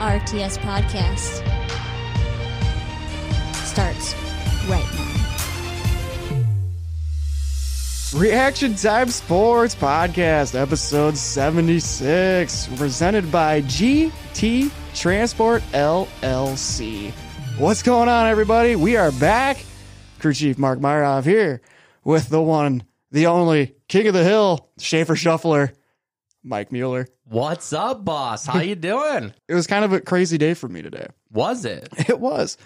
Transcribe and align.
RTS 0.00 0.56
podcast 0.60 1.44
starts 3.66 4.14
right 4.66 4.88
now. 4.94 5.08
Reaction 8.18 8.74
Time 8.76 9.10
Sports 9.10 9.74
Podcast, 9.74 10.58
episode 10.58 11.18
76, 11.18 12.66
presented 12.78 13.30
by 13.30 13.60
GT 13.60 14.70
Transport 14.94 15.62
LLC. 15.72 17.10
What's 17.58 17.82
going 17.82 18.08
on, 18.08 18.26
everybody? 18.26 18.76
We 18.76 18.96
are 18.96 19.12
back. 19.12 19.62
Crew 20.18 20.32
Chief 20.32 20.56
Mark 20.56 20.78
Myrov 20.78 21.26
here 21.26 21.60
with 22.04 22.30
the 22.30 22.40
one, 22.40 22.84
the 23.10 23.26
only 23.26 23.74
King 23.86 24.06
of 24.06 24.14
the 24.14 24.24
Hill, 24.24 24.70
Schaefer 24.78 25.14
Shuffler, 25.14 25.74
Mike 26.42 26.72
Mueller. 26.72 27.06
What's 27.24 27.72
up, 27.72 28.04
boss? 28.04 28.46
How 28.46 28.60
you 28.60 28.74
doing? 28.74 29.34
It 29.48 29.54
was 29.54 29.66
kind 29.66 29.84
of 29.84 29.92
a 29.92 30.00
crazy 30.00 30.38
day 30.38 30.54
for 30.54 30.68
me 30.68 30.82
today. 30.82 31.06
Was 31.32 31.64
it? 31.64 31.88
It 32.08 32.18
was. 32.20 32.56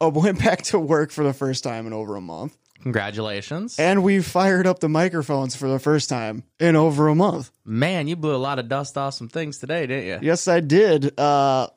I 0.00 0.06
went 0.06 0.38
back 0.38 0.62
to 0.64 0.78
work 0.78 1.10
for 1.10 1.24
the 1.24 1.32
first 1.32 1.64
time 1.64 1.86
in 1.86 1.92
over 1.92 2.14
a 2.16 2.20
month. 2.20 2.56
Congratulations. 2.82 3.78
And 3.80 4.04
we 4.04 4.22
fired 4.22 4.66
up 4.66 4.78
the 4.78 4.88
microphones 4.88 5.56
for 5.56 5.68
the 5.68 5.80
first 5.80 6.08
time 6.08 6.44
in 6.60 6.76
over 6.76 7.08
a 7.08 7.14
month. 7.14 7.50
Man, 7.64 8.06
you 8.06 8.14
blew 8.14 8.34
a 8.34 8.38
lot 8.38 8.60
of 8.60 8.68
dust 8.68 8.96
off 8.96 9.14
some 9.14 9.28
things 9.28 9.58
today, 9.58 9.86
didn't 9.86 10.06
you? 10.06 10.18
Yes, 10.28 10.46
I 10.46 10.60
did. 10.60 11.18
Uh, 11.18 11.68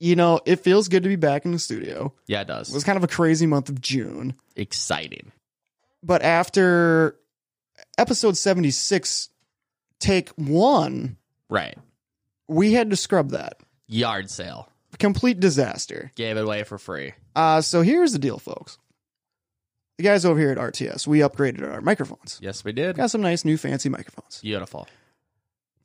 you 0.00 0.16
know, 0.16 0.40
it 0.46 0.60
feels 0.60 0.88
good 0.88 1.02
to 1.02 1.08
be 1.10 1.16
back 1.16 1.44
in 1.44 1.52
the 1.52 1.58
studio. 1.58 2.14
Yeah, 2.26 2.40
it 2.40 2.46
does. 2.46 2.70
It 2.70 2.74
was 2.74 2.84
kind 2.84 2.96
of 2.96 3.04
a 3.04 3.08
crazy 3.08 3.46
month 3.46 3.68
of 3.68 3.80
June. 3.82 4.34
exciting. 4.56 5.30
But 6.02 6.22
after 6.22 7.16
episode 7.98 8.36
76, 8.38 9.28
take 10.00 10.28
one, 10.30 11.16
Right. 11.48 11.76
we 12.48 12.72
had 12.72 12.90
to 12.90 12.96
scrub 12.96 13.30
that. 13.30 13.60
Yard 13.86 14.30
sale. 14.30 14.70
Complete 14.98 15.40
disaster. 15.40 16.10
Gave 16.16 16.36
it 16.36 16.42
away 16.44 16.64
for 16.64 16.78
free. 16.78 17.12
Uh, 17.34 17.60
so 17.60 17.82
here's 17.82 18.12
the 18.12 18.18
deal, 18.18 18.38
folks. 18.38 18.78
The 19.98 20.04
guys 20.04 20.24
over 20.24 20.38
here 20.38 20.50
at 20.50 20.58
RTS, 20.58 21.06
we 21.06 21.20
upgraded 21.20 21.62
our 21.70 21.80
microphones. 21.80 22.38
Yes, 22.42 22.64
we 22.64 22.72
did. 22.72 22.96
Got 22.96 23.10
some 23.10 23.20
nice 23.22 23.44
new 23.44 23.56
fancy 23.56 23.88
microphones. 23.88 24.40
Beautiful. 24.42 24.86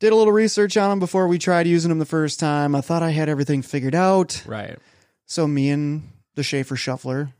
Did 0.00 0.12
a 0.12 0.16
little 0.16 0.32
research 0.32 0.76
on 0.76 0.90
them 0.90 0.98
before 0.98 1.28
we 1.28 1.38
tried 1.38 1.66
using 1.66 1.88
them 1.88 1.98
the 1.98 2.04
first 2.04 2.40
time. 2.40 2.74
I 2.74 2.80
thought 2.80 3.02
I 3.02 3.10
had 3.10 3.28
everything 3.28 3.62
figured 3.62 3.94
out. 3.94 4.42
Right. 4.46 4.78
So 5.26 5.46
me 5.46 5.70
and 5.70 6.10
the 6.34 6.42
Schaefer 6.42 6.76
Shuffler 6.76 7.32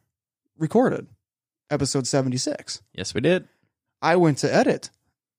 recorded 0.57 1.07
episode 1.71 2.07
76. 2.07 2.81
Yes, 2.95 3.15
we 3.15 3.21
did. 3.21 3.49
I 4.01 4.17
went 4.17 4.39
to 4.39 4.55
edit 4.55 4.91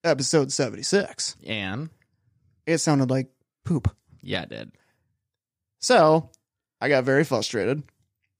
episode 0.03 0.51
76. 0.51 1.35
And 1.45 1.89
It 2.65 2.77
sounded 2.79 3.09
like 3.09 3.29
poop. 3.65 3.93
yeah, 4.21 4.43
it 4.43 4.49
did. 4.49 4.71
So 5.79 6.29
I 6.81 6.89
got 6.89 7.03
very 7.03 7.23
frustrated. 7.23 7.83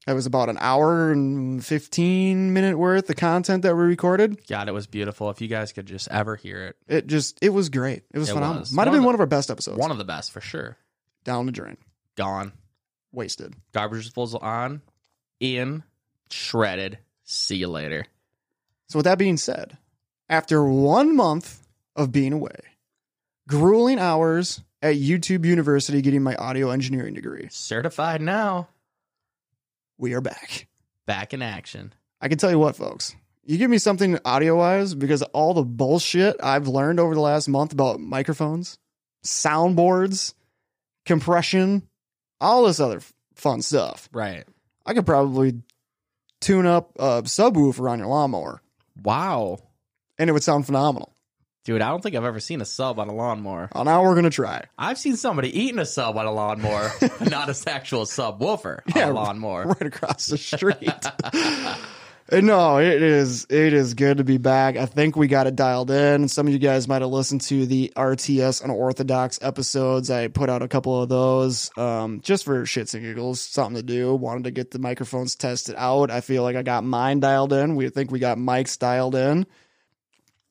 It 0.05 0.14
was 0.14 0.25
about 0.25 0.50
an 0.50 0.58
hour 0.59 1.11
and 1.11 1.64
15 1.66 2.52
minute 2.52 2.78
worth 2.78 3.09
of 3.09 3.16
content 3.16 3.64
that 3.64 3.73
we 3.75 3.83
recorded. 3.83 4.45
God, 4.47 4.67
it 4.67 4.73
was 4.73 4.86
beautiful. 4.86 5.30
If 5.30 5.39
you 5.39 5.47
guys 5.47 5.72
could 5.72 5.86
just 5.86 6.09
ever 6.09 6.36
hear 6.36 6.66
it. 6.67 6.75
It 6.88 7.08
just, 7.08 7.39
it 7.42 7.50
was 7.50 7.70
great. 7.70 8.03
It 8.14 8.20
was 8.20 8.30
It 8.30 8.33
phenomenal. 8.33 8.59
was. 8.61 8.73
Might 8.73 8.88
have 8.88 8.88
One 8.88 8.95
of 8.95 8.98
been 8.98 9.02
the- 9.02 9.05
one 9.08 9.16
of 9.16 9.22
our 9.22 9.27
best 9.27 9.50
episodes. 9.50 9.77
One 9.77 9.92
of 9.92 9.98
the 9.98 10.03
best 10.03 10.31
for 10.33 10.42
sure. 10.42 10.77
Down 11.23 11.45
the 11.45 11.53
drain. 11.53 11.77
Gone. 12.17 12.52
Wasted. 13.14 13.55
Garbage 13.73 14.03
disposal 14.03 14.39
on. 14.42 14.81
In. 15.39 15.83
Shredded. 16.30 16.98
See 17.23 17.55
you 17.55 17.70
later. 17.70 18.05
So, 18.89 19.00
with 19.00 19.05
that 19.05 19.17
being 19.17 19.38
said, 19.38 19.77
after 20.29 20.63
one 20.63 21.16
month 21.16 21.66
of 21.95 22.11
being 22.11 22.33
away, 22.33 22.55
grueling 23.47 23.99
hours 23.99 24.61
at 24.81 24.95
YouTube 24.95 25.45
University 25.45 26.02
getting 26.02 26.23
my 26.23 26.35
audio 26.35 26.69
engineering 26.69 27.14
degree, 27.14 27.48
Certified 27.52 28.21
now. 28.21 28.67
we 29.98 30.14
are 30.14 30.21
back. 30.21 30.67
Back 31.05 31.33
in 31.33 31.42
action. 31.42 31.93
I 32.21 32.27
can 32.30 32.37
tell 32.37 32.52
you 32.52 32.59
what, 32.59 32.75
folks. 32.75 33.15
You 33.45 33.58
give 33.58 33.70
me 33.70 33.77
something 33.77 34.17
audio 34.23 34.55
wise 34.58 34.95
because 34.95 35.21
all 35.21 35.53
the 35.53 35.64
bullshit 35.64 36.37
I've 36.42 36.67
learned 36.67 36.99
over 36.99 37.14
the 37.14 37.19
last 37.21 37.49
month 37.49 37.73
about 37.73 37.99
microphones, 37.99 38.80
soundboards, 39.25 40.33
compression, 41.05 41.87
all 42.39 42.65
this 42.65 42.80
other 42.80 43.02
fun 43.36 43.61
stuff. 43.61 44.08
Right. 44.14 44.45
I 44.86 44.93
could 44.93 45.05
probably 45.05 45.61
tune 46.39 46.65
up 46.65 46.92
a 46.98 47.23
subwoofer 47.23 47.89
on 47.89 47.99
your 47.99 48.08
lawnmower 48.08 48.61
Wow. 49.02 49.59
And 50.17 50.29
it 50.29 50.33
would 50.33 50.43
sound 50.43 50.65
phenomenal. 50.65 51.15
Dude, 51.65 51.81
I 51.81 51.87
don't 51.89 52.01
think 52.03 52.15
I've 52.15 52.25
ever 52.25 52.41
seen 52.41 52.59
a 52.59 52.65
sub 52.65 52.99
on 52.99 53.07
a 53.07 53.13
lawnmower. 53.13 53.69
Uh, 53.73 53.83
now 53.83 54.03
we're 54.03 54.15
going 54.15 54.25
to 54.25 54.29
try. 54.29 54.65
I've 54.77 54.97
seen 54.97 55.15
somebody 55.15 55.57
eating 55.57 55.79
a 55.79 55.85
sub 55.85 56.17
on 56.17 56.25
a 56.25 56.31
lawnmower, 56.31 56.91
not 57.21 57.47
an 57.47 57.55
actual 57.67 58.03
subwoofer 58.03 58.81
Yeah, 58.93 59.05
on 59.05 59.09
a 59.11 59.13
lawnmower. 59.13 59.65
right 59.67 59.81
across 59.83 60.25
the 60.27 60.37
street. 60.39 60.89
No, 62.31 62.77
it 62.79 63.03
is 63.03 63.45
it 63.49 63.73
is 63.73 63.93
good 63.95 64.17
to 64.17 64.23
be 64.23 64.37
back. 64.37 64.77
I 64.77 64.85
think 64.85 65.15
we 65.17 65.27
got 65.27 65.45
it 65.45 65.57
dialed 65.57 65.91
in. 65.91 66.30
Some 66.30 66.47
of 66.47 66.53
you 66.53 66.57
guys 66.57 66.87
might 66.87 67.01
have 67.01 67.11
listened 67.11 67.41
to 67.41 67.65
the 67.65 67.91
RTS 67.97 68.63
Unorthodox 68.63 69.37
episodes. 69.41 70.09
I 70.09 70.30
put 70.30 70.49
out 70.49 70.61
a 70.63 70.67
couple 70.69 70.99
of 71.03 71.09
those 71.09 71.69
um, 71.77 72.21
just 72.21 72.45
for 72.45 72.63
shits 72.63 72.93
and 72.93 73.03
giggles, 73.03 73.41
something 73.41 73.75
to 73.75 73.83
do. 73.83 74.15
Wanted 74.15 74.45
to 74.45 74.51
get 74.51 74.71
the 74.71 74.80
microphones 74.80 75.35
tested 75.35 75.75
out. 75.77 76.09
I 76.09 76.21
feel 76.21 76.43
like 76.43 76.55
I 76.55 76.63
got 76.63 76.85
mine 76.85 77.19
dialed 77.19 77.51
in. 77.53 77.75
We 77.75 77.89
think 77.89 78.09
we 78.09 78.19
got 78.19 78.37
mics 78.37 78.80
dialed 78.80 79.15
in. 79.15 79.45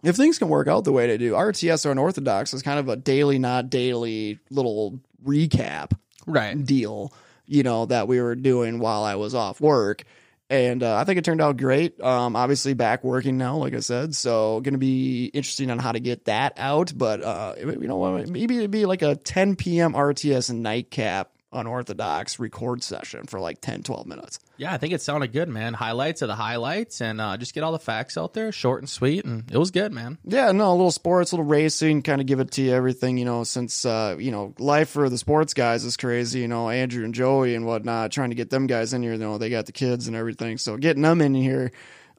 If 0.02 0.16
things 0.16 0.38
can 0.38 0.48
work 0.48 0.68
out 0.68 0.84
the 0.84 0.92
way 0.92 1.06
they 1.06 1.18
do, 1.18 1.32
RTS 1.32 1.88
Unorthodox 1.90 2.52
is 2.54 2.62
kind 2.62 2.78
of 2.78 2.88
a 2.88 2.96
daily, 2.96 3.38
not 3.38 3.70
daily 3.70 4.40
little 4.50 4.98
recap 5.24 5.92
Right. 6.26 6.64
deal, 6.64 7.12
you 7.46 7.62
know, 7.62 7.86
that 7.86 8.08
we 8.08 8.20
were 8.20 8.34
doing 8.34 8.78
while 8.78 9.04
I 9.04 9.14
was 9.14 9.34
off 9.34 9.60
work. 9.60 10.02
And 10.50 10.82
uh, 10.82 10.96
I 10.96 11.04
think 11.04 11.18
it 11.18 11.24
turned 11.24 11.40
out 11.40 11.56
great. 11.56 11.98
Um, 12.00 12.36
obviously, 12.36 12.74
back 12.74 13.02
working 13.04 13.38
now, 13.38 13.56
like 13.56 13.72
I 13.72 13.80
said. 13.80 14.14
So, 14.14 14.60
going 14.60 14.74
to 14.74 14.78
be 14.78 15.26
interesting 15.26 15.70
on 15.70 15.78
how 15.78 15.92
to 15.92 16.00
get 16.00 16.26
that 16.26 16.52
out. 16.58 16.92
But, 16.94 17.22
uh, 17.22 17.54
you 17.58 17.88
know? 17.88 18.22
Maybe 18.28 18.58
it'd 18.58 18.70
be 18.70 18.84
like 18.84 19.00
a 19.00 19.14
10 19.16 19.56
p.m. 19.56 19.94
RTS 19.94 20.52
nightcap 20.54 21.31
unorthodox 21.52 22.38
record 22.38 22.82
session 22.82 23.26
for 23.26 23.40
like 23.40 23.60
10, 23.60 23.82
12 23.82 24.06
minutes. 24.06 24.38
Yeah, 24.56 24.72
I 24.72 24.78
think 24.78 24.92
it 24.92 25.02
sounded 25.02 25.32
good, 25.32 25.48
man. 25.48 25.74
Highlights 25.74 26.22
of 26.22 26.28
the 26.28 26.34
highlights 26.34 27.00
and 27.00 27.20
uh, 27.20 27.36
just 27.36 27.54
get 27.54 27.62
all 27.62 27.72
the 27.72 27.78
facts 27.78 28.16
out 28.16 28.34
there, 28.34 28.52
short 28.52 28.80
and 28.80 28.88
sweet. 28.88 29.24
And 29.24 29.50
it 29.50 29.58
was 29.58 29.70
good, 29.70 29.92
man. 29.92 30.18
Yeah, 30.24 30.52
no, 30.52 30.70
a 30.70 30.72
little 30.72 30.90
sports, 30.90 31.32
a 31.32 31.36
little 31.36 31.46
racing, 31.46 32.02
kind 32.02 32.20
of 32.20 32.26
give 32.26 32.40
it 32.40 32.50
to 32.52 32.62
you 32.62 32.72
everything, 32.72 33.18
you 33.18 33.24
know, 33.24 33.44
since, 33.44 33.84
uh, 33.84 34.16
you 34.18 34.30
know, 34.30 34.54
life 34.58 34.90
for 34.90 35.08
the 35.08 35.18
sports 35.18 35.54
guys 35.54 35.84
is 35.84 35.96
crazy, 35.96 36.40
you 36.40 36.48
know, 36.48 36.68
Andrew 36.68 37.04
and 37.04 37.14
Joey 37.14 37.54
and 37.54 37.66
whatnot, 37.66 38.12
trying 38.12 38.30
to 38.30 38.36
get 38.36 38.50
them 38.50 38.66
guys 38.66 38.92
in 38.92 39.02
here, 39.02 39.12
you 39.12 39.18
know, 39.18 39.38
they 39.38 39.50
got 39.50 39.66
the 39.66 39.72
kids 39.72 40.06
and 40.06 40.16
everything. 40.16 40.58
So 40.58 40.76
getting 40.76 41.02
them 41.02 41.20
in 41.20 41.34
here 41.34 41.72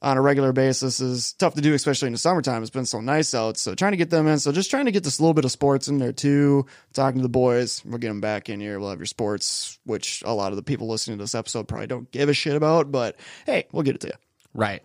on 0.04 0.18
a 0.18 0.22
regular 0.22 0.52
basis 0.52 1.00
is 1.00 1.32
tough 1.34 1.56
to 1.56 1.62
do, 1.62 1.74
especially 1.74 2.08
in 2.08 2.12
the 2.12 2.20
summertime. 2.20 2.62
It's 2.62 2.70
been 2.70 2.86
so 2.86 3.00
nice 3.00 3.34
out. 3.34 3.58
So 3.58 3.74
trying 3.74 3.94
to 3.94 3.98
get 3.98 4.10
them 4.10 4.28
in. 4.28 4.38
So 4.38 4.52
just 4.52 4.70
trying 4.70 4.86
to 4.86 4.92
get 4.92 5.04
this 5.04 5.22
little 5.22 5.34
bit 5.34 5.46
of 5.46 5.52
sports 5.52 5.88
in 5.88 5.98
there 5.98 6.12
too. 6.12 6.66
Talking 6.94 7.20
to 7.20 7.24
the 7.24 7.30
boys. 7.30 7.84
We'll 7.86 8.00
get 8.00 8.10
them 8.10 8.20
back 8.20 8.50
in 8.50 8.60
here. 8.60 8.80
We'll 8.80 8.90
have 8.90 9.00
your 9.00 9.06
sports, 9.06 9.80
which 9.86 10.22
a 10.26 10.34
lot 10.34 10.52
of 10.52 10.58
the 10.58 10.64
people 10.64 10.88
listening 10.90 11.18
to 11.18 11.24
this 11.24 11.34
episode 11.34 11.70
probably 11.70 11.88
don't 11.88 12.12
give 12.12 12.28
a 12.28 12.34
shit 12.34 12.56
about, 12.56 12.92
but 12.92 13.16
hey, 13.46 13.66
we'll 13.72 13.84
get 13.84 13.96
it 13.96 14.02
to 14.02 14.08
you. 14.08 14.14
Right. 14.54 14.84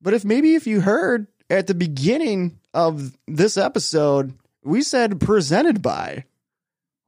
But 0.00 0.14
if 0.14 0.24
maybe 0.24 0.54
if 0.54 0.66
you 0.66 0.80
heard 0.80 1.26
at 1.50 1.66
the 1.66 1.74
beginning 1.74 2.58
of 2.72 3.16
this 3.28 3.58
episode, 3.58 4.32
we 4.64 4.80
said 4.80 5.20
presented 5.20 5.82
by, 5.82 6.24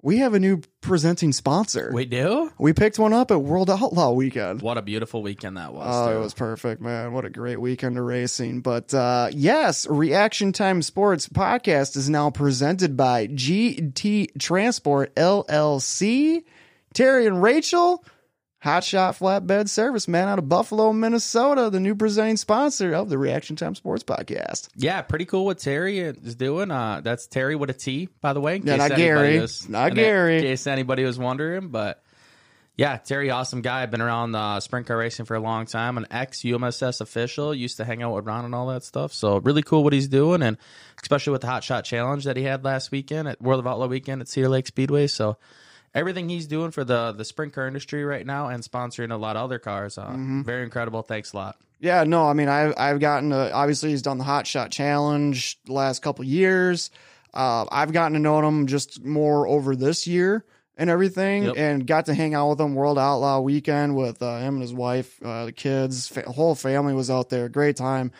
we 0.02 0.18
have 0.18 0.34
a 0.34 0.40
new 0.40 0.60
presenting 0.80 1.32
sponsor. 1.32 1.92
We 1.94 2.04
do? 2.04 2.52
We 2.58 2.72
picked 2.72 2.98
one 2.98 3.12
up 3.12 3.30
at 3.30 3.40
World 3.40 3.70
Outlaw 3.70 4.10
Weekend. 4.10 4.60
What 4.60 4.76
a 4.76 4.82
beautiful 4.82 5.22
weekend 5.22 5.56
that 5.56 5.72
was. 5.72 5.86
Oh, 5.88 6.16
it 6.16 6.20
was 6.20 6.34
perfect, 6.34 6.82
man. 6.82 7.12
What 7.12 7.24
a 7.24 7.30
great 7.30 7.60
weekend 7.60 7.96
of 7.96 8.04
racing. 8.04 8.62
But 8.62 8.92
uh, 8.92 9.28
yes, 9.32 9.87
Reaction 9.87 10.52
Time 10.52 10.82
Sports 10.82 11.28
podcast 11.28 11.96
is 11.96 12.10
now 12.10 12.31
presented 12.31 12.96
by 12.96 13.28
GT 13.28 14.38
Transport 14.40 15.14
LLC. 15.14 16.43
Terry 16.94 17.26
and 17.26 17.43
Rachel, 17.43 18.04
Hotshot 18.64 19.19
Flatbed 19.19 19.69
Service, 19.69 20.06
man, 20.06 20.29
out 20.29 20.38
of 20.38 20.49
Buffalo, 20.49 20.93
Minnesota, 20.93 21.69
the 21.69 21.81
new 21.81 21.97
presenting 21.97 22.37
sponsor 22.37 22.93
of 22.94 23.09
the 23.09 23.19
Reaction 23.19 23.56
Time 23.56 23.75
Sports 23.75 24.05
podcast. 24.05 24.69
Yeah, 24.76 25.03
pretty 25.03 25.25
cool 25.25 25.44
what 25.44 25.59
Terry 25.59 25.99
is 25.99 26.37
doing. 26.37 26.70
Uh, 26.70 27.00
that's 27.03 27.26
Terry 27.26 27.56
with 27.56 27.70
a 27.70 27.75
T, 27.75 28.09
by 28.20 28.32
the 28.32 28.41
way. 28.41 28.61
Yeah, 28.62 28.76
not 28.76 28.94
Gary. 28.97 29.41
was- 29.41 29.69
Not 29.69 29.91
in 29.91 30.43
case 30.43 30.67
anybody 30.69 31.03
was 31.05 31.19
wondering, 31.19 31.69
but 31.70 32.05
yeah, 32.76 32.99
Terry, 32.99 33.31
awesome 33.31 33.62
guy. 33.62 33.82
I've 33.82 33.91
been 33.91 34.00
around 34.00 34.35
uh, 34.37 34.61
sprint 34.61 34.87
car 34.87 34.97
racing 34.97 35.25
for 35.26 35.35
a 35.35 35.41
long 35.41 35.67
time. 35.67 35.99
An 35.99 36.06
ex 36.11 36.43
UMSS 36.43 37.00
official. 37.00 37.53
Used 37.53 37.79
to 37.79 37.85
hang 37.85 38.00
out 38.03 38.14
with 38.14 38.25
Ron 38.26 38.44
and 38.44 38.55
all 38.55 38.69
that 38.69 38.85
stuff. 38.85 39.12
So 39.12 39.38
really 39.38 39.62
cool 39.62 39.82
what 39.82 39.93
he's 39.93 40.09
doing, 40.09 40.41
and 40.41 40.56
especially 41.03 41.32
with 41.32 41.41
the 41.43 41.49
Hot 41.49 41.64
Shot 41.64 41.85
Challenge 41.85 42.25
that 42.25 42.37
he 42.37 42.44
had 42.44 42.64
last 42.64 42.93
weekend 42.93 43.26
at 43.29 43.43
World 43.43 43.59
of 43.61 43.67
Outlaw 43.67 43.88
weekend 43.88 44.20
at 44.23 44.29
Cedar 44.29 44.49
Lake 44.49 44.69
Speedway. 44.69 45.09
So 45.09 45.37
everything 45.94 46.28
he's 46.28 46.46
doing 46.46 46.70
for 46.70 46.84
the 46.84 47.12
the 47.12 47.24
sprint 47.24 47.52
car 47.52 47.66
industry 47.66 48.04
right 48.04 48.24
now 48.26 48.48
and 48.48 48.62
sponsoring 48.62 49.12
a 49.12 49.16
lot 49.16 49.36
of 49.36 49.42
other 49.44 49.58
cars, 49.58 49.98
uh, 49.98 50.06
Mm-hmm. 50.08 50.42
very 50.42 50.62
incredible. 50.64 51.02
Thanks 51.02 51.32
a 51.32 51.36
lot. 51.36 51.56
Yeah, 51.80 52.04
no, 52.04 52.26
I 52.28 52.32
mean, 52.32 52.48
I've 52.48 52.74
I've 52.76 53.00
gotten 53.00 53.30
to, 53.30 53.52
obviously 53.52 53.90
he's 53.90 54.02
done 54.02 54.18
the 54.18 54.24
Hot 54.24 54.46
Shot 54.46 54.70
Challenge 54.70 55.58
the 55.64 55.72
last 55.72 56.00
couple 56.02 56.24
years. 56.24 56.90
Uh, 57.34 57.64
I've 57.72 57.92
gotten 57.92 58.12
to 58.12 58.18
know 58.18 58.46
him 58.46 58.66
just 58.66 59.02
more 59.04 59.46
over 59.48 59.74
this 59.74 60.06
year, 60.06 60.44
and 60.76 60.88
everything, 60.90 61.44
Yep. 61.44 61.54
and 61.56 61.86
got 61.86 62.06
to 62.06 62.14
hang 62.14 62.34
out 62.34 62.50
with 62.50 62.60
him 62.60 62.74
World 62.74 62.98
Outlaw 62.98 63.40
weekend 63.40 63.96
with 63.96 64.22
uh, 64.22 64.38
him 64.38 64.54
and 64.54 64.62
his 64.62 64.72
wife, 64.74 65.18
uh, 65.24 65.46
the 65.46 65.52
kids, 65.52 66.06
fa- 66.08 66.30
whole 66.30 66.54
family 66.54 66.94
was 66.94 67.10
out 67.10 67.30
there. 67.30 67.48
Great 67.48 67.76
time. 67.76 68.12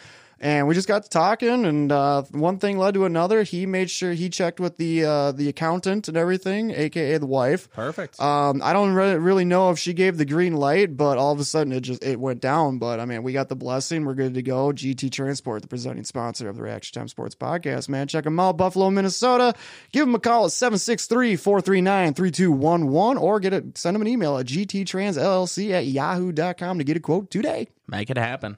And 0.43 0.67
we 0.67 0.75
just 0.75 0.89
got 0.89 1.05
to 1.05 1.09
talking, 1.09 1.65
and 1.65 1.93
uh, 1.93 2.23
one 2.33 2.59
thing 2.59 2.77
led 2.77 2.95
to 2.95 3.05
another. 3.05 3.45
He 3.45 3.65
made 3.65 3.89
sure 3.89 4.13
he 4.13 4.29
checked 4.29 4.59
with 4.59 4.77
the 4.77 5.05
uh, 5.05 5.31
the 5.31 5.49
accountant 5.49 6.09
and 6.09 6.17
everything, 6.17 6.73
aka 6.73 7.17
the 7.19 7.27
wife. 7.27 7.71
Perfect. 7.71 8.21
Um, 8.21 8.61
I 8.61 8.73
don't 8.73 8.93
re- 8.93 9.15
really 9.15 9.45
know 9.45 9.71
if 9.71 9.79
she 9.79 9.93
gave 9.93 10.19
the 10.19 10.25
green 10.25 10.55
light, 10.55 10.97
but 10.97 11.17
all 11.17 11.31
of 11.31 11.39
a 11.39 11.45
sudden 11.45 11.73
it 11.73 11.83
just 11.83 12.03
it 12.03 12.19
went 12.19 12.41
down. 12.41 12.79
But 12.79 12.99
I 12.99 13.05
mean, 13.05 13.23
we 13.23 13.33
got 13.33 13.51
the 13.51 13.55
blessing. 13.55 14.05
We're 14.05 14.15
good 14.15 14.35
to 14.35 14.43
go. 14.43 14.73
GT 14.73 15.13
Transport, 15.13 15.63
the 15.63 15.69
presenting 15.69 16.03
sponsor 16.03 16.49
of 16.49 16.57
the 16.57 16.63
Reaction 16.63 16.99
Time 16.99 17.07
Sports 17.07 17.37
Podcast, 17.37 17.89
man. 17.89 18.09
Check 18.09 18.25
them 18.25 18.41
out, 18.41 18.57
Buffalo, 18.57 18.91
Minnesota. 18.91 19.55
Give 19.93 20.07
them 20.07 20.17
a 20.17 20.19
call 20.19 20.47
at 20.47 20.51
763-439-3211 20.51 23.21
or 23.21 23.39
get 23.39 23.53
it 23.53 23.79
send 23.79 23.95
them 23.95 24.03
an 24.03 24.09
email 24.09 24.39
at 24.39 24.47
gttranslc 24.47 25.71
at 25.71 25.87
yahoo.com 25.87 26.79
to 26.79 26.85
get 26.85 26.97
a 26.97 27.01
quote 27.01 27.31
today. 27.31 27.69
Make 27.87 28.11
it 28.11 28.19
happen. 28.19 28.57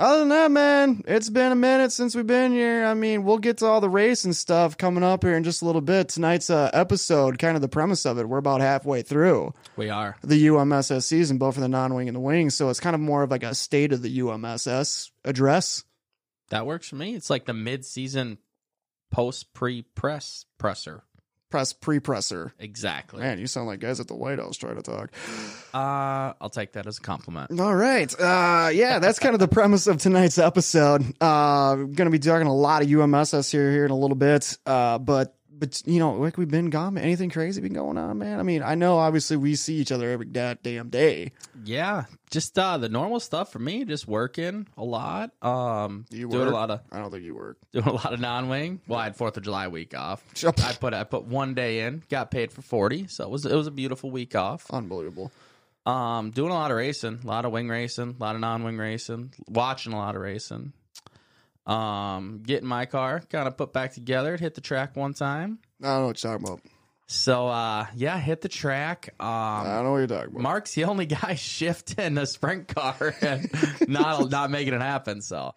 Other 0.00 0.20
than 0.20 0.28
that, 0.30 0.50
man, 0.50 1.02
it's 1.06 1.28
been 1.28 1.52
a 1.52 1.56
minute 1.56 1.92
since 1.92 2.14
we've 2.14 2.26
been 2.26 2.52
here. 2.52 2.86
I 2.86 2.94
mean, 2.94 3.22
we'll 3.22 3.36
get 3.36 3.58
to 3.58 3.66
all 3.66 3.82
the 3.82 3.90
race 3.90 4.24
and 4.24 4.34
stuff 4.34 4.78
coming 4.78 5.04
up 5.04 5.22
here 5.22 5.36
in 5.36 5.44
just 5.44 5.60
a 5.60 5.66
little 5.66 5.82
bit. 5.82 6.08
Tonight's 6.08 6.48
uh, 6.48 6.70
episode, 6.72 7.38
kind 7.38 7.54
of 7.54 7.60
the 7.60 7.68
premise 7.68 8.06
of 8.06 8.18
it, 8.18 8.26
we're 8.26 8.38
about 8.38 8.62
halfway 8.62 9.02
through 9.02 9.52
We 9.76 9.90
are. 9.90 10.16
the 10.22 10.46
UMSS 10.46 11.02
season, 11.02 11.36
both 11.36 11.56
for 11.56 11.60
the 11.60 11.68
non-wing 11.68 12.08
and 12.08 12.16
the 12.16 12.20
wing. 12.20 12.48
So 12.48 12.70
it's 12.70 12.80
kind 12.80 12.94
of 12.94 13.00
more 13.00 13.22
of 13.22 13.30
like 13.30 13.42
a 13.42 13.54
state 13.54 13.92
of 13.92 14.00
the 14.00 14.20
UMSS 14.20 15.10
address. 15.26 15.84
That 16.48 16.64
works 16.64 16.88
for 16.88 16.96
me. 16.96 17.14
It's 17.14 17.28
like 17.28 17.44
the 17.44 17.52
mid-season 17.52 18.38
post 19.10 19.52
pre-press 19.52 20.46
presser. 20.56 21.02
Press 21.50 21.72
pre-presser. 21.72 22.54
Exactly. 22.60 23.20
Man, 23.20 23.38
you 23.40 23.46
sound 23.48 23.66
like 23.66 23.80
guys 23.80 23.98
at 23.98 24.06
the 24.06 24.14
White 24.14 24.38
House 24.38 24.56
trying 24.56 24.76
to 24.76 24.82
talk. 24.82 25.10
Uh, 25.74 26.32
I'll 26.40 26.50
take 26.50 26.72
that 26.72 26.86
as 26.86 26.98
a 26.98 27.00
compliment. 27.00 27.60
All 27.60 27.74
right. 27.74 28.12
Uh, 28.18 28.70
yeah, 28.72 29.00
that's 29.00 29.18
kind 29.18 29.34
of 29.34 29.40
the 29.40 29.48
premise 29.48 29.86
of 29.88 29.98
tonight's 29.98 30.38
episode. 30.38 31.02
Uh, 31.20 31.74
going 31.74 31.96
to 31.96 32.10
be 32.10 32.20
talking 32.20 32.46
a 32.46 32.54
lot 32.54 32.82
of 32.82 32.88
UMSS 32.88 33.50
here 33.50 33.70
here 33.70 33.84
in 33.84 33.90
a 33.90 33.96
little 33.96 34.16
bit. 34.16 34.56
Uh, 34.64 34.98
but 34.98 35.36
but 35.60 35.80
you 35.86 35.98
know, 36.00 36.14
like 36.14 36.36
we've 36.38 36.50
been 36.50 36.70
gone. 36.70 36.94
man. 36.94 37.04
Anything 37.04 37.30
crazy 37.30 37.60
been 37.60 37.72
going 37.74 37.96
on, 37.98 38.18
man? 38.18 38.40
I 38.40 38.42
mean, 38.42 38.62
I 38.62 38.74
know 38.74 38.98
obviously 38.98 39.36
we 39.36 39.54
see 39.54 39.76
each 39.76 39.92
other 39.92 40.10
every 40.10 40.26
da- 40.26 40.54
damn 40.62 40.88
day. 40.88 41.30
Yeah, 41.64 42.04
just 42.30 42.58
uh 42.58 42.78
the 42.78 42.88
normal 42.88 43.20
stuff 43.20 43.52
for 43.52 43.58
me. 43.60 43.84
Just 43.84 44.08
working 44.08 44.66
a 44.76 44.82
lot. 44.84 45.30
Um, 45.44 46.06
You 46.10 46.28
doing 46.28 46.46
work? 46.46 46.50
a 46.50 46.56
lot 46.56 46.70
of 46.70 46.80
I 46.90 46.98
don't 46.98 47.10
think 47.12 47.22
you 47.24 47.34
work. 47.36 47.58
doing 47.72 47.86
a 47.86 47.92
lot 47.92 48.12
of 48.12 48.18
non-wing. 48.18 48.80
Well, 48.88 48.98
I 48.98 49.04
had 49.04 49.16
Fourth 49.16 49.36
of 49.36 49.44
July 49.44 49.68
week 49.68 49.94
off. 49.96 50.24
I 50.44 50.72
put 50.72 50.94
I 50.94 51.04
put 51.04 51.24
one 51.24 51.54
day 51.54 51.80
in, 51.86 52.02
got 52.08 52.30
paid 52.32 52.50
for 52.50 52.62
forty, 52.62 53.06
so 53.06 53.22
it 53.24 53.30
was 53.30 53.44
it 53.46 53.54
was 53.54 53.66
a 53.68 53.70
beautiful 53.70 54.10
week 54.10 54.34
off. 54.34 54.66
Unbelievable. 54.72 55.30
Um, 55.86 56.30
doing 56.30 56.50
a 56.50 56.54
lot 56.54 56.70
of 56.70 56.76
racing, 56.76 57.20
a 57.24 57.26
lot 57.26 57.44
of 57.44 57.52
wing 57.52 57.68
racing, 57.68 58.16
a 58.18 58.22
lot 58.22 58.34
of 58.34 58.40
non-wing 58.40 58.76
racing, 58.76 59.32
watching 59.48 59.92
a 59.92 59.96
lot 59.96 60.14
of 60.14 60.20
racing. 60.22 60.72
Um, 61.70 62.42
getting 62.44 62.68
my 62.68 62.86
car 62.86 63.20
kind 63.30 63.46
of 63.46 63.56
put 63.56 63.72
back 63.72 63.92
together, 63.92 64.36
hit 64.36 64.54
the 64.54 64.60
track 64.60 64.96
one 64.96 65.14
time. 65.14 65.58
I 65.82 65.86
don't 65.86 66.00
know 66.00 66.06
what 66.08 66.22
you're 66.22 66.32
talking 66.32 66.46
about. 66.48 66.60
So 67.06 67.48
uh, 67.48 67.86
yeah, 67.94 68.18
hit 68.18 68.40
the 68.40 68.48
track. 68.48 69.14
Um, 69.20 69.26
I 69.28 69.62
don't 69.76 69.84
know 69.84 69.90
what 69.92 69.98
you're 69.98 70.06
talking 70.06 70.30
about. 70.30 70.42
Mark's 70.42 70.74
the 70.74 70.84
only 70.84 71.06
guy 71.06 71.34
shifting 71.38 72.18
a 72.18 72.26
sprint 72.26 72.68
car 72.68 73.14
and 73.20 73.50
not 73.88 74.30
not 74.30 74.50
making 74.50 74.74
it 74.74 74.80
happen. 74.80 75.20
So, 75.22 75.54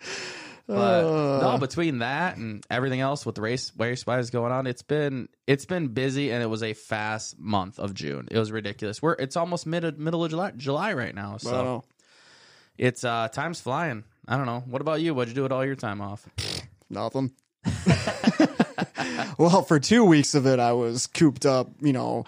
but 0.67 1.03
Uh. 1.05 1.41
no, 1.41 1.57
between 1.59 1.99
that 1.99 2.37
and 2.37 2.65
everything 2.71 3.01
else 3.01 3.25
with 3.25 3.35
the 3.35 3.41
race 3.41 3.71
race 3.77 4.05
wise 4.05 4.29
going 4.31 4.51
on, 4.51 4.65
it's 4.67 4.81
been 4.81 5.29
it's 5.45 5.65
been 5.65 5.89
busy 5.89 6.31
and 6.31 6.41
it 6.41 6.47
was 6.47 6.63
a 6.63 6.73
fast 6.73 7.37
month 7.39 7.79
of 7.79 7.93
June. 7.93 8.27
It 8.31 8.37
was 8.39 8.51
ridiculous. 8.51 9.01
We're 9.01 9.13
it's 9.13 9.35
almost 9.37 9.65
mid 9.67 9.99
middle 9.99 10.23
of 10.23 10.31
July 10.31 10.51
July 10.57 10.93
right 10.93 11.13
now. 11.13 11.37
So 11.37 11.83
it's 12.77 13.03
uh 13.03 13.27
time's 13.29 13.61
flying. 13.61 14.03
I 14.27 14.37
don't 14.37 14.45
know. 14.45 14.63
What 14.67 14.81
about 14.81 15.01
you? 15.01 15.13
What'd 15.13 15.29
you 15.29 15.35
do 15.35 15.43
with 15.43 15.51
all 15.51 15.65
your 15.65 15.75
time 15.75 16.01
off? 16.01 16.27
Nothing. 16.89 17.31
well, 19.37 19.63
for 19.63 19.79
two 19.79 20.03
weeks 20.03 20.35
of 20.35 20.45
it, 20.45 20.59
I 20.59 20.73
was 20.73 21.07
cooped 21.07 21.45
up, 21.45 21.69
you 21.81 21.93
know, 21.93 22.25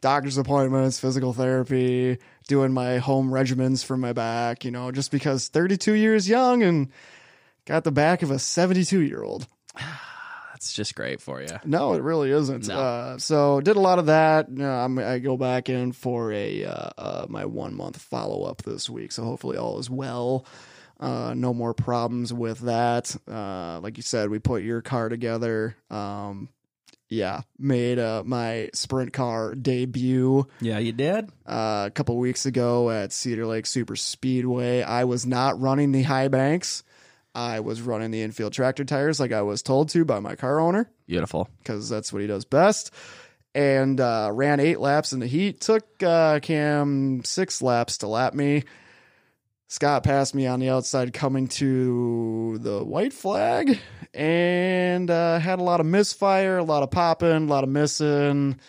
doctor's 0.00 0.38
appointments, 0.38 1.00
physical 1.00 1.32
therapy, 1.32 2.18
doing 2.46 2.72
my 2.72 2.98
home 2.98 3.30
regimens 3.30 3.84
for 3.84 3.96
my 3.96 4.12
back, 4.12 4.64
you 4.64 4.70
know, 4.70 4.92
just 4.92 5.10
because 5.10 5.48
32 5.48 5.94
years 5.94 6.28
young 6.28 6.62
and 6.62 6.90
got 7.64 7.84
the 7.84 7.92
back 7.92 8.22
of 8.22 8.30
a 8.30 8.38
72 8.38 9.00
year 9.00 9.22
old. 9.22 9.46
That's 10.52 10.72
just 10.72 10.94
great 10.94 11.20
for 11.20 11.42
you. 11.42 11.48
No, 11.64 11.92
it 11.92 12.02
really 12.02 12.30
isn't. 12.30 12.68
No. 12.68 12.78
Uh, 12.78 13.18
so 13.18 13.60
did 13.60 13.76
a 13.76 13.80
lot 13.80 13.98
of 13.98 14.06
that. 14.06 14.46
Uh, 14.58 14.64
I'm, 14.64 14.98
I 14.98 15.18
go 15.18 15.36
back 15.36 15.68
in 15.68 15.92
for 15.92 16.32
a 16.32 16.64
uh, 16.64 16.90
uh, 16.96 17.26
my 17.28 17.44
one 17.44 17.74
month 17.74 18.00
follow 18.00 18.44
up 18.44 18.62
this 18.62 18.88
week. 18.88 19.12
So 19.12 19.24
hopefully 19.24 19.58
all 19.58 19.78
is 19.78 19.90
well. 19.90 20.46
Uh, 21.04 21.34
no 21.34 21.52
more 21.52 21.74
problems 21.74 22.32
with 22.32 22.60
that. 22.60 23.14
Uh, 23.30 23.78
like 23.80 23.96
you 23.96 24.02
said, 24.02 24.30
we 24.30 24.38
put 24.38 24.62
your 24.62 24.80
car 24.80 25.08
together. 25.08 25.76
Um, 25.90 26.48
yeah, 27.10 27.42
made 27.58 27.98
uh, 27.98 28.22
my 28.24 28.70
sprint 28.72 29.12
car 29.12 29.54
debut 29.54 30.46
Yeah, 30.60 30.78
you 30.78 30.92
did. 30.92 31.28
uh, 31.46 31.84
a 31.86 31.90
couple 31.94 32.16
weeks 32.16 32.46
ago 32.46 32.90
at 32.90 33.12
Cedar 33.12 33.46
Lake 33.46 33.66
Super 33.66 33.94
Speedway. 33.96 34.82
I 34.82 35.04
was 35.04 35.26
not 35.26 35.60
running 35.60 35.92
the 35.92 36.02
high 36.02 36.28
banks. 36.28 36.82
I 37.34 37.60
was 37.60 37.82
running 37.82 38.10
the 38.10 38.22
infield 38.22 38.52
tractor 38.52 38.84
tires 38.84 39.20
like 39.20 39.32
I 39.32 39.42
was 39.42 39.62
told 39.62 39.90
to 39.90 40.04
by 40.04 40.20
my 40.20 40.36
car 40.36 40.58
owner 40.60 40.88
Beautiful. 41.06 41.48
because 41.58 41.88
that's 41.88 42.12
what 42.12 42.22
he 42.22 42.28
does 42.28 42.44
best. 42.44 42.92
And 43.54 44.00
uh, 44.00 44.30
ran 44.32 44.58
eight 44.58 44.80
laps 44.80 45.12
in 45.12 45.20
the 45.20 45.26
heat. 45.26 45.60
Took 45.60 45.84
uh, 46.02 46.40
Cam 46.40 47.22
six 47.24 47.60
laps 47.62 47.98
to 47.98 48.08
lap 48.08 48.34
me. 48.34 48.64
Scott 49.74 50.04
passed 50.04 50.36
me 50.36 50.46
on 50.46 50.60
the 50.60 50.68
outside 50.68 51.12
coming 51.12 51.48
to 51.48 52.58
the 52.58 52.84
white 52.84 53.12
flag 53.12 53.76
and 54.14 55.10
uh, 55.10 55.40
had 55.40 55.58
a 55.58 55.64
lot 55.64 55.80
of 55.80 55.86
misfire, 55.86 56.58
a 56.58 56.62
lot 56.62 56.84
of 56.84 56.92
popping, 56.92 57.28
a 57.28 57.40
lot 57.40 57.64
of 57.64 57.70
missing. 57.70 58.60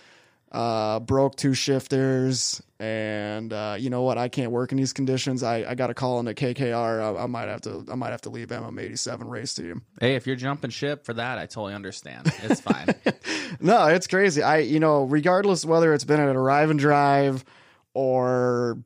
Uh, 0.51 0.99
broke 1.01 1.35
two 1.35 1.53
shifters, 1.53 2.59
and 2.79 3.53
uh, 3.53 3.75
you 3.77 3.91
know 3.91 4.01
what? 4.01 4.17
I 4.17 4.29
can't 4.29 4.51
work 4.51 4.71
in 4.71 4.77
these 4.79 4.93
conditions. 4.93 5.43
I, 5.43 5.69
I 5.69 5.75
got 5.75 5.89
a 5.89 5.93
call 5.93 6.19
into 6.19 6.33
KKR. 6.33 7.19
I, 7.19 7.23
I 7.23 7.25
might 7.27 7.49
have 7.49 7.61
to. 7.61 7.85
I 7.91 7.95
might 7.95 8.11
have 8.11 8.21
to 8.21 8.29
leave 8.29 8.47
MM87 8.47 9.29
race 9.29 9.53
team. 9.53 9.83
Hey, 9.99 10.15
if 10.15 10.25
you're 10.25 10.37
jumping 10.37 10.71
ship 10.71 11.05
for 11.05 11.13
that, 11.13 11.37
I 11.37 11.45
totally 11.45 11.73
understand. 11.75 12.33
It's 12.41 12.61
fine. 12.61 12.87
No, 13.59 13.87
it's 13.87 14.07
crazy. 14.07 14.41
I, 14.41 14.57
you 14.57 14.79
know, 14.79 15.03
regardless 15.03 15.65
whether 15.65 15.93
it's 15.93 16.03
been 16.03 16.19
at 16.19 16.27
a 16.27 16.37
arrive 16.37 16.71
and 16.71 16.79
drive 16.79 17.45
or 17.93 18.79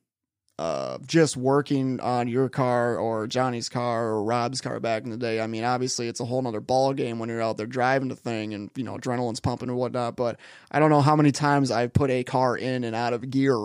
uh, 0.60 0.98
just 1.08 1.38
working 1.38 2.02
on 2.02 2.28
your 2.28 2.50
car 2.50 2.98
or 2.98 3.28
Johnny's 3.28 3.70
car 3.70 4.08
or 4.08 4.22
Rob's 4.22 4.60
car 4.60 4.82
back 4.82 5.06
in 5.06 5.10
the 5.10 5.16
day. 5.16 5.40
I 5.40 5.48
mean, 5.48 5.64
obviously 5.64 6.10
it's 6.10 6.20
a 6.20 6.26
whole 6.26 6.42
nother 6.42 6.60
ball 6.60 6.94
game 6.94 7.18
when 7.18 7.30
you're 7.30 7.42
out 7.42 7.56
there 7.56 7.66
driving 7.66 8.10
the 8.10 8.18
thing 8.18 8.54
and, 8.54 8.70
you 8.76 8.84
know, 8.84 8.98
adrenaline's 8.98 9.40
pumping 9.40 9.70
and 9.70 9.78
whatnot. 9.78 10.18
But 10.18 10.38
I 10.70 10.80
don't 10.80 10.90
know 10.90 11.00
how 11.00 11.16
many 11.16 11.32
times 11.32 11.72
I've 11.72 11.94
put 11.94 12.12
a 12.12 12.26
car 12.26 12.58
in 12.58 12.84
and 12.84 12.94
out 12.94 13.14
of 13.14 13.30
gear 13.30 13.56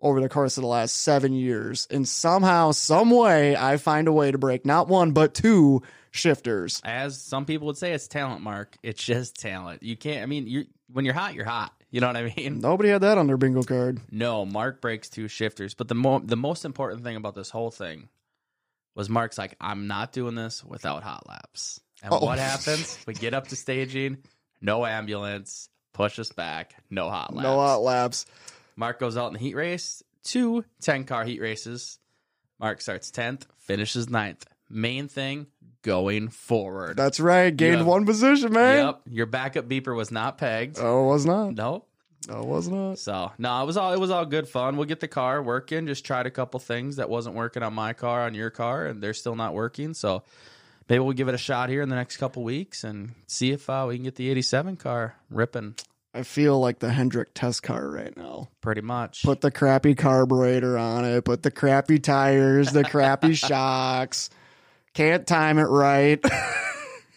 over 0.00 0.20
the 0.20 0.28
course 0.28 0.56
of 0.56 0.62
the 0.62 0.68
last 0.68 0.96
seven 0.96 1.32
years. 1.34 1.86
And 1.88 2.08
somehow, 2.08 2.72
some 2.72 3.10
way, 3.10 3.54
I 3.56 3.76
find 3.76 4.08
a 4.08 4.12
way 4.12 4.32
to 4.32 4.38
break 4.38 4.66
not 4.66 4.88
one, 4.88 5.12
but 5.12 5.34
two 5.34 5.82
shifters. 6.10 6.80
as 6.84 7.22
some 7.22 7.44
people 7.44 7.68
would 7.68 7.78
say, 7.78 7.92
it's 7.92 8.08
talent, 8.08 8.42
Mark. 8.42 8.76
It's 8.82 9.04
just 9.04 9.38
talent. 9.38 9.84
You 9.84 9.96
can't. 9.96 10.24
I 10.24 10.26
mean, 10.26 10.48
you 10.48 10.66
when 10.92 11.04
you're 11.04 11.14
hot, 11.14 11.34
you're 11.34 11.44
hot. 11.44 11.72
You 11.90 12.00
know 12.00 12.06
what 12.08 12.16
I 12.16 12.32
mean? 12.36 12.58
Nobody 12.60 12.90
had 12.90 13.00
that 13.02 13.16
on 13.18 13.26
their 13.26 13.36
bingo 13.36 13.62
card. 13.62 14.00
No, 14.10 14.44
Mark 14.44 14.80
breaks 14.80 15.08
two 15.08 15.26
shifters. 15.28 15.74
But 15.74 15.88
the 15.88 15.94
mo- 15.94 16.20
the 16.22 16.36
most 16.36 16.64
important 16.64 17.02
thing 17.02 17.16
about 17.16 17.34
this 17.34 17.50
whole 17.50 17.70
thing 17.70 18.08
was 18.94 19.08
Mark's 19.08 19.38
like, 19.38 19.56
I'm 19.60 19.86
not 19.86 20.12
doing 20.12 20.34
this 20.34 20.62
without 20.64 21.02
hot 21.02 21.26
laps. 21.28 21.80
And 22.02 22.12
Oh. 22.12 22.18
what 22.24 22.38
happens? 22.38 22.98
We 23.06 23.14
get 23.14 23.32
up 23.34 23.48
to 23.48 23.56
staging, 23.56 24.18
no 24.60 24.84
ambulance, 24.86 25.68
push 25.92 26.18
us 26.18 26.30
back, 26.32 26.74
no 26.90 27.08
hot 27.10 27.32
laps. 27.34 27.42
No 27.44 27.56
hot 27.56 27.80
laps. 27.82 28.26
Mark 28.76 29.00
goes 29.00 29.16
out 29.16 29.28
in 29.28 29.32
the 29.32 29.38
heat 29.40 29.54
race, 29.56 30.02
two 30.22 30.64
10 30.82 31.04
car 31.04 31.24
heat 31.24 31.40
races. 31.40 31.98
Mark 32.60 32.80
starts 32.80 33.10
10th, 33.10 33.44
finishes 33.58 34.08
ninth. 34.10 34.44
Main 34.70 35.08
thing, 35.08 35.46
going 35.82 36.28
forward. 36.28 36.96
That's 36.96 37.20
right. 37.20 37.54
Gained 37.54 37.86
one 37.86 38.04
position, 38.04 38.52
man. 38.52 38.86
Yep, 38.86 39.00
your 39.10 39.26
backup 39.26 39.68
beeper 39.68 39.96
was 39.96 40.10
not 40.10 40.38
pegged. 40.38 40.78
Oh, 40.78 41.04
it 41.04 41.12
was 41.12 41.26
not. 41.26 41.54
Nope. 41.54 41.88
No, 42.28 42.40
it 42.40 42.46
was 42.46 42.68
not. 42.68 42.98
So 42.98 43.32
no, 43.38 43.62
it 43.62 43.66
was 43.66 43.76
all 43.76 43.92
it 43.92 44.00
was 44.00 44.10
all 44.10 44.26
good 44.26 44.48
fun. 44.48 44.76
We'll 44.76 44.86
get 44.86 45.00
the 45.00 45.08
car 45.08 45.42
working. 45.42 45.86
Just 45.86 46.04
tried 46.04 46.26
a 46.26 46.30
couple 46.30 46.60
things 46.60 46.96
that 46.96 47.08
wasn't 47.08 47.36
working 47.36 47.62
on 47.62 47.72
my 47.72 47.92
car, 47.92 48.22
on 48.22 48.34
your 48.34 48.50
car, 48.50 48.86
and 48.86 49.02
they're 49.02 49.14
still 49.14 49.36
not 49.36 49.54
working. 49.54 49.94
So 49.94 50.24
maybe 50.88 50.98
we'll 50.98 51.14
give 51.14 51.28
it 51.28 51.34
a 51.34 51.38
shot 51.38 51.70
here 51.70 51.80
in 51.80 51.88
the 51.88 51.96
next 51.96 52.16
couple 52.18 52.42
weeks 52.42 52.84
and 52.84 53.14
see 53.26 53.52
if 53.52 53.70
uh, 53.70 53.86
we 53.88 53.96
can 53.96 54.04
get 54.04 54.16
the 54.16 54.28
'87 54.28 54.76
car 54.76 55.14
ripping. 55.30 55.76
I 56.12 56.22
feel 56.22 56.58
like 56.58 56.80
the 56.80 56.90
Hendrick 56.90 57.34
test 57.34 57.62
car 57.62 57.88
right 57.88 58.14
now. 58.16 58.48
Pretty 58.60 58.80
much. 58.80 59.22
Put 59.22 59.40
the 59.40 59.50
crappy 59.50 59.94
carburetor 59.94 60.76
on 60.76 61.04
it. 61.04 61.24
Put 61.24 61.42
the 61.42 61.50
crappy 61.50 61.98
tires, 61.98 62.72
the 62.72 62.82
crappy 62.82 63.34
shocks. 63.34 64.28
Can't 64.98 65.28
time 65.28 65.60
it 65.60 65.66
right. 65.66 66.20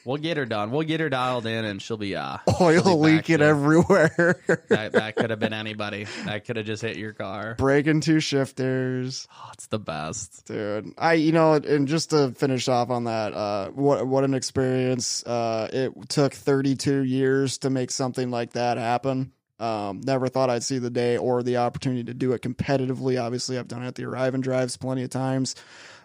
We'll 0.04 0.18
get 0.18 0.38
her 0.38 0.48
done. 0.48 0.72
We'll 0.72 0.82
get 0.82 1.00
her 1.00 1.10
dialed 1.10 1.46
in, 1.46 1.64
and 1.64 1.80
she'll 1.80 1.96
be 1.96 2.16
uh 2.16 2.38
Oil 2.60 2.82
she'll 2.82 2.98
be 2.98 3.12
leaking 3.12 3.42
everywhere. 3.42 4.42
That, 4.70 4.94
that 4.94 5.16
could 5.16 5.30
have 5.30 5.38
been 5.40 5.54
anybody. 5.54 6.08
That 6.26 6.46
could 6.46 6.58
have 6.58 6.66
just 6.66 6.82
hit 6.82 6.98
your 6.98 7.14
car. 7.14 7.54
Breaking 7.60 8.02
two 8.02 8.20
shifters. 8.20 9.28
Oh, 9.32 9.50
it's 9.54 9.68
the 9.68 9.78
best. 9.78 10.48
Dude, 10.48 10.92
I 10.98 11.14
you 11.14 11.32
know, 11.32 11.54
and 11.54 11.88
just 11.88 12.10
to 12.10 12.32
finish 12.32 12.68
off 12.68 12.90
on 12.90 13.04
that, 13.04 13.34
uh, 13.34 13.70
what 13.70 14.08
what 14.08 14.24
an 14.24 14.34
experience! 14.34 15.24
Uh, 15.24 15.70
it 15.72 16.10
took 16.10 16.34
32 16.34 17.04
years 17.04 17.60
to 17.60 17.70
make 17.70 17.92
something 17.92 18.32
like 18.32 18.54
that 18.54 18.78
happen. 18.78 19.34
Um, 19.60 20.02
never 20.04 20.28
thought 20.28 20.50
I'd 20.50 20.64
see 20.64 20.80
the 20.80 20.90
day 20.90 21.18
or 21.18 21.44
the 21.44 21.58
opportunity 21.58 22.06
to 22.06 22.16
do 22.16 22.34
it 22.34 22.42
competitively. 22.42 23.22
Obviously, 23.22 23.60
I've 23.60 23.68
done 23.68 23.84
it 23.84 23.88
at 23.88 23.96
the 23.96 24.06
Arrive 24.06 24.34
and 24.34 24.44
Drives 24.44 24.78
plenty 24.78 25.04
of 25.04 25.12
times. 25.12 25.56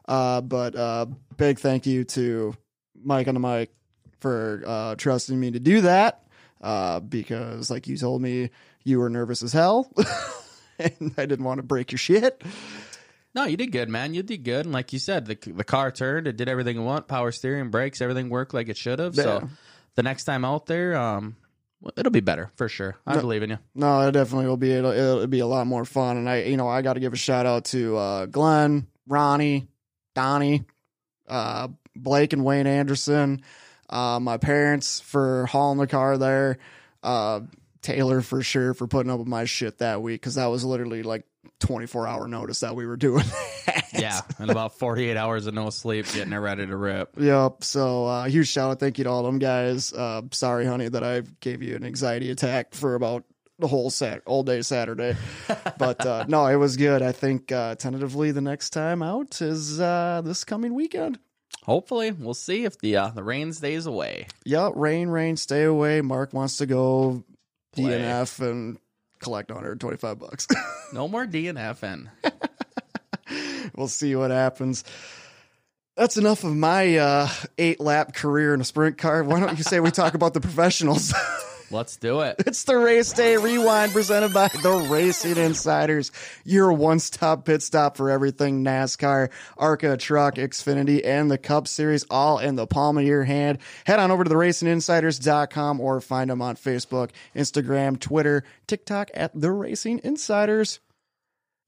Uh, 0.09 0.41
but 0.41 0.77
uh, 0.77 1.07
big 1.37 1.59
thank 1.59 1.87
you 1.87 2.05
to 2.05 2.55
Mike 3.03 3.29
on 3.29 3.35
the 3.35 3.41
mic 3.41 3.71
for 4.21 4.63
uh, 4.67 4.95
trusting 4.97 5.39
me 5.39 5.51
to 5.51 5.61
do 5.61 5.83
that. 5.83 6.23
Uh, 6.61 7.01
because, 7.01 7.71
like 7.71 7.87
you 7.87 7.97
told 7.97 8.23
me, 8.23 8.51
you 8.83 8.99
were 8.99 9.11
nervous 9.11 9.43
as 9.43 9.53
hell, 9.53 9.93
and 10.79 11.13
I 11.19 11.27
didn't 11.27 11.45
want 11.45 11.59
to 11.59 11.63
break 11.63 11.93
your 11.93 11.99
shit. 11.99 12.43
No, 13.35 13.45
you 13.45 13.59
did 13.59 13.73
good, 13.73 13.91
man. 13.91 14.15
You 14.15 14.23
did 14.23 14.43
good, 14.43 14.65
and 14.65 14.73
like 14.73 14.93
you 14.93 14.99
said, 14.99 15.27
the 15.27 15.35
the 15.35 15.65
car 15.65 15.93
turned. 15.93 16.27
It 16.27 16.37
did 16.37 16.49
everything 16.49 16.79
it 16.79 16.81
want. 16.81 17.09
Power 17.09 17.31
steering, 17.31 17.71
brakes, 17.71 18.01
everything 18.01 18.31
worked 18.31 18.55
like 18.55 18.69
it 18.69 18.79
should 18.79 18.99
have. 18.99 19.15
Yeah. 19.15 19.23
So 19.23 19.49
the 19.97 20.03
next 20.03 20.25
time 20.25 20.45
out 20.45 20.67
there, 20.67 20.97
um, 20.97 21.37
it'll 21.97 22.13
be 22.13 22.21
better 22.21 22.51
for 22.57 22.69
sure. 22.69 22.97
I 23.07 23.19
believe 23.19 23.43
in 23.43 23.51
you. 23.51 23.59
No, 23.75 24.01
it 24.09 24.13
definitely 24.13 24.47
will 24.47 24.57
be. 24.57 24.73
It'll, 24.73 24.93
it'll 24.93 25.27
be 25.27 25.41
a 25.41 25.47
lot 25.47 25.67
more 25.67 25.85
fun. 25.85 26.17
And 26.17 26.29
I, 26.29 26.45
you 26.45 26.57
know, 26.57 26.69
I 26.69 26.83
got 26.83 26.95
to 26.95 27.01
give 27.01 27.13
a 27.13 27.17
shout 27.17 27.45
out 27.45 27.67
to 27.67 27.97
uh, 27.97 28.27
Glenn, 28.27 28.87
Ronnie, 29.07 29.69
Donnie, 30.17 30.65
uh, 31.29 31.69
Blake, 31.95 32.33
and 32.33 32.45
Wayne 32.45 32.67
Anderson. 32.67 33.43
Uh, 33.89 34.19
my 34.19 34.39
parents 34.39 34.99
for 34.99 35.47
hauling 35.47 35.79
the 35.79 35.87
car 35.87 36.19
there. 36.19 36.59
Uh, 37.03 37.41
Taylor 37.83 38.23
for 38.23 38.43
sure 38.43 38.75
for 38.75 38.89
putting 38.89 39.13
up 39.13 39.21
with 39.21 39.29
my 39.29 39.45
shit 39.45 39.79
that 39.79 40.03
week 40.03 40.21
because 40.21 40.35
that 40.35 40.47
was 40.47 40.65
literally 40.65 41.05
like 41.05 41.25
24 41.61 42.09
hour 42.09 42.27
notice 42.27 42.61
that 42.61 42.75
we 42.75 42.87
were 42.87 42.97
doing. 42.97 43.25
that. 43.67 43.85
Yeah, 43.93 44.21
and 44.39 44.51
about 44.51 44.79
forty 44.79 45.09
eight 45.09 45.17
hours 45.17 45.47
of 45.47 45.55
no 45.55 45.71
sleep, 45.71 46.07
getting 46.13 46.33
it 46.33 46.39
ready 46.39 46.67
to 46.67 46.77
rip. 46.77 47.15
Yep. 47.19 47.63
So 47.63 48.07
uh, 48.07 48.25
huge 48.25 48.49
shout 48.49 48.71
out, 48.71 48.81
thank 48.81 48.99
you 48.99 49.05
to 49.05 49.11
all 49.11 49.23
them 49.23 49.39
guys. 49.39 49.93
Uh, 49.93 50.23
sorry, 50.33 50.67
honey, 50.67 50.89
that 50.89 51.05
I 51.05 51.23
gave 51.41 51.63
you 51.63 51.77
an 51.77 51.85
anxiety 51.85 52.31
attack 52.31 52.75
for 52.75 52.95
about 52.95 53.25
the 53.59 53.67
whole 53.67 53.91
sat 53.91 54.23
all 54.27 54.43
day 54.43 54.63
Saturday. 54.63 55.17
but 55.79 56.05
uh, 56.05 56.25
no, 56.29 56.47
it 56.47 56.57
was 56.57 56.77
good. 56.77 57.03
I 57.03 57.13
think 57.13 57.51
uh, 57.53 57.75
tentatively 57.77 58.31
the 58.31 58.41
next 58.41 58.71
time 58.71 59.03
out 59.03 59.41
is 59.41 59.81
uh, 59.81 60.23
this 60.25 60.45
coming 60.45 60.75
weekend. 60.75 61.19
Hopefully, 61.65 62.13
we'll 62.13 62.35
see 62.35 62.65
if 62.65 62.79
the 62.79 62.97
uh, 62.97 63.09
the 63.09 63.25
rain 63.25 63.53
stays 63.53 63.87
away. 63.87 64.29
Yep. 64.45 64.73
Rain, 64.77 65.09
rain, 65.09 65.37
stay 65.37 65.65
away. 65.65 66.01
Mark 66.01 66.33
wants 66.33 66.59
to 66.59 66.67
go 66.67 67.25
Play. 67.73 67.99
DNF 67.99 68.41
and 68.41 68.79
collect 69.19 69.51
125 69.51 70.19
bucks. 70.19 70.47
No 70.93 71.09
more 71.09 71.27
DNFing. 71.27 72.09
we'll 73.77 73.89
see 73.89 74.15
what 74.15 74.31
happens. 74.31 74.85
That's 75.97 76.17
enough 76.17 76.45
of 76.45 76.55
my 76.55 76.97
uh, 76.97 77.29
eight 77.59 77.81
lap 77.81 78.15
career 78.15 78.55
in 78.55 78.61
a 78.61 78.65
sprint 78.65 78.97
car. 78.97 79.25
Why 79.25 79.41
don't 79.41 79.59
you 79.59 79.65
say 79.65 79.81
we 79.81 79.91
talk 79.91 80.15
about 80.15 80.33
the 80.33 80.41
professionals? 80.41 81.13
Let's 81.71 81.97
do 81.97 82.21
it. 82.21 82.37
It's 82.47 82.65
the 82.65 82.77
Race 82.77 83.13
Day 83.13 83.37
Rewind 83.37 83.93
presented 83.93 84.33
by 84.33 84.49
the 84.49 84.87
Racing 84.89 85.37
Insiders, 85.37 86.13
your 86.45 86.73
one 86.73 86.99
stop 87.01 87.45
pit 87.45 87.61
stop 87.63 87.97
for 87.97 88.09
everything 88.11 88.65
NASCAR, 88.65 89.31
ARCA, 89.59 89.97
Truck, 89.97 90.37
Xfinity, 90.37 91.05
and 91.05 91.31
the 91.31 91.39
Cup 91.39 91.69
Series, 91.69 92.05
all 92.09 92.39
in 92.39 92.55
the 92.55 92.67
palm 92.67 92.97
of 92.99 93.05
your 93.05 93.25
hand. 93.25 93.59
Head 93.85 93.99
on 93.99 94.11
over 94.11 94.25
to 94.25 94.29
the 94.29 94.37
racinginsiders.com 94.37 95.81
or 95.81 96.01
find 96.01 96.31
them 96.31 96.41
on 96.41 96.57
Facebook, 96.57 97.11
Instagram, 97.35 97.99
Twitter, 97.99 98.45
TikTok 98.67 99.11
at 99.13 99.39
the 99.39 99.51
Racing 99.51 100.01
Insiders. 100.05 100.81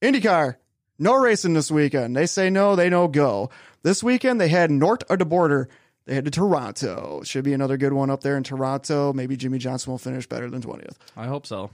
IndyCar, 0.01 0.55
no 0.97 1.15
racing 1.15 1.53
this 1.53 1.69
weekend. 1.69 2.15
They 2.15 2.25
say 2.25 2.49
no, 2.49 2.75
they 2.75 2.89
no 2.89 3.07
go. 3.07 3.49
This 3.83 4.01
weekend 4.03 4.39
they 4.39 4.49
had 4.49 4.71
North 4.71 5.03
of 5.09 5.19
the 5.19 5.25
border. 5.25 5.69
They 6.09 6.15
head 6.15 6.25
to 6.25 6.31
Toronto. 6.31 7.21
Should 7.23 7.43
be 7.43 7.53
another 7.53 7.77
good 7.77 7.93
one 7.93 8.09
up 8.09 8.21
there 8.21 8.35
in 8.35 8.41
Toronto. 8.41 9.13
Maybe 9.13 9.37
Jimmie 9.37 9.59
Johnson 9.59 9.91
will 9.91 9.99
finish 9.99 10.25
better 10.25 10.49
than 10.49 10.59
20th. 10.59 10.95
I 11.15 11.27
hope 11.27 11.45
so. 11.45 11.69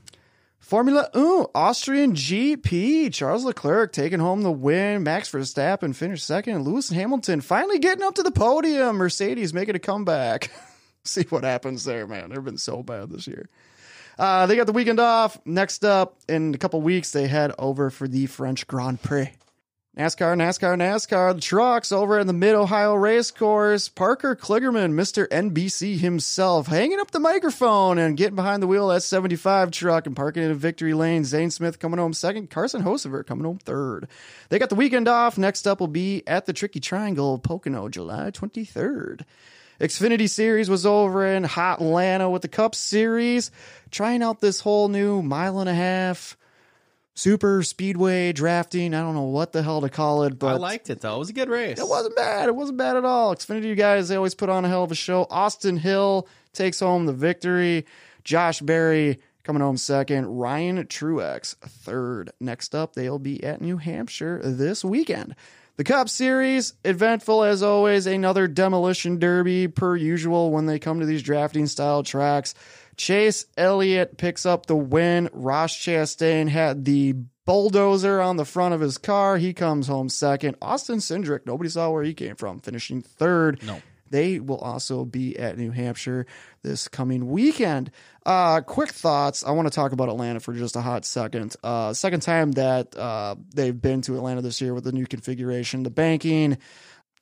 Formula 0.60 1.08
One, 1.14 1.46
Austrian 1.56 2.16
GP. 2.16 3.14
Charles 3.14 3.46
Leclerc 3.46 3.94
taking 3.94 4.20
home 4.20 4.42
the 4.42 4.52
win. 4.52 5.04
Max 5.04 5.32
Verstappen 5.32 5.96
finished 5.96 6.26
second. 6.26 6.64
Lewis 6.64 6.90
Hamilton 6.90 7.40
finally 7.40 7.80
getting 7.80 8.04
up 8.04 8.16
to 8.16 8.24
the 8.24 8.32
podium. 8.32 8.98
Mercedes 8.98 9.54
making 9.54 9.78
a 9.78 9.80
comeback. 9.80 10.52
See 11.06 11.24
what 11.30 11.46
happens 11.46 11.86
there, 11.86 12.06
man. 12.06 12.32
They've 12.32 12.44
been 12.44 12.58
so 12.58 12.84
bad 12.84 13.12
this 13.12 13.28
year. 13.28 13.48
Uh, 14.20 14.48
they 14.48 14.58
got 14.58 14.68
the 14.68 14.74
weekend 14.74 15.00
off. 15.00 15.40
Next 15.46 15.86
up, 15.86 16.18
in 16.28 16.54
a 16.54 16.58
couple 16.58 16.82
weeks, 16.82 17.12
they 17.12 17.30
head 17.30 17.54
over 17.58 17.90
for 17.90 18.06
the 18.06 18.26
French 18.26 18.68
Grand 18.68 19.02
Prix. 19.02 19.32
NASCAR, 19.98 20.36
NASCAR, 20.36 20.76
NASCAR. 20.76 21.36
The 21.36 21.40
trucks 21.40 21.94
over 21.94 22.20
in 22.20 22.28
the 22.28 22.34
Mid 22.34 22.54
Ohio 22.54 22.96
Race 22.96 23.32
Course. 23.32 23.88
Parker 23.88 24.36
Kligerman, 24.36 24.92
Mr. 24.92 25.26
NBC 25.30 25.98
himself, 25.98 26.68
hanging 26.68 27.00
up 27.00 27.12
the 27.12 27.20
microphone 27.20 27.98
and 27.98 28.18
getting 28.18 28.36
behind 28.36 28.62
the 28.62 28.68
wheel 28.68 28.92
of 28.92 28.98
that 28.98 29.02
75 29.04 29.72
truck 29.72 30.06
and 30.06 30.14
parking 30.14 30.44
in 30.44 30.54
victory 30.56 30.94
lane. 30.94 31.24
Zane 31.24 31.50
Smith 31.50 31.80
coming 31.80 31.98
home 31.98 32.12
second. 32.12 32.50
Carson 32.50 32.84
Hocevar 32.84 33.26
coming 33.26 33.46
home 33.46 33.58
third. 33.60 34.10
They 34.50 34.60
got 34.60 34.68
the 34.68 34.76
weekend 34.76 35.08
off. 35.08 35.38
Next 35.38 35.66
up 35.66 35.80
will 35.80 35.88
be 35.88 36.24
at 36.28 36.46
the 36.46 36.52
Tricky 36.52 36.82
Triangle, 36.82 37.40
Pocono, 37.40 37.88
July 37.88 38.32
23rd. 38.32 39.22
Xfinity 39.80 40.30
Series 40.30 40.70
was 40.70 40.86
over 40.86 41.26
in 41.26 41.46
Hot 41.46 41.80
Atlanta 41.80 42.30
with 42.30 42.42
the 42.42 42.50
Cup 42.50 42.76
Series, 42.76 43.50
trying 43.92 44.24
out 44.24 44.42
this 44.42 44.60
whole 44.60 44.90
new 44.90 45.22
mile 45.22 45.62
and 45.62 45.70
a 45.70 45.74
half 45.74 46.36
super 47.16 47.64
speedway 47.64 48.32
drafting. 48.34 48.94
I 48.94 49.02
don't 49.02 49.16
know 49.16 49.24
what 49.24 49.52
the 49.54 49.64
hell 49.64 49.82
to 49.82 49.90
call 49.90 50.24
it, 50.24 50.38
but 50.38 50.54
I 50.54 50.58
liked 50.58 50.90
it 50.90 51.02
though. 51.02 51.16
It 51.16 51.20
was 51.20 51.30
a 51.30 51.34
good 51.34 51.50
race. 51.50 51.80
it 51.80 51.88
wasn't 51.88 52.16
bad. 52.16 52.48
It 52.48 52.56
wasn't 52.56 52.78
bad 52.78 52.98
at 52.98 53.06
all. 53.06 53.36
Xfinity 53.36 53.64
you 53.66 53.76
guys, 53.76 54.10
they 54.10 54.16
always 54.16 54.36
put 54.36 54.50
on 54.50 54.66
a 54.66 54.70
hell 54.70 54.84
of 54.84 54.92
a 54.92 54.96
show. 54.96 55.26
Austin 55.30 55.78
Hill 55.78 56.28
takes 56.54 56.80
home 56.80 57.06
the 57.06 57.14
victory. 57.14 57.86
Josh 58.24 58.60
Berry 58.60 59.20
coming 59.44 59.62
home 59.62 59.78
second. 59.78 60.28
Ryan 60.28 60.84
Truex 60.86 61.56
third. 61.56 62.32
Next 62.40 62.76
up, 62.76 62.94
they'll 62.94 63.20
be 63.20 63.44
at 63.44 63.62
New 63.62 63.78
Hampshire 63.78 64.42
this 64.44 64.84
weekend. 64.84 65.36
The 65.78 65.84
Cup 65.84 66.08
Series, 66.08 66.74
eventful 66.86 67.44
as 67.44 67.62
always. 67.62 68.08
Another 68.08 68.48
demolition 68.48 69.20
derby 69.20 69.68
per 69.68 69.98
usual 69.98 70.52
when 70.52 70.68
they 70.68 70.80
come 70.80 71.02
to 71.02 71.06
these 71.06 71.22
drafting 71.22 71.68
style 71.68 72.02
tracks. 72.02 72.56
Chase 72.98 73.46
Elliott 73.58 74.18
picks 74.18 74.46
up 74.46 74.66
the 74.66 74.76
win. 74.76 75.30
Ross 75.34 75.76
Chastain 75.76 76.48
had 76.50 76.86
the 76.86 77.16
bulldozer 77.46 78.22
on 78.22 78.38
the 78.38 78.46
front 78.46 78.74
of 78.74 78.82
his 78.82 78.98
car. 78.98 79.38
He 79.38 79.54
comes 79.54 79.88
home 79.88 80.10
second. 80.10 80.56
Austin 80.62 81.00
Cindric, 81.00 81.46
nobody 81.46 81.70
saw 81.70 81.90
where 81.92 82.04
he 82.04 82.14
came 82.14 82.36
from, 82.36 82.60
finishing 82.60 83.02
third. 83.02 83.62
No. 83.64 83.82
They 84.12 84.40
will 84.40 84.60
also 84.60 85.04
be 85.04 85.38
at 85.38 85.58
New 85.58 85.72
Hampshire 85.72 86.28
this 86.62 86.88
coming 86.88 87.30
weekend. 87.32 87.92
Uh, 88.26 88.62
quick 88.62 88.90
thoughts. 88.90 89.44
I 89.44 89.52
want 89.52 89.68
to 89.68 89.74
talk 89.74 89.92
about 89.94 90.10
Atlanta 90.10 90.40
for 90.40 90.54
just 90.54 90.76
a 90.76 90.82
hot 90.82 91.06
second. 91.06 91.56
Uh, 91.64 91.92
second 91.94 92.22
time 92.22 92.52
that 92.54 92.96
uh, 92.96 93.36
they've 93.54 93.80
been 93.80 94.02
to 94.04 94.16
Atlanta 94.16 94.42
this 94.42 94.62
year 94.62 94.74
with 94.74 94.84
the 94.84 94.92
new 94.92 95.08
configuration, 95.08 95.84
the 95.84 95.90
banking, 95.90 96.58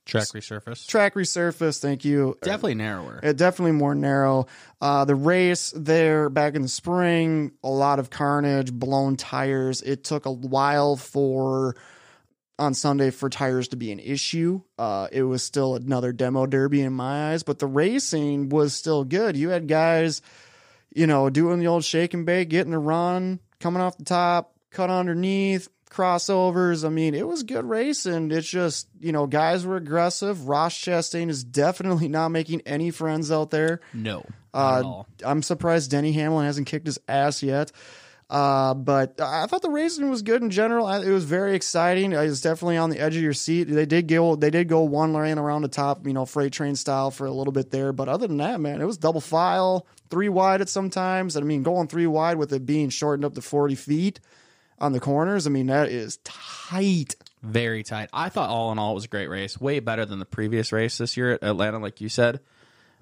Track 0.06 0.28
resurface. 0.30 0.86
track 0.88 1.14
resurface. 1.14 1.80
Thank 1.80 2.04
you. 2.04 2.38
Definitely 2.42 2.76
narrower. 2.76 3.20
It 3.24 3.38
definitely 3.38 3.72
more 3.72 3.96
narrow. 3.96 4.48
Uh, 4.82 5.06
the 5.06 5.16
race 5.16 5.74
there 5.76 6.30
back 6.30 6.56
in 6.56 6.62
the 6.62 6.68
spring, 6.68 7.54
a 7.64 7.70
lot 7.70 8.00
of 8.00 8.10
carnage, 8.10 8.72
blown 8.72 9.16
tires. 9.16 9.82
It 9.82 10.04
took 10.04 10.26
a 10.26 10.32
while 10.32 10.98
for 10.98 11.76
on 12.60 12.74
Sunday 12.74 13.10
for 13.10 13.30
tires 13.30 13.70
to 13.70 13.78
be 13.78 13.92
an 13.92 14.00
issue. 14.00 14.62
Uh, 14.78 15.08
it 15.12 15.24
was 15.24 15.42
still 15.42 15.76
another 15.76 16.12
demo 16.12 16.46
derby 16.46 16.82
in 16.82 16.94
my 16.94 17.32
eyes, 17.32 17.44
but 17.44 17.60
the 17.60 17.68
racing 17.68 18.50
was 18.50 18.74
still 18.74 19.04
good. 19.04 19.36
You 19.36 19.50
had 19.50 19.68
guys, 19.68 20.22
you 20.94 21.08
know, 21.08 21.30
doing 21.30 21.60
the 21.60 21.68
old 21.68 21.84
shake 21.84 22.14
and 22.14 22.26
bake, 22.26 22.50
getting 22.50 22.72
the 22.72 22.78
run, 22.78 23.40
coming 23.60 23.82
off 23.82 23.98
the 23.98 24.06
top, 24.06 24.54
cut 24.70 24.90
underneath, 24.90 25.68
crossovers. 25.94 26.86
I 26.86 26.90
mean, 26.90 27.14
it 27.14 27.28
was 27.28 27.44
good 27.44 27.66
racing. 27.66 28.32
It's 28.32 28.48
just, 28.48 28.88
you 29.00 29.12
know, 29.12 29.28
guys 29.28 29.66
were 29.66 29.78
aggressive. 29.78 30.48
Ross 30.48 30.76
Chastain 30.76 31.30
is 31.30 31.44
definitely 31.44 32.08
not 32.08 32.30
making 32.30 32.62
any 32.66 32.92
friends 32.92 33.32
out 33.32 33.52
there. 33.52 33.82
no. 33.94 34.26
Uh. 34.54 35.04
I'm 35.26 35.42
surprised 35.42 35.90
Denny 35.90 36.12
Hamlin 36.12 36.46
hasn't 36.46 36.68
kicked 36.68 36.86
his 36.86 37.00
ass 37.08 37.42
yet. 37.42 37.72
Uh, 38.30 38.74
but 38.74 39.20
I 39.22 39.46
thought 39.46 39.62
the 39.62 39.70
racing 39.70 40.10
was 40.10 40.24
good 40.24 40.42
in 40.42 40.50
general. 40.50 40.88
I, 40.88 41.02
it 41.02 41.12
was 41.12 41.26
very 41.26 41.56
exciting. 41.56 42.14
It 42.14 42.18
was 42.18 42.42
definitely 42.42 42.78
on 42.78 42.90
the 42.90 43.00
edge 43.00 43.16
of 43.16 43.22
your 43.22 43.34
seat. 43.34 43.66
They 43.66 43.86
did 43.86 44.08
go, 44.08 44.36
they 44.36 44.50
did 44.50 44.68
go 44.68 44.82
one 44.82 45.14
lane 45.14 45.38
around 45.38 45.62
the 45.62 45.68
top, 45.68 46.08
you 46.08 46.14
know, 46.14 46.26
freight 46.26 46.54
train 46.54 46.76
style 46.76 47.12
for 47.12 47.28
a 47.28 47.32
little 47.32 47.54
bit 47.54 47.70
there. 47.70 47.94
But 47.94 48.10
other 48.10 48.28
than 48.28 48.38
that, 48.38 48.60
man, 48.60 48.82
it 48.82 48.86
was 48.86 48.98
double 48.98 49.22
file, 49.22 49.86
three 50.10 50.30
wide 50.30 50.62
at 50.62 50.70
some 50.70 50.90
times. 50.90 51.38
I 51.38 51.42
mean, 51.42 51.62
going 51.62 51.88
three 51.88 52.08
wide 52.08 52.38
with 52.38 52.54
it 52.54 52.66
being 52.66 52.90
shortened 52.90 53.26
up 53.26 53.36
to 53.36 53.42
40 53.42 53.76
feet 53.76 54.20
on 54.84 54.92
the 54.92 55.00
corners. 55.00 55.48
I 55.48 55.50
mean, 55.50 55.68
that 55.68 55.90
is 55.90 56.18
tight. 56.18 57.16
Very 57.42 57.84
tight. 57.84 58.10
I 58.14 58.30
thought 58.30 58.50
all 58.50 58.72
in 58.72 58.80
all 58.80 58.92
it 58.92 58.96
was 58.96 59.06
a 59.06 59.10
great 59.10 59.30
race. 59.30 59.60
Way 59.60 59.80
better 59.80 60.06
than 60.06 60.20
the 60.20 60.26
previous 60.26 60.72
race 60.72 60.98
this 60.98 61.18
year 61.18 61.34
at 61.34 61.44
Atlanta, 61.44 61.80
like 61.80 62.02
you 62.02 62.10
said. 62.10 62.42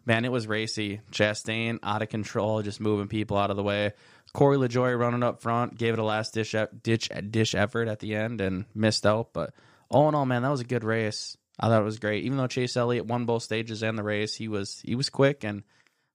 Man, 0.06 0.26
it 0.26 0.32
was 0.32 0.48
racy. 0.48 1.02
Chastain 1.12 1.80
out 1.84 2.02
of 2.02 2.10
control, 2.10 2.62
just 2.62 2.80
moving 2.80 3.08
people 3.08 3.38
out 3.38 3.52
of 3.52 3.58
the 3.58 3.64
way. 3.64 3.94
Corey 4.34 4.58
LaJoie 4.58 4.98
running 4.98 5.24
up 5.24 5.42
front, 5.42 5.78
gave 5.78 5.94
it 5.94 6.00
a 6.00 6.04
last 6.04 6.34
dish 6.34 6.56
ditch 6.84 7.10
dish 7.30 7.54
effort 7.54 7.88
at 7.88 8.00
the 8.00 8.16
end 8.16 8.42
and 8.42 8.66
missed 8.74 9.06
out. 9.06 9.34
But 9.34 9.54
all 9.90 10.08
in 10.08 10.16
all, 10.16 10.26
man, 10.26 10.44
that 10.44 10.50
was 10.50 10.62
a 10.62 10.66
good 10.66 10.84
race. 10.84 11.36
I 11.60 11.68
thought 11.68 11.82
it 11.82 11.86
was 11.86 12.00
great. 12.00 12.24
Even 12.24 12.38
though 12.38 12.48
Chase 12.48 12.78
Elliott 12.78 13.06
won 13.06 13.26
both 13.26 13.44
stages 13.44 13.84
and 13.84 13.98
the 13.98 14.04
race, 14.04 14.36
he 14.36 14.48
was 14.48 14.82
he 14.84 14.96
was 14.96 15.10
quick 15.10 15.44
and 15.44 15.64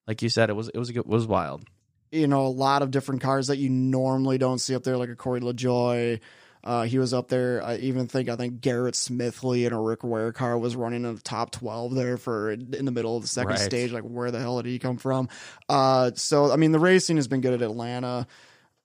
like 0.06 0.23
you 0.23 0.28
said, 0.28 0.50
it 0.50 0.54
was 0.54 0.68
it 0.68 0.78
was 0.78 0.90
good, 0.90 1.00
it 1.00 1.06
was 1.06 1.26
wild. 1.26 1.64
You 2.16 2.26
know, 2.26 2.46
a 2.46 2.49
lot 2.49 2.82
of 2.82 2.90
different 2.90 3.20
cars 3.20 3.46
that 3.49 3.58
you 3.58 3.68
normally 3.70 4.38
don't 4.38 4.58
see 4.58 4.75
up 4.75 4.82
there, 4.85 4.96
like 4.96 5.08
a 5.11 5.16
Corey 5.16 5.40
LaJoie. 5.40 6.20
Uh, 6.64 6.82
he 6.82 6.99
was 6.99 7.14
up 7.14 7.28
there. 7.28 7.62
I 7.62 7.76
even 7.76 8.08
think 8.08 8.28
I 8.28 8.35
think 8.35 8.61
Garrett 8.61 8.94
Smithley 8.94 9.66
in 9.66 9.73
a 9.73 9.80
Rick 9.80 10.02
Ware 10.02 10.32
car 10.32 10.58
was 10.58 10.75
running 10.75 11.04
in 11.04 11.14
the 11.14 11.20
top 11.20 11.52
twelve 11.52 11.94
there 11.94 12.16
for 12.16 12.50
in 12.50 12.85
the 12.85 12.90
middle 12.90 13.16
of 13.16 13.23
the 13.23 13.28
second 13.28 13.50
Right. 13.50 13.61
stage. 13.61 13.92
Like, 13.92 14.02
where 14.02 14.32
the 14.32 14.40
hell 14.40 14.61
did 14.61 14.68
he 14.68 14.80
come 14.80 14.96
from? 14.96 15.28
Uh, 15.68 16.11
so 16.16 16.50
I 16.50 16.56
mean, 16.56 16.73
the 16.73 16.80
racing 16.80 17.16
has 17.18 17.28
been 17.28 17.40
good 17.40 17.52
at 17.54 17.62
Atlanta. 17.62 18.26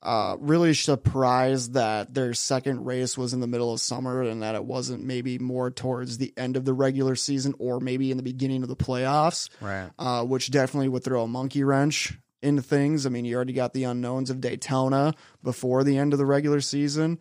Uh, 0.04 0.36
really 0.40 0.74
surprised 0.74 1.74
that 1.74 2.12
their 2.14 2.34
second 2.34 2.86
race 2.86 3.18
was 3.18 3.34
in 3.34 3.40
the 3.40 3.46
middle 3.48 3.72
of 3.74 3.80
summer 3.80 4.22
and 4.24 4.42
that 4.42 4.56
it 4.56 4.66
wasn't 4.66 5.04
maybe 5.04 5.38
more 5.38 5.70
towards 5.70 6.18
the 6.18 6.34
end 6.38 6.58
of 6.58 6.66
the 6.66 6.74
regular 6.74 7.16
season 7.16 7.54
or 7.60 7.80
maybe 7.80 8.10
in 8.10 8.18
the 8.18 8.24
beginning 8.24 8.64
of 8.64 8.68
the 8.70 8.76
playoffs 8.76 9.48
Right. 9.60 9.90
uh, 10.00 10.24
which 10.24 10.50
definitely 10.50 10.90
would 10.90 11.04
throw 11.04 11.22
a 11.24 11.28
monkey 11.28 11.64
wrench 11.64 12.18
into 12.42 12.62
things. 12.62 13.06
I 13.06 13.10
mean, 13.10 13.26
you 13.26 13.36
already 13.36 13.54
got 13.54 13.74
the 13.74 13.84
unknowns 13.86 14.30
of 14.30 14.42
Daytona 14.42 15.14
before 15.44 15.84
the 15.84 15.98
end 15.98 16.14
of 16.14 16.20
the 16.20 16.26
regular 16.26 16.62
season. 16.62 17.20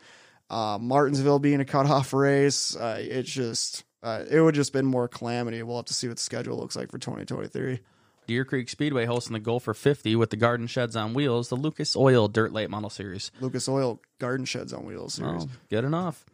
Uh, 0.48 0.78
Martinsville 0.80 1.38
being 1.38 1.60
a 1.60 1.64
cutoff 1.64 2.12
race, 2.12 2.74
uh, 2.74 2.98
it's 3.00 3.30
just 3.30 3.84
uh, 4.02 4.24
it 4.28 4.40
would 4.40 4.54
just 4.54 4.72
been 4.72 4.86
more 4.86 5.08
calamity. 5.08 5.62
We'll 5.62 5.76
have 5.76 5.84
to 5.86 5.94
see 5.94 6.08
what 6.08 6.16
the 6.16 6.22
schedule 6.22 6.56
looks 6.56 6.76
like 6.76 6.90
for 6.90 6.98
2023. 6.98 7.80
Deer 8.26 8.44
Creek 8.44 8.68
Speedway 8.68 9.06
hosting 9.06 9.32
the 9.32 9.40
Gopher 9.40 9.74
50 9.74 10.14
with 10.16 10.30
the 10.30 10.36
Garden 10.36 10.66
Sheds 10.66 10.94
on 10.94 11.14
Wheels, 11.14 11.48
the 11.48 11.56
Lucas 11.56 11.96
Oil 11.96 12.28
Dirt 12.28 12.52
Late 12.52 12.70
Model 12.70 12.90
Series. 12.90 13.32
Lucas 13.40 13.68
Oil 13.68 14.00
Garden 14.18 14.46
Sheds 14.46 14.72
on 14.72 14.86
Wheels 14.86 15.14
series. 15.14 15.44
Oh, 15.44 15.48
good 15.68 15.84
enough. 15.84 16.24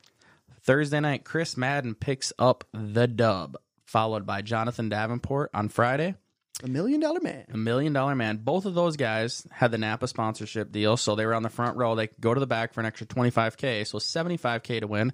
Thursday 0.63 1.01
night, 1.01 1.25
Chris 1.25 1.57
Madden 1.57 1.95
picks 1.95 2.33
up 2.39 2.65
the 2.73 3.07
dub, 3.07 3.57
followed 3.87 4.27
by 4.27 4.43
Jonathan 4.43 4.89
Davenport 4.89 5.51
on 5.55 5.69
Friday. 5.69 6.17
A 6.65 6.69
million 6.69 7.01
dollar 7.01 7.21
man. 7.21 7.45
A 7.53 7.57
million 7.57 7.93
dollar 7.93 8.15
man. 8.15 8.39
Both 8.39 8.65
of 8.65 8.75
those 8.75 8.97
guys 8.97 9.47
had 9.51 9.71
the 9.71 9.79
Napa 9.79 10.09
sponsorship 10.09 10.73
deal, 10.73 10.97
so 10.97 11.15
they 11.15 11.27
were 11.27 11.35
on 11.35 11.43
the 11.43 11.51
front 11.51 11.77
row. 11.77 11.95
They 11.95 12.07
could 12.07 12.21
go 12.21 12.33
to 12.33 12.41
the 12.41 12.47
back 12.47 12.73
for 12.73 12.81
an 12.81 12.87
extra 12.87 13.07
25K, 13.07 13.87
so 13.87 13.99
75K 13.99 14.81
to 14.81 14.87
win, 14.87 15.13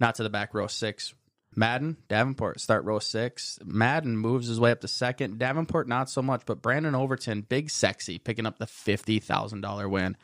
not 0.00 0.16
to 0.16 0.24
the 0.24 0.30
back 0.30 0.52
row 0.52 0.66
six. 0.66 1.14
Madden, 1.54 1.96
Davenport 2.08 2.60
start 2.60 2.84
row 2.84 2.98
six. 2.98 3.58
Madden 3.64 4.16
moves 4.16 4.46
his 4.48 4.60
way 4.60 4.70
up 4.70 4.80
to 4.80 4.88
second. 4.88 5.38
Davenport, 5.38 5.88
not 5.88 6.08
so 6.08 6.22
much, 6.22 6.42
but 6.46 6.62
Brandon 6.62 6.94
Overton, 6.94 7.42
big 7.42 7.70
sexy, 7.70 8.18
picking 8.18 8.46
up 8.46 8.58
the 8.58 8.66
$50,000 8.66 9.90
win. 9.90 10.16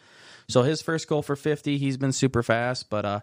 So 0.49 0.63
his 0.63 0.83
first 0.83 1.09
goal 1.09 1.23
for 1.23 1.35
50, 1.35 1.79
he's 1.79 1.97
been 1.97 2.13
super 2.13 2.43
fast, 2.45 2.89
but 2.89 3.05
uh, 3.05 3.21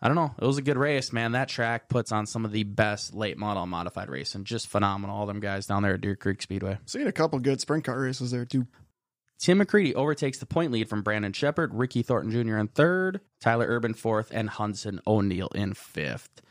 I 0.00 0.06
don't 0.06 0.14
know. 0.14 0.34
It 0.40 0.46
was 0.46 0.58
a 0.58 0.62
good 0.62 0.76
race, 0.76 1.12
man. 1.12 1.32
That 1.32 1.48
track 1.48 1.88
puts 1.88 2.12
on 2.12 2.26
some 2.26 2.44
of 2.44 2.52
the 2.52 2.62
best 2.62 3.14
late 3.14 3.36
model 3.36 3.66
modified 3.66 4.08
racing. 4.08 4.44
Just 4.44 4.68
phenomenal. 4.68 5.16
All 5.16 5.26
them 5.26 5.40
guys 5.40 5.66
down 5.66 5.82
there 5.82 5.94
at 5.94 6.00
Deer 6.00 6.14
Creek 6.14 6.40
Speedway. 6.40 6.78
Seen 6.86 7.06
a 7.06 7.12
couple 7.12 7.38
good 7.40 7.60
sprint 7.60 7.84
car 7.84 8.00
races 8.00 8.30
there 8.30 8.44
too. 8.44 8.66
Tim 9.40 9.60
McCreadie 9.60 9.94
overtakes 9.94 10.38
the 10.38 10.46
point 10.46 10.72
lead 10.72 10.88
from 10.88 11.02
Brandon 11.02 11.32
Sheppard, 11.32 11.74
Ricky 11.74 12.02
Thornton 12.02 12.32
Jr. 12.32 12.58
in 12.58 12.68
third, 12.68 13.20
Tyler 13.40 13.66
Urban 13.68 13.94
fourth, 13.94 14.30
and 14.32 14.50
Hudson 14.50 15.00
O'Neal 15.06 15.48
in 15.54 15.74
fifth. 15.74 16.42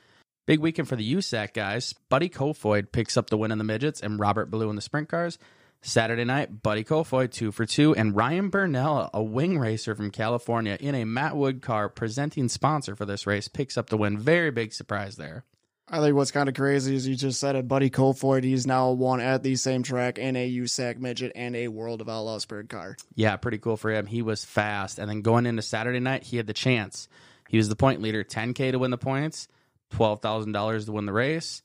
Big 0.46 0.60
weekend 0.62 0.88
for 0.88 0.96
the 0.96 1.14
USAC 1.16 1.54
guys. 1.54 1.94
Buddy 2.08 2.30
Kofoid 2.30 2.94
picks 2.94 3.18
up 3.18 3.30
the 3.30 3.38
win 3.38 3.52
in 3.52 3.58
the 3.58 3.66
midgets 3.66 4.00
and 4.00 4.20
Robert 4.20 4.50
Ballou 4.50 4.70
in 4.70 4.78
the 4.78 4.82
sprint 4.82 5.10
cars. 5.10 5.38
Saturday 5.82 6.26
night, 6.26 6.62
Buddy 6.62 6.84
Kofoid 6.84 7.32
two 7.32 7.52
for 7.52 7.66
two, 7.66 7.96
and 7.96 8.16
Ryan 8.16 8.50
Bernal, 8.50 9.10
a 9.14 9.24
wing 9.24 9.58
racer 9.58 9.96
from 9.96 10.12
California, 10.12 10.78
in 10.80 10.96
a 10.96 11.06
Matt 11.06 11.36
Wood 11.36 11.62
car, 11.62 11.88
presenting 11.88 12.50
sponsor 12.50 12.96
for 12.96 13.06
this 13.06 13.28
race, 13.28 13.48
picks 13.48 13.78
up 13.78 13.90
the 13.90 13.98
win. 13.98 14.18
Very 14.18 14.52
big 14.52 14.74
surprise 14.74 15.16
there. 15.16 15.46
I 15.90 16.02
think 16.02 16.16
what's 16.18 16.32
kind 16.32 16.50
of 16.50 16.56
crazy 16.56 16.96
is 16.96 17.08
you 17.08 17.16
just 17.16 17.40
said 17.40 17.56
it, 17.56 17.66
Buddy 17.70 17.90
Kofoid. 17.90 18.44
He's 18.44 18.68
now 18.68 18.92
won 18.92 19.22
at 19.22 19.42
the 19.42 19.56
same 19.56 19.84
track 19.84 20.18
in 20.18 20.36
a 20.36 20.52
USAC 20.58 20.98
midget 20.98 21.32
and 21.34 21.56
a 21.56 21.70
World 21.70 22.02
of 22.02 22.10
Outlaw 22.10 22.40
sprint 22.40 22.70
car. 22.70 22.98
Yeah, 23.16 23.38
pretty 23.38 23.58
cool 23.58 23.78
for 23.78 23.92
him. 23.92 24.06
He 24.06 24.22
was 24.22 24.44
fast. 24.44 25.00
And 25.00 25.10
then 25.10 25.22
going 25.22 25.46
into 25.46 25.62
Saturday 25.62 26.02
night, 26.02 26.24
he 26.24 26.36
had 26.36 26.48
the 26.48 26.54
chance. 26.54 27.08
He 27.48 27.56
was 27.56 27.70
the 27.70 27.78
point 27.78 28.02
leader, 28.02 28.26
10K 28.26 28.72
to 28.72 28.80
win 28.80 28.92
the 28.92 28.98
points, 28.98 29.48
$12,000 29.94 30.86
to 30.86 30.92
win 30.92 31.06
the 31.06 31.14
race. 31.14 31.62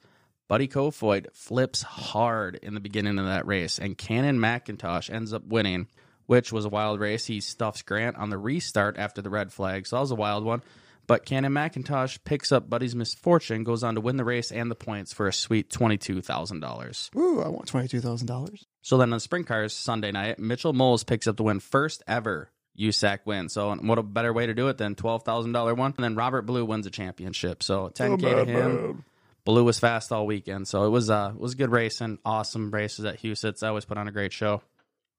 Buddy 0.52 0.68
Kofoid 0.68 1.28
flips 1.32 1.80
hard 1.80 2.56
in 2.56 2.74
the 2.74 2.80
beginning 2.80 3.18
of 3.18 3.24
that 3.24 3.46
race, 3.46 3.78
and 3.78 3.96
Cannon 3.96 4.38
McIntosh 4.38 5.08
ends 5.08 5.32
up 5.32 5.46
winning, 5.46 5.88
which 6.26 6.52
was 6.52 6.66
a 6.66 6.68
wild 6.68 7.00
race. 7.00 7.24
He 7.24 7.40
stuffs 7.40 7.80
Grant 7.80 8.18
on 8.18 8.28
the 8.28 8.36
restart 8.36 8.98
after 8.98 9.22
the 9.22 9.30
red 9.30 9.50
flag, 9.50 9.86
so 9.86 9.96
that 9.96 10.00
was 10.00 10.10
a 10.10 10.14
wild 10.14 10.44
one. 10.44 10.62
But 11.06 11.24
Cannon 11.24 11.54
McIntosh 11.54 12.18
picks 12.22 12.52
up 12.52 12.68
Buddy's 12.68 12.94
misfortune, 12.94 13.64
goes 13.64 13.82
on 13.82 13.94
to 13.94 14.02
win 14.02 14.18
the 14.18 14.26
race 14.26 14.52
and 14.52 14.70
the 14.70 14.74
points 14.74 15.14
for 15.14 15.26
a 15.26 15.32
sweet 15.32 15.70
$22,000. 15.70 17.14
Woo, 17.14 17.42
I 17.42 17.48
want 17.48 17.72
$22,000. 17.72 18.64
So 18.82 18.98
then 18.98 19.08
on 19.08 19.16
the 19.16 19.20
sprint 19.20 19.46
cars 19.46 19.72
Sunday 19.72 20.12
night, 20.12 20.38
Mitchell 20.38 20.74
Moles 20.74 21.02
picks 21.02 21.26
up 21.26 21.38
the 21.38 21.44
win, 21.44 21.60
first 21.60 22.02
ever 22.06 22.50
USAC 22.78 23.20
win. 23.24 23.48
So 23.48 23.74
what 23.74 23.98
a 23.98 24.02
better 24.02 24.34
way 24.34 24.44
to 24.44 24.52
do 24.52 24.68
it 24.68 24.76
than 24.76 24.96
twelve 24.96 25.22
thousand 25.22 25.52
dollar 25.52 25.74
one. 25.74 25.94
And 25.96 26.04
then 26.04 26.14
Robert 26.14 26.42
Ballou 26.42 26.66
wins 26.66 26.86
a 26.86 26.90
championship. 26.90 27.62
So 27.62 27.88
ten 27.88 28.18
k 28.18 28.34
to 28.34 28.44
him. 28.44 29.04
Ballou 29.44 29.64
was 29.64 29.78
fast 29.78 30.12
all 30.12 30.26
weekend, 30.26 30.68
so 30.68 30.84
it 30.84 30.90
was 30.90 31.10
uh 31.10 31.32
it 31.34 31.40
was 31.40 31.54
good 31.54 31.70
racing, 31.70 32.18
awesome 32.24 32.70
races 32.70 33.04
at 33.04 33.20
Huset's. 33.20 33.62
I 33.62 33.68
always 33.68 33.84
put 33.84 33.98
on 33.98 34.08
a 34.08 34.12
great 34.12 34.32
show. 34.32 34.62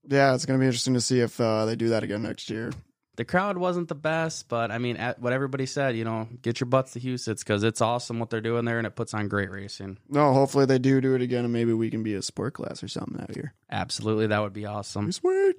Yeah, 0.08 0.36
it's 0.36 0.46
going 0.46 0.60
to 0.60 0.62
be 0.62 0.68
interesting 0.68 0.96
to 0.96 1.02
see 1.02 1.22
if 1.22 1.40
uh, 1.40 1.66
they 1.66 1.76
do 1.76 1.90
that 1.90 2.04
again 2.04 2.24
next 2.24 2.50
year. 2.50 2.72
The 3.16 3.26
crowd 3.26 3.58
wasn't 3.58 3.90
the 3.90 3.96
best, 3.96 4.50
but 4.50 4.72
I 4.72 4.80
mean, 4.80 4.98
at 4.98 5.20
what 5.20 5.34
everybody 5.34 5.66
said, 5.68 5.96
you 5.96 6.04
know, 6.04 6.28
get 6.42 6.60
your 6.60 6.68
butts 6.68 6.94
to 6.94 7.00
Huset's 7.00 7.44
because 7.44 7.64
it's 7.64 7.80
awesome 7.80 8.20
what 8.20 8.32
they're 8.32 8.42
doing 8.42 8.66
there, 8.66 8.80
and 8.80 8.88
it 8.88 8.96
puts 8.96 9.14
on 9.14 9.28
great 9.28 9.52
racing. 9.52 10.00
No, 10.10 10.34
hopefully 10.34 10.66
they 10.66 10.80
do 10.80 11.00
do 11.00 11.14
it 11.14 11.22
again, 11.22 11.44
and 11.44 11.54
maybe 11.54 11.74
we 11.74 11.92
can 11.92 12.02
be 12.02 12.16
a 12.16 12.24
sport 12.24 12.56
class 12.56 12.84
or 12.84 12.88
something 12.88 13.22
out 13.22 13.34
here. 13.34 13.54
Absolutely, 13.72 14.28
that 14.28 14.42
would 14.42 14.54
be 14.54 14.66
awesome. 14.66 15.12
Sweet. 15.12 15.56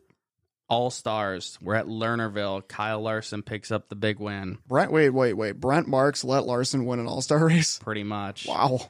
All 0.69 0.91
stars. 0.91 1.59
We're 1.61 1.75
at 1.75 1.87
Lernerville. 1.87 2.67
Kyle 2.67 3.01
Larson 3.01 3.43
picks 3.43 3.71
up 3.71 3.89
the 3.89 3.97
big 3.97 4.19
win, 4.19 4.59
Brent, 4.67 4.91
wait, 4.93 5.11
wait, 5.11 5.35
wait. 5.35 5.61
Brent 5.61 5.87
Marks 5.89 6.25
let 6.25 6.47
Larson 6.47 6.87
win 6.87 7.01
an 7.01 7.07
All 7.07 7.21
Star 7.21 7.45
race. 7.47 7.79
pretty 7.79 8.03
much. 8.05 8.47
Wow. 8.49 8.81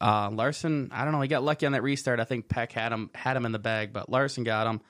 Uh, 0.00 0.30
Larson, 0.30 0.90
I 0.92 1.04
don't 1.04 1.12
know. 1.12 1.20
He 1.22 1.28
got 1.28 1.42
lucky 1.42 1.66
on 1.66 1.72
that 1.72 1.82
restart. 1.82 2.20
I 2.20 2.24
think 2.24 2.48
Peck 2.48 2.72
had 2.72 2.92
him 2.92 3.10
had 3.14 3.36
him 3.36 3.46
in 3.46 3.52
the 3.52 3.58
bag, 3.58 3.92
but 3.92 4.08
Larson 4.10 4.44
got 4.44 4.66
him. 4.66 4.80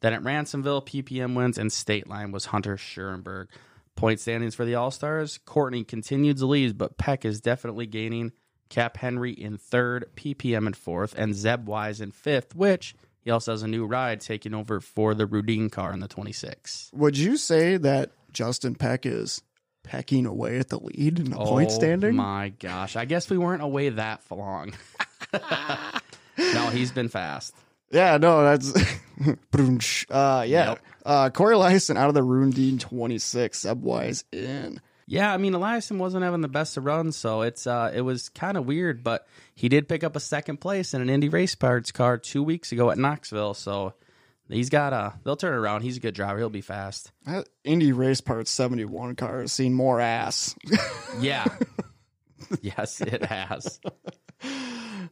Then 0.00 0.14
at 0.14 0.22
Ransomville, 0.22 0.84
PPM 0.86 1.34
wins, 1.34 1.58
and 1.58 1.72
State 1.72 2.08
Line 2.08 2.32
was 2.32 2.46
Hunter 2.46 2.76
Schuerenberg. 2.76 3.46
Point 3.94 4.20
standings 4.20 4.54
for 4.54 4.64
the 4.64 4.74
All 4.76 4.90
Stars. 4.90 5.38
Courtney 5.44 5.84
continued 5.84 6.38
to 6.38 6.46
lead, 6.46 6.78
but 6.78 6.96
Peck 6.96 7.24
is 7.24 7.40
definitely 7.40 7.86
gaining. 7.86 8.32
Cap 8.68 8.96
Henry 8.96 9.32
in 9.32 9.58
third, 9.58 10.06
PPM 10.16 10.66
in 10.66 10.72
fourth, 10.72 11.14
and 11.16 11.34
Zeb 11.34 11.66
Wise 11.68 12.00
in 12.00 12.10
fifth, 12.10 12.54
which 12.56 12.94
he 13.24 13.30
also 13.30 13.52
has 13.52 13.62
a 13.62 13.68
new 13.68 13.86
ride 13.86 14.20
taking 14.20 14.54
over 14.54 14.80
for 14.80 15.14
the 15.14 15.26
Rudeen 15.26 15.70
car 15.70 15.92
in 15.92 16.00
the 16.00 16.08
26. 16.08 16.90
Would 16.94 17.16
you 17.16 17.36
say 17.36 17.76
that 17.78 18.10
Justin 18.32 18.74
Peck 18.74 19.06
is 19.06 19.42
pecking 19.84 20.26
away 20.26 20.58
at 20.58 20.68
the 20.68 20.78
lead 20.78 21.18
in 21.18 21.30
the 21.30 21.36
point 21.36 21.70
standing? 21.70 22.10
Oh 22.10 22.22
my 22.22 22.50
gosh. 22.58 22.96
I 22.96 23.04
guess 23.04 23.28
we 23.30 23.38
weren't 23.38 23.62
away 23.62 23.90
that 23.90 24.22
long. 24.30 24.72
no, 26.38 26.66
he's 26.70 26.92
been 26.92 27.08
fast. 27.08 27.54
Yeah, 27.90 28.16
no, 28.16 28.42
that's 28.42 28.74
uh 30.10 30.44
yeah. 30.46 30.70
Yep. 30.70 30.78
Uh 31.04 31.30
Corey 31.30 31.54
Eliason 31.54 31.96
out 31.96 32.08
of 32.08 32.14
the 32.14 32.22
Rudeen 32.22 32.80
26, 32.80 33.60
Zeb 33.60 33.82
Wise 33.82 34.24
in. 34.32 34.80
Yeah, 35.12 35.30
I 35.30 35.36
mean 35.36 35.52
Eliason 35.52 35.98
wasn't 35.98 36.24
having 36.24 36.40
the 36.40 36.48
best 36.48 36.78
of 36.78 36.86
runs, 36.86 37.18
so 37.18 37.42
it's 37.42 37.66
uh 37.66 37.92
it 37.94 38.00
was 38.00 38.30
kind 38.30 38.56
of 38.56 38.64
weird, 38.64 39.04
but 39.04 39.26
he 39.54 39.68
did 39.68 39.86
pick 39.86 40.02
up 40.02 40.16
a 40.16 40.20
second 40.20 40.56
place 40.56 40.94
in 40.94 41.02
an 41.02 41.10
Indy 41.10 41.28
Race 41.28 41.54
Parts 41.54 41.92
car 41.92 42.16
two 42.16 42.42
weeks 42.42 42.72
ago 42.72 42.90
at 42.90 42.96
Knoxville, 42.96 43.52
so 43.52 43.92
he's 44.48 44.70
got 44.70 44.94
a 44.94 45.12
they'll 45.22 45.36
turn 45.36 45.52
around. 45.52 45.82
He's 45.82 45.98
a 45.98 46.00
good 46.00 46.14
driver. 46.14 46.38
He'll 46.38 46.48
be 46.48 46.62
fast. 46.62 47.12
That 47.26 47.46
Indy 47.62 47.92
Race 47.92 48.22
Parts 48.22 48.50
71 48.52 49.16
car 49.16 49.42
has 49.42 49.52
seen 49.52 49.74
more 49.74 50.00
ass. 50.00 50.54
Yeah. 51.20 51.44
yes, 52.62 53.02
it 53.02 53.22
has. 53.22 53.80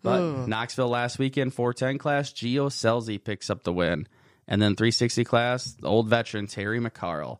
But 0.03 0.47
Knoxville 0.47 0.89
last 0.89 1.19
weekend, 1.19 1.53
410 1.53 1.99
class, 1.99 2.33
Gio 2.33 2.71
Scelzi 2.71 3.23
picks 3.23 3.51
up 3.51 3.65
the 3.65 3.73
win. 3.73 4.09
And 4.49 4.63
then 4.63 4.77
360 4.77 5.25
class, 5.25 5.75
the 5.75 5.89
old 5.89 6.09
veteran 6.09 6.47
Terry 6.47 6.81
McCarl. 6.81 7.39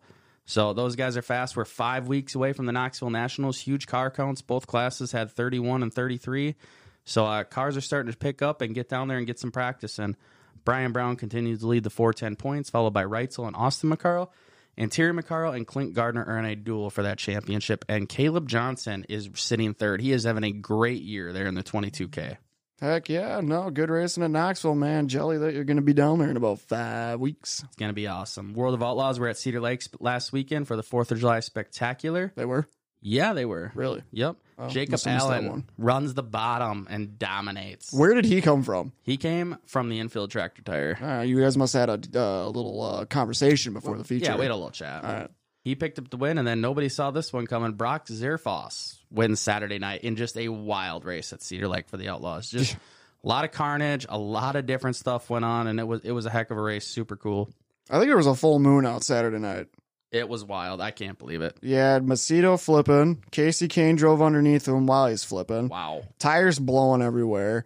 So 0.51 0.73
those 0.73 0.97
guys 0.97 1.17
are 1.17 1.23
fast. 1.23 1.57
We're 1.57 1.65
five 1.65 2.09
weeks 2.09 2.35
away 2.35 2.53
from 2.55 2.67
the 2.67 2.73
Knoxville 2.73 3.11
Nationals. 3.11 3.61
Huge 3.61 3.87
car 3.87 4.11
counts. 4.11 4.43
Both 4.43 4.67
classes 4.67 5.13
had 5.13 5.31
31 5.31 5.85
and 5.85 5.95
33. 5.95 6.57
So 7.05 7.25
uh, 7.25 7.45
cars 7.45 7.77
are 7.77 7.81
starting 7.81 8.11
to 8.11 8.19
pick 8.19 8.43
up 8.43 8.61
and 8.61 8.75
get 8.75 8.89
down 8.89 9.07
there 9.07 9.19
and 9.19 9.29
get 9.29 9.39
some 9.39 9.53
practice 9.53 10.01
And 10.01 10.17
Brian 10.65 10.91
Brown 10.91 11.15
continues 11.15 11.61
to 11.61 11.69
lead 11.69 11.85
the 11.85 11.91
410 11.91 12.35
points, 12.35 12.69
followed 12.69 12.91
by 12.91 13.05
Reitzel 13.05 13.47
and 13.47 13.55
Austin 13.55 13.91
McCarl. 13.91 14.31
And 14.77 14.91
Terry 14.91 15.13
McCarl 15.13 15.55
and 15.55 15.69
Clint 15.69 15.95
Garner 15.95 16.25
are 16.25 16.39
in 16.41 16.45
a 16.47 16.57
duel 16.57 16.91
for 16.91 17.05
that 17.05 17.19
championship. 17.19 17.85
And 17.89 18.09
Caleb 18.09 18.49
Johnson 18.49 19.07
is 19.09 19.31
sitting 19.35 19.73
third. 19.73 20.01
He 20.01 20.11
is 20.11 20.25
having 20.25 20.43
a 20.43 20.51
great 20.51 21.03
year 21.03 21.33
there 21.33 21.47
in 21.47 21.55
the 21.55 21.63
22K. 21.63 22.39
Heck 22.81 23.11
yeah, 23.11 23.41
no, 23.43 23.69
good 23.71 23.91
racing 23.91 24.23
in 24.23 24.33
Knoxville, 24.33 24.75
man. 24.75 25.09
Jelly 25.09 25.37
that 25.39 25.53
you're 25.53 25.65
going 25.65 25.77
to 25.77 25.83
be 25.83 25.93
down 25.93 26.19
there 26.19 26.31
in 26.31 26.37
about 26.39 26.61
five 26.61 27.21
weeks. 27.21 27.63
It's 27.67 27.77
gonna 27.77 27.93
be 27.93 28.07
awesome. 28.07 28.55
World 28.55 28.73
of 28.75 28.83
Outlaws 28.83 29.19
were 29.19 29.29
at 29.29 29.37
Cedar 29.37 29.61
Lakes 29.61 29.89
last 30.01 30.33
weekend 30.33 30.67
for 30.67 30.77
the 30.77 30.83
Fourth 30.83 31.13
of 31.13 31.19
July 31.19 31.41
Spectacular. 31.41 32.33
They 32.37 32.47
were 32.47 32.67
Yeah, 33.03 33.35
they 33.35 33.45
were. 33.45 33.71
really. 33.75 34.03
Yep. 34.13 34.37
Oh, 34.59 34.69
Jacob 34.69 34.93
must 34.93 35.05
have 35.05 35.15
missed 35.15 35.29
that 35.29 35.45
Allen 35.45 35.71
runs 35.79 36.15
the 36.15 36.23
bottom 36.23 36.87
and 36.91 37.19
dominates. 37.19 37.93
Where 37.93 38.15
did 38.15 38.25
he 38.27 38.41
come 38.41 38.63
from? 38.63 38.93
He 39.03 39.17
came 39.19 39.57
from 39.67 39.89
the 39.91 39.99
infield 40.01 40.31
tractor 40.31 40.63
tire. 40.63 40.99
Uh, 41.03 41.23
you 41.23 41.41
guys 41.41 41.57
must 41.59 41.73
have 41.75 41.89
had 41.89 42.15
a 42.15 42.21
uh, 42.23 42.47
little 42.47 42.83
uh, 42.83 43.05
conversation 43.07 43.73
before 43.75 43.97
the 43.99 44.05
feature. 44.05 44.27
Yeah, 44.31 44.37
we 44.37 44.43
had 44.43 44.51
a 44.53 44.57
little 44.57 44.71
chat. 44.71 45.05
All 45.05 45.13
right. 45.13 45.31
He 45.65 45.75
picked 45.75 45.99
up 45.99 46.09
the 46.09 46.17
win, 46.17 46.39
and 46.39 46.47
then 46.49 46.63
nobody 46.63 46.89
saw 46.89 47.11
this 47.11 47.33
one 47.33 47.47
coming. 47.47 47.73
Brock 47.73 48.07
Zearfoss 48.07 48.97
wins 49.11 49.41
Saturday 49.41 49.79
night 49.79 50.03
in 50.03 50.17
just 50.17 50.37
a 50.37 50.49
wild 50.49 51.05
race 51.05 51.33
at 51.33 51.43
Cedar 51.43 51.69
Lake 51.69 51.89
for 51.89 51.97
the 51.97 52.09
Outlaws. 52.09 52.51
Just 52.51 52.75
a 52.75 53.29
lot 53.29 53.45
of 53.45 53.53
carnage, 53.53 54.07
a 54.09 54.19
lot 54.19 54.57
of 54.57 54.67
different 54.67 54.97
stuff 54.97 55.29
went 55.29 55.45
on, 55.45 55.67
and 55.67 55.79
it 55.81 55.87
was 55.87 56.01
it 56.03 56.13
was 56.13 56.27
a 56.27 56.31
heck 56.31 56.51
of 56.51 56.57
a 56.57 56.63
race. 56.63 56.87
Super 56.87 57.17
cool. 57.17 57.51
I 57.89 57.95
think 57.95 58.07
there 58.07 58.17
was 58.17 58.27
a 58.27 58.35
full 58.35 58.59
moon 58.59 58.87
out 58.87 59.03
Saturday 59.03 59.39
night. 59.39 59.67
It 60.13 60.29
was 60.29 60.45
wild. 60.45 60.81
I 60.81 60.91
can't 60.91 61.19
believe 61.19 61.41
it. 61.41 61.57
Yeah, 61.63 62.01
Macedo 62.01 62.61
flipping. 62.61 63.23
Kasey 63.31 63.69
Kahne 63.69 63.97
drove 63.97 64.21
underneath 64.21 64.67
him 64.67 64.87
while 64.87 65.07
he's 65.07 65.23
flipping. 65.23 65.69
Wow. 65.69 66.03
Tires 66.19 66.59
blowing 66.59 67.01
everywhere. 67.01 67.65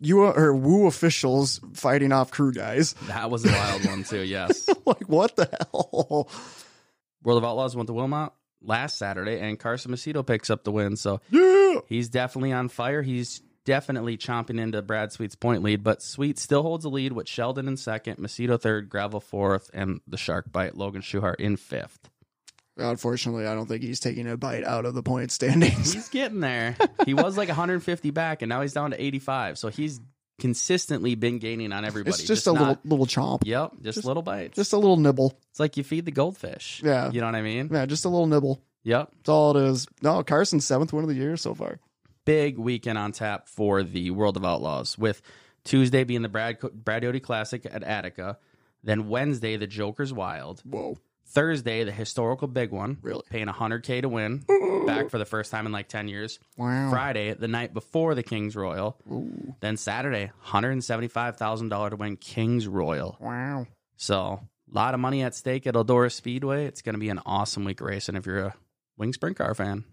You 0.00 0.24
or 0.24 0.54
Woo 0.54 0.86
officials 0.86 1.60
fighting 1.74 2.12
off 2.12 2.30
crew 2.30 2.52
guys. 2.52 2.94
That 3.06 3.30
was 3.30 3.44
a 3.44 3.52
wild 3.52 3.86
one 3.86 4.04
too. 4.04 4.20
Yes. 4.20 4.68
like 4.86 5.08
what 5.08 5.36
the 5.36 5.48
hell? 5.72 6.28
World 7.22 7.38
of 7.38 7.44
Outlaws 7.44 7.76
went 7.76 7.86
to 7.86 7.92
Wilmot 7.92 8.32
last 8.62 8.98
Saturday, 8.98 9.38
and 9.40 9.58
Carson 9.58 9.90
Macedo 9.92 10.26
picks 10.26 10.50
up 10.50 10.64
the 10.64 10.72
win. 10.72 10.96
So 10.96 11.20
Yeah. 11.30 11.80
he's 11.86 12.08
definitely 12.08 12.52
on 12.52 12.68
fire. 12.68 13.02
He's 13.02 13.42
definitely 13.64 14.16
chomping 14.16 14.58
into 14.60 14.80
Brad 14.82 15.12
Sweet's 15.12 15.34
point 15.36 15.62
lead, 15.62 15.82
but 15.84 16.02
Sweet 16.02 16.38
still 16.38 16.62
holds 16.62 16.82
the 16.84 16.90
lead 16.90 17.12
with 17.12 17.28
Sheldon 17.28 17.68
in 17.68 17.76
second, 17.76 18.16
Macedo 18.18 18.60
third, 18.60 18.88
Gravel 18.88 19.20
fourth, 19.20 19.70
and 19.74 20.00
the 20.06 20.16
Shark 20.16 20.50
Bite 20.50 20.76
Logan 20.76 21.02
Schuchart 21.02 21.36
in 21.36 21.56
fifth. 21.56 21.98
Unfortunately, 22.76 23.46
I 23.46 23.54
don't 23.54 23.66
think 23.66 23.82
he's 23.82 24.00
taking 24.00 24.26
a 24.28 24.36
bite 24.38 24.64
out 24.64 24.86
of 24.86 24.94
the 24.94 25.02
point 25.02 25.30
standings. 25.30 25.92
He's 25.92 26.08
getting 26.08 26.40
there. 26.40 26.76
he 27.04 27.12
was 27.12 27.36
like 27.36 27.48
150 27.48 28.10
back, 28.10 28.40
and 28.42 28.48
now 28.48 28.62
he's 28.62 28.72
down 28.72 28.92
to 28.92 29.02
85. 29.02 29.58
So 29.58 29.68
he's 29.68 30.00
consistently 30.40 31.14
been 31.14 31.38
gaining 31.38 31.72
on 31.72 31.84
everybody. 31.84 32.10
it's 32.14 32.24
just, 32.24 32.46
a 32.48 32.52
little 32.52 32.66
not- 32.66 32.84
little 32.86 33.06
chomp. 33.06 33.42
Yep, 33.44 33.72
just, 33.82 33.96
just- 33.96 34.04
little 34.04 34.22
bites. 34.22 34.56
Just 34.56 34.72
a 34.72 34.76
little 34.78 34.96
nibble. 34.96 35.38
it's 35.50 35.60
like 35.60 35.76
you 35.76 35.84
feed 35.84 36.04
the 36.06 36.10
goldfish. 36.10 36.82
Yeah. 36.84 37.10
you 37.12 37.20
know 37.20 37.26
what 37.26 37.36
I 37.36 37.42
mean. 37.42 37.68
Yeah, 37.72 37.86
just 37.86 38.04
a 38.04 38.08
little 38.08 38.26
nibble. 38.26 38.60
Yep. 38.82 39.10
That's 39.18 39.28
all 39.28 39.56
it 39.56 39.62
is. 39.68 39.86
No, 40.02 40.22
Carson's 40.24 40.64
seventh 40.66 40.92
win 40.92 41.04
of 41.04 41.08
the 41.10 41.14
year 41.14 41.36
so 41.36 41.54
far. 41.54 41.78
big 42.24 42.58
weekend 42.58 42.96
on 42.98 43.12
tap 43.12 43.46
for 43.48 43.82
the 43.82 44.10
World 44.10 44.36
of 44.36 44.44
Outlaws, 44.44 44.96
with 44.98 45.20
Tuesday 45.64 46.04
being 46.04 46.22
the 46.22 46.28
Brad 46.28 46.58
Brad 46.60 47.02
Doty 47.02 47.20
Classic 47.20 47.64
at 47.70 47.82
Attica, 47.82 48.38
then 48.82 49.08
Wednesday 49.08 49.56
the 49.58 49.66
Joker's 49.66 50.12
Wild, 50.12 50.62
Whoa. 50.64 50.96
Thursday 51.30 51.84
the 51.84 51.92
historical 51.92 52.48
big 52.48 52.70
one, 52.72 52.98
Really? 53.02 53.22
paying 53.30 53.46
100k 53.46 54.02
to 54.02 54.08
win, 54.08 54.44
back 54.86 55.10
for 55.10 55.18
the 55.18 55.24
first 55.24 55.50
time 55.50 55.64
in 55.66 55.72
like 55.72 55.88
10 55.88 56.08
years. 56.08 56.38
Wow. 56.56 56.90
Friday 56.90 57.34
the 57.34 57.48
night 57.48 57.72
before 57.72 58.14
the 58.14 58.22
King's 58.22 58.56
Royal, 58.56 58.98
then 59.60 59.76
Saturday 59.76 60.32
$175,000 60.46 61.90
to 61.90 61.96
win 61.96 62.16
King's 62.16 62.66
Royal. 62.66 63.16
Wow. 63.20 63.66
So 63.96 64.40
a 64.70 64.74
lot 64.74 64.94
of 64.94 65.00
money 65.00 65.22
at 65.22 65.34
stake 65.34 65.66
at 65.66 65.74
Eldora 65.74 66.10
Speedway. 66.12 66.64
It's 66.66 66.82
going 66.82 66.94
to 66.94 66.98
be 67.00 67.10
an 67.10 67.20
awesome 67.26 67.64
week 67.64 67.80
racing 67.80 68.16
if 68.16 68.26
you're 68.26 68.38
a 68.46 68.54
wing 68.96 69.12
sprint 69.12 69.36
car 69.36 69.54
fan. 69.54 69.84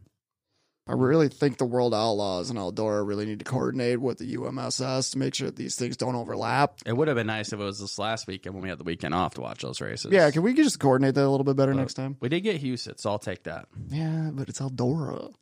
I 0.87 0.93
really 0.93 1.27
think 1.29 1.57
the 1.57 1.65
World 1.65 1.93
Outlaws 1.93 2.49
and 2.49 2.57
Eldora 2.57 3.05
really 3.05 3.25
need 3.25 3.39
to 3.39 3.45
coordinate 3.45 3.99
with 3.99 4.17
the 4.19 4.35
UMSS 4.35 5.11
to 5.11 5.17
make 5.17 5.35
sure 5.35 5.47
that 5.47 5.55
these 5.55 5.75
things 5.75 5.97
don't 5.97 6.15
overlap. 6.15 6.79
It 6.85 6.93
would 6.93 7.07
have 7.07 7.15
been 7.15 7.27
nice 7.27 7.51
if 7.51 7.59
it 7.59 7.63
was 7.63 7.79
this 7.79 7.99
last 7.99 8.27
weekend 8.27 8.55
when 8.55 8.63
we 8.63 8.69
had 8.69 8.77
the 8.77 8.83
weekend 8.83 9.13
off 9.13 9.33
to 9.35 9.41
watch 9.41 9.61
those 9.61 9.81
races. 9.81 10.11
Yeah, 10.11 10.31
can 10.31 10.43
we 10.43 10.53
just 10.53 10.79
coordinate 10.79 11.15
that 11.15 11.25
a 11.25 11.29
little 11.29 11.43
bit 11.43 11.55
better 11.55 11.73
But 11.73 11.79
next 11.79 11.95
time? 11.95 12.17
We 12.19 12.29
did 12.29 12.41
get 12.41 12.57
Houston, 12.57 12.97
so 12.97 13.11
I'll 13.11 13.19
take 13.19 13.43
that. 13.43 13.67
Yeah, 13.89 14.29
but 14.31 14.49
it's 14.49 14.59
Eldora. 14.59 15.33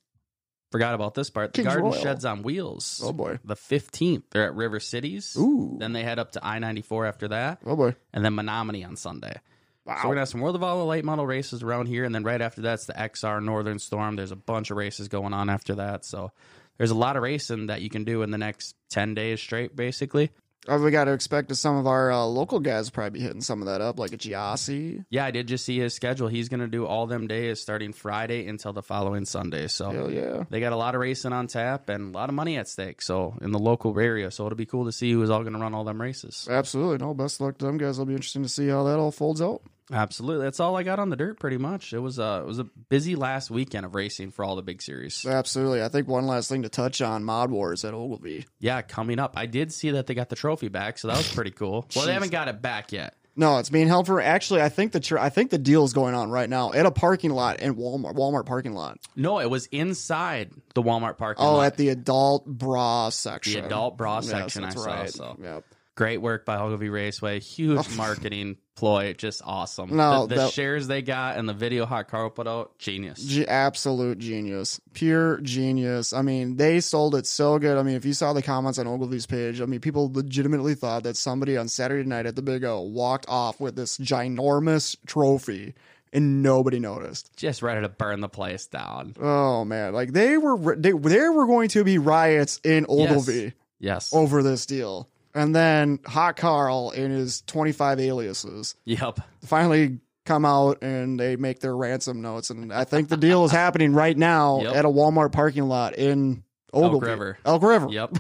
Forgot 0.71 0.95
about 0.95 1.13
this 1.13 1.29
part. 1.29 1.53
The 1.53 1.61
King's 1.61 1.67
Garden 1.67 1.91
Royal. 1.91 2.01
Sheds 2.01 2.25
on 2.25 2.41
Wheels. 2.41 2.99
Oh 3.03 3.13
boy. 3.13 3.39
The 3.45 3.55
15th. 3.55 4.23
They're 4.31 4.45
at 4.45 4.55
River 4.55 4.79
Cities. 4.79 5.37
Ooh. 5.39 5.77
Then 5.79 5.93
they 5.93 6.03
head 6.03 6.19
up 6.19 6.31
to 6.33 6.45
I 6.45 6.59
94 6.59 7.05
after 7.05 7.27
that. 7.29 7.59
Oh 7.65 7.75
boy. 7.75 7.95
And 8.13 8.25
then 8.25 8.33
Menomonie 8.33 8.85
on 8.85 8.95
Sunday. 8.95 9.39
Wow. 9.85 9.99
So 10.01 10.09
we're 10.09 10.15
to 10.15 10.21
have 10.21 10.29
some 10.29 10.41
World 10.41 10.55
of 10.55 10.63
Outlaw 10.63 10.85
late 10.85 11.05
model 11.05 11.27
races 11.27 11.61
around 11.61 11.87
here. 11.87 12.03
And 12.03 12.13
then 12.13 12.23
right 12.23 12.41
after 12.41 12.61
that's 12.61 12.85
the 12.85 12.93
XR 12.93 13.43
Northern 13.43 13.79
Storm. 13.79 14.15
There's 14.15 14.31
a 14.31 14.35
bunch 14.35 14.71
of 14.71 14.77
races 14.77 15.07
going 15.07 15.33
on 15.33 15.49
after 15.49 15.75
that. 15.75 16.05
So 16.05 16.31
there's 16.77 16.91
a 16.91 16.95
lot 16.95 17.15
of 17.15 17.23
racing 17.23 17.67
that 17.67 17.81
you 17.81 17.89
can 17.89 18.03
do 18.03 18.23
in 18.23 18.31
the 18.31 18.37
next 18.37 18.75
10 18.89 19.13
days 19.13 19.39
straight, 19.39 19.75
basically. 19.75 20.31
Oh, 20.67 20.81
we 20.81 20.89
got 20.89 21.03
to 21.03 21.13
expect 21.13 21.49
that 21.49 21.55
some 21.55 21.77
of 21.77 21.85
our 21.85 22.11
uh, 22.11 22.23
local 22.25 22.59
guys 22.59 22.89
probably 22.89 23.19
be 23.19 23.23
hitting 23.23 23.41
some 23.41 23.61
of 23.61 23.67
that 23.67 23.81
up, 23.81 23.99
like 23.99 24.13
a 24.13 24.17
Giassi. 24.17 25.05
Yeah, 25.11 25.25
I 25.25 25.29
did 25.29 25.47
just 25.47 25.63
see 25.63 25.77
his 25.77 25.93
schedule. 25.93 26.27
He's 26.27 26.49
going 26.49 26.61
to 26.61 26.67
do 26.67 26.87
all 26.87 27.05
them 27.05 27.27
days 27.27 27.61
starting 27.61 27.93
Friday 27.93 28.47
until 28.47 28.73
the 28.73 28.81
following 28.81 29.25
Sunday. 29.25 29.67
So 29.67 29.91
Hell 29.91 30.11
yeah. 30.11 30.45
they 30.49 30.59
got 30.59 30.73
a 30.73 30.75
lot 30.75 30.95
of 30.95 31.01
racing 31.01 31.33
on 31.33 31.45
tap 31.45 31.89
and 31.89 32.15
a 32.15 32.17
lot 32.17 32.29
of 32.29 32.35
money 32.35 32.57
at 32.57 32.67
stake. 32.67 33.03
So 33.03 33.37
in 33.41 33.51
the 33.51 33.59
local 33.59 33.97
area, 33.99 34.31
so 34.31 34.47
it'll 34.47 34.55
be 34.55 34.65
cool 34.65 34.85
to 34.85 34.91
see 34.91 35.11
who's 35.11 35.29
all 35.29 35.41
going 35.41 35.53
to 35.53 35.59
run 35.59 35.75
all 35.75 35.83
them 35.83 36.01
races. 36.01 36.47
Absolutely. 36.49 36.97
No, 36.97 37.13
best 37.13 37.39
luck 37.39 37.59
to 37.59 37.65
them 37.65 37.77
guys. 37.77 37.99
It'll 37.99 38.07
be 38.07 38.13
interesting 38.13 38.43
to 38.43 38.49
see 38.49 38.67
how 38.67 38.85
that 38.85 38.97
all 38.97 39.11
folds 39.11 39.43
out. 39.43 39.61
Absolutely, 39.91 40.45
that's 40.45 40.59
all 40.59 40.75
I 40.75 40.83
got 40.83 40.97
on 40.99 41.09
the 41.09 41.15
dirt. 41.15 41.39
Pretty 41.39 41.57
much, 41.57 41.93
it 41.93 41.99
was 41.99 42.17
a 42.17 42.39
it 42.43 42.47
was 42.47 42.57
a 42.59 42.63
busy 42.63 43.15
last 43.15 43.51
weekend 43.51 43.85
of 43.85 43.93
racing 43.93 44.31
for 44.31 44.43
all 44.43 44.55
the 44.55 44.63
big 44.63 44.81
series. 44.81 45.25
Absolutely. 45.25 45.83
I 45.83 45.89
think 45.89 46.07
one 46.07 46.25
last 46.25 46.49
thing 46.49 46.63
to 46.63 46.69
touch 46.69 47.01
on 47.01 47.23
Mod 47.23 47.51
Wars 47.51 47.85
at 47.85 47.93
Ogilvie. 47.93 48.45
Yeah, 48.59 48.81
coming 48.81 49.19
up, 49.19 49.33
I 49.37 49.45
did 49.45 49.71
see 49.71 49.91
that 49.91 50.07
they 50.07 50.15
got 50.15 50.29
the 50.29 50.35
trophy 50.35 50.69
back, 50.69 50.97
so 50.97 51.07
that 51.09 51.17
was 51.17 51.31
pretty 51.31 51.51
cool. 51.51 51.85
Well, 51.95 52.05
they 52.05 52.13
haven't 52.13 52.31
got 52.31 52.47
it 52.47 52.61
back 52.61 52.91
yet. 52.91 53.13
No, 53.37 53.57
it's 53.57 53.69
being 53.69 53.87
held 53.87 54.07
for 54.07 54.21
actually. 54.21 54.61
I 54.61 54.69
think 54.69 54.91
the 54.93 55.01
tr- 55.01 55.19
I 55.19 55.29
think 55.29 55.51
the 55.51 55.57
deal 55.57 55.83
is 55.83 55.91
going 55.93 56.15
on 56.15 56.29
right 56.31 56.49
now 56.49 56.71
at 56.71 56.85
a 56.85 56.91
parking 56.91 57.31
lot 57.31 57.59
in 57.59 57.75
Walmart 57.75 58.15
Walmart 58.15 58.45
parking 58.45 58.73
lot. 58.73 58.97
No, 59.15 59.39
it 59.39 59.49
was 59.49 59.65
inside 59.67 60.51
the 60.73 60.81
Walmart 60.81 61.17
parking 61.17 61.43
Oh, 61.45 61.57
lot. 61.57 61.65
at 61.65 61.77
the 61.77 61.89
adult 61.89 62.45
bra 62.45 63.09
section. 63.09 63.59
The 63.61 63.65
adult 63.67 63.97
bra 63.97 64.15
Yes, 64.17 64.27
section, 64.29 64.63
I 64.63 64.67
that's 64.69 64.81
saw, 64.81 65.05
so. 65.07 65.37
Yep. 65.43 65.63
Great 65.95 66.21
work 66.21 66.45
by 66.45 66.57
Ogilvie 66.57 66.89
Raceway. 66.89 67.39
Huge 67.39 67.79
oh. 67.79 67.87
marketing 67.95 68.57
ploy, 68.75 69.13
just 69.13 69.41
awesome. 69.45 69.95
No, 69.95 70.27
the, 70.27 70.35
the 70.35 70.41
that- 70.41 70.51
shares 70.51 70.87
they 70.87 71.01
got 71.01 71.37
and 71.37 71.47
the 71.47 71.53
video 71.53 71.85
Hot 71.85 72.09
Carl 72.09 72.29
put 72.29 72.47
out, 72.47 72.77
genius. 72.79 73.23
Ge- 73.23 73.45
absolute 73.47 74.19
genius, 74.19 74.81
pure 74.93 75.37
genius. 75.39 76.11
I 76.11 76.21
mean, 76.21 76.57
they 76.57 76.81
sold 76.81 77.15
it 77.15 77.25
so 77.25 77.57
good. 77.59 77.77
I 77.77 77.83
mean, 77.83 77.95
if 77.95 78.03
you 78.03 78.11
saw 78.13 78.33
the 78.33 78.41
comments 78.41 78.77
on 78.77 78.87
Ogilvie's 78.87 79.25
page, 79.25 79.61
I 79.61 79.65
mean, 79.65 79.79
people 79.79 80.11
legitimately 80.11 80.75
thought 80.75 81.03
that 81.03 81.15
somebody 81.15 81.55
on 81.55 81.69
Saturday 81.69 82.07
night 82.07 82.25
at 82.25 82.35
the 82.35 82.41
Big 82.41 82.65
O 82.65 82.81
walked 82.81 83.27
off 83.29 83.61
with 83.61 83.77
this 83.77 83.97
ginormous 83.97 84.97
trophy, 85.07 85.75
and 86.11 86.43
nobody 86.43 86.79
noticed. 86.79 87.31
just 87.37 87.61
ready 87.61 87.79
to 87.81 87.89
burn 87.89 88.19
the 88.19 88.27
place 88.29 88.67
down. 88.67 89.15
Oh 89.21 89.63
man, 89.63 89.93
like 89.93 90.11
they 90.11 90.37
were 90.37 90.75
they 90.75 90.91
there 90.91 91.31
were 91.31 91.45
going 91.45 91.69
to 91.69 91.85
be 91.85 91.97
riots 91.99 92.59
in 92.65 92.85
Ogilvie 92.89 93.53
Yes. 93.79 94.13
over 94.13 94.41
this 94.43 94.65
deal, 94.65 95.09
and 95.35 95.53
then 95.55 95.99
Hot 96.07 96.35
Carl 96.37 96.91
and 96.95 97.11
his 97.11 97.41
twenty 97.41 97.71
five 97.73 97.99
aliases 97.99 98.73
Yep. 98.85 99.19
finally 99.45 99.99
come 100.25 100.43
out 100.45 100.81
and 100.81 101.19
they 101.19 101.35
make 101.35 101.59
their 101.59 101.75
ransom 101.75 102.21
notes, 102.23 102.49
and 102.49 102.73
I 102.73 102.83
think 102.85 103.09
the 103.09 103.17
deal 103.17 103.45
is 103.45 103.51
happening 103.63 103.93
right 103.93 104.17
now 104.17 104.61
Yep. 104.61 104.75
at 104.75 104.85
a 104.85 104.89
Walmart 104.89 105.31
parking 105.31 105.65
lot 105.67 105.95
in 105.95 106.43
Ogilvie, 106.73 107.05
River. 107.05 107.37
Elk 107.45 107.61
River, 107.61 107.87
Yep. 107.91 108.17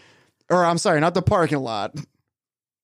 or 0.50 0.64
I'm 0.64 0.78
sorry, 0.78 1.00
not 1.00 1.14
the 1.14 1.22
parking 1.22 1.58
lot, 1.58 1.94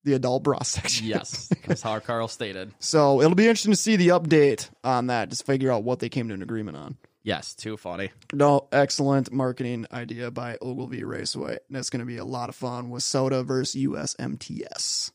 the 0.02 0.14
adult 0.14 0.42
bra 0.42 0.62
section. 0.62 1.06
yes. 1.06 1.48
That's 1.66 1.80
how 1.82 1.98
Carl 2.00 2.28
stated. 2.28 2.72
So 2.80 3.20
it'll 3.22 3.34
be 3.36 3.44
interesting 3.46 3.72
to 3.72 3.76
see 3.76 3.96
the 3.96 4.08
update 4.08 4.68
on 4.82 5.06
that, 5.06 5.28
just 5.30 5.46
figure 5.46 5.70
out 5.70 5.84
what 5.84 6.00
they 6.00 6.08
came 6.08 6.28
to 6.28 6.34
an 6.34 6.42
agreement 6.42 6.76
on. 6.76 6.96
Yes. 7.24 7.54
Too 7.54 7.76
funny. 7.78 8.10
No, 8.32 8.68
excellent 8.70 9.32
marketing 9.32 9.86
idea 9.90 10.30
by 10.30 10.58
Ogilvie 10.60 11.04
Raceway. 11.04 11.58
And 11.68 11.76
it's 11.76 11.88
going 11.90 12.00
to 12.00 12.06
be 12.06 12.18
a 12.18 12.24
lot 12.24 12.50
of 12.50 12.54
fun 12.54 12.90
with 12.90 13.02
Soda 13.02 13.42
versus 13.42 13.82
USMTS. 13.82 15.10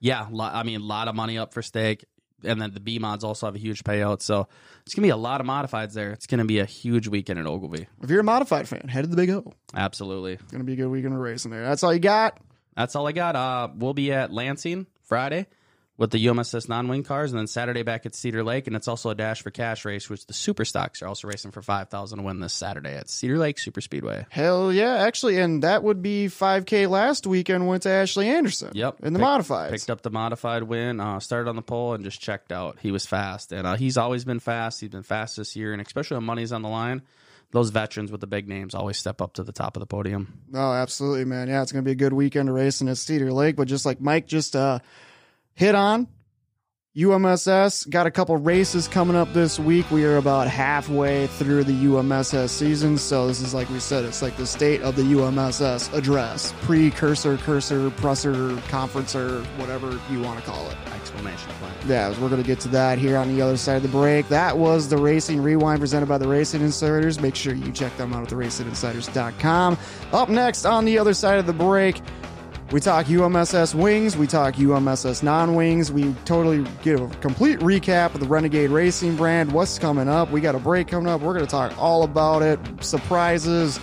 Yeah. 0.00 0.26
I 0.40 0.62
mean, 0.62 0.80
a 0.80 0.84
lot 0.84 1.08
of 1.08 1.14
money 1.14 1.38
up 1.38 1.52
for 1.52 1.60
stake. 1.62 2.06
And 2.42 2.60
then 2.60 2.72
the 2.72 2.80
B 2.80 2.98
mods 2.98 3.22
also 3.22 3.46
have 3.46 3.54
a 3.54 3.58
huge 3.58 3.84
payout. 3.84 4.22
So 4.22 4.48
it's 4.84 4.94
going 4.94 5.02
to 5.02 5.06
be 5.06 5.10
a 5.10 5.16
lot 5.16 5.40
of 5.40 5.46
modifieds 5.46 5.92
there. 5.92 6.10
It's 6.10 6.26
going 6.26 6.38
to 6.38 6.44
be 6.44 6.58
a 6.58 6.64
huge 6.64 7.06
weekend 7.06 7.38
at 7.38 7.46
Ogilvie. 7.46 7.86
If 8.02 8.10
you're 8.10 8.20
a 8.20 8.24
modified 8.24 8.66
fan, 8.66 8.88
head 8.88 9.02
to 9.04 9.08
the 9.08 9.16
Big 9.16 9.30
O. 9.30 9.52
Absolutely. 9.74 10.32
It's 10.32 10.50
going 10.50 10.60
to 10.60 10.64
be 10.64 10.72
a 10.72 10.76
good 10.76 10.88
weekend 10.88 11.14
of 11.14 11.20
racing 11.20 11.50
there. 11.50 11.62
That's 11.62 11.84
all 11.84 11.92
you 11.92 12.00
got. 12.00 12.40
That's 12.74 12.96
all 12.96 13.06
I 13.06 13.12
got. 13.12 13.36
Uh, 13.36 13.68
we'll 13.76 13.94
be 13.94 14.10
at 14.10 14.32
Lansing 14.32 14.86
Friday 15.02 15.46
with 15.98 16.10
the 16.10 16.26
UMSS 16.26 16.68
non-wing 16.68 17.02
cars, 17.02 17.32
and 17.32 17.38
then 17.38 17.46
Saturday 17.46 17.82
back 17.82 18.06
at 18.06 18.14
Cedar 18.14 18.42
Lake, 18.42 18.66
and 18.66 18.74
it's 18.74 18.88
also 18.88 19.10
a 19.10 19.14
dash 19.14 19.42
for 19.42 19.50
cash 19.50 19.84
race, 19.84 20.08
which 20.08 20.26
the 20.26 20.32
Super 20.32 20.64
Stocks 20.64 21.02
are 21.02 21.06
also 21.06 21.28
racing 21.28 21.50
for 21.50 21.60
five 21.62 21.90
thousand 21.90 22.18
to 22.18 22.24
win 22.24 22.40
this 22.40 22.54
Saturday 22.54 22.94
at 22.94 23.10
Cedar 23.10 23.36
Lake 23.38 23.58
Super 23.58 23.80
Speedway. 23.82 24.24
Hell 24.30 24.72
yeah. 24.72 24.94
Actually, 24.96 25.38
and 25.38 25.62
that 25.62 25.82
would 25.82 26.00
be 26.02 26.26
5K 26.28 26.88
last 26.88 27.26
weekend 27.26 27.68
went 27.68 27.82
to 27.82 27.90
Ashley 27.90 28.28
Anderson. 28.28 28.70
Yep. 28.72 29.00
In 29.04 29.12
the 29.12 29.18
Pick- 29.18 29.26
modifieds. 29.28 29.70
Picked 29.70 29.90
up 29.90 30.00
the 30.02 30.10
modified 30.10 30.62
win, 30.62 30.98
uh, 30.98 31.20
started 31.20 31.48
on 31.48 31.56
the 31.56 31.62
pole, 31.62 31.92
and 31.92 32.02
just 32.04 32.20
checked 32.20 32.52
out. 32.52 32.78
He 32.80 32.90
was 32.90 33.04
fast, 33.06 33.52
and 33.52 33.66
uh, 33.66 33.76
he's 33.76 33.96
always 33.98 34.24
been 34.24 34.40
fast. 34.40 34.80
He's 34.80 34.90
been 34.90 35.02
fast 35.02 35.36
this 35.36 35.54
year, 35.56 35.72
and 35.74 35.82
especially 35.82 36.16
when 36.16 36.24
money's 36.24 36.52
on 36.52 36.62
the 36.62 36.68
line. 36.70 37.02
those 37.52 37.68
veterans 37.68 38.10
with 38.10 38.22
the 38.22 38.26
big 38.26 38.48
names 38.48 38.74
always 38.74 38.96
step 38.96 39.20
up 39.20 39.34
to 39.34 39.44
the 39.44 39.52
top 39.52 39.76
of 39.76 39.80
the 39.80 39.86
podium. 39.86 40.40
Oh, 40.54 40.72
absolutely, 40.72 41.26
man. 41.26 41.48
Yeah, 41.48 41.60
it's 41.60 41.70
going 41.70 41.84
to 41.84 41.86
be 41.86 41.92
a 41.92 41.94
good 41.94 42.14
weekend 42.14 42.48
of 42.48 42.54
racing 42.54 42.88
at 42.88 42.96
Cedar 42.96 43.30
Lake. 43.30 43.56
But 43.56 43.68
just 43.68 43.84
like 43.84 44.00
Mike 44.00 44.26
just 44.26 44.56
uh, 44.56 44.78
hit 45.54 45.74
on, 45.74 46.08
UMSS 46.94 47.88
got 47.88 48.06
a 48.06 48.10
couple 48.10 48.36
races 48.36 48.86
coming 48.86 49.16
up 49.16 49.32
this 49.32 49.58
week. 49.58 49.90
We 49.90 50.04
are 50.04 50.18
about 50.18 50.46
halfway 50.46 51.26
through 51.26 51.64
the 51.64 51.72
UMSS 51.72 52.50
season. 52.50 52.98
So 52.98 53.28
this 53.28 53.40
is 53.40 53.54
like 53.54 53.70
we 53.70 53.80
said, 53.80 54.04
it's 54.04 54.20
like 54.20 54.36
the 54.36 54.46
state 54.46 54.82
of 54.82 54.94
the 54.96 55.02
UMSS 55.02 55.90
address. 55.94 56.52
Precursor, 56.60 57.38
cursor, 57.38 57.88
presser, 57.92 58.34
conferencer, 58.68 59.42
whatever 59.56 59.98
you 60.10 60.20
want 60.20 60.38
to 60.38 60.44
call 60.44 60.68
it. 60.68 60.76
Exclamation 60.94 61.50
point. 61.62 61.72
Yeah, 61.86 62.10
we're 62.20 62.28
going 62.28 62.42
to 62.42 62.46
get 62.46 62.60
to 62.60 62.68
that 62.68 62.98
here 62.98 63.16
on 63.16 63.34
the 63.34 63.40
other 63.40 63.56
side 63.56 63.76
of 63.76 63.82
the 63.82 63.88
break. 63.88 64.28
That 64.28 64.58
was 64.58 64.90
the 64.90 64.98
Racing 64.98 65.40
Rewind 65.40 65.80
presented 65.80 66.10
by 66.10 66.18
the 66.18 66.28
Racing 66.28 66.60
Insiders. 66.60 67.22
Make 67.22 67.36
sure 67.36 67.54
you 67.54 67.72
check 67.72 67.96
them 67.96 68.12
out 68.12 68.24
at 68.24 68.28
theracinginsiders.com. 68.28 69.78
Up 70.12 70.28
next 70.28 70.66
on 70.66 70.84
the 70.84 70.98
other 70.98 71.14
side 71.14 71.38
of 71.38 71.46
the 71.46 71.54
break, 71.54 72.02
we 72.72 72.80
talk 72.80 73.04
UMSS 73.06 73.74
wings, 73.74 74.16
we 74.16 74.26
talk 74.26 74.54
UMSS 74.54 75.22
non 75.22 75.54
wings, 75.54 75.92
we 75.92 76.14
totally 76.24 76.64
give 76.82 77.02
a 77.02 77.08
complete 77.16 77.58
recap 77.60 78.14
of 78.14 78.20
the 78.20 78.26
Renegade 78.26 78.70
Racing 78.70 79.14
brand, 79.14 79.52
what's 79.52 79.78
coming 79.78 80.08
up. 80.08 80.30
We 80.30 80.40
got 80.40 80.54
a 80.54 80.58
break 80.58 80.88
coming 80.88 81.08
up. 81.08 81.20
We're 81.20 81.34
going 81.34 81.44
to 81.44 81.50
talk 81.50 81.76
all 81.78 82.02
about 82.02 82.40
it, 82.40 82.58
surprises, 82.80 83.78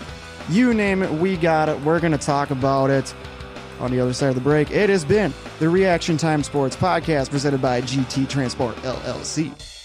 you 0.49 0.73
name 0.73 1.03
it, 1.03 1.11
we 1.11 1.37
got 1.37 1.69
it. 1.69 1.79
We're 1.81 1.99
going 1.99 2.13
to 2.13 2.17
talk 2.17 2.49
about 2.49 2.89
it 2.89 3.13
on 3.79 3.91
the 3.91 3.99
other 3.99 4.13
side 4.13 4.29
of 4.29 4.35
the 4.35 4.41
break. 4.41 4.71
It 4.71 4.89
has 4.89 5.05
been 5.05 5.33
the 5.59 5.69
Reaction 5.69 6.17
Time 6.17 6.41
Sports 6.41 6.75
Podcast 6.75 7.29
presented 7.29 7.61
by 7.61 7.81
GT 7.81 8.27
Transport 8.27 8.75
LLC. 8.77 9.78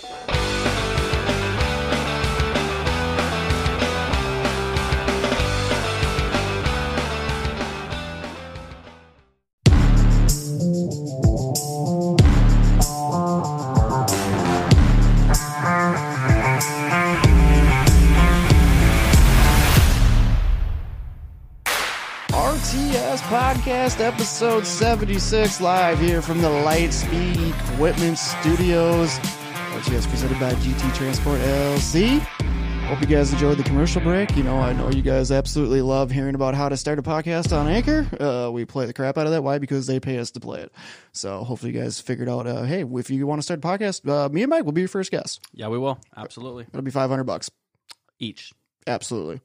Podcast, 23.94 24.12
episode 24.12 24.66
76, 24.66 25.60
live 25.60 26.00
here 26.00 26.20
from 26.20 26.40
the 26.40 26.48
Lightspeed 26.48 27.72
Equipment 27.72 28.18
Studios. 28.18 29.18
RTS 29.18 30.08
presented 30.08 30.40
by 30.40 30.52
GT 30.54 30.94
Transport 30.94 31.40
LLC. 31.40 32.18
Hope 32.88 33.00
you 33.00 33.06
guys 33.06 33.32
enjoyed 33.32 33.56
the 33.56 33.62
commercial 33.62 34.00
break. 34.00 34.36
You 34.36 34.42
know, 34.42 34.58
I 34.58 34.72
know 34.72 34.90
you 34.90 35.02
guys 35.02 35.30
absolutely 35.30 35.80
love 35.80 36.10
hearing 36.10 36.34
about 36.34 36.54
how 36.54 36.68
to 36.68 36.76
start 36.76 36.98
a 36.98 37.02
podcast 37.02 37.56
on 37.56 37.68
Anchor. 37.68 38.06
Uh, 38.20 38.50
we 38.50 38.64
play 38.64 38.86
the 38.86 38.92
crap 38.92 39.16
out 39.16 39.26
of 39.26 39.32
that. 39.32 39.42
Why? 39.42 39.58
Because 39.58 39.86
they 39.86 40.00
pay 40.00 40.18
us 40.18 40.30
to 40.32 40.40
play 40.40 40.60
it. 40.60 40.72
So 41.12 41.44
hopefully 41.44 41.72
you 41.72 41.80
guys 41.80 42.00
figured 42.00 42.28
out, 42.28 42.46
uh, 42.46 42.64
hey, 42.64 42.84
if 42.84 43.10
you 43.10 43.26
want 43.26 43.38
to 43.38 43.42
start 43.42 43.58
a 43.58 43.66
podcast, 43.66 44.08
uh, 44.08 44.28
me 44.28 44.42
and 44.42 44.50
Mike 44.50 44.64
will 44.64 44.72
be 44.72 44.82
your 44.82 44.88
first 44.88 45.10
guest. 45.10 45.40
Yeah, 45.52 45.68
we 45.68 45.78
will. 45.78 45.98
Absolutely. 46.16 46.66
It'll 46.68 46.82
be 46.82 46.90
500 46.90 47.24
bucks. 47.24 47.50
Each. 48.18 48.52
Absolutely. 48.86 49.40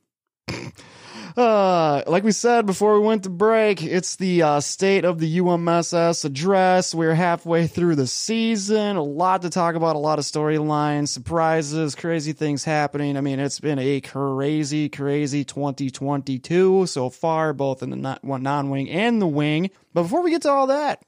Uh, 1.38 2.04
like 2.08 2.24
we 2.24 2.32
said 2.32 2.66
before 2.66 3.00
we 3.00 3.06
went 3.06 3.24
to 3.24 3.30
break, 3.30 3.84
it's 3.84 4.16
the 4.16 4.42
uh, 4.42 4.60
state 4.60 5.06
of 5.06 5.20
the 5.20 5.40
UMSS 5.40 6.26
address. 6.26 6.96
We're 6.96 7.14
halfway 7.14 7.68
through 7.68 7.96
the 7.96 8.08
season. 8.08 8.96
A 8.96 9.04
lot 9.04 9.44
to 9.44 9.50
talk 9.50 9.76
about, 9.76 9.96
a 9.96 10.00
lot 10.00 10.20
of 10.20 10.26
storylines, 10.26 11.10
surprises, 11.10 11.96
crazy 11.96 12.34
things 12.34 12.64
happening. 12.64 13.18
I 13.18 13.22
mean, 13.22 13.40
it's 13.40 13.60
been 13.60 13.80
a 13.80 14.02
crazy, 14.02 14.90
crazy 14.90 15.44
2022 15.44 16.88
so 16.88 17.10
far, 17.10 17.54
both 17.54 17.84
in 17.84 17.90
the 17.90 18.20
non 18.24 18.70
wing 18.70 18.90
and 18.90 19.22
the 19.22 19.28
wing. 19.28 19.70
But 19.94 20.04
before 20.04 20.24
we 20.24 20.32
get 20.32 20.44
to 20.44 20.52
all 20.52 20.68
that, 20.68 21.04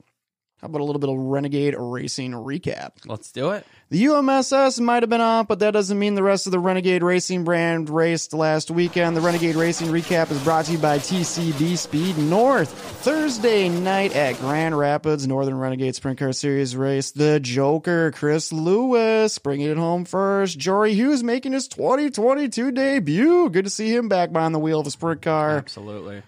how 0.62 0.68
about 0.68 0.82
a 0.82 0.84
little 0.84 1.00
bit 1.00 1.10
of 1.10 1.18
Renegade 1.18 1.74
Racing 1.76 2.34
recap? 2.34 2.92
Let's 3.08 3.32
do 3.32 3.50
it. 3.50 3.66
The 3.90 4.06
UMSS 4.06 4.80
might 4.80 5.02
have 5.02 5.10
been 5.10 5.20
off, 5.20 5.48
but 5.48 5.58
that 5.58 5.72
doesn't 5.72 5.98
mean 5.98 6.14
the 6.14 6.22
rest 6.22 6.46
of 6.46 6.52
the 6.52 6.60
Renegade 6.60 7.02
Racing 7.02 7.44
brand 7.44 7.90
raced 7.90 8.32
last 8.32 8.70
weekend. 8.70 9.18
The 9.18 9.22
Renegade 9.22 9.56
Racing 9.56 9.88
recap 9.88 10.30
is 10.30 10.40
brought 10.44 10.66
to 10.66 10.74
you 10.74 10.78
by 10.78 11.00
TCB 11.00 11.80
Speed 11.80 12.16
North. 12.20 12.70
Thursday 12.70 13.70
night 13.70 14.16
at 14.16 14.38
Grand 14.38 14.78
Rapids 14.78 15.26
Northern 15.26 15.58
Renegade 15.58 15.96
Sprint 15.96 16.20
Car 16.20 16.32
Series 16.32 16.76
race, 16.76 17.10
the 17.10 17.40
Joker, 17.40 18.12
Chris 18.12 18.54
Lewis, 18.54 19.40
bringing 19.40 19.68
it 19.68 19.78
home 19.78 20.06
first. 20.06 20.60
Jory 20.60 20.94
Hughes 20.94 21.24
making 21.24 21.54
his 21.54 21.68
2022 21.70 22.72
debut. 22.72 23.50
Good 23.50 23.66
to 23.66 23.72
see 23.72 23.96
him 23.96 24.10
back 24.10 24.32
behind 24.32 24.54
the 24.54 24.60
wheel 24.60 24.80
of 24.80 24.86
a 24.86 24.92
sprint 24.92 25.24
car. 25.24 25.58
Absolutely. 25.58 26.22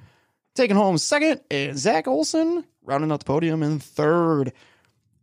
Taking 0.56 0.76
home 0.76 0.98
second, 0.98 1.42
and 1.52 1.78
Zach 1.78 2.08
Olson 2.08 2.66
rounding 2.84 3.12
out 3.12 3.20
the 3.20 3.26
podium 3.26 3.64
in 3.64 3.80
third. 3.80 4.54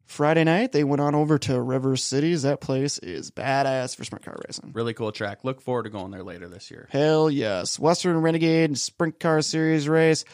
Friday 0.06 0.42
night, 0.42 0.72
they 0.72 0.82
went 0.82 1.00
on 1.00 1.14
over 1.14 1.38
to 1.38 1.60
River 1.60 1.96
Cities. 1.96 2.42
That 2.42 2.60
place 2.60 2.98
is 2.98 3.30
badass 3.30 3.94
for 3.94 4.02
sprint 4.02 4.24
car 4.24 4.36
racing. 4.44 4.72
Really 4.74 4.92
cool 4.92 5.12
track. 5.12 5.44
Look 5.44 5.60
forward 5.60 5.84
to 5.84 5.90
going 5.90 6.10
there 6.10 6.24
later 6.24 6.48
this 6.48 6.68
year. 6.68 6.88
Hell 6.90 7.30
yes. 7.30 7.78
Western 7.78 8.16
Renegade 8.18 8.76
Sprint 8.76 9.20
Car 9.20 9.40
Series 9.40 9.88
race. 9.88 10.24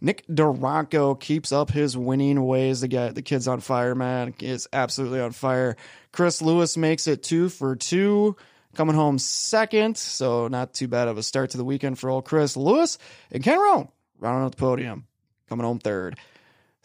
Nick 0.00 0.26
Duranko 0.26 1.20
keeps 1.20 1.52
up 1.52 1.70
his 1.70 1.98
winning 1.98 2.46
ways. 2.46 2.80
The 2.80 2.88
guy, 2.88 3.10
the 3.10 3.20
kid's 3.20 3.46
on 3.46 3.60
fire, 3.60 3.94
man. 3.94 4.34
Is 4.40 4.68
absolutely 4.72 5.20
on 5.20 5.32
fire. 5.32 5.76
Chris 6.12 6.40
Lewis 6.40 6.78
makes 6.78 7.06
it 7.06 7.22
two 7.22 7.50
for 7.50 7.76
two, 7.76 8.36
coming 8.74 8.94
home 8.94 9.18
second. 9.18 9.98
So 9.98 10.48
not 10.48 10.72
too 10.72 10.88
bad 10.88 11.08
of 11.08 11.18
a 11.18 11.22
start 11.22 11.50
to 11.50 11.58
the 11.58 11.64
weekend 11.64 11.98
for 11.98 12.08
old 12.08 12.24
Chris 12.24 12.56
Lewis. 12.56 12.96
And 13.30 13.44
Ken 13.44 13.58
Roan 13.58 13.88
rounding 14.18 14.44
out 14.44 14.52
the 14.52 14.56
podium, 14.56 15.06
coming 15.48 15.66
home 15.66 15.78
third. 15.78 16.18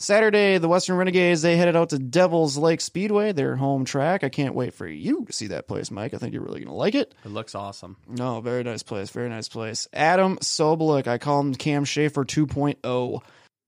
Saturday, 0.02 0.58
the 0.58 0.68
Western 0.68 0.98
Renegades, 0.98 1.42
they 1.42 1.58
headed 1.58 1.76
out 1.76 1.90
to 1.90 2.00
Devil's 2.00 2.58
Lake 2.58 2.82
Speedway, 2.82 3.32
their 3.32 3.56
home 3.56 3.86
track. 3.86 4.24
I 4.24 4.30
can't 4.30 4.56
wait 4.56 4.74
for 4.74 4.88
you 4.88 5.26
to 5.26 5.34
see 5.34 5.48
that 5.48 5.68
place, 5.68 5.92
Mike. 5.92 6.14
I 6.14 6.18
think 6.18 6.34
you're 6.34 6.42
really 6.42 6.60
going 6.60 6.70
to 6.70 6.74
like 6.74 6.96
it. 6.96 7.14
It 7.24 7.30
looks 7.32 7.54
awesome. 7.54 7.98
No, 8.08 8.42
very 8.42 8.64
nice 8.64 8.84
place. 8.84 9.10
Very 9.12 9.30
nice 9.30 9.48
place. 9.48 9.88
Adam 9.94 10.38
Sobolik, 10.38 11.08
I 11.08 11.18
call 11.18 11.40
him 11.42 11.54
Cam 11.54 11.86
Schaefer 11.86 12.26
2.0. 12.26 13.22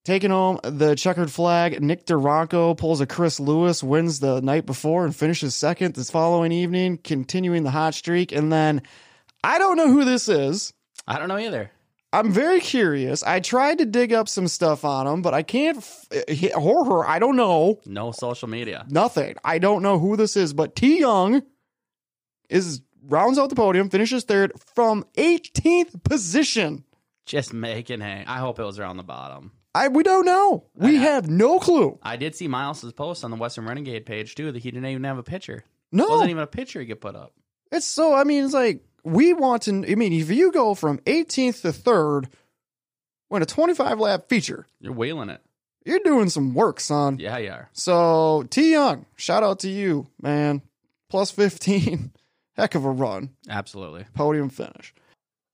Taking 0.06 0.32
home 0.32 0.60
the 0.64 0.96
checkered 0.96 1.32
flag, 1.32 1.82
Nick 1.82 2.06
Duranko 2.06 2.78
pulls 2.78 3.00
a 3.00 3.06
Chris 3.06 3.40
Lewis, 3.40 3.82
wins 3.82 4.20
the 4.20 4.42
night 4.42 4.66
before 4.66 5.06
and 5.06 5.16
finishes 5.16 5.56
second 5.56 5.96
this 5.96 6.12
following 6.12 6.52
evening, 6.52 6.98
continuing 6.98 7.64
the 7.64 7.72
hot 7.72 7.94
streak. 7.94 8.34
And 8.34 8.52
then 8.52 8.82
I 9.44 9.60
don't 9.60 9.78
know 9.78 9.88
who 9.88 10.04
this 10.04 10.28
is. 10.28 10.74
I 11.08 11.20
don't 11.20 11.30
know 11.30 11.38
either. 11.38 11.72
I'm 12.14 12.32
very 12.32 12.60
curious. 12.62 13.24
I 13.24 13.40
tried 13.40 13.80
to 13.80 13.86
dig 13.86 14.14
up 14.14 14.30
some 14.30 14.48
stuff 14.48 14.86
on 14.86 15.08
him, 15.08 15.22
but 15.24 15.34
I 15.34 15.42
can't. 15.44 15.78
F- 15.78 16.08
horror. 16.54 17.06
I 17.08 17.18
don't 17.20 17.36
know. 17.36 17.80
No 17.86 18.12
social 18.12 18.48
media. 18.48 18.86
Nothing. 18.90 19.36
I 19.44 19.58
don't 19.58 19.82
know 19.82 19.98
who 20.00 20.16
this 20.16 20.38
is, 20.38 20.54
but 20.54 20.76
T 20.76 21.00
Young 21.00 21.42
is 22.50 22.82
rounds 23.06 23.38
out 23.40 23.50
the 23.50 23.56
podium, 23.56 23.90
finishes 23.90 24.24
third 24.24 24.52
from 24.76 25.06
18th 25.18 26.04
position. 26.04 26.84
Just 27.26 27.54
making 27.54 28.02
hay. 28.02 28.24
I 28.28 28.38
hope 28.38 28.60
it 28.60 28.64
was 28.64 28.80
around 28.80 28.98
the 28.98 29.04
bottom. 29.04 29.52
I 29.76 29.88
we 29.88 30.04
don't 30.04 30.26
know. 30.26 30.66
We 30.76 30.98
I- 30.98 31.02
have 31.02 31.28
no 31.30 31.60
clue. 31.60 31.98
I 32.04 32.16
did 32.16 32.36
see 32.36 32.48
Miles's 32.48 32.94
post 32.94 33.24
on 33.24 33.32
the 33.32 33.38
Western 33.38 33.66
Renegade 33.66 34.06
page 34.06 34.36
too 34.36 34.52
that 34.52 34.62
he 34.62 34.70
didn't 34.72 34.86
even 34.88 35.04
have 35.06 35.18
a 35.18 35.24
picture. 35.24 35.64
No, 35.92 36.06
it 36.06 36.10
Wasn't 36.12 36.30
even 36.30 36.44
a 36.44 36.48
picture 36.48 36.80
he 36.80 36.86
could 36.86 37.02
put 37.02 37.16
up. 37.16 37.34
it's 37.72 37.86
so. 37.86 38.14
I 38.14 38.24
mean, 38.24 38.44
it's 38.46 38.54
like 38.54 38.84
we 39.04 39.34
want 39.34 39.64
to. 39.64 39.72
I 39.92 39.96
mean, 39.96 40.14
if 40.14 40.30
you 40.30 40.52
go 40.52 40.74
from 40.76 41.00
18th 41.00 41.62
to 41.62 41.74
third, 41.74 42.30
win 43.30 43.42
a 43.42 43.46
25 43.46 44.00
lap 44.00 44.30
feature, 44.30 44.66
You're 44.80 44.94
wheeling 44.94 45.30
it. 45.30 45.42
you're 45.86 46.00
doing 46.04 46.30
some 46.30 46.54
work, 46.54 46.80
son. 46.80 47.18
Yeah, 47.20 47.38
you 47.38 47.52
are. 47.52 47.70
So 47.74 48.46
T 48.50 48.72
Young, 48.72 49.06
shout 49.16 49.44
out 49.44 49.60
to 49.60 49.70
you, 49.70 50.08
man. 50.22 50.62
Plus 51.10 51.32
15. 51.32 52.12
Heck 52.56 52.76
of 52.76 52.86
a 52.86 52.92
run. 52.92 53.30
Absolutely. 53.50 54.06
Podium 54.14 54.50
finish. 54.50 54.94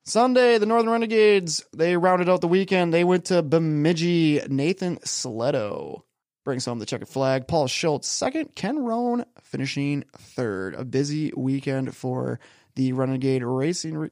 Sunday, 0.05 0.57
the 0.57 0.65
Northern 0.65 0.89
Renegades, 0.91 1.63
they 1.73 1.95
rounded 1.95 2.27
out 2.29 2.41
the 2.41 2.47
weekend. 2.47 2.93
They 2.93 3.03
went 3.03 3.25
to 3.25 3.41
Bemidji. 3.43 4.41
Nathan 4.49 4.97
Sletto 4.97 6.01
brings 6.43 6.65
home 6.65 6.79
the 6.79 6.85
checkered 6.85 7.07
flag. 7.07 7.47
Paul 7.47 7.67
Schultz 7.67 8.07
second. 8.07 8.55
Ken 8.55 8.79
Roan 8.83 9.23
finishing 9.41 10.03
third. 10.17 10.73
A 10.75 10.83
busy 10.83 11.31
weekend 11.37 11.95
for 11.95 12.39
the 12.75 12.93
Renegade 12.93 13.43
Racing 13.43 13.97
Re- 13.97 14.09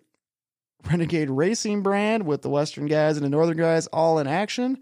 Renegade 0.90 1.30
Racing 1.30 1.82
brand 1.82 2.26
with 2.26 2.42
the 2.42 2.50
Western 2.50 2.88
guys 2.88 3.18
and 3.18 3.26
the 3.26 3.30
Northern 3.30 3.58
guys 3.58 3.88
all 3.88 4.20
in 4.20 4.28
action. 4.28 4.80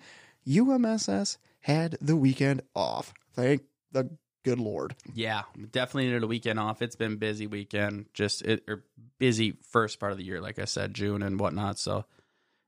UMSS 0.47 1.37
had 1.61 1.97
the 2.01 2.15
weekend 2.15 2.61
off. 2.75 3.13
Thank 3.33 3.63
the 3.91 4.09
good 4.43 4.59
Lord. 4.59 4.95
Yeah, 5.13 5.43
definitely 5.71 6.05
needed 6.05 6.23
a 6.23 6.27
weekend 6.27 6.59
off. 6.59 6.81
It's 6.81 6.95
been 6.95 7.17
busy 7.17 7.47
weekend, 7.47 8.05
just 8.13 8.43
it 8.43 8.63
or 8.67 8.83
busy 9.17 9.57
first 9.69 9.99
part 9.99 10.11
of 10.11 10.17
the 10.17 10.23
year, 10.23 10.39
like 10.39 10.59
I 10.59 10.65
said, 10.65 10.93
June 10.93 11.23
and 11.23 11.39
whatnot. 11.39 11.79
So 11.79 12.05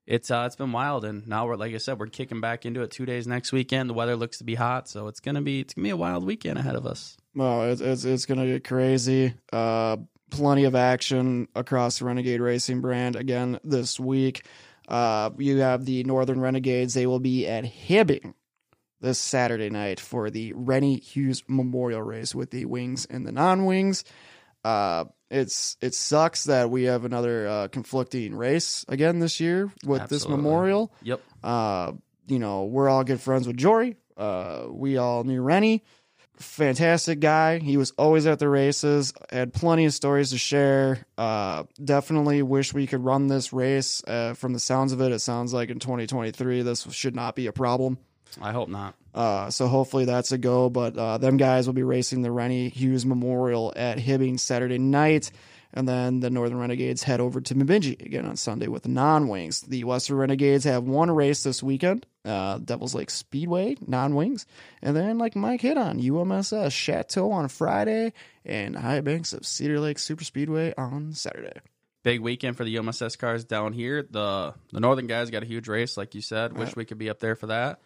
it's 0.07 0.31
uh 0.31 0.43
it's 0.47 0.55
been 0.55 0.71
wild, 0.71 1.05
and 1.05 1.27
now 1.27 1.45
we're 1.45 1.55
like 1.55 1.73
I 1.73 1.77
said, 1.77 1.99
we're 1.99 2.07
kicking 2.07 2.41
back 2.41 2.65
into 2.65 2.81
it 2.81 2.91
two 2.91 3.05
days 3.05 3.27
next 3.27 3.51
weekend. 3.51 3.89
The 3.89 3.93
weather 3.93 4.15
looks 4.15 4.39
to 4.39 4.43
be 4.43 4.55
hot, 4.55 4.89
so 4.89 5.07
it's 5.07 5.19
gonna 5.19 5.41
be 5.41 5.59
it's 5.59 5.73
gonna 5.75 5.83
be 5.83 5.91
a 5.91 5.97
wild 5.97 6.25
weekend 6.25 6.57
ahead 6.57 6.75
of 6.75 6.87
us. 6.87 7.17
Well, 7.35 7.63
it's 7.71 7.81
it's, 7.81 8.05
it's 8.05 8.25
gonna 8.25 8.47
get 8.47 8.63
crazy. 8.63 9.35
Uh, 9.53 9.97
plenty 10.29 10.65
of 10.65 10.75
action 10.75 11.47
across 11.55 11.99
the 11.99 12.05
Renegade 12.05 12.41
Racing 12.41 12.81
brand 12.81 13.15
again 13.15 13.59
this 13.63 13.99
week. 13.99 14.45
Uh, 14.87 15.31
you 15.37 15.57
have 15.57 15.85
the 15.85 16.03
Northern 16.03 16.39
Renegades. 16.39 16.93
They 16.93 17.07
will 17.07 17.19
be 17.19 17.47
at 17.47 17.65
Hibbing 17.65 18.33
this 19.01 19.19
Saturday 19.19 19.69
night 19.69 19.99
for 19.99 20.29
the 20.29 20.53
Rennie 20.53 20.99
Hughes 20.99 21.43
Memorial 21.47 22.01
Race 22.01 22.33
with 22.33 22.51
the 22.51 22.65
wings 22.65 23.05
and 23.05 23.25
the 23.25 23.31
non-wings. 23.31 24.03
Uh, 24.63 25.05
it's 25.29 25.77
it 25.81 25.93
sucks 25.93 26.45
that 26.45 26.69
we 26.69 26.83
have 26.83 27.05
another 27.05 27.47
uh, 27.47 27.67
conflicting 27.67 28.33
race 28.35 28.85
again 28.87 29.19
this 29.19 29.39
year 29.39 29.71
with 29.85 30.07
this 30.09 30.27
memorial. 30.27 30.91
Yep. 31.03 31.21
Uh, 31.43 31.93
you 32.27 32.39
know, 32.39 32.65
we're 32.65 32.89
all 32.89 33.03
good 33.03 33.21
friends 33.21 33.47
with 33.47 33.57
Jory. 33.57 33.97
Uh, 34.15 34.65
we 34.69 34.97
all 34.97 35.23
knew 35.23 35.41
Rennie. 35.41 35.83
Fantastic 36.37 37.19
guy. 37.19 37.57
He 37.57 37.77
was 37.77 37.91
always 37.97 38.27
at 38.27 38.37
the 38.37 38.47
races, 38.47 39.11
had 39.31 39.53
plenty 39.53 39.85
of 39.85 39.93
stories 39.93 40.29
to 40.29 40.37
share. 40.37 41.05
Uh, 41.17 41.63
definitely 41.83 42.43
wish 42.43 42.73
we 42.73 42.85
could 42.85 43.03
run 43.03 43.27
this 43.27 43.51
race. 43.51 44.03
Uh, 44.05 44.33
from 44.33 44.53
the 44.53 44.59
sounds 44.59 44.93
of 44.93 45.01
it, 45.01 45.11
it 45.11 45.19
sounds 45.19 45.51
like 45.51 45.69
in 45.69 45.79
2023, 45.79 46.61
this 46.61 46.83
should 46.91 47.15
not 47.15 47.35
be 47.35 47.47
a 47.47 47.51
problem. 47.51 47.97
I 48.39 48.51
hope 48.51 48.69
not. 48.69 48.93
Uh, 49.15 49.49
so 49.49 49.67
hopefully 49.67 50.05
that's 50.05 50.31
a 50.31 50.37
go. 50.37 50.69
But 50.69 50.95
uh, 50.95 51.17
them 51.17 51.37
guys 51.37 51.65
will 51.65 51.73
be 51.73 51.83
racing 51.83 52.21
the 52.21 52.31
Rennie 52.31 52.69
Hughes 52.69 53.05
Memorial 53.05 53.73
at 53.75 53.97
Hibbing 53.97 54.39
Saturday 54.39 54.77
night. 54.77 55.31
And 55.73 55.87
then 55.87 56.21
the 56.21 56.29
Northern 56.29 56.59
Renegades 56.59 57.03
head 57.03 57.19
over 57.19 57.41
to 57.41 57.55
Bemidji 57.55 57.97
again 57.99 58.25
on 58.25 58.35
Sunday 58.35 58.67
with 58.67 58.87
non 58.87 59.27
wings. 59.27 59.61
The 59.61 59.83
Western 59.83 60.17
Renegades 60.17 60.63
have 60.63 60.83
one 60.83 61.11
race 61.11 61.43
this 61.43 61.61
weekend 61.61 62.05
uh, 62.27 62.57
Devil's 62.57 62.93
Lake 62.93 63.09
Speedway, 63.09 63.77
non 63.85 64.13
wings. 64.15 64.45
And 64.81 64.95
then, 64.95 65.17
like 65.17 65.35
Mike 65.35 65.61
hit 65.61 65.77
on, 65.77 65.99
UMSS 65.99 66.71
Chateau 66.71 67.31
on 67.31 67.47
Friday 67.47 68.13
and 68.45 68.75
High 68.75 69.01
Banks 69.01 69.33
of 69.33 69.45
Cedar 69.45 69.79
Lake 69.79 69.97
Super 69.97 70.23
Speedway 70.23 70.73
on 70.77 71.13
Saturday. 71.13 71.59
Big 72.03 72.21
weekend 72.21 72.55
for 72.55 72.63
the 72.63 72.75
UMSS 72.75 73.17
cars 73.17 73.45
down 73.45 73.73
here. 73.73 74.03
The 74.03 74.53
the 74.71 74.79
northern 74.79 75.07
guys 75.07 75.29
got 75.29 75.43
a 75.43 75.47
huge 75.47 75.67
race, 75.67 75.97
like 75.97 76.15
you 76.15 76.21
said. 76.21 76.57
Wish 76.57 76.75
we 76.75 76.85
could 76.85 76.97
be 76.97 77.09
up 77.09 77.19
there 77.19 77.35
for 77.35 77.47
that. 77.47 77.79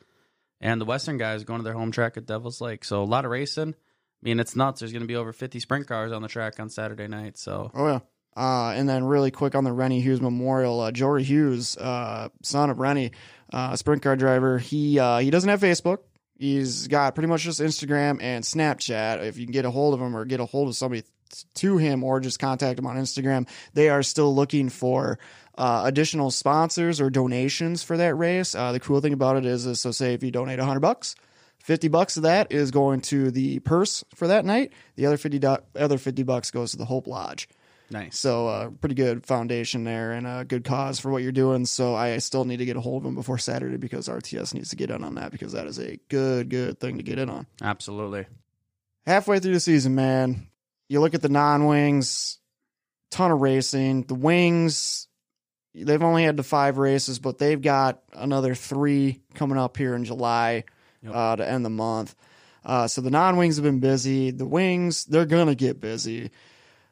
And 0.60 0.80
the 0.80 0.86
western 0.86 1.18
guys 1.18 1.44
going 1.44 1.60
to 1.60 1.64
their 1.64 1.74
home 1.74 1.92
track 1.92 2.18
at 2.18 2.26
Devil's 2.28 2.62
Lake. 2.62 2.84
So 2.84 3.02
a 3.02 3.06
lot 3.06 3.26
of 3.26 3.32
racing. 3.32 3.76
I 4.22 4.30
mean, 4.30 4.40
it's 4.40 4.56
nuts. 4.56 4.80
There's 4.80 4.92
going 4.92 5.02
to 5.02 5.08
be 5.08 5.16
over 5.16 5.34
50 5.34 5.60
sprint 5.60 5.88
cars 5.88 6.12
on 6.12 6.22
the 6.22 6.28
track 6.28 6.60
on 6.60 6.70
Saturday 6.70 7.08
night. 7.08 7.38
So 7.38 7.72
Oh 7.74 7.88
yeah. 7.88 8.00
Uh, 8.36 8.72
and 8.72 8.88
then 8.88 9.04
really 9.04 9.32
quick 9.32 9.56
on 9.56 9.66
the 9.66 9.74
Rennie 9.74 10.00
Hughes 10.00 10.22
Memorial, 10.22 10.80
uh, 10.80 10.92
Jory 10.92 11.24
Hughes, 11.24 11.76
uh, 11.78 12.30
son 12.44 12.70
of 12.70 12.80
Rennie, 12.80 13.12
uh, 13.52 13.76
sprint 13.76 14.02
car 14.02 14.16
driver. 14.16 14.58
He 14.58 15.00
uh, 15.00 15.18
he 15.18 15.30
doesn't 15.30 15.50
have 15.50 15.60
Facebook. 15.60 16.00
He's 16.38 16.88
got 16.88 17.14
pretty 17.14 17.28
much 17.28 17.42
just 17.42 17.60
Instagram 17.60 18.20
and 18.22 18.44
Snapchat. 18.44 19.24
If 19.24 19.38
you 19.38 19.46
can 19.46 19.52
get 19.52 19.66
a 19.66 19.72
hold 19.72 19.94
of 19.94 20.00
him 20.00 20.16
or 20.16 20.26
get 20.26 20.40
a 20.40 20.46
hold 20.46 20.70
of 20.70 20.76
somebody 20.76 21.04
to 21.56 21.78
him 21.78 22.04
or 22.04 22.20
just 22.20 22.40
contact 22.40 22.80
him 22.80 22.88
on 22.88 22.96
Instagram, 22.96 23.48
they 23.74 23.90
are 23.90 24.02
still 24.02 24.34
looking 24.34 24.70
for 24.70 25.20
uh, 25.58 25.84
additional 25.86 26.32
sponsors 26.32 27.00
or 27.00 27.10
donations 27.10 27.84
for 27.84 27.98
that 27.98 28.16
race. 28.16 28.56
Uh, 28.56 28.72
the 28.72 28.80
cool 28.80 29.02
thing 29.02 29.14
about 29.14 29.38
it 29.38 29.46
is, 29.46 29.66
is 29.66 29.82
so 29.82 29.92
say 29.92 30.14
if 30.14 30.24
you 30.24 30.32
donate 30.32 30.58
100 30.58 30.80
bucks, 30.80 31.16
50 31.64 31.88
bucks 31.90 32.18
of 32.18 32.24
that 32.24 32.52
is 32.52 32.72
going 32.72 33.02
to 33.02 33.32
the 33.32 33.60
purse 33.60 34.04
for 34.16 34.28
that 34.28 34.46
night. 34.46 34.74
The 34.96 35.06
other 35.06 35.18
50 35.18 35.40
do- 35.40 35.58
other 35.76 35.98
50 35.98 36.24
bucks 36.24 36.52
goes 36.52 36.72
to 36.72 36.78
the 36.78 36.86
Hope 36.86 37.08
Lodge. 37.08 37.48
nice. 37.90 38.18
So 38.18 38.48
uh, 38.48 38.70
pretty 38.70 38.96
good 38.96 39.26
foundation 39.26 39.84
there 39.84 40.12
and 40.12 40.26
a 40.26 40.44
good 40.46 40.64
cause 40.64 41.00
for 41.00 41.12
what 41.12 41.22
you're 41.24 41.32
doing. 41.32 41.66
So 41.66 41.94
I 41.96 42.18
still 42.18 42.46
need 42.46 42.58
to 42.58 42.66
get 42.66 42.78
a 42.78 42.82
hold 42.82 43.04
of 43.04 43.08
him 43.10 43.16
before 43.16 43.38
Saturday 43.38 43.78
because 43.78 44.08
RTS 44.08 44.54
needs 44.54 44.70
to 44.70 44.76
get 44.76 44.90
in 44.92 45.04
on 45.04 45.16
that 45.16 45.32
because 45.32 45.54
that 45.54 45.68
is 45.68 45.78
a 45.80 46.00
good, 46.10 46.50
good 46.50 46.80
thing 46.80 46.98
to 46.98 47.04
get 47.04 47.20
in 47.20 47.30
on. 47.30 47.46
Absolutely. 47.62 48.26
Halfway 49.06 49.40
through 49.40 49.54
the 49.54 49.60
season, 49.60 49.96
man, 49.96 50.48
you 50.88 51.00
look 51.00 51.14
at 51.14 51.22
the 51.22 51.30
non-wings, 51.30 52.40
ton 53.10 53.32
of 53.32 53.42
racing. 53.42 54.04
The 54.04 54.16
wings, 54.16 55.08
they've 55.74 56.02
only 56.04 56.24
had 56.24 56.38
the 56.38 56.44
five 56.44 56.78
races, 56.78 57.20
but 57.20 57.38
they've 57.38 57.62
got 57.62 58.02
another 58.14 58.56
three 58.56 59.22
coming 59.36 59.58
up 59.58 59.78
here 59.78 59.96
in 59.96 60.06
July 60.06 60.66
Yep. 61.04 61.14
uh, 61.16 61.36
to 61.38 61.50
end 61.50 61.66
the 61.66 61.70
month. 61.70 62.16
Uh, 62.64 62.88
so 62.88 63.02
the 63.02 63.10
non-wings 63.10 63.56
have 63.58 63.64
been 63.64 63.80
busy. 63.80 64.32
The 64.32 64.46
wings, 64.46 65.06
they're 65.06 65.26
gonna 65.26 65.56
get 65.56 65.80
busy. 65.82 66.32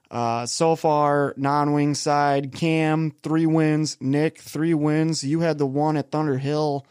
Uh, 0.10 0.46
so 0.48 0.76
far, 0.76 1.36
non-wing 1.38 1.94
side, 1.94 2.52
Cam 2.52 3.12
three 3.22 3.46
wins, 3.46 3.98
Nick 4.02 4.40
three 4.40 4.74
wins. 4.74 5.24
You 5.24 5.42
had 5.42 5.60
the 5.60 5.68
one 5.68 5.98
at 5.98 6.12
Thunder 6.12 6.38
Hill. 6.38 6.86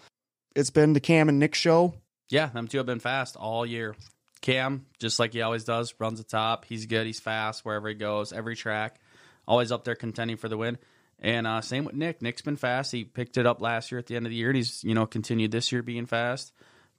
It's 0.55 0.71
been 0.71 0.93
the 0.93 1.01
Cam 1.01 1.29
and 1.29 1.39
Nick 1.39 1.55
show. 1.55 1.95
Yeah, 2.31 2.47
them 2.47 2.69
two 2.69 2.79
have 2.79 2.87
been 2.87 3.01
fast 3.01 3.37
all 3.37 3.67
year. 3.67 3.97
Cam, 4.41 4.87
just 5.01 5.19
like 5.19 5.33
he 5.33 5.43
always 5.43 5.65
does, 5.65 5.95
runs 5.99 6.19
the 6.19 6.25
top. 6.25 6.65
He's 6.65 6.87
good. 6.87 7.07
He's 7.07 7.19
fast 7.19 7.65
wherever 7.65 7.89
he 7.89 7.95
goes, 7.95 8.33
every 8.33 8.55
track. 8.55 9.01
Always 9.49 9.73
up 9.73 9.83
there 9.83 9.97
contending 9.97 10.37
for 10.37 10.49
the 10.49 10.57
win. 10.57 10.79
And 11.19 11.47
uh, 11.47 11.61
same 11.61 11.85
with 11.85 11.97
Nick. 11.97 12.23
Nick's 12.23 12.43
been 12.43 12.57
fast. 12.57 12.93
He 12.93 13.03
picked 13.03 13.37
it 13.37 13.47
up 13.47 13.61
last 13.61 13.91
year 13.91 13.99
at 13.99 14.07
the 14.07 14.15
end 14.15 14.27
of 14.27 14.31
the 14.31 14.37
year, 14.37 14.49
and 14.51 14.57
he's 14.57 14.85
you 14.85 14.95
know 14.95 15.07
continued 15.07 15.51
this 15.51 15.73
year 15.73 15.83
being 15.83 16.07
fast, 16.07 16.53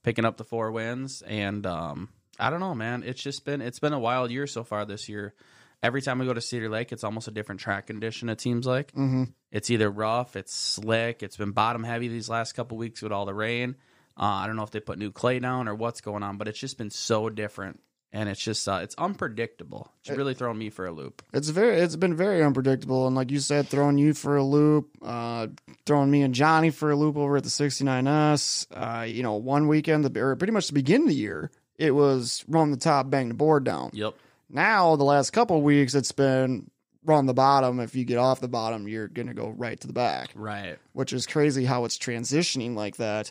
picking 0.04 0.26
up 0.26 0.38
the 0.38 0.44
four 0.44 0.72
wins. 0.72 1.22
And 1.22 1.66
um, 1.66 2.10
I 2.40 2.50
don't 2.50 2.60
know, 2.60 2.76
man. 2.76 3.04
It's 3.06 3.22
just 3.22 3.46
been 3.46 3.62
it's 3.62 3.80
been 3.80 3.94
a 3.94 4.00
wild 4.00 4.32
year 4.32 4.48
so 4.48 4.64
far 4.64 4.86
this 4.86 5.10
year. 5.10 5.34
Every 5.82 6.02
time 6.02 6.20
we 6.20 6.26
go 6.26 6.34
to 6.34 6.42
Cedar 6.42 6.70
Lake, 6.70 6.92
it's 6.92 7.06
almost 7.06 7.30
a 7.30 7.32
different 7.32 7.62
track 7.62 7.88
condition. 7.88 8.28
It 8.30 8.42
seems 8.42 8.66
like 8.66 8.92
Mm-hmm. 8.92 9.24
it's 9.52 9.70
either 9.70 9.90
rough, 9.90 10.36
it's 10.36 10.54
slick, 10.54 11.24
it's 11.24 11.38
been 11.38 11.52
bottom 11.52 11.84
heavy 11.86 12.10
these 12.10 12.28
last 12.28 12.52
couple 12.54 12.78
weeks 12.78 13.02
with 13.02 13.14
all 13.14 13.26
the 13.26 13.34
rain. 13.34 13.76
Uh, 14.20 14.24
I 14.24 14.48
don't 14.48 14.58
know 14.58 14.64
if 14.64 14.72
they 14.72 14.82
put 14.82 14.98
new 15.00 15.12
clay 15.14 15.40
down 15.40 15.70
or 15.70 15.76
what's 15.76 16.02
going 16.02 16.22
on, 16.22 16.36
but 16.38 16.50
it's 16.50 16.60
just 16.60 16.78
been 16.78 16.90
so 16.90 17.30
different, 17.30 17.80
and 18.12 18.28
it's 18.30 18.42
just 18.42 18.68
uh, 18.68 18.80
it's 18.82 18.96
unpredictable. 18.98 19.92
It's 20.02 20.10
really 20.16 20.34
thrown 20.34 20.58
me 20.58 20.70
for 20.70 20.86
a 20.86 20.92
loop. 20.92 21.22
It's 21.34 21.50
very, 21.50 21.80
it's 21.80 21.96
been 21.96 22.16
very 22.16 22.44
unpredictable, 22.44 23.06
and 23.08 23.16
like 23.16 23.32
you 23.32 23.40
said, 23.40 23.68
throwing 23.68 23.98
you 23.98 24.14
for 24.14 24.38
a 24.38 24.44
loop, 24.44 24.90
uh, 25.04 25.48
throwing 25.86 26.10
me 26.10 26.22
and 26.24 26.34
Johnny 26.34 26.70
for 26.72 26.92
a 26.92 26.96
loop 26.96 27.18
over 27.18 27.38
at 27.38 27.44
the 27.44 27.50
69S. 27.50 28.68
Uh, 28.72 29.04
you 29.04 29.24
know, 29.24 29.34
one 29.36 29.68
weekend, 29.68 30.06
the, 30.06 30.20
or 30.22 30.36
pretty 30.36 30.54
much 30.54 30.68
the 30.68 30.74
beginning 30.74 31.04
of 31.08 31.10
the 31.10 31.16
year, 31.16 31.52
it 31.78 31.92
was 31.92 32.44
run 32.48 32.72
the 32.72 32.78
top, 32.78 33.10
bang 33.10 33.28
the 33.30 33.34
board 33.34 33.64
down. 33.64 33.92
Yep. 33.94 34.16
Now, 34.50 34.96
the 34.96 35.04
last 35.04 35.32
couple 35.32 35.58
of 35.58 35.64
weeks, 35.64 35.94
it's 35.94 36.12
been 36.12 36.70
run 37.06 37.28
the 37.28 37.34
bottom. 37.34 37.80
If 37.80 37.96
you 37.96 38.04
get 38.04 38.18
off 38.18 38.42
the 38.42 38.48
bottom, 38.48 38.88
you're 38.88 39.08
gonna 39.08 39.34
go 39.34 39.50
right 39.50 39.80
to 39.80 39.88
the 39.88 39.94
back, 39.94 40.32
Right. 40.36 40.78
which 40.94 41.14
is 41.14 41.26
crazy 41.28 41.66
how 41.66 41.86
it's 41.86 41.98
transitioning 41.98 42.76
like 42.76 42.98
that. 42.98 43.30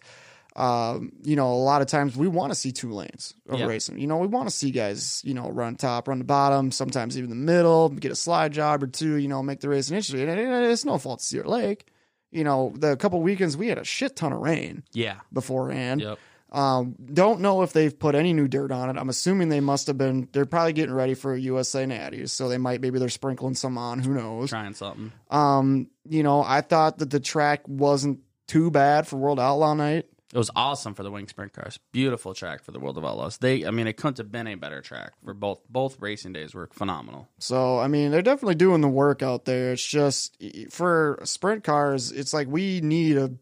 Um, 0.58 1.12
you 1.22 1.36
know, 1.36 1.52
a 1.52 1.62
lot 1.62 1.82
of 1.82 1.86
times 1.86 2.16
we 2.16 2.26
want 2.26 2.50
to 2.50 2.54
see 2.56 2.72
two 2.72 2.90
lanes 2.90 3.34
of 3.48 3.60
Yeah. 3.60 3.66
racing. 3.66 3.98
You 4.00 4.08
know, 4.08 4.16
we 4.18 4.26
want 4.26 4.48
to 4.48 4.54
see 4.54 4.72
guys, 4.72 5.22
you 5.24 5.32
know, 5.32 5.48
run 5.50 5.76
top, 5.76 6.08
run 6.08 6.18
the 6.18 6.24
bottom, 6.24 6.72
sometimes 6.72 7.16
even 7.16 7.30
the 7.30 7.36
middle, 7.36 7.90
get 7.90 8.10
a 8.10 8.16
slide 8.16 8.52
job 8.52 8.82
or 8.82 8.88
two, 8.88 9.14
you 9.16 9.28
know, 9.28 9.40
make 9.42 9.60
the 9.60 9.68
race 9.68 9.88
interesting. 9.90 10.28
And 10.28 10.40
it's 10.66 10.84
no 10.84 10.98
fault 10.98 11.20
to 11.20 11.24
Cedar 11.24 11.44
Lake. 11.48 11.86
You 12.32 12.42
know, 12.42 12.72
the 12.76 12.96
couple 12.96 13.22
weekends 13.22 13.56
we 13.56 13.68
had 13.68 13.78
a 13.78 13.84
shit 13.84 14.16
ton 14.16 14.32
of 14.32 14.40
rain 14.40 14.82
Yeah. 14.92 15.20
beforehand. 15.32 16.00
Yep. 16.00 16.18
Um, 16.50 16.96
don't 17.12 17.40
know 17.40 17.62
if 17.62 17.72
they've 17.72 17.96
put 17.96 18.14
any 18.14 18.32
new 18.32 18.48
dirt 18.48 18.72
on 18.72 18.90
it. 18.90 18.98
I'm 18.98 19.10
assuming 19.10 19.50
they 19.50 19.60
must 19.60 19.86
have 19.86 19.96
been. 19.98 20.28
They're 20.32 20.46
probably 20.46 20.72
getting 20.72 20.94
ready 20.94 21.12
for 21.14 21.36
USA 21.36 21.84
Natties, 21.84 22.30
so 22.30 22.48
they 22.48 22.56
might 22.58 22.80
maybe 22.80 22.98
they're 22.98 23.10
sprinkling 23.10 23.54
some 23.54 23.76
on. 23.78 23.98
Who 24.00 24.14
knows? 24.14 24.48
Trying 24.48 24.72
something. 24.74 25.12
Um, 25.30 25.88
you 26.08 26.22
know, 26.22 26.42
I 26.42 26.62
thought 26.62 26.98
that 26.98 27.10
the 27.10 27.20
track 27.20 27.60
wasn't 27.68 28.20
too 28.46 28.70
bad 28.70 29.06
for 29.06 29.18
World 29.18 29.38
Outlaw 29.38 29.74
Night. 29.74 30.06
It 30.32 30.36
was 30.36 30.50
awesome 30.54 30.94
for 30.94 31.02
the 31.02 31.10
wing 31.10 31.26
sprint 31.26 31.54
cars. 31.54 31.78
Beautiful 31.90 32.34
track 32.34 32.62
for 32.62 32.70
the 32.70 32.78
World 32.78 32.98
of 32.98 33.04
Outlaws. 33.04 33.38
They, 33.38 33.64
I 33.64 33.70
mean, 33.70 33.86
it 33.86 33.96
couldn't 33.96 34.18
have 34.18 34.30
been 34.30 34.46
a 34.46 34.56
better 34.56 34.82
track 34.82 35.12
for 35.24 35.32
both. 35.32 35.60
Both 35.70 35.98
racing 36.00 36.34
days 36.34 36.54
were 36.54 36.68
phenomenal. 36.72 37.28
So 37.38 37.78
I 37.78 37.88
mean, 37.88 38.10
they're 38.10 38.20
definitely 38.22 38.56
doing 38.56 38.82
the 38.82 38.88
work 38.88 39.22
out 39.22 39.46
there. 39.46 39.72
It's 39.72 39.86
just 39.86 40.36
for 40.70 41.18
sprint 41.24 41.64
cars, 41.64 42.12
it's 42.12 42.34
like 42.34 42.46
we 42.48 42.80
need 42.82 43.16
a 43.16 43.32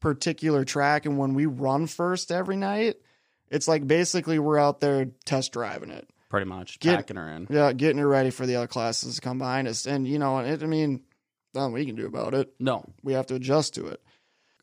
particular 0.00 0.64
track, 0.64 1.06
and 1.06 1.16
when 1.18 1.34
we 1.34 1.46
run 1.46 1.86
first 1.86 2.30
every 2.32 2.56
night, 2.56 2.96
it's 3.48 3.68
like 3.68 3.86
basically 3.86 4.38
we're 4.38 4.58
out 4.58 4.80
there 4.80 5.06
test 5.24 5.52
driving 5.52 5.90
it. 5.90 6.08
Pretty 6.28 6.46
much 6.46 6.80
Get- 6.80 6.96
packing 6.96 7.16
her 7.16 7.28
in. 7.28 7.46
Yeah, 7.48 7.72
getting 7.72 7.98
her 7.98 8.08
ready 8.08 8.30
for 8.30 8.46
the 8.46 8.56
other 8.56 8.66
classes 8.66 9.14
to 9.14 9.20
come 9.20 9.38
behind 9.38 9.68
us. 9.68 9.86
And, 9.86 10.06
you 10.06 10.18
know, 10.18 10.40
it, 10.40 10.62
I 10.62 10.66
mean, 10.66 11.02
nothing 11.54 11.72
we 11.72 11.86
can 11.86 11.94
do 11.94 12.06
about 12.06 12.34
it. 12.34 12.52
No. 12.58 12.84
We 13.04 13.12
have 13.12 13.26
to 13.26 13.36
adjust 13.36 13.74
to 13.74 13.86
it. 13.86 14.02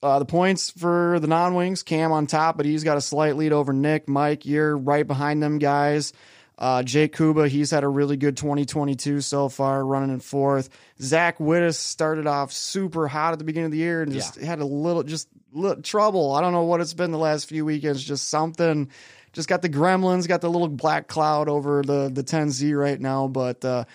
Uh, 0.03 0.19
the 0.19 0.25
points 0.25 0.69
for 0.69 1.17
the 1.21 1.27
non 1.27 1.55
wings, 1.55 1.81
Cam 1.81 2.11
on 2.11 2.27
top, 2.27 2.57
but 2.57 2.65
he's 2.65 2.83
got 2.83 2.97
a 2.97 3.01
slight 3.01 3.37
lead 3.37 3.53
over 3.53 3.71
Nick. 3.71 4.09
Mike, 4.09 4.45
you're 4.45 4.77
right 4.77 5.07
behind 5.07 5.41
them 5.41 5.59
guys. 5.59 6.11
Uh, 6.57 6.83
Jake 6.83 7.15
Kuba, 7.15 7.47
he's 7.47 7.71
had 7.71 7.83
a 7.83 7.87
really 7.87 8.15
good 8.15 8.37
2022 8.37 9.21
so 9.21 9.49
far, 9.49 9.83
running 9.83 10.11
in 10.11 10.19
fourth. 10.19 10.69
Zach 11.01 11.39
Wittis 11.39 11.75
started 11.75 12.27
off 12.27 12.51
super 12.51 13.07
hot 13.07 13.33
at 13.33 13.39
the 13.39 13.45
beginning 13.45 13.67
of 13.67 13.71
the 13.71 13.77
year 13.77 14.03
and 14.03 14.11
just 14.11 14.35
had 14.35 14.59
a 14.59 14.65
little, 14.65 15.03
just 15.03 15.29
little 15.51 15.81
trouble. 15.81 16.33
I 16.33 16.41
don't 16.41 16.53
know 16.53 16.63
what 16.63 16.81
it's 16.81 16.93
been 16.93 17.11
the 17.11 17.17
last 17.17 17.47
few 17.47 17.65
weekends, 17.65 18.03
just 18.03 18.29
something. 18.29 18.89
Just 19.31 19.49
got 19.49 19.63
the 19.63 19.69
gremlins, 19.69 20.27
got 20.27 20.41
the 20.41 20.49
little 20.49 20.67
black 20.67 21.07
cloud 21.07 21.49
over 21.49 21.81
the 21.81 22.11
the 22.13 22.23
10Z 22.23 22.77
right 22.77 23.01
now, 23.01 23.27
but 23.27 23.65
uh, 23.65 23.85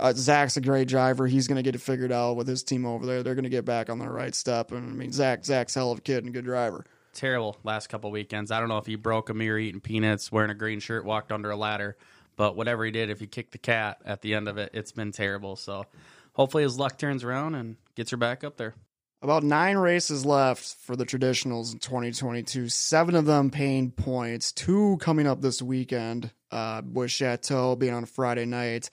uh, 0.00 0.12
Zach's 0.14 0.56
a 0.56 0.60
great 0.60 0.88
driver. 0.88 1.26
He's 1.26 1.46
going 1.46 1.56
to 1.56 1.62
get 1.62 1.74
it 1.74 1.80
figured 1.80 2.10
out 2.10 2.36
with 2.36 2.48
his 2.48 2.62
team 2.62 2.86
over 2.86 3.06
there. 3.06 3.22
They're 3.22 3.34
going 3.34 3.44
to 3.44 3.50
get 3.50 3.64
back 3.64 3.90
on 3.90 3.98
the 3.98 4.08
right 4.08 4.34
step. 4.34 4.72
And 4.72 4.90
I 4.90 4.92
mean, 4.94 5.12
Zach, 5.12 5.44
Zach's 5.44 5.74
hell 5.74 5.92
of 5.92 5.98
a 5.98 6.00
kid 6.02 6.24
and 6.24 6.28
a 6.28 6.32
good 6.32 6.44
driver. 6.44 6.84
terrible 7.12 7.56
last 7.64 7.88
couple 7.88 8.10
weekends. 8.10 8.50
I 8.50 8.58
don't 8.60 8.68
know 8.68 8.78
if 8.78 8.86
he 8.86 8.96
broke 8.96 9.28
a 9.30 9.34
mirror 9.34 9.58
eating 9.58 9.80
peanuts, 9.80 10.32
wearing 10.32 10.50
a 10.50 10.54
green 10.54 10.80
shirt, 10.80 11.04
walked 11.04 11.30
under 11.30 11.50
a 11.50 11.56
ladder, 11.56 11.96
But 12.36 12.56
whatever 12.56 12.84
he 12.84 12.90
did, 12.90 13.10
if 13.10 13.20
he 13.20 13.26
kicked 13.26 13.52
the 13.52 13.58
cat 13.58 13.98
at 14.04 14.22
the 14.22 14.34
end 14.34 14.48
of 14.48 14.56
it, 14.56 14.70
it's 14.72 14.92
been 14.92 15.12
terrible. 15.12 15.56
So 15.56 15.84
hopefully 16.32 16.62
his 16.62 16.78
luck 16.78 16.96
turns 16.96 17.22
around 17.22 17.54
and 17.54 17.76
gets 17.94 18.10
her 18.12 18.16
back 18.16 18.42
up 18.44 18.56
there. 18.56 18.74
About 19.22 19.42
nine 19.42 19.76
races 19.76 20.24
left 20.24 20.76
for 20.80 20.96
the 20.96 21.04
traditionals 21.04 21.74
in 21.74 21.78
2022. 21.80 22.70
Seven 22.70 23.14
of 23.14 23.26
them 23.26 23.50
paying 23.50 23.90
points. 23.90 24.50
Two 24.52 24.96
coming 25.02 25.26
up 25.26 25.42
this 25.42 25.60
weekend, 25.60 26.30
uh, 26.50 26.80
with 26.90 27.10
Chateau 27.10 27.76
being 27.76 27.92
on 27.92 28.06
Friday 28.06 28.46
night. 28.46 28.88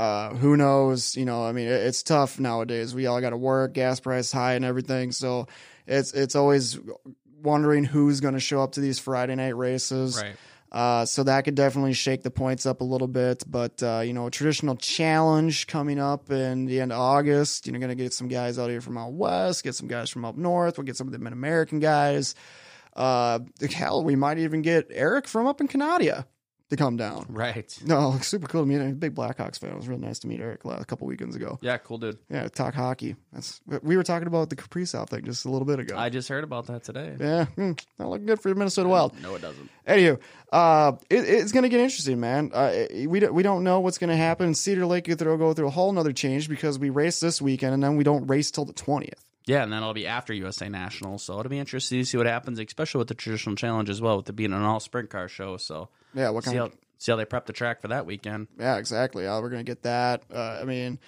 Uh, 0.00 0.34
who 0.34 0.56
knows? 0.56 1.14
You 1.14 1.26
know, 1.26 1.44
I 1.44 1.52
mean, 1.52 1.66
it, 1.66 1.72
it's 1.72 2.02
tough 2.02 2.40
nowadays. 2.40 2.94
We 2.94 3.06
all 3.06 3.20
got 3.20 3.30
to 3.30 3.36
work, 3.36 3.74
gas 3.74 4.00
price 4.00 4.32
high, 4.32 4.54
and 4.54 4.64
everything. 4.64 5.12
So 5.12 5.46
it's 5.86 6.14
it's 6.14 6.34
always 6.34 6.78
wondering 7.42 7.84
who's 7.84 8.20
going 8.20 8.32
to 8.32 8.40
show 8.40 8.62
up 8.62 8.72
to 8.72 8.80
these 8.80 8.98
Friday 8.98 9.34
night 9.34 9.54
races. 9.54 10.16
Right. 10.16 10.36
Uh, 10.72 11.04
so 11.04 11.24
that 11.24 11.44
could 11.44 11.54
definitely 11.54 11.92
shake 11.92 12.22
the 12.22 12.30
points 12.30 12.64
up 12.64 12.80
a 12.80 12.84
little 12.84 13.08
bit. 13.08 13.44
But, 13.46 13.82
uh, 13.82 14.00
you 14.00 14.14
know, 14.14 14.28
a 14.28 14.30
traditional 14.30 14.74
challenge 14.76 15.66
coming 15.66 15.98
up 15.98 16.30
in 16.30 16.64
the 16.64 16.80
end 16.80 16.92
of 16.92 16.98
August. 16.98 17.66
You 17.66 17.74
know, 17.74 17.78
going 17.78 17.90
to 17.90 17.94
get 17.94 18.14
some 18.14 18.28
guys 18.28 18.58
out 18.58 18.70
here 18.70 18.80
from 18.80 18.96
out 18.96 19.12
west, 19.12 19.64
get 19.64 19.74
some 19.74 19.88
guys 19.88 20.08
from 20.08 20.24
up 20.24 20.38
north. 20.38 20.78
We'll 20.78 20.86
get 20.86 20.96
some 20.96 21.08
of 21.08 21.12
the 21.12 21.18
Mid 21.18 21.34
American 21.34 21.78
guys. 21.78 22.34
Uh, 22.96 23.40
hell, 23.70 24.02
we 24.02 24.16
might 24.16 24.38
even 24.38 24.62
get 24.62 24.86
Eric 24.90 25.28
from 25.28 25.46
up 25.46 25.60
in 25.60 25.68
Canada 25.68 26.26
to 26.70 26.76
come 26.76 26.96
down. 26.96 27.26
Right. 27.28 27.76
No, 27.84 28.16
super 28.22 28.46
cool 28.46 28.62
to 28.62 28.66
meet. 28.66 28.80
I'm 28.80 28.90
a 28.90 28.94
big 28.94 29.14
Blackhawks 29.14 29.58
fan. 29.58 29.70
It 29.70 29.76
was 29.76 29.88
really 29.88 30.00
nice 30.00 30.20
to 30.20 30.28
meet 30.28 30.40
Eric 30.40 30.64
a 30.64 30.84
couple 30.84 31.06
weekends 31.06 31.36
ago. 31.36 31.58
Yeah, 31.60 31.76
cool 31.78 31.98
dude. 31.98 32.18
Yeah, 32.30 32.48
talk 32.48 32.74
hockey. 32.74 33.16
That's 33.32 33.60
we 33.82 33.96
were 33.96 34.02
talking 34.02 34.28
about 34.28 34.50
the 34.50 34.56
Kaprizov 34.56 35.08
thing 35.08 35.24
just 35.24 35.44
a 35.44 35.50
little 35.50 35.66
bit 35.66 35.80
ago. 35.80 35.96
I 35.96 36.08
just 36.08 36.28
heard 36.28 36.44
about 36.44 36.66
that 36.66 36.84
today. 36.84 37.16
yeah, 37.18 37.44
hmm, 37.46 37.72
not 37.98 38.08
looking 38.08 38.26
good 38.26 38.40
for 38.40 38.48
the 38.48 38.54
Minnesota 38.54 38.88
Wild. 38.88 39.20
No, 39.20 39.34
it 39.34 39.42
doesn't. 39.42 39.70
Anywho, 39.86 40.20
uh, 40.52 40.92
it, 41.08 41.28
it's 41.28 41.52
going 41.52 41.64
to 41.64 41.68
get 41.68 41.80
interesting, 41.80 42.20
man. 42.20 42.50
Uh, 42.54 42.86
we 43.06 43.20
don't, 43.20 43.34
we 43.34 43.42
don't 43.42 43.64
know 43.64 43.80
what's 43.80 43.98
going 43.98 44.10
to 44.10 44.16
happen. 44.16 44.54
Cedar 44.54 44.86
Lake 44.86 45.06
throw, 45.18 45.36
go 45.36 45.52
through 45.52 45.66
a 45.66 45.70
whole 45.70 45.92
nother 45.92 46.12
change 46.12 46.48
because 46.48 46.78
we 46.78 46.90
race 46.90 47.20
this 47.20 47.42
weekend 47.42 47.74
and 47.74 47.82
then 47.82 47.96
we 47.96 48.04
don't 48.04 48.26
race 48.26 48.50
till 48.50 48.64
the 48.64 48.72
twentieth. 48.72 49.24
Yeah, 49.46 49.64
and 49.64 49.72
then 49.72 49.82
it'll 49.82 49.94
be 49.94 50.06
after 50.06 50.32
USA 50.32 50.68
Nationals, 50.68 51.24
so 51.24 51.40
it'll 51.40 51.50
be 51.50 51.58
interesting 51.58 51.98
to 51.98 52.04
see 52.04 52.16
what 52.16 52.26
happens, 52.26 52.60
especially 52.60 53.00
with 53.00 53.08
the 53.08 53.14
traditional 53.14 53.56
challenge 53.56 53.90
as 53.90 54.00
well, 54.00 54.18
with 54.18 54.28
it 54.28 54.34
being 54.34 54.52
an 54.52 54.62
all 54.62 54.78
sprint 54.78 55.10
car 55.10 55.28
show. 55.28 55.56
So 55.56 55.88
Yeah, 56.14 56.30
what 56.30 56.44
see 56.44 56.50
kind 56.50 56.58
how 56.58 56.66
of? 56.66 56.72
see 56.98 57.12
how 57.12 57.16
they 57.16 57.24
prep 57.24 57.46
the 57.46 57.52
track 57.52 57.80
for 57.80 57.88
that 57.88 58.06
weekend. 58.06 58.48
Yeah, 58.58 58.76
exactly. 58.76 59.26
Uh, 59.26 59.40
we're 59.40 59.50
going 59.50 59.64
to 59.64 59.70
get 59.70 59.82
that. 59.82 60.22
Uh, 60.32 60.58
I 60.60 60.64
mean, 60.64 60.98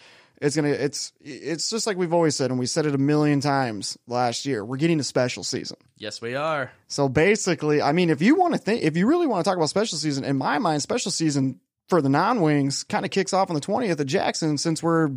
it's 0.43 0.57
gonna 0.57 0.71
it's 0.71 1.13
it's 1.21 1.71
just 1.71 1.87
like 1.87 1.97
we've 1.97 2.13
always 2.13 2.35
said, 2.35 2.51
and 2.51 2.59
we 2.59 2.67
said 2.67 2.85
it 2.85 2.95
a 2.95 2.99
million 2.99 3.41
times 3.41 3.97
last 4.09 4.45
year. 4.45 4.65
We're 4.65 4.77
getting 4.77 4.99
a 4.99 5.05
special 5.05 5.45
season. 5.45 5.77
Yes, 5.97 6.21
we 6.21 6.35
are. 6.35 6.73
So 6.89 7.09
basically, 7.09 7.81
I 7.81 7.93
mean, 7.93 8.11
if 8.11 8.21
you 8.21 8.35
want 8.35 8.55
to 8.55 8.59
think, 8.59 8.83
if 8.83 8.97
you 8.97 9.07
really 9.07 9.29
want 9.29 9.45
to 9.45 9.49
talk 9.49 9.57
about 9.57 9.69
special 9.69 9.99
season, 9.99 10.25
in 10.25 10.37
my 10.37 10.59
mind, 10.59 10.83
special 10.83 11.13
season 11.13 11.61
for 11.89 12.03
the 12.03 12.09
non 12.09 12.41
wings 12.41 12.83
kind 12.83 13.05
of 13.05 13.13
kicks 13.13 13.33
off 13.33 13.51
on 13.51 13.55
the 13.55 13.61
twentieth 13.61 14.01
at 14.01 14.07
Jackson, 14.09 14.59
since 14.59 14.83
we're 14.83 15.11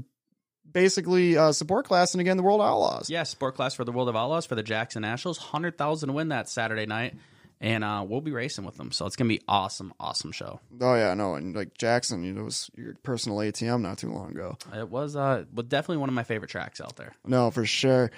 basically 0.71 1.37
uh, 1.37 1.51
support 1.51 1.89
and 1.89 2.21
again 2.21 2.37
the 2.37 2.43
World 2.43 2.61
Outlaws. 2.61 3.09
Yeah, 3.09 3.23
support 3.23 3.55
class 3.55 3.73
for 3.73 3.83
the 3.83 3.91
World 3.91 4.09
of 4.09 4.15
Outlaws 4.15 4.45
for 4.45 4.53
the 4.53 4.63
Jackson 4.63 5.01
Nationals, 5.01 5.39
hundred 5.39 5.75
thousand 5.75 6.13
win 6.13 6.29
that 6.29 6.49
Saturday 6.49 6.85
night, 6.85 7.15
and 7.61 7.83
uh, 7.83 8.05
we'll 8.07 8.21
be 8.21 8.31
racing 8.31 8.65
with 8.65 8.75
them. 8.75 8.91
So 8.91 9.05
it's 9.05 9.15
gonna 9.15 9.27
be 9.29 9.41
awesome, 9.47 9.93
awesome 9.99 10.31
show. 10.31 10.59
Oh 10.81 10.95
yeah, 10.95 11.13
no, 11.13 11.35
and 11.35 11.55
like 11.55 11.77
Jackson, 11.77 12.23
you 12.23 12.33
know, 12.33 12.43
was 12.43 12.69
your 12.75 12.95
personal 13.03 13.39
ATM 13.39 13.81
not 13.81 13.97
too 13.97 14.11
long 14.11 14.31
ago. 14.31 14.57
It 14.73 14.89
was 14.89 15.15
uh, 15.15 15.45
was 15.53 15.65
definitely 15.67 15.97
one 15.97 16.09
of 16.09 16.15
my 16.15 16.23
favorite 16.23 16.51
tracks 16.51 16.81
out 16.81 16.95
there. 16.95 17.13
No, 17.25 17.51
for 17.51 17.65
sure. 17.65 18.11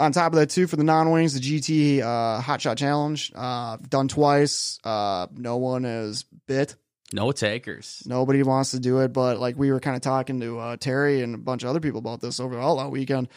On 0.00 0.10
top 0.10 0.32
of 0.32 0.40
that, 0.40 0.50
too, 0.50 0.66
for 0.66 0.74
the 0.74 0.82
non 0.84 1.10
wings, 1.10 1.34
the 1.34 1.40
GT 1.40 2.02
uh, 2.02 2.40
Hot 2.40 2.60
Shot 2.60 2.76
Challenge, 2.76 3.30
uh, 3.34 3.76
done 3.88 4.08
twice. 4.08 4.80
Uh, 4.82 5.28
no 5.36 5.56
one 5.58 5.84
has 5.84 6.24
bit. 6.46 6.74
No 7.12 7.30
takers. 7.30 8.02
Nobody 8.04 8.42
wants 8.42 8.72
to 8.72 8.80
do 8.80 9.00
it, 9.00 9.12
but 9.12 9.38
like 9.38 9.56
we 9.56 9.70
were 9.70 9.78
kind 9.78 9.94
of 9.94 10.02
talking 10.02 10.40
to 10.40 10.58
uh, 10.58 10.76
Terry 10.76 11.22
and 11.22 11.36
a 11.36 11.38
bunch 11.38 11.62
of 11.62 11.68
other 11.68 11.78
people 11.78 12.00
about 12.00 12.20
this 12.20 12.40
over 12.40 12.58
all 12.58 12.78
that 12.78 12.90
weekend. 12.90 13.28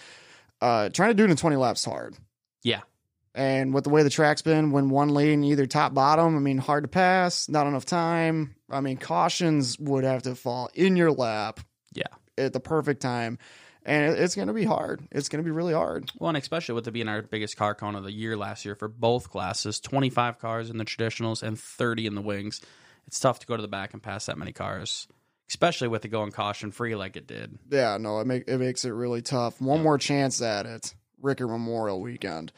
Uh, 0.60 0.90
trying 0.90 1.12
to 1.12 1.14
do 1.14 1.26
it 1.26 1.30
in 1.30 1.38
20 1.38 1.56
laps 1.58 1.86
hard. 1.86 2.16
Yeah, 2.64 2.82
And 3.38 3.72
with 3.72 3.84
the 3.84 3.92
way 3.92 4.02
the 4.02 4.10
track's 4.10 4.42
been, 4.42 4.72
when 4.72 4.90
one 4.90 5.10
lane 5.10 5.44
either 5.44 5.68
top 5.68 5.94
bottom, 5.94 6.36
I 6.36 6.40
mean, 6.40 6.58
hard 6.58 6.86
to 6.86 6.88
pass, 6.88 7.48
not 7.48 7.68
enough 7.68 7.86
time. 7.86 8.56
I 8.68 8.82
mean, 8.82 8.98
cautions 8.98 9.78
would 9.78 10.04
have 10.04 10.24
to 10.24 10.34
fall 10.34 10.72
in 10.74 10.96
your 10.96 11.12
lap 11.12 11.60
yeah. 11.94 12.08
at 12.36 12.54
the 12.54 12.60
perfect 12.60 13.00
time. 13.00 13.38
And 13.86 14.18
it's 14.18 14.34
going 14.34 14.48
to 14.48 14.56
be 14.56 14.66
hard. 14.66 15.08
It's 15.12 15.30
going 15.30 15.44
to 15.44 15.46
be 15.46 15.52
really 15.52 15.76
hard. 15.76 16.10
Well, 16.18 16.30
and 16.30 16.38
especially 16.38 16.74
with 16.74 16.88
it 16.88 16.92
being 16.92 17.08
our 17.08 17.22
biggest 17.22 17.58
car 17.58 17.76
count 17.76 17.96
of 17.96 18.04
the 18.04 18.12
year 18.12 18.36
last 18.36 18.66
year 18.66 18.74
for 18.74 18.88
both 18.88 19.30
classes 19.30 19.80
25 19.82 20.40
cars 20.40 20.72
in 20.72 20.78
the 20.78 20.84
traditionals 20.84 21.44
and 21.44 21.60
30 21.60 22.08
in 22.08 22.16
the 22.16 22.22
wings. 22.22 22.60
It's 23.06 23.20
tough 23.20 23.38
to 23.42 23.46
go 23.46 23.56
to 23.56 23.62
the 23.62 23.68
back 23.68 23.94
and 23.94 24.02
pass 24.02 24.26
that 24.26 24.40
many 24.40 24.52
cars, 24.52 25.08
especially 25.48 25.90
with 25.90 26.04
it 26.04 26.10
going 26.10 26.32
caution 26.32 26.72
free 26.72 26.96
like 26.96 27.16
it 27.16 27.28
did. 27.28 27.60
Yeah, 27.70 27.98
no, 27.98 28.20
it, 28.20 28.26
make, 28.26 28.46
it 28.48 28.58
makes 28.58 28.84
it 28.84 28.90
really 28.90 29.22
tough. 29.22 29.62
One 29.62 29.84
more 29.84 30.00
chance 30.00 30.42
at 30.42 30.66
it. 30.66 30.96
Ricker 31.22 31.48
Memorial 31.48 32.02
Weekend. 32.02 32.52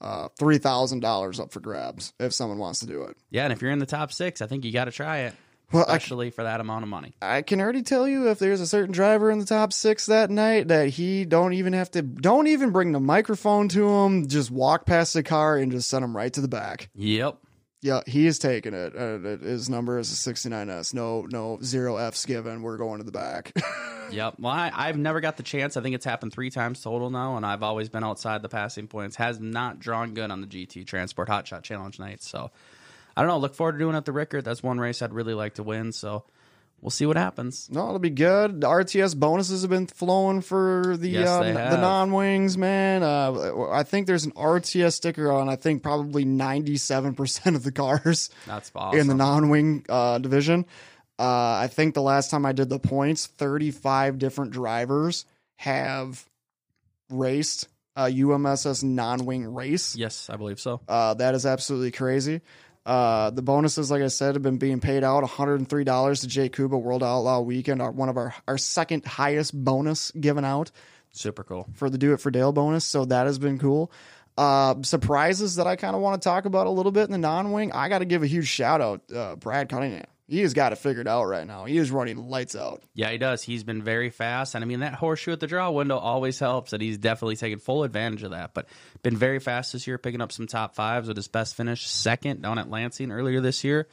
Uh, 0.00 0.28
$3,000 0.38 1.40
up 1.40 1.52
for 1.52 1.60
grabs 1.60 2.12
if 2.20 2.32
someone 2.32 2.58
wants 2.58 2.80
to 2.80 2.86
do 2.86 3.04
it. 3.04 3.16
Yeah, 3.30 3.44
and 3.44 3.52
if 3.52 3.62
you're 3.62 3.70
in 3.70 3.78
the 3.78 3.86
top 3.86 4.12
six, 4.12 4.42
I 4.42 4.46
think 4.46 4.64
you 4.64 4.72
got 4.72 4.84
to 4.84 4.90
try 4.90 5.20
it, 5.20 5.34
Well, 5.72 5.86
I, 5.88 5.98
for 5.98 6.42
that 6.42 6.60
amount 6.60 6.82
of 6.82 6.88
money. 6.88 7.14
I 7.22 7.42
can 7.42 7.60
already 7.60 7.82
tell 7.82 8.06
you 8.06 8.28
if 8.28 8.38
there's 8.38 8.60
a 8.60 8.66
certain 8.66 8.92
driver 8.92 9.30
in 9.30 9.38
the 9.38 9.46
top 9.46 9.72
six 9.72 10.06
that 10.06 10.30
night 10.30 10.68
that 10.68 10.88
he 10.88 11.24
don't 11.24 11.54
even 11.54 11.72
have 11.72 11.90
to, 11.92 12.02
don't 12.02 12.48
even 12.48 12.70
bring 12.70 12.92
the 12.92 13.00
microphone 13.00 13.68
to 13.70 13.88
him. 13.88 14.28
Just 14.28 14.50
walk 14.50 14.84
past 14.84 15.14
the 15.14 15.22
car 15.22 15.56
and 15.56 15.72
just 15.72 15.88
send 15.88 16.04
him 16.04 16.16
right 16.16 16.32
to 16.32 16.40
the 16.40 16.48
back. 16.48 16.90
Yep. 16.94 17.38
Yeah, 17.84 18.00
he 18.06 18.26
is 18.26 18.38
taking 18.38 18.72
it. 18.72 18.96
Uh, 18.96 19.18
his 19.44 19.68
number 19.68 19.98
is 19.98 20.10
a 20.10 20.32
69S. 20.32 20.94
No, 20.94 21.26
no, 21.28 21.58
zero 21.62 21.98
Fs 21.98 22.24
given. 22.24 22.62
We're 22.62 22.78
going 22.78 22.96
to 22.98 23.04
the 23.04 23.12
back. 23.12 23.52
Yep. 24.10 24.34
Well, 24.38 24.52
I, 24.52 24.70
I've 24.72 24.98
never 24.98 25.22
got 25.22 25.38
the 25.38 25.42
chance. 25.42 25.78
I 25.78 25.80
think 25.80 25.94
it's 25.94 26.04
happened 26.04 26.30
three 26.30 26.50
times 26.50 26.80
total 26.82 27.08
now, 27.08 27.36
and 27.38 27.44
I've 27.44 27.62
always 27.62 27.88
been 27.88 28.04
outside 28.04 28.42
the 28.42 28.50
passing 28.50 28.86
points. 28.86 29.16
Has 29.16 29.40
not 29.40 29.80
drawn 29.80 30.12
good 30.12 30.30
on 30.30 30.42
the 30.42 30.46
GT 30.46 30.86
Transport 30.86 31.30
Hot 31.30 31.46
Shot 31.48 31.64
Challenge 31.64 31.98
night. 31.98 32.22
So 32.22 32.50
I 33.16 33.22
don't 33.22 33.28
know. 33.28 33.38
Look 33.38 33.54
forward 33.54 33.72
to 33.72 33.78
doing 33.78 33.94
it 33.94 33.98
at 33.98 34.04
the 34.04 34.12
Rickard. 34.12 34.44
That's 34.44 34.62
one 34.62 34.78
race 34.78 35.00
I'd 35.00 35.14
really 35.14 35.32
like 35.32 35.54
to 35.54 35.62
win. 35.62 35.90
So 35.90 36.24
we'll 36.80 36.90
see 36.90 37.06
what 37.06 37.16
happens. 37.16 37.68
No, 37.70 37.86
it'll 37.86 37.98
be 37.98 38.10
good. 38.10 38.60
The 38.60 38.66
RTS 38.68 39.18
bonuses 39.18 39.62
have 39.62 39.70
been 39.70 39.86
flowing 39.86 40.40
for 40.40 40.96
the 40.98 41.08
Yes, 41.08 41.28
uh, 41.28 41.42
the 41.42 41.78
non 41.78 42.12
wings, 42.12 42.56
man. 42.58 43.02
Uh, 43.02 43.68
I 43.70 43.82
think 43.82 44.06
there's 44.06 44.24
an 44.24 44.32
RTS 44.32 44.92
sticker 44.94 45.30
on. 45.32 45.48
I 45.48 45.56
think 45.56 45.82
probably 45.82 46.24
97 46.24 47.14
percent 47.14 47.56
of 47.56 47.62
the 47.62 47.72
cars 47.72 48.30
That's 48.46 48.70
awesome. 48.74 49.00
in 49.00 49.06
the 49.06 49.14
non 49.14 49.48
wing 49.50 49.84
uh, 49.88 50.18
division. 50.18 50.66
Uh, 51.18 51.58
I 51.62 51.68
think 51.70 51.94
the 51.94 52.02
last 52.02 52.30
time 52.30 52.44
I 52.44 52.52
did 52.52 52.68
the 52.68 52.80
points, 52.80 53.26
35 53.28 54.18
different 54.18 54.50
drivers 54.50 55.26
have 55.56 56.28
raced 57.08 57.68
a 57.96 58.06
UMSS 58.06 58.82
non 58.82 59.24
wing 59.24 59.54
race. 59.54 59.94
yes, 59.94 60.28
I 60.28 60.36
believe 60.36 60.58
so. 60.58 60.80
Uh, 60.88 61.14
that 61.14 61.36
is 61.36 61.46
absolutely 61.46 61.92
crazy. 61.92 62.40
Uh, 62.86 63.30
the 63.30 63.42
bonuses, 63.42 63.90
like 63.90 64.02
I 64.02 64.08
said, 64.08 64.34
have 64.34 64.42
been 64.42 64.58
being 64.58 64.80
paid 64.80 65.04
out. 65.04 65.24
$103 65.24 66.20
to 66.20 66.26
Jay 66.26 66.48
Kuba 66.48 66.76
World 66.76 67.02
Outlaw 67.02 67.40
Weekend, 67.40 67.80
our, 67.80 67.90
one 67.90 68.08
of 68.08 68.16
our, 68.16 68.34
our 68.46 68.58
second 68.58 69.04
highest 69.06 69.54
bonus 69.54 70.10
given 70.12 70.44
out 70.44 70.70
Super 71.12 71.44
cool. 71.44 71.66
for 71.74 71.88
the 71.88 71.96
Do 71.96 72.12
It 72.12 72.20
for 72.20 72.30
Dale 72.30 72.52
bonus. 72.52 72.84
So 72.84 73.06
that 73.06 73.26
has 73.26 73.38
been 73.38 73.58
cool. 73.58 73.90
Uh, 74.36 74.82
surprises 74.82 75.56
that 75.56 75.66
I 75.66 75.76
kind 75.76 75.94
of 75.94 76.02
want 76.02 76.20
to 76.20 76.28
talk 76.28 76.44
about 76.44 76.66
a 76.66 76.70
little 76.70 76.92
bit 76.92 77.04
in 77.04 77.12
the 77.12 77.18
non 77.18 77.52
wing. 77.52 77.72
I 77.72 77.88
got 77.88 78.00
to 78.00 78.04
give 78.04 78.22
a 78.22 78.26
huge 78.26 78.48
shout 78.48 78.80
out, 78.80 79.00
uh, 79.14 79.36
Brad 79.36 79.68
Cunningham. 79.68 80.06
He 80.26 80.40
has 80.40 80.54
got 80.54 80.72
it 80.72 80.76
figured 80.76 81.06
out 81.06 81.24
right 81.24 81.46
now. 81.46 81.66
He 81.66 81.76
is 81.76 81.90
running 81.90 82.16
lights 82.16 82.56
out. 82.56 82.82
Yeah, 82.94 83.10
he 83.10 83.18
does. 83.18 83.42
He's 83.42 83.62
been 83.62 83.82
very 83.82 84.08
fast, 84.08 84.54
and 84.54 84.64
I 84.64 84.66
mean 84.66 84.80
that 84.80 84.94
horseshoe 84.94 85.32
at 85.32 85.40
the 85.40 85.46
draw 85.46 85.70
window 85.70 85.98
always 85.98 86.38
helps, 86.38 86.72
and 86.72 86.80
he's 86.82 86.96
definitely 86.96 87.36
taken 87.36 87.58
full 87.58 87.84
advantage 87.84 88.22
of 88.22 88.30
that. 88.30 88.54
But 88.54 88.68
been 89.02 89.16
very 89.16 89.38
fast 89.38 89.74
this 89.74 89.86
year, 89.86 89.98
picking 89.98 90.22
up 90.22 90.32
some 90.32 90.46
top 90.46 90.74
fives 90.74 91.08
with 91.08 91.18
his 91.18 91.28
best 91.28 91.56
finish 91.56 91.86
second 91.86 92.40
down 92.40 92.58
at 92.58 92.70
Lansing 92.70 93.12
earlier 93.12 93.40
this 93.42 93.64
year. 93.64 93.86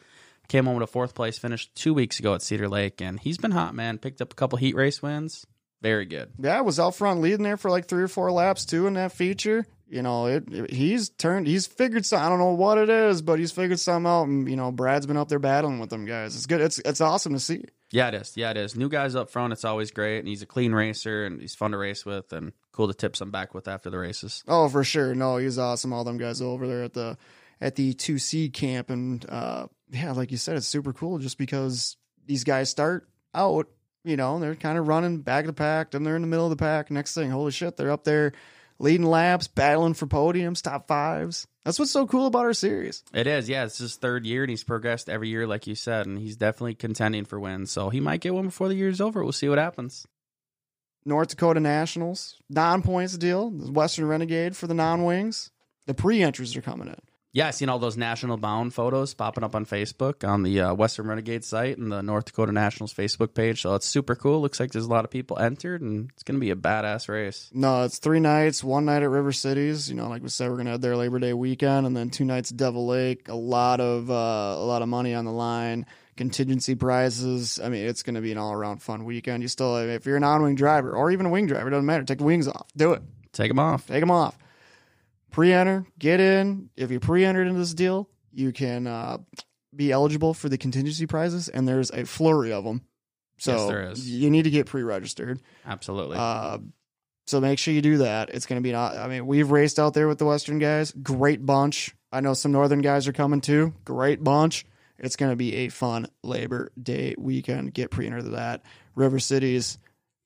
Came 0.48 0.66
home 0.66 0.76
with 0.76 0.84
a 0.84 0.92
fourth 0.92 1.16
place 1.16 1.38
finish 1.38 1.72
two 1.74 1.94
weeks 1.94 2.20
ago 2.20 2.34
at 2.34 2.42
Cedar 2.42 2.70
Lake, 2.70 3.02
and 3.02 3.20
he's 3.20 3.38
been 3.38 3.52
hot, 3.52 3.76
man. 3.76 3.98
Picked 3.98 4.22
up 4.22 4.32
a 4.32 4.36
couple 4.36 4.58
heat 4.58 4.76
race 4.76 5.02
wins. 5.02 5.46
Very 5.82 6.06
good. 6.06 6.32
Yeah, 6.40 6.62
was 6.62 6.80
out 6.80 6.96
front 6.96 7.22
leading 7.22 7.44
there 7.44 7.58
for 7.58 7.72
like 7.72 7.88
three 7.88 8.04
or 8.04 8.08
four 8.08 8.32
laps 8.32 8.66
too 8.66 8.88
in 8.88 8.94
that 8.94 9.12
feature. 9.12 9.66
You 9.92 10.02
know, 10.02 10.28
it, 10.28 10.44
it- 10.52 10.72
he's 10.72 11.10
turned, 11.10 11.48
he's 11.48 11.68
figured 11.68 12.06
some. 12.06 12.22
I 12.22 12.30
don't 12.30 12.40
know 12.40 12.54
what 12.54 12.78
it 12.78 12.90
is, 12.90 13.22
but 13.22 13.40
he's 13.40 13.52
figured 13.52 13.80
some 13.80 14.06
out. 14.08 14.28
And 14.28 14.50
you 14.50 14.56
know, 14.56 14.72
Brad's 14.72 15.06
been 15.06 15.18
up 15.18 15.28
there 15.30 15.38
battling 15.40 15.80
with 15.80 15.90
them 15.90 16.06
guys. 16.06 16.36
It's 16.36 16.46
good. 16.46 16.62
It's 16.62 16.80
it's 16.80 17.02
awesome 17.02 17.34
to 17.34 17.40
see. 17.40 17.66
Yeah, 17.92 18.08
it 18.08 18.14
is. 18.14 18.34
Yeah, 18.38 18.52
it 18.52 18.58
is. 18.58 18.76
New 18.78 18.88
guys 18.88 19.16
up 19.16 19.30
front, 19.30 19.52
it's 19.52 19.66
always 19.66 19.92
great, 19.92 20.20
and 20.20 20.28
he's 20.30 20.42
a 20.42 20.46
clean 20.46 20.72
racer, 20.72 21.26
and 21.26 21.42
he's 21.42 21.56
fun 21.56 21.72
to 21.72 21.78
race 21.78 22.06
with, 22.06 22.32
and 22.32 22.54
cool 22.72 22.88
to 22.88 22.94
tip 22.94 23.18
some 23.18 23.32
back 23.32 23.54
with 23.54 23.68
after 23.68 23.90
the 23.90 23.98
races. 24.00 24.46
Oh, 24.48 24.70
for 24.70 24.86
sure. 24.86 25.14
No, 25.14 25.36
he's 25.36 25.58
awesome. 25.60 25.92
All 25.92 26.06
them 26.06 26.18
guys 26.18 26.42
over 26.42 26.66
there 26.68 26.84
at 26.84 26.94
the 26.94 27.18
at 27.60 27.76
the 27.76 27.94
two 27.94 28.18
C 28.18 28.50
camp, 28.50 28.90
and 28.90 29.26
uh, 29.30 29.68
yeah, 29.92 30.14
like 30.14 30.32
you 30.32 30.38
said, 30.38 30.56
it's 30.56 30.68
super 30.68 30.94
cool 30.94 31.18
just 31.18 31.38
because 31.38 31.98
these 32.26 32.46
guys 32.46 32.70
start 32.70 33.10
out. 33.36 33.68
You 34.06 34.16
know, 34.16 34.40
they're 34.40 34.56
kind 34.56 34.78
of 34.80 34.88
running 34.88 35.20
back 35.20 35.42
of 35.44 35.48
the 35.48 35.54
pack, 35.54 35.92
then 35.92 36.04
they're 36.04 36.16
in 36.16 36.22
the 36.24 36.28
middle 36.30 36.46
of 36.46 36.50
the 36.50 36.56
pack. 36.56 36.90
Next 36.92 37.14
thing, 37.14 37.30
holy 37.30 37.52
shit, 37.52 37.76
they're 37.78 37.92
up 37.92 38.04
there 38.06 38.32
leading 38.82 39.06
laps, 39.06 39.48
battling 39.48 39.94
for 39.94 40.08
podiums, 40.08 40.62
top 40.62 40.88
fives. 40.88 41.48
That's 41.64 41.78
what's 41.78 41.92
so 41.92 42.08
cool 42.08 42.26
about 42.26 42.46
our 42.46 42.54
series. 42.54 43.04
It 43.14 43.28
is, 43.28 43.48
yeah. 43.48 43.66
It's 43.66 43.78
his 43.78 43.96
third 43.96 44.26
year, 44.26 44.44
and 44.44 44.50
he's 44.50 44.64
progressed 44.64 45.10
every 45.10 45.30
year, 45.30 45.46
like 45.46 45.68
you 45.68 45.76
said, 45.76 46.08
and 46.08 46.18
he's 46.18 46.36
definitely 46.36 46.74
contending 46.74 47.26
for 47.26 47.40
wins. 47.40 47.72
So 47.72 47.90
he 47.90 48.00
might 48.00 48.22
get 48.22 48.34
one 48.34 48.46
before 48.46 48.68
the 48.68 48.76
year's 48.76 49.00
over. 49.00 49.24
We'll 49.24 49.32
see 49.32 49.48
what 49.48 49.60
happens. 49.60 50.08
North 51.06 51.30
Dakota 51.30 51.60
Nationals, 51.60 52.38
non 52.50 52.82
points 52.82 53.18
deal. 53.18 53.52
The 53.52 53.72
Western 53.72 54.08
Renegade 54.08 54.56
for 54.56 54.68
the 54.68 54.74
non 54.74 55.04
wings. 55.04 55.52
The 55.86 55.94
pre 55.94 56.22
entries 56.24 56.56
are 56.56 56.62
coming 56.62 56.88
in. 56.88 56.96
Yeah, 57.34 57.48
I 57.48 57.52
seen 57.52 57.70
all 57.70 57.80
those 57.80 57.96
national 57.96 58.36
bound 58.36 58.74
photos 58.74 59.14
popping 59.14 59.46
up 59.46 59.56
on 59.56 59.66
Facebook 59.66 60.28
on 60.28 60.44
the 60.44 60.60
uh, 60.60 60.74
Western 60.74 61.08
Renegade 61.08 61.46
site 61.46 61.78
and 61.78 61.90
the 61.90 62.02
North 62.02 62.26
Dakota 62.26 62.52
Nationals 62.52 62.94
Facebook 62.94 63.34
page. 63.34 63.62
So 63.62 63.74
it's 63.76 63.86
super 63.86 64.16
cool. 64.16 64.42
Looks 64.42 64.60
like 64.60 64.74
there's 64.74 64.86
a 64.86 64.90
lot 64.90 65.06
of 65.06 65.12
people 65.12 65.40
entered, 65.40 65.82
and 65.82 66.10
it's 66.12 66.24
going 66.24 66.36
to 66.36 66.42
be 66.42 66.52
a 66.52 66.58
badass 66.58 67.08
race. 67.08 67.50
No, 67.54 67.84
it's 67.84 68.00
three 68.00 68.20
nights, 68.20 68.66
one 68.66 68.84
night 68.84 69.02
at 69.02 69.10
River 69.10 69.32
Cities. 69.32 69.90
You 69.90 69.96
know, 69.96 70.10
like 70.10 70.22
we 70.22 70.28
said, 70.28 70.50
we're 70.50 70.58
gonna 70.58 70.72
have 70.72 70.82
their 70.82 70.98
Labor 70.98 71.20
Day 71.20 71.34
weekend, 71.34 71.88
and 71.88 71.96
then 71.96 72.10
two 72.10 72.26
nights 72.26 72.52
at 72.52 72.58
Devil 72.58 72.86
Lake. 72.86 73.30
A 73.30 73.36
lot 73.36 73.80
of 73.80 74.12
uh, 74.12 74.14
a 74.14 74.66
lot 74.66 74.82
of 74.82 74.90
money 74.90 75.14
on 75.14 75.24
the 75.24 75.32
line, 75.32 75.86
contingency 76.18 76.76
prizes. 76.76 77.62
I 77.64 77.70
mean, 77.70 77.86
it's 77.86 78.04
gonna 78.04 78.22
be 78.22 78.34
an 78.34 78.38
all 78.40 78.52
around 78.52 78.82
fun 78.82 79.06
weekend. 79.06 79.42
You 79.42 79.48
still, 79.48 79.78
if 79.78 80.06
you're 80.06 80.18
an 80.18 80.26
on 80.26 80.44
wing 80.44 80.56
driver 80.56 80.92
or 80.92 81.12
even 81.12 81.28
a 81.28 81.30
wing 81.30 81.48
driver, 81.48 81.70
doesn't 81.70 81.86
matter. 81.86 82.04
Take 82.04 82.18
the 82.18 82.26
wings 82.26 82.50
off. 82.50 82.68
Do 82.76 82.92
it. 82.92 83.02
Take 83.32 83.50
them 83.50 83.60
off. 83.60 83.88
Take 83.88 84.02
them 84.02 84.12
off. 84.12 84.38
Pre-enter, 85.32 85.86
get 85.98 86.20
in. 86.20 86.70
If 86.76 86.92
you 86.92 87.00
pre-entered 87.00 87.48
into 87.48 87.60
this 87.60 87.74
deal, 87.74 88.10
you 88.34 88.52
can 88.52 88.86
uh, 88.88 89.18
be 89.76 89.92
eligible 89.92 90.34
for 90.34 90.50
the 90.50 90.58
contingency 90.58 91.08
prizes, 91.08 91.48
and 91.50 91.68
there's 91.68 91.90
a 91.92 92.06
flurry 92.06 92.52
of 92.52 92.64
them. 92.64 92.82
So 93.38 93.54
Yes, 93.56 93.68
there 93.68 93.82
is. 93.92 94.10
you 94.10 94.30
need 94.30 94.44
to 94.44 94.50
get 94.52 94.68
pre-registered. 94.68 95.42
Absolutely. 95.66 96.18
Uh, 96.20 96.60
so 97.28 97.40
make 97.40 97.60
sure 97.60 97.74
you 97.74 97.82
do 97.82 98.00
that. 98.00 98.30
It's 98.30 98.46
going 98.46 98.62
to 98.62 98.64
be. 98.64 98.72
Not, 98.72 98.98
I 98.98 99.08
mean, 99.08 99.26
we've 99.26 99.50
raced 99.50 99.80
out 99.80 99.94
there 99.94 100.08
with 100.08 100.18
the 100.20 100.26
Western 100.26 100.60
guys. 100.60 100.92
Great 100.92 101.44
bunch. 101.46 101.96
I 102.12 102.20
know 102.20 102.34
some 102.34 102.52
Northern 102.52 102.82
guys 102.82 103.08
are 103.08 103.14
coming 103.14 103.40
too. 103.42 103.74
Great 103.86 104.24
bunch. 104.24 104.66
It's 105.00 105.16
going 105.16 105.32
to 105.32 105.36
be 105.38 105.56
a 105.56 105.70
fun 105.70 106.08
Labor 106.24 106.72
Day 106.82 107.16
weekend. 107.18 107.74
Get 107.74 107.90
pre-entered 107.90 108.26
to 108.26 108.30
that. 108.32 108.64
River 108.96 109.18
Cities, 109.20 109.78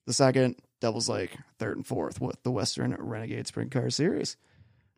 the 0.06 0.12
second. 0.12 0.56
Devil's 0.80 1.08
Lake, 1.08 1.34
third 1.58 1.76
and 1.78 1.86
fourth 1.86 2.20
with 2.20 2.42
the 2.42 2.50
Western 2.50 2.94
Renegade 2.98 3.46
Sprint 3.46 3.70
Car 3.70 3.88
Series. 3.88 4.36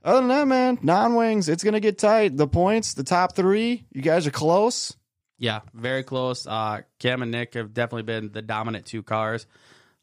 Other 0.04 0.20
than 0.20 0.28
that, 0.28 0.48
man, 0.48 0.78
non 0.82 1.14
wings, 1.14 1.48
it's 1.48 1.64
going 1.64 1.74
to 1.74 1.80
get 1.80 1.98
tight. 1.98 2.36
The 2.36 2.46
points, 2.46 2.94
the 2.94 3.04
top 3.04 3.34
three, 3.34 3.84
you 3.92 4.02
guys 4.02 4.26
are 4.26 4.32
close. 4.32 4.96
Yeah, 5.38 5.60
very 5.74 6.02
close. 6.02 6.46
Uh, 6.46 6.82
Cam 6.98 7.22
and 7.22 7.30
Nick 7.30 7.54
have 7.54 7.74
definitely 7.74 8.02
been 8.02 8.32
the 8.32 8.42
dominant 8.42 8.86
two 8.86 9.02
cars. 9.02 9.46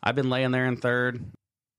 I've 0.02 0.16
been 0.16 0.30
laying 0.30 0.52
there 0.52 0.66
in 0.66 0.78
third. 0.78 1.24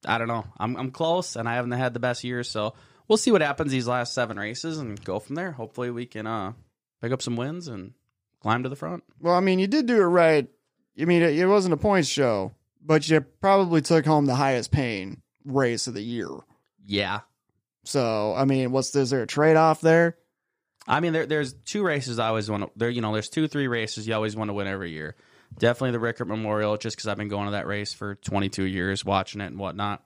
I 0.04 0.18
don't 0.18 0.28
know. 0.28 0.44
I'm 0.58 0.76
I'm 0.76 0.90
close, 0.90 1.36
and 1.36 1.48
I 1.48 1.54
haven't 1.54 1.72
had 1.72 1.94
the 1.94 2.00
best 2.00 2.22
year, 2.24 2.42
so 2.42 2.74
we'll 3.08 3.16
see 3.16 3.32
what 3.32 3.40
happens 3.40 3.72
these 3.72 3.88
last 3.88 4.12
seven 4.14 4.38
races 4.38 4.78
and 4.78 5.02
go 5.04 5.18
from 5.18 5.36
there. 5.36 5.52
Hopefully, 5.52 5.90
we 5.90 6.06
can 6.06 6.26
uh, 6.26 6.52
pick 7.00 7.12
up 7.12 7.22
some 7.22 7.36
wins 7.36 7.68
and 7.68 7.92
climb 8.40 8.62
to 8.62 8.68
the 8.68 8.76
front. 8.76 9.04
Well, 9.20 9.34
I 9.34 9.40
mean, 9.40 9.58
you 9.58 9.66
did 9.66 9.86
do 9.86 9.96
it 9.96 10.04
right. 10.04 10.48
I 11.00 11.04
mean, 11.04 11.22
it, 11.22 11.38
it 11.38 11.46
wasn't 11.46 11.74
a 11.74 11.78
points 11.78 12.08
show, 12.08 12.52
but 12.82 13.08
you 13.08 13.20
probably 13.20 13.80
took 13.80 14.06
home 14.06 14.26
the 14.26 14.34
highest 14.34 14.70
paying 14.70 15.22
race 15.44 15.86
of 15.86 15.94
the 15.94 16.02
year. 16.02 16.28
Yeah, 16.84 17.20
So, 17.86 18.34
I 18.36 18.44
mean, 18.44 18.72
what's 18.72 18.94
is 18.94 19.10
there 19.10 19.22
a 19.22 19.26
trade 19.26 19.56
off 19.56 19.80
there? 19.80 20.16
I 20.88 21.00
mean, 21.00 21.12
there, 21.12 21.26
there's 21.26 21.52
two 21.52 21.84
races 21.84 22.18
I 22.18 22.28
always 22.28 22.50
want 22.50 22.64
to. 22.64 22.70
There, 22.76 22.90
you 22.90 23.00
know, 23.00 23.12
there's 23.12 23.28
two, 23.28 23.48
three 23.48 23.68
races 23.68 24.06
you 24.06 24.14
always 24.14 24.36
want 24.36 24.50
to 24.50 24.54
win 24.54 24.66
every 24.66 24.90
year. 24.90 25.16
Definitely 25.58 25.92
the 25.92 26.00
Rickert 26.00 26.28
Memorial, 26.28 26.76
just 26.76 26.96
because 26.96 27.08
I've 27.08 27.16
been 27.16 27.28
going 27.28 27.46
to 27.46 27.52
that 27.52 27.66
race 27.66 27.92
for 27.92 28.16
22 28.16 28.64
years, 28.64 29.04
watching 29.04 29.40
it 29.40 29.46
and 29.46 29.58
whatnot. 29.58 30.02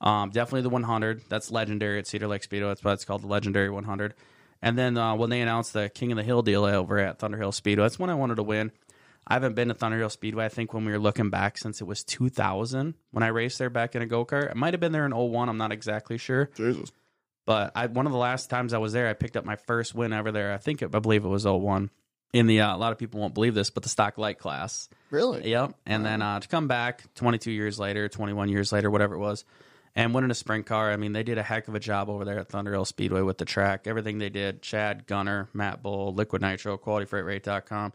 Um, 0.00 0.30
definitely 0.30 0.62
the 0.62 0.70
100. 0.70 1.22
That's 1.28 1.50
legendary 1.50 1.98
at 1.98 2.06
Cedar 2.06 2.26
Lake 2.26 2.42
Speedway. 2.42 2.68
That's 2.68 2.84
why 2.84 2.92
it's 2.92 3.04
called 3.04 3.22
the 3.22 3.26
Legendary 3.26 3.70
100. 3.70 4.14
And 4.60 4.78
then 4.78 4.96
uh, 4.96 5.14
when 5.14 5.30
they 5.30 5.40
announced 5.40 5.72
the 5.72 5.88
King 5.88 6.12
of 6.12 6.16
the 6.16 6.22
Hill 6.22 6.42
deal 6.42 6.64
over 6.64 6.98
at 6.98 7.18
Thunder 7.18 7.38
Hill 7.38 7.52
Speedway, 7.52 7.84
that's 7.84 7.98
when 7.98 8.10
I 8.10 8.14
wanted 8.14 8.36
to 8.36 8.42
win. 8.42 8.72
I 9.26 9.34
haven't 9.34 9.54
been 9.54 9.68
to 9.68 9.74
Thunder 9.74 9.98
Hill 9.98 10.10
Speedway. 10.10 10.44
I 10.44 10.48
think 10.50 10.74
when 10.74 10.84
we 10.84 10.92
were 10.92 10.98
looking 10.98 11.30
back 11.30 11.56
since 11.56 11.80
it 11.80 11.84
was 11.84 12.04
2000 12.04 12.94
when 13.10 13.22
I 13.22 13.28
raced 13.28 13.58
there 13.58 13.70
back 13.70 13.94
in 13.94 14.02
a 14.02 14.06
go 14.06 14.26
kart. 14.26 14.50
It 14.50 14.56
might 14.56 14.74
have 14.74 14.80
been 14.80 14.92
there 14.92 15.06
in 15.06 15.12
01. 15.14 15.48
I'm 15.48 15.56
not 15.56 15.72
exactly 15.72 16.18
sure. 16.18 16.50
Jesus. 16.54 16.92
But 17.46 17.72
I, 17.74 17.86
one 17.86 18.06
of 18.06 18.12
the 18.12 18.18
last 18.18 18.48
times 18.48 18.72
I 18.72 18.78
was 18.78 18.92
there, 18.92 19.08
I 19.08 19.12
picked 19.12 19.36
up 19.36 19.44
my 19.44 19.56
first 19.56 19.94
win 19.94 20.12
ever 20.12 20.32
there. 20.32 20.52
I 20.52 20.58
think 20.58 20.82
it, 20.82 20.94
I 20.94 20.98
believe 20.98 21.24
it 21.24 21.28
was 21.28 21.44
01. 21.44 21.90
In 22.32 22.46
the 22.46 22.62
uh, 22.62 22.74
a 22.74 22.78
lot 22.78 22.90
of 22.90 22.98
people 22.98 23.20
won't 23.20 23.34
believe 23.34 23.54
this, 23.54 23.70
but 23.70 23.84
the 23.84 23.88
stock 23.88 24.18
light 24.18 24.38
class. 24.38 24.88
Really? 25.10 25.50
Yep. 25.50 25.74
And 25.86 26.04
then 26.04 26.20
uh, 26.20 26.40
to 26.40 26.48
come 26.48 26.66
back 26.66 27.04
22 27.14 27.52
years 27.52 27.78
later, 27.78 28.08
21 28.08 28.48
years 28.48 28.72
later, 28.72 28.90
whatever 28.90 29.14
it 29.14 29.20
was, 29.20 29.44
and 29.94 30.12
winning 30.12 30.32
a 30.32 30.34
sprint 30.34 30.66
car. 30.66 30.90
I 30.90 30.96
mean, 30.96 31.12
they 31.12 31.22
did 31.22 31.38
a 31.38 31.42
heck 31.42 31.68
of 31.68 31.76
a 31.76 31.80
job 31.80 32.08
over 32.08 32.24
there 32.24 32.40
at 32.40 32.48
Thunder 32.48 32.72
Hill 32.72 32.84
Speedway 32.84 33.20
with 33.22 33.38
the 33.38 33.44
track. 33.44 33.86
Everything 33.86 34.18
they 34.18 34.30
did, 34.30 34.62
Chad, 34.62 35.06
Gunner, 35.06 35.48
Matt 35.52 35.82
Bull, 35.82 36.12
Liquid 36.12 36.42
Nitro, 36.42 36.76
QualityFreightRate.com. 36.76 37.92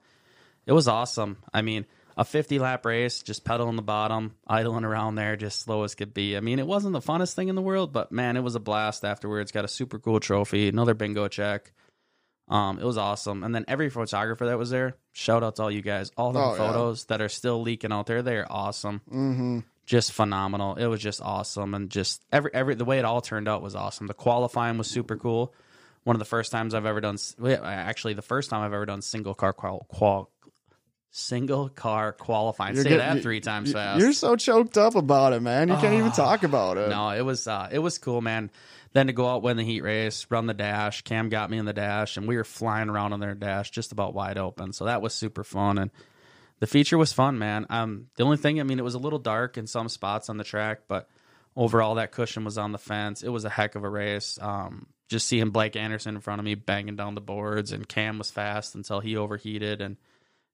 It 0.65 0.71
was 0.71 0.87
awesome. 0.87 1.37
I 1.53 1.61
mean, 1.61 1.85
a 2.19 2.25
50 2.25 2.59
lap 2.59 2.85
race, 2.85 3.23
just 3.23 3.45
pedaling 3.45 3.77
the 3.77 3.81
bottom, 3.81 4.35
idling 4.45 4.83
around 4.83 5.15
there, 5.15 5.37
just 5.37 5.61
slow 5.61 5.83
as 5.83 5.95
could 5.95 6.13
be. 6.13 6.35
I 6.35 6.41
mean, 6.41 6.59
it 6.59 6.67
wasn't 6.67 6.91
the 6.91 6.99
funnest 6.99 7.33
thing 7.33 7.47
in 7.47 7.55
the 7.55 7.61
world, 7.61 7.93
but 7.93 8.11
man, 8.11 8.35
it 8.35 8.41
was 8.43 8.55
a 8.55 8.59
blast 8.59 9.05
afterwards. 9.05 9.53
Got 9.53 9.63
a 9.63 9.69
super 9.69 9.99
cool 9.99 10.19
trophy, 10.19 10.67
another 10.67 10.93
bingo 10.93 11.29
check. 11.29 11.71
Um, 12.49 12.77
it 12.77 12.83
was 12.83 12.97
awesome. 12.97 13.43
And 13.43 13.55
then 13.55 13.63
every 13.69 13.89
photographer 13.89 14.47
that 14.47 14.57
was 14.57 14.69
there, 14.69 14.97
shout 15.13 15.43
out 15.43 15.55
to 15.55 15.61
all 15.63 15.71
you 15.71 15.81
guys. 15.81 16.11
All 16.17 16.33
the 16.33 16.39
Oh, 16.41 16.51
yeah. 16.51 16.57
photos 16.57 17.05
that 17.05 17.21
are 17.21 17.29
still 17.29 17.61
leaking 17.61 17.93
out 17.93 18.05
there, 18.07 18.21
they 18.21 18.35
are 18.35 18.47
awesome. 18.49 19.01
Mm-hmm. 19.09 19.59
Just 19.85 20.11
phenomenal. 20.11 20.75
It 20.75 20.87
was 20.87 20.99
just 21.01 21.21
awesome, 21.21 21.73
and 21.73 21.89
just 21.89 22.23
every 22.31 22.51
every 22.53 22.75
the 22.75 22.85
way 22.85 22.99
it 22.99 23.05
all 23.05 23.21
turned 23.21 23.47
out 23.47 23.61
was 23.63 23.75
awesome. 23.75 24.05
The 24.07 24.13
qualifying 24.13 24.77
was 24.77 24.87
super 24.87 25.15
cool. 25.15 25.53
One 26.03 26.15
of 26.15 26.19
the 26.19 26.25
first 26.25 26.51
times 26.51 26.73
I've 26.75 26.85
ever 26.85 27.01
done, 27.01 27.17
actually, 27.63 28.13
the 28.13 28.21
first 28.21 28.49
time 28.49 28.61
I've 28.61 28.73
ever 28.73 28.85
done 28.85 29.01
single 29.01 29.33
car 29.33 29.51
qual, 29.53 29.85
qual 29.89 30.29
single 31.11 31.69
car 31.69 32.11
qualifying. 32.11 32.75
Say 32.75 32.97
that 32.97 33.21
three 33.21 33.39
times 33.39 33.71
fast. 33.71 33.99
You're 33.99 34.13
so 34.13 34.35
choked 34.35 34.77
up 34.77 34.95
about 34.95 35.33
it, 35.33 35.41
man. 35.41 35.69
You 35.69 35.75
can't 35.75 35.93
even 35.95 36.07
Ah, 36.07 36.15
talk 36.15 36.43
about 36.43 36.77
it. 36.77 36.89
No, 36.89 37.09
it 37.09 37.21
was 37.21 37.47
uh, 37.47 37.69
it 37.71 37.79
was 37.79 37.97
cool, 37.97 38.21
man. 38.21 38.51
Then 38.93 39.07
to 39.07 39.13
go 39.13 39.27
out 39.27 39.43
win 39.43 39.57
the 39.57 39.63
heat 39.63 39.81
race, 39.81 40.25
run 40.29 40.47
the 40.47 40.53
dash. 40.53 41.03
Cam 41.03 41.29
got 41.29 41.49
me 41.49 41.57
in 41.57 41.65
the 41.65 41.73
dash, 41.73 42.17
and 42.17 42.27
we 42.27 42.37
were 42.37 42.43
flying 42.43 42.89
around 42.89 43.13
on 43.13 43.19
their 43.19 43.35
dash, 43.35 43.69
just 43.71 43.91
about 43.91 44.13
wide 44.13 44.37
open. 44.37 44.73
So 44.73 44.85
that 44.85 45.01
was 45.01 45.13
super 45.13 45.43
fun, 45.43 45.77
and 45.77 45.91
the 46.59 46.67
feature 46.67 46.97
was 46.97 47.13
fun, 47.13 47.37
man. 47.37 47.65
Um, 47.69 48.07
the 48.15 48.23
only 48.23 48.37
thing, 48.37 48.59
I 48.59 48.63
mean, 48.63 48.79
it 48.79 48.83
was 48.83 48.95
a 48.95 48.99
little 48.99 49.19
dark 49.19 49.57
in 49.57 49.67
some 49.67 49.89
spots 49.89 50.29
on 50.29 50.37
the 50.37 50.43
track, 50.43 50.81
but 50.87 51.07
overall, 51.55 51.95
that 51.95 52.11
cushion 52.11 52.43
was 52.43 52.57
on 52.57 52.71
the 52.71 52.77
fence. 52.79 53.21
It 53.23 53.29
was 53.29 53.45
a 53.45 53.49
heck 53.49 53.75
of 53.75 53.83
a 53.83 53.89
race. 53.89 54.37
Um, 54.41 54.87
just 55.07 55.27
seeing 55.27 55.49
Blake 55.51 55.75
Anderson 55.75 56.15
in 56.15 56.21
front 56.21 56.39
of 56.39 56.45
me 56.45 56.55
banging 56.55 56.95
down 56.95 57.15
the 57.15 57.21
boards, 57.21 57.71
and 57.71 57.87
Cam 57.87 58.17
was 58.17 58.29
fast 58.31 58.75
until 58.75 58.99
he 58.99 59.15
overheated, 59.17 59.81
and 59.81 59.97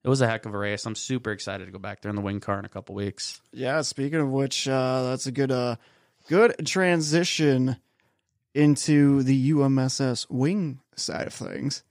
it 0.06 0.08
was 0.08 0.20
a 0.20 0.28
heck 0.28 0.46
of 0.46 0.54
a 0.54 0.58
race. 0.58 0.86
I'm 0.86 0.94
super 0.94 1.32
excited 1.32 1.64
to 1.64 1.72
go 1.72 1.80
back 1.80 2.00
there 2.00 2.10
in 2.10 2.14
the 2.14 2.22
wing 2.22 2.38
car 2.38 2.60
in 2.60 2.64
a 2.64 2.68
couple 2.68 2.94
weeks. 2.94 3.40
Yeah, 3.52 3.82
speaking 3.82 4.20
of 4.20 4.30
which, 4.30 4.68
uh, 4.68 5.02
that's 5.02 5.26
a 5.26 5.32
good 5.32 5.50
uh 5.50 5.76
good 6.28 6.64
transition 6.64 7.76
into 8.54 9.24
the 9.24 9.50
UMSS 9.50 10.30
wing 10.30 10.78
side 10.94 11.26
of 11.26 11.34
things. 11.34 11.82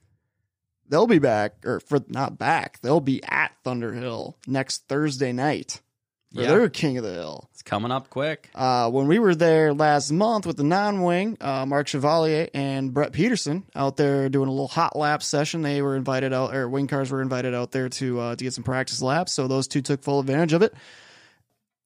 They'll 0.88 1.06
be 1.06 1.18
back, 1.18 1.56
or 1.66 1.78
for 1.78 1.98
not 2.08 2.38
back, 2.38 2.80
they'll 2.80 3.00
be 3.00 3.22
at 3.22 3.52
Thunderhill 3.66 4.34
next 4.46 4.88
Thursday 4.88 5.32
night 5.32 5.82
for 6.36 6.42
Yeah. 6.42 6.48
their 6.48 6.68
King 6.68 6.98
of 6.98 7.04
the 7.04 7.12
Hill. 7.12 7.48
It's 7.52 7.62
coming 7.62 7.90
up 7.90 8.10
quick. 8.10 8.50
Uh, 8.54 8.90
when 8.90 9.06
we 9.06 9.18
were 9.18 9.34
there 9.34 9.74
last 9.74 10.10
month 10.12 10.46
with 10.46 10.56
the 10.56 10.62
non-wing, 10.64 11.36
uh, 11.40 11.66
Mark 11.66 11.88
Chevalier 11.88 12.48
and 12.54 12.92
Brett 12.94 13.12
Peterson 13.12 13.64
out 13.74 13.96
there 13.96 14.28
doing 14.28 14.48
a 14.48 14.52
little 14.52 14.68
hot 14.68 14.96
lap 14.96 15.22
session. 15.22 15.62
They 15.62 15.82
were 15.82 15.96
invited 15.96 16.32
out, 16.32 16.54
or 16.54 16.68
wing 16.68 16.86
cars 16.86 17.10
were 17.10 17.22
invited 17.22 17.54
out 17.54 17.72
there 17.72 17.88
to 17.88 18.20
uh, 18.20 18.36
to 18.36 18.44
get 18.44 18.52
some 18.54 18.64
practice 18.64 19.02
laps. 19.02 19.32
So 19.32 19.48
those 19.48 19.66
two 19.68 19.82
took 19.82 20.02
full 20.02 20.20
advantage 20.20 20.52
of 20.52 20.62
it. 20.62 20.74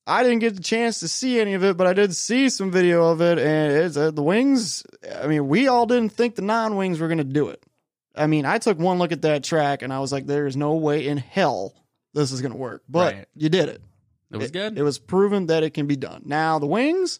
I 0.06 0.22
didn't 0.24 0.40
get 0.40 0.56
the 0.56 0.62
chance 0.62 1.00
to 1.00 1.08
see 1.08 1.38
any 1.38 1.54
of 1.54 1.62
it, 1.62 1.76
but 1.76 1.86
I 1.86 1.92
did 1.92 2.16
see 2.16 2.48
some 2.48 2.70
video 2.72 3.10
of 3.10 3.20
it, 3.20 3.38
and 3.38 3.72
it's 3.72 3.96
uh, 3.96 4.10
the 4.10 4.22
wings. 4.22 4.84
I 5.22 5.26
mean, 5.28 5.46
we 5.46 5.68
all 5.68 5.86
didn't 5.86 6.12
think 6.12 6.34
the 6.34 6.42
non-wings 6.42 6.98
were 6.98 7.06
going 7.06 7.18
to 7.18 7.24
do 7.24 7.48
it. 7.48 7.62
I 8.16 8.26
mean, 8.26 8.44
I 8.44 8.58
took 8.58 8.78
one 8.78 8.98
look 8.98 9.12
at 9.12 9.22
that 9.22 9.44
track, 9.44 9.82
and 9.82 9.92
I 9.92 10.00
was 10.00 10.10
like, 10.10 10.26
"There 10.26 10.46
is 10.46 10.56
no 10.56 10.74
way 10.74 11.06
in 11.06 11.18
hell 11.18 11.74
this 12.12 12.32
is 12.32 12.40
going 12.40 12.50
to 12.52 12.58
work." 12.58 12.82
But 12.88 13.14
Right. 13.14 13.24
you 13.36 13.48
did 13.50 13.68
it. 13.68 13.82
It 14.32 14.36
was 14.36 14.50
good. 14.50 14.78
It 14.78 14.82
was 14.82 14.98
proven 14.98 15.46
that 15.46 15.62
it 15.62 15.74
can 15.74 15.86
be 15.86 15.96
done. 15.96 16.22
Now 16.24 16.58
the 16.58 16.66
wings, 16.66 17.18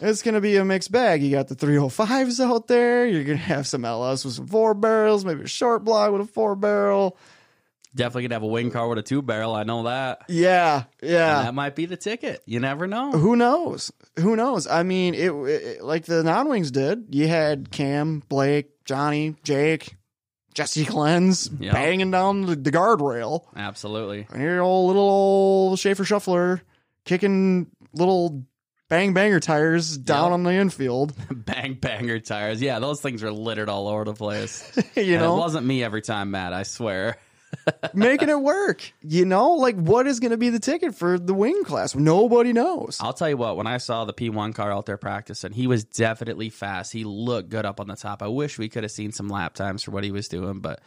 it's 0.00 0.22
going 0.22 0.34
to 0.34 0.40
be 0.40 0.56
a 0.56 0.64
mixed 0.64 0.90
bag. 0.90 1.22
You 1.22 1.30
got 1.30 1.48
the 1.48 1.54
305s 1.54 2.44
out 2.44 2.66
there. 2.66 3.06
You're 3.06 3.24
going 3.24 3.38
to 3.38 3.44
have 3.44 3.66
some 3.66 3.84
LS 3.84 4.24
with 4.24 4.34
some 4.34 4.46
four 4.48 4.74
barrels, 4.74 5.24
maybe 5.24 5.42
a 5.42 5.48
short 5.48 5.84
block 5.84 6.12
with 6.12 6.22
a 6.22 6.26
four 6.26 6.56
barrel. 6.56 7.16
Definitely 7.94 8.24
gonna 8.24 8.34
have 8.34 8.42
a 8.42 8.46
wing 8.46 8.70
car 8.70 8.88
with 8.88 8.98
a 8.98 9.02
two 9.02 9.22
barrel. 9.22 9.54
I 9.54 9.62
know 9.62 9.84
that. 9.84 10.24
Yeah, 10.28 10.84
yeah. 11.02 11.38
And 11.38 11.46
that 11.46 11.54
might 11.54 11.74
be 11.74 11.86
the 11.86 11.96
ticket. 11.96 12.42
You 12.44 12.60
never 12.60 12.86
know. 12.86 13.12
Who 13.12 13.36
knows? 13.36 13.90
Who 14.18 14.36
knows? 14.36 14.66
I 14.66 14.82
mean, 14.82 15.14
it, 15.14 15.30
it 15.30 15.82
like 15.82 16.04
the 16.04 16.22
non 16.22 16.50
wings 16.50 16.70
did. 16.70 17.06
You 17.14 17.26
had 17.26 17.70
Cam, 17.70 18.22
Blake, 18.28 18.84
Johnny, 18.84 19.36
Jake, 19.44 19.96
Jesse 20.56 20.84
Cleanse 20.84 21.48
Yeah. 21.60 21.72
banging 21.72 22.10
down 22.10 22.46
the, 22.46 22.56
the 22.56 22.72
guardrail. 22.72 23.44
Absolutely. 23.54 24.26
And 24.32 24.42
your 24.42 24.62
old 24.62 24.88
little 24.88 25.02
old 25.08 25.78
Schaefer 25.78 26.04
Shuffler 26.04 26.62
kicking 27.04 27.68
little 27.92 28.42
bang 28.88 29.12
banger 29.14 29.38
tires 29.38 29.96
down 29.98 30.24
Yep. 30.30 30.32
on 30.32 30.42
the 30.44 30.52
infield. 30.54 31.12
Bang 31.30 31.74
banger 31.74 32.20
tires. 32.20 32.60
Yeah, 32.62 32.78
those 32.78 33.00
things 33.00 33.22
are 33.22 33.30
littered 33.30 33.68
all 33.68 33.86
over 33.88 34.04
the 34.04 34.14
place. 34.14 34.64
you 34.96 35.14
And 35.14 35.22
know, 35.22 35.36
it 35.36 35.38
wasn't 35.40 35.66
me 35.66 35.84
every 35.84 36.02
time, 36.02 36.30
Matt. 36.30 36.52
I 36.52 36.62
swear. 36.62 37.18
making 37.94 38.28
it 38.28 38.40
work. 38.40 38.92
You 39.02 39.24
know, 39.24 39.52
like 39.52 39.76
what 39.76 40.06
is 40.06 40.20
going 40.20 40.30
to 40.30 40.36
be 40.36 40.50
the 40.50 40.58
ticket 40.58 40.94
for 40.94 41.18
the 41.18 41.34
wing 41.34 41.64
class? 41.64 41.94
Nobody 41.94 42.52
knows. 42.52 42.98
I'll 43.00 43.12
tell 43.12 43.28
you 43.28 43.36
what. 43.36 43.56
When 43.56 43.66
I 43.66 43.78
saw 43.78 44.04
the 44.04 44.14
P1 44.14 44.54
car 44.54 44.72
out 44.72 44.86
there 44.86 44.96
practicing, 44.96 45.52
he 45.52 45.66
was 45.66 45.84
definitely 45.84 46.50
fast. 46.50 46.92
He 46.92 47.04
looked 47.04 47.48
good 47.48 47.66
up 47.66 47.80
on 47.80 47.88
the 47.88 47.96
top. 47.96 48.22
I 48.22 48.28
wish 48.28 48.58
we 48.58 48.68
could 48.68 48.84
have 48.84 48.92
seen 48.92 49.12
some 49.12 49.28
lap 49.28 49.54
times 49.54 49.82
for 49.82 49.90
what 49.90 50.04
he 50.04 50.10
was 50.10 50.28
doing, 50.28 50.60
but 50.60 50.80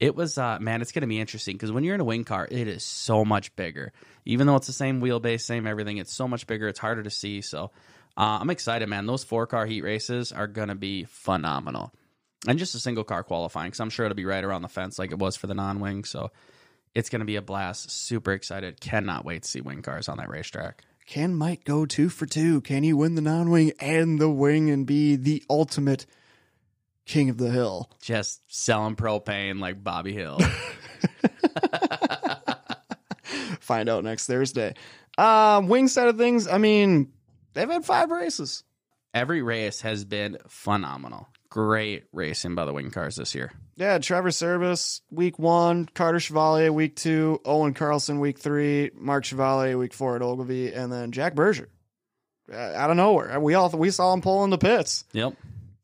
it 0.00 0.14
was 0.14 0.38
uh, 0.38 0.58
man. 0.60 0.80
It's 0.80 0.92
going 0.92 1.02
to 1.02 1.08
be 1.08 1.20
interesting 1.20 1.56
because 1.56 1.72
when 1.72 1.84
you're 1.84 1.94
in 1.94 2.00
a 2.00 2.04
wing 2.04 2.24
car, 2.24 2.46
it 2.50 2.68
is 2.68 2.84
so 2.84 3.24
much 3.24 3.54
bigger. 3.56 3.92
Even 4.24 4.46
though 4.46 4.56
it's 4.56 4.66
the 4.66 4.72
same 4.72 5.00
wheelbase, 5.00 5.40
same 5.40 5.66
everything, 5.66 5.98
it's 5.98 6.12
so 6.12 6.28
much 6.28 6.46
bigger. 6.46 6.68
It's 6.68 6.78
harder 6.78 7.02
to 7.02 7.10
see. 7.10 7.40
So 7.40 7.72
uh, 8.16 8.38
I'm 8.40 8.50
excited, 8.50 8.88
man. 8.88 9.06
Those 9.06 9.24
four 9.24 9.46
car 9.46 9.66
heat 9.66 9.82
races 9.82 10.32
are 10.32 10.46
going 10.46 10.68
to 10.68 10.74
be 10.74 11.04
phenomenal. 11.04 11.92
And 12.46 12.58
just 12.58 12.74
a 12.74 12.78
single 12.78 13.04
car 13.04 13.22
qualifying, 13.22 13.68
because 13.68 13.80
I'm 13.80 13.90
sure 13.90 14.06
it'll 14.06 14.14
be 14.16 14.24
right 14.24 14.44
around 14.44 14.62
the 14.62 14.68
fence 14.68 14.98
like 14.98 15.10
it 15.10 15.18
was 15.18 15.36
for 15.36 15.46
the 15.48 15.54
non 15.54 15.80
wing. 15.80 16.04
So 16.04 16.30
it's 16.94 17.08
going 17.08 17.20
to 17.20 17.26
be 17.26 17.36
a 17.36 17.42
blast. 17.42 17.90
Super 17.90 18.32
excited. 18.32 18.80
Cannot 18.80 19.24
wait 19.24 19.42
to 19.42 19.48
see 19.48 19.60
wing 19.60 19.82
cars 19.82 20.08
on 20.08 20.18
that 20.18 20.28
racetrack. 20.28 20.84
Can 21.06 21.34
Mike 21.34 21.64
go 21.64 21.86
two 21.86 22.08
for 22.10 22.26
two? 22.26 22.60
Can 22.60 22.82
he 22.82 22.92
win 22.92 23.14
the 23.14 23.22
non 23.22 23.50
wing 23.50 23.72
and 23.80 24.20
the 24.20 24.28
wing 24.28 24.70
and 24.70 24.86
be 24.86 25.16
the 25.16 25.42
ultimate 25.50 26.06
king 27.06 27.30
of 27.30 27.38
the 27.38 27.50
hill? 27.50 27.90
Just 28.00 28.42
selling 28.46 28.94
propane 28.94 29.58
like 29.58 29.82
Bobby 29.82 30.12
Hill. 30.12 30.38
Find 33.60 33.88
out 33.88 34.04
next 34.04 34.26
Thursday. 34.26 34.74
Um, 35.16 35.68
wing 35.68 35.88
side 35.88 36.08
of 36.08 36.18
things, 36.18 36.46
I 36.46 36.58
mean, 36.58 37.12
they've 37.54 37.68
had 37.68 37.84
five 37.84 38.10
races. 38.10 38.64
Every 39.14 39.42
race 39.42 39.80
has 39.80 40.04
been 40.04 40.38
phenomenal. 40.48 41.28
Great 41.50 42.04
racing 42.12 42.54
by 42.54 42.64
the 42.66 42.72
wing 42.72 42.90
cars 42.90 43.16
this 43.16 43.34
year. 43.34 43.52
Yeah, 43.76 43.98
Trevor 43.98 44.30
Service, 44.30 45.00
week 45.10 45.38
one, 45.38 45.86
Carter 45.94 46.20
Chevalier, 46.20 46.72
week 46.72 46.94
two, 46.96 47.40
Owen 47.44 47.72
Carlson, 47.74 48.20
week 48.20 48.38
three, 48.38 48.90
Mark 48.94 49.24
Chevalier, 49.24 49.78
week 49.78 49.94
four 49.94 50.16
at 50.16 50.22
Ogilvie, 50.22 50.72
and 50.74 50.92
then 50.92 51.10
Jack 51.12 51.34
Berger. 51.34 51.68
Uh, 52.52 52.56
out 52.56 52.90
of 52.90 52.96
nowhere. 52.96 53.38
We 53.40 53.54
all 53.54 53.70
we 53.70 53.90
saw 53.90 54.12
him 54.12 54.20
pulling 54.22 54.50
the 54.50 54.58
pits 54.58 55.04
Yep. 55.12 55.34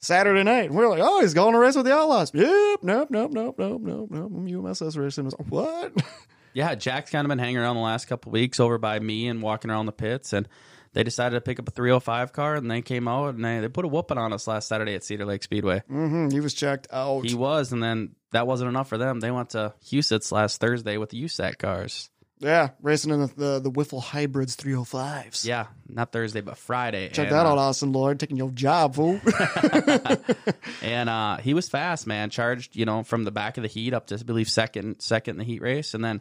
Saturday 0.00 0.42
night. 0.42 0.70
we're 0.70 0.88
like, 0.88 1.00
oh, 1.02 1.20
he's 1.22 1.32
going 1.34 1.52
to 1.54 1.58
race 1.58 1.76
with 1.76 1.86
the 1.86 1.94
Outlaws. 1.94 2.30
Yep, 2.34 2.80
nope, 2.82 3.08
nope, 3.10 3.30
nope, 3.32 3.54
nope, 3.58 3.80
nope, 3.82 4.08
nope. 4.10 4.32
UMSS 4.32 4.98
racing 4.98 5.24
was 5.24 5.34
what? 5.48 5.92
Yeah, 6.56 6.76
Jack's 6.76 7.10
kind 7.10 7.24
of 7.26 7.30
been 7.30 7.40
hanging 7.40 7.56
around 7.56 7.74
the 7.74 7.82
last 7.82 8.04
couple 8.04 8.30
weeks 8.30 8.60
over 8.60 8.78
by 8.78 9.00
me 9.00 9.26
and 9.26 9.42
walking 9.42 9.72
around 9.72 9.86
the 9.86 9.92
pits, 9.92 10.32
and 10.32 10.46
they 10.94 11.02
decided 11.04 11.36
to 11.36 11.40
pick 11.42 11.58
up 11.60 11.68
a 11.68 11.70
305 11.70 12.32
car, 12.32 12.54
and 12.54 12.70
they 12.70 12.80
came 12.82 13.06
out 13.06 13.34
and 13.34 13.44
they, 13.44 13.60
they 13.60 13.68
put 13.68 13.84
a 13.84 13.88
whooping 13.88 14.16
on 14.18 14.32
us 14.32 14.46
last 14.48 14.66
Saturday 14.68 14.94
at 14.94 15.04
Cedar 15.04 15.26
Lake 15.26 15.42
Speedway. 15.42 15.82
hmm 15.86 16.30
he 16.30 16.40
was 16.40 16.54
checked 16.54 16.86
out. 16.90 17.24
He 17.26 17.34
was, 17.34 17.72
and 17.72 17.82
then 17.82 18.14
that 18.32 18.46
wasn't 18.46 18.68
enough 18.70 18.88
for 18.88 18.96
them. 18.98 19.20
They 19.20 19.30
went 19.30 19.50
to 19.50 19.74
Huset's 19.84 20.32
last 20.32 20.60
Thursday 20.60 20.96
with 20.96 21.10
the 21.10 21.22
USAC 21.22 21.58
cars. 21.58 22.10
yeah, 22.40 22.70
racing 22.82 23.12
in 23.12 23.20
the 23.20 23.26
the, 23.36 23.60
the 23.60 23.70
Wiffle 23.70 24.02
Hybrids 24.02 24.56
305s. 24.56 25.44
Yeah, 25.46 25.66
not 25.88 26.10
Thursday, 26.12 26.40
but 26.40 26.56
Friday. 26.58 27.08
Check 27.10 27.26
And, 27.28 27.34
that 27.36 27.46
uh, 27.46 27.50
out, 27.50 27.58
Austin 27.58 27.92
Lord, 27.92 28.18
taking 28.20 28.36
your 28.36 28.50
job, 28.50 28.94
fool. 28.96 29.20
and 30.82 31.08
uh, 31.08 31.36
he 31.38 31.54
was 31.54 31.68
fast, 31.68 32.06
man. 32.06 32.30
Charged, 32.30 32.76
you 32.76 32.84
know, 32.84 33.02
from 33.02 33.24
the 33.24 33.30
back 33.30 33.56
of 33.56 33.62
the 33.62 33.68
heat 33.68 33.94
up 33.94 34.06
to 34.08 34.14
I 34.16 34.22
believe 34.22 34.48
second, 34.48 35.00
second 35.00 35.34
in 35.34 35.38
the 35.38 35.44
heat 35.44 35.62
race, 35.62 35.94
and 35.94 36.04
then 36.04 36.20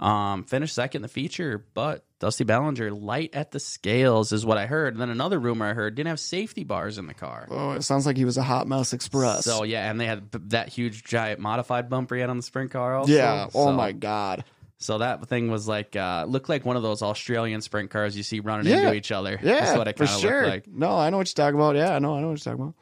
um, 0.00 0.44
finished 0.44 0.74
second 0.74 0.98
in 0.98 1.02
the 1.02 1.08
feature. 1.08 1.64
But 1.74 2.04
Dusty 2.18 2.44
Ballinger 2.44 2.90
light 2.90 3.30
at 3.34 3.50
the 3.52 3.60
scales 3.60 4.32
is 4.32 4.44
what 4.44 4.58
I 4.58 4.66
heard. 4.66 4.94
And 4.94 5.00
then 5.00 5.10
another 5.10 5.38
rumor 5.38 5.66
I 5.66 5.72
heard 5.74 5.94
didn't 5.94 6.08
have 6.08 6.20
safety 6.20 6.64
bars 6.64 6.98
in 6.98 7.06
the 7.06 7.14
car. 7.14 7.46
oh, 7.50 7.72
it 7.72 7.82
sounds 7.82 8.06
like 8.06 8.16
he 8.16 8.24
was 8.24 8.36
a 8.36 8.42
hot 8.42 8.66
mess 8.66 8.92
express. 8.92 9.44
So 9.44 9.62
yeah, 9.64 9.90
and 9.90 10.00
they 10.00 10.06
had 10.06 10.30
that 10.50 10.68
huge 10.68 11.04
giant 11.04 11.40
modified 11.40 11.88
bumper 11.88 12.14
he 12.14 12.20
had 12.20 12.30
on 12.30 12.36
the 12.36 12.42
sprint 12.42 12.70
car. 12.70 12.96
Also. 12.96 13.12
yeah. 13.12 13.46
Oh 13.54 13.66
So- 13.66 13.72
my 13.72 13.92
god. 13.92 14.44
So 14.78 14.98
that 14.98 15.26
thing 15.28 15.50
was 15.50 15.66
like 15.66 15.96
uh, 15.96 16.26
looked 16.28 16.48
like 16.50 16.66
one 16.66 16.76
of 16.76 16.82
those 16.82 17.00
Australian 17.00 17.62
sprint 17.62 17.90
cars 17.90 18.14
you 18.16 18.22
see 18.22 18.40
running 18.40 18.66
Yeah. 18.66 18.80
into 18.80 18.94
each 18.94 19.12
other. 19.12 19.38
Yeah, 19.42 19.60
That's 19.60 19.78
what 19.78 19.88
it 19.88 19.96
for 19.96 20.06
sure. 20.06 20.42
looked 20.42 20.66
like. 20.66 20.74
No, 20.74 20.98
I 20.98 21.08
know 21.10 21.16
what 21.18 21.28
you're 21.28 21.44
talking 21.46 21.58
about. 21.58 21.76
Yeah, 21.76 21.98
no, 22.00 22.16
I 22.16 22.20
know 22.20 22.28
what 22.28 22.44
you're 22.44 22.52
talking 22.54 22.64
about. 22.64 22.74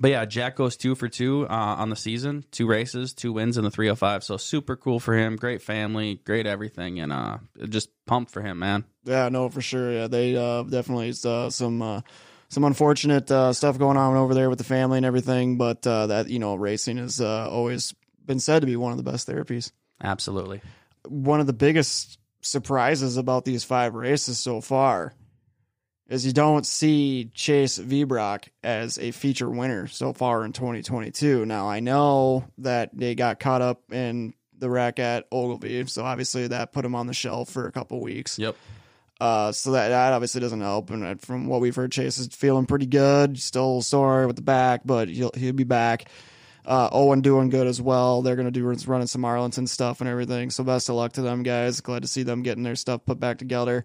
But 0.00 0.10
yeah, 0.10 0.24
Jack 0.24 0.56
goes 0.56 0.76
two 0.76 0.94
for 0.94 1.08
two 1.08 1.46
uh, 1.48 1.76
on 1.78 1.90
the 1.90 1.96
season, 1.96 2.44
two 2.50 2.66
races, 2.66 3.12
two 3.12 3.32
wins 3.32 3.56
in 3.56 3.64
the 3.64 3.70
305. 3.70 4.24
So 4.24 4.36
super 4.36 4.76
cool 4.76 5.00
for 5.00 5.16
him. 5.16 5.36
Great 5.36 5.62
family, 5.62 6.20
great 6.24 6.46
everything, 6.46 7.00
and 7.00 7.12
uh, 7.12 7.38
just 7.68 7.90
pumped 8.06 8.30
for 8.30 8.40
him, 8.40 8.58
man. 8.58 8.84
Yeah, 9.04 9.28
no, 9.28 9.48
for 9.48 9.60
sure. 9.60 9.92
Yeah, 9.92 10.08
they 10.08 10.36
uh, 10.36 10.62
definitely 10.62 11.12
uh, 11.24 11.50
some 11.50 11.82
uh, 11.82 12.00
some 12.48 12.64
unfortunate 12.64 13.30
uh, 13.30 13.52
stuff 13.52 13.78
going 13.78 13.96
on 13.96 14.16
over 14.16 14.34
there 14.34 14.48
with 14.48 14.58
the 14.58 14.64
family 14.64 14.98
and 14.98 15.06
everything. 15.06 15.58
But 15.58 15.86
uh, 15.86 16.08
that 16.08 16.28
you 16.28 16.38
know, 16.38 16.54
racing 16.54 16.98
has 16.98 17.20
uh, 17.20 17.48
always 17.50 17.94
been 18.24 18.40
said 18.40 18.60
to 18.60 18.66
be 18.66 18.76
one 18.76 18.92
of 18.92 18.98
the 18.98 19.10
best 19.10 19.28
therapies. 19.28 19.72
Absolutely. 20.02 20.60
One 21.06 21.40
of 21.40 21.46
the 21.46 21.52
biggest 21.52 22.18
surprises 22.40 23.16
about 23.16 23.44
these 23.44 23.64
five 23.64 23.94
races 23.94 24.38
so 24.38 24.60
far 24.60 25.12
is 26.08 26.24
you 26.24 26.32
don't 26.32 26.64
see 26.66 27.30
Chase 27.34 27.78
Vibrock 27.78 28.48
as 28.62 28.98
a 28.98 29.10
feature 29.10 29.48
winner 29.48 29.86
so 29.86 30.12
far 30.12 30.44
in 30.44 30.52
2022. 30.52 31.44
Now 31.44 31.68
I 31.68 31.80
know 31.80 32.44
that 32.58 32.96
they 32.96 33.14
got 33.14 33.40
caught 33.40 33.60
up 33.60 33.92
in 33.92 34.34
the 34.58 34.70
wreck 34.70 34.98
at 34.98 35.26
Ogilvie, 35.30 35.86
so 35.86 36.04
obviously 36.04 36.48
that 36.48 36.72
put 36.72 36.84
him 36.84 36.94
on 36.94 37.06
the 37.06 37.14
shelf 37.14 37.50
for 37.50 37.66
a 37.66 37.72
couple 37.72 38.00
weeks. 38.00 38.38
Yep. 38.38 38.56
Uh, 39.20 39.52
so 39.52 39.72
that, 39.72 39.88
that 39.88 40.12
obviously 40.12 40.40
doesn't 40.40 40.60
help. 40.60 40.90
And 40.90 41.04
uh, 41.04 41.14
from 41.16 41.46
what 41.46 41.60
we've 41.60 41.74
heard, 41.74 41.92
Chase 41.92 42.18
is 42.18 42.28
feeling 42.28 42.66
pretty 42.66 42.86
good. 42.86 43.38
Still 43.38 43.82
sore 43.82 44.26
with 44.26 44.36
the 44.36 44.42
back, 44.42 44.82
but 44.84 45.08
he'll 45.08 45.32
he'll 45.34 45.52
be 45.52 45.64
back. 45.64 46.08
Uh, 46.64 46.88
Owen 46.92 47.20
doing 47.22 47.48
good 47.48 47.66
as 47.66 47.80
well. 47.80 48.22
They're 48.22 48.36
gonna 48.36 48.50
do 48.50 48.64
running 48.86 49.06
some 49.06 49.24
Arlington 49.24 49.66
stuff 49.66 50.00
and 50.00 50.08
everything. 50.08 50.50
So 50.50 50.62
best 50.62 50.88
of 50.88 50.94
luck 50.94 51.12
to 51.14 51.22
them 51.22 51.42
guys. 51.42 51.80
Glad 51.80 52.02
to 52.02 52.08
see 52.08 52.22
them 52.22 52.42
getting 52.42 52.62
their 52.62 52.76
stuff 52.76 53.04
put 53.04 53.18
back 53.18 53.38
together. 53.38 53.84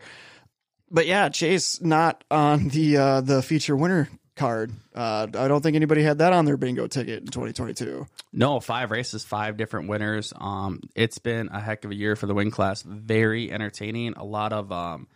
But 0.94 1.08
yeah, 1.08 1.30
Chase 1.30 1.82
not 1.82 2.24
on 2.30 2.70
the 2.70 2.98
uh, 2.98 3.22
the 3.22 3.42
feature 3.42 3.76
winner 3.76 4.10
card. 4.36 4.72
Uh, 4.96 5.28
I 5.34 5.48
don't 5.48 5.62
think 5.62 5.76
anybody 5.76 6.04
had 6.04 6.20
that 6.20 6.34
on 6.34 6.46
their 6.46 6.56
bingo 6.58 6.88
ticket 6.88 7.22
in 7.22 7.28
2022. 7.28 8.06
No, 8.32 8.60
five 8.60 8.92
races, 8.92 9.24
five 9.24 9.58
different 9.58 9.90
winners. 9.90 10.34
Um, 10.40 10.82
it's 10.96 11.18
been 11.18 11.50
a 11.52 11.60
heck 11.60 11.84
of 11.86 11.92
a 11.92 11.96
year 11.96 12.16
for 12.16 12.28
the 12.28 12.34
wing 12.36 12.52
class. 12.52 12.84
Very 12.84 13.52
entertaining. 13.52 14.14
A 14.14 14.24
lot 14.24 14.54
of 14.54 14.72
um, 14.72 15.08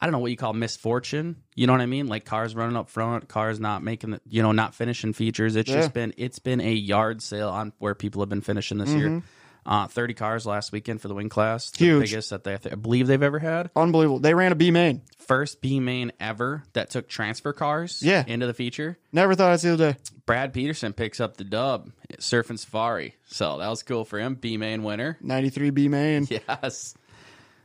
I 0.00 0.04
don't 0.06 0.12
know 0.12 0.18
what 0.18 0.30
you 0.30 0.36
call 0.36 0.52
misfortune. 0.52 1.36
You 1.54 1.66
know 1.66 1.72
what 1.72 1.80
I 1.80 1.86
mean? 1.86 2.06
Like 2.08 2.26
cars 2.26 2.54
running 2.54 2.76
up 2.76 2.90
front, 2.90 3.26
cars 3.28 3.58
not 3.58 3.82
making 3.82 4.10
the, 4.10 4.20
you 4.28 4.42
know, 4.42 4.52
not 4.52 4.74
finishing 4.74 5.14
features. 5.14 5.56
It's 5.56 5.70
Yeah. 5.70 5.76
just 5.76 5.94
been 5.94 6.12
it's 6.18 6.38
been 6.38 6.60
a 6.60 6.72
yard 6.72 7.22
sale 7.22 7.48
on 7.48 7.72
where 7.78 7.94
people 7.94 8.20
have 8.20 8.28
been 8.28 8.42
finishing 8.42 8.76
this 8.76 8.90
year. 8.90 9.22
Uh, 9.66 9.88
Thirty 9.88 10.14
cars 10.14 10.46
last 10.46 10.70
weekend 10.72 11.00
for 11.00 11.08
the 11.08 11.14
wing 11.14 11.28
class, 11.28 11.70
the 11.72 11.84
Huge. 11.84 12.10
biggest 12.10 12.30
that 12.30 12.44
they 12.44 12.54
I 12.54 12.76
believe 12.76 13.06
they've 13.08 13.22
ever 13.22 13.40
had. 13.40 13.70
Unbelievable. 13.74 14.20
They 14.20 14.32
ran 14.32 14.52
a 14.52 14.54
B 14.54 14.70
main. 14.70 15.02
First 15.18 15.60
B 15.60 15.80
main 15.80 16.12
ever 16.20 16.62
that 16.74 16.90
took 16.90 17.08
transfer 17.08 17.52
cars 17.52 18.00
Yeah. 18.02 18.22
into 18.28 18.46
the 18.46 18.54
feature. 18.54 18.96
Never 19.12 19.34
thought 19.34 19.50
I'd 19.50 19.60
see 19.60 19.70
the 19.70 19.76
day. 19.92 19.96
Brad 20.24 20.52
Peterson 20.54 20.92
picks 20.92 21.18
up 21.18 21.36
the 21.36 21.42
dub 21.44 21.90
at 22.10 22.22
Surf 22.22 22.48
and 22.50 22.58
Safari, 22.60 23.16
so 23.28 23.58
that 23.58 23.68
was 23.68 23.82
cool 23.82 24.04
for 24.04 24.18
him. 24.20 24.36
B 24.36 24.56
main 24.56 24.84
winner. 24.84 25.18
93 25.20 25.70
B 25.70 25.88
main. 25.88 26.28
Yes. 26.48 26.94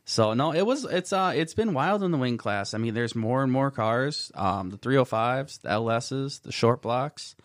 So 0.03 0.33
no, 0.33 0.51
it 0.53 0.63
was 0.65 0.83
it's 0.83 1.13
uh 1.13 1.31
it's 1.35 1.53
been 1.53 1.73
wild 1.73 2.01
in 2.03 2.11
the 2.11 2.17
wing 2.17 2.37
class. 2.37 2.73
I 2.73 2.79
mean, 2.79 2.95
there's 2.95 3.15
more 3.15 3.43
and 3.43 3.51
more 3.51 3.69
cars. 3.69 4.31
Um, 4.33 4.71
the 4.71 4.77
305s, 4.77 5.61
the 5.61 5.69
LSs, 5.69 6.41
the 6.41 6.51
short 6.51 6.81
blocks. 6.81 7.35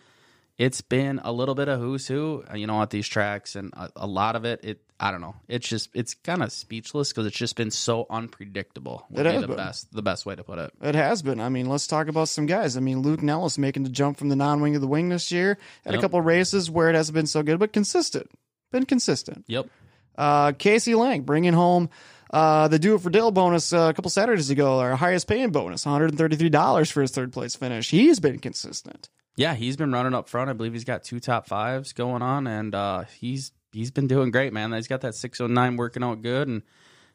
It's 0.58 0.80
been 0.80 1.20
a 1.22 1.32
little 1.32 1.54
bit 1.54 1.68
of 1.68 1.78
who's 1.80 2.06
who, 2.06 2.42
uh, 2.50 2.56
you 2.56 2.66
know, 2.66 2.80
at 2.80 2.88
these 2.90 3.06
tracks, 3.06 3.56
and 3.56 3.72
a, 3.74 3.90
a 3.96 4.06
lot 4.06 4.36
of 4.36 4.44
it. 4.46 4.64
It 4.64 4.80
I 4.98 5.10
don't 5.10 5.20
know. 5.20 5.36
It's 5.48 5.68
just 5.68 5.90
it's 5.92 6.14
kind 6.14 6.42
of 6.42 6.50
speechless 6.50 7.10
because 7.10 7.26
it's 7.26 7.36
just 7.36 7.56
been 7.56 7.70
so 7.70 8.06
unpredictable. 8.08 9.04
Would 9.10 9.26
It 9.26 9.34
be 9.34 9.40
the 9.42 9.48
been. 9.48 9.56
best 9.56 9.92
the 9.92 10.00
best 10.02 10.24
way 10.24 10.34
to 10.34 10.42
put 10.42 10.58
it. 10.58 10.72
It 10.80 10.94
has 10.94 11.20
been. 11.20 11.40
I 11.40 11.50
mean, 11.50 11.66
let's 11.66 11.86
talk 11.86 12.08
about 12.08 12.28
some 12.28 12.46
guys. 12.46 12.76
I 12.76 12.80
mean, 12.80 13.02
Luke 13.02 13.22
Nellis 13.22 13.58
making 13.58 13.82
the 13.82 13.90
jump 13.90 14.16
from 14.16 14.30
the 14.30 14.36
non-wing 14.36 14.72
to 14.72 14.78
the 14.78 14.86
wing 14.86 15.10
this 15.10 15.30
year. 15.30 15.58
Had 15.84 15.94
a 15.94 16.00
couple 16.00 16.20
races 16.22 16.70
where 16.70 16.88
it 16.88 16.94
hasn't 16.94 17.14
been 17.14 17.26
so 17.26 17.42
good, 17.42 17.58
but 17.58 17.74
consistent. 17.74 18.30
Been 18.72 18.86
consistent. 18.86 19.44
Yep. 19.48 19.68
Uh, 20.16 20.52
Casey 20.52 20.94
Lang 20.94 21.22
bringing 21.22 21.52
home 21.52 21.90
uh, 22.30 22.68
the 22.68 22.78
Do 22.78 22.94
It 22.94 23.02
for 23.02 23.10
Dale 23.10 23.30
bonus 23.30 23.74
uh, 23.74 23.88
a 23.90 23.94
couple 23.94 24.10
Saturdays 24.10 24.48
ago, 24.48 24.80
our 24.80 24.96
highest 24.96 25.28
paying 25.28 25.50
bonus, 25.50 25.84
$133 25.84 26.90
for 26.92 27.02
his 27.02 27.10
third 27.10 27.32
place 27.32 27.54
finish. 27.54 27.90
He's 27.90 28.18
been 28.20 28.38
consistent. 28.38 29.10
Yeah, 29.36 29.54
he's 29.54 29.76
been 29.76 29.92
running 29.92 30.14
up 30.14 30.28
front. 30.28 30.48
I 30.50 30.54
believe 30.54 30.72
he's 30.72 30.84
got 30.84 31.04
two 31.04 31.20
top 31.20 31.46
fives 31.46 31.92
going 31.92 32.22
on, 32.22 32.46
and 32.46 32.74
uh, 32.74 33.04
he's 33.18 33.52
he's 33.72 33.90
been 33.90 34.06
doing 34.06 34.30
great, 34.30 34.52
man. 34.52 34.72
He's 34.72 34.88
got 34.88 35.02
that 35.02 35.14
609 35.14 35.76
working 35.76 36.02
out 36.02 36.22
good, 36.22 36.48
and 36.48 36.62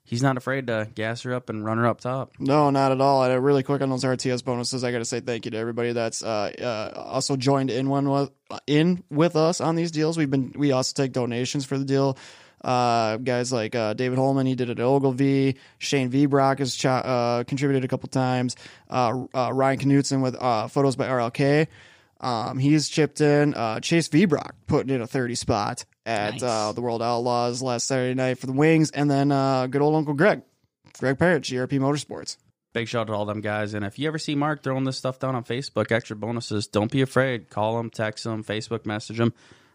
he's 0.03 0.21
not 0.21 0.37
afraid 0.37 0.67
to 0.67 0.87
gas 0.93 1.23
her 1.23 1.33
up 1.33 1.49
and 1.49 1.65
run 1.65 1.79
her 1.79 1.87
up 1.87 1.99
top. 1.99 2.33
No, 2.39 2.69
not 2.69 2.91
at 2.91 3.01
all. 3.01 3.23
And 3.23 3.43
really 3.43 3.63
quick 3.63 3.81
on 3.81 3.89
those 3.89 4.03
RTS 4.03 4.45
bonuses, 4.45 4.83
I 4.83 4.91
got 4.91 4.99
to 4.99 5.05
say 5.05 5.19
thank 5.19 5.45
you 5.45 5.51
to 5.51 5.57
everybody 5.57 5.93
that's 5.93 6.23
uh, 6.23 6.51
uh, 6.61 6.99
also 6.99 7.35
joined 7.35 7.71
in 7.71 7.89
one 7.89 8.07
with, 8.07 8.31
in 8.67 9.03
with 9.09 9.35
us 9.35 9.59
on 9.59 9.75
these 9.75 9.89
deals. 9.91 10.17
We've 10.17 10.29
been 10.29 10.53
we 10.55 10.71
also 10.71 10.93
take 10.93 11.13
donations 11.13 11.65
for 11.65 11.77
the 11.77 11.85
deal. 11.85 12.17
Uh, 12.63 13.17
guys 13.17 13.51
like 13.51 13.73
uh, 13.73 13.93
David 13.93 14.19
Holman, 14.19 14.45
he 14.45 14.53
did 14.53 14.69
it 14.69 14.79
at 14.79 14.85
Ogilvie. 14.85 15.57
Shane 15.79 16.09
V. 16.09 16.27
Brock 16.27 16.59
has 16.59 16.83
uh, 16.85 17.43
contributed 17.47 17.83
a 17.83 17.87
couple 17.87 18.07
times. 18.09 18.55
Uh, 18.89 19.25
uh, 19.33 19.51
Ryan 19.51 19.79
Knutson 19.79 20.21
with 20.21 20.35
uh, 20.39 20.67
photos 20.67 20.95
by 20.95 21.07
RLK. 21.07 21.67
Um, 22.21 22.59
he's 22.59 22.87
chipped 22.87 23.19
in. 23.19 23.53
Uh, 23.55 23.79
Chase 23.79 24.07
V. 24.07 24.25
Brock 24.25 24.55
putting 24.67 24.93
in 24.93 25.01
a 25.01 25.07
30 25.07 25.35
spot 25.35 25.85
at 26.05 26.33
Nice. 26.33 26.43
uh, 26.43 26.71
the 26.71 26.81
World 26.81 27.01
Outlaws 27.01 27.61
last 27.61 27.87
Saturday 27.87 28.13
night 28.13 28.37
for 28.37 28.45
the 28.45 28.53
Wings. 28.53 28.91
And 28.91 29.09
then 29.09 29.31
uh, 29.31 29.67
good 29.67 29.81
old 29.81 29.95
Uncle 29.95 30.13
Greg, 30.13 30.43
Greg 30.99 31.17
Parrott, 31.17 31.43
GRP 31.43 31.79
Motorsports. 31.79 32.37
Big 32.73 32.87
shout 32.87 33.01
out 33.01 33.07
to 33.07 33.13
all 33.13 33.25
them 33.25 33.41
guys. 33.41 33.73
And 33.73 33.83
if 33.83 33.99
you 33.99 34.07
ever 34.07 34.17
see 34.19 34.35
Mark 34.35 34.63
throwing 34.63 34.83
this 34.85 34.97
stuff 34.97 35.19
down 35.19 35.35
on 35.35 35.43
Facebook, 35.43 35.91
extra 35.91 36.15
bonuses, 36.15 36.67
don't 36.67 36.89
be 36.91 37.01
afraid. 37.01 37.49
Call 37.49 37.77
him, 37.79 37.89
text 37.89 38.25
him, 38.25 38.43
Facebook 38.43 38.85
message 38.85 39.19
him. 39.19 39.33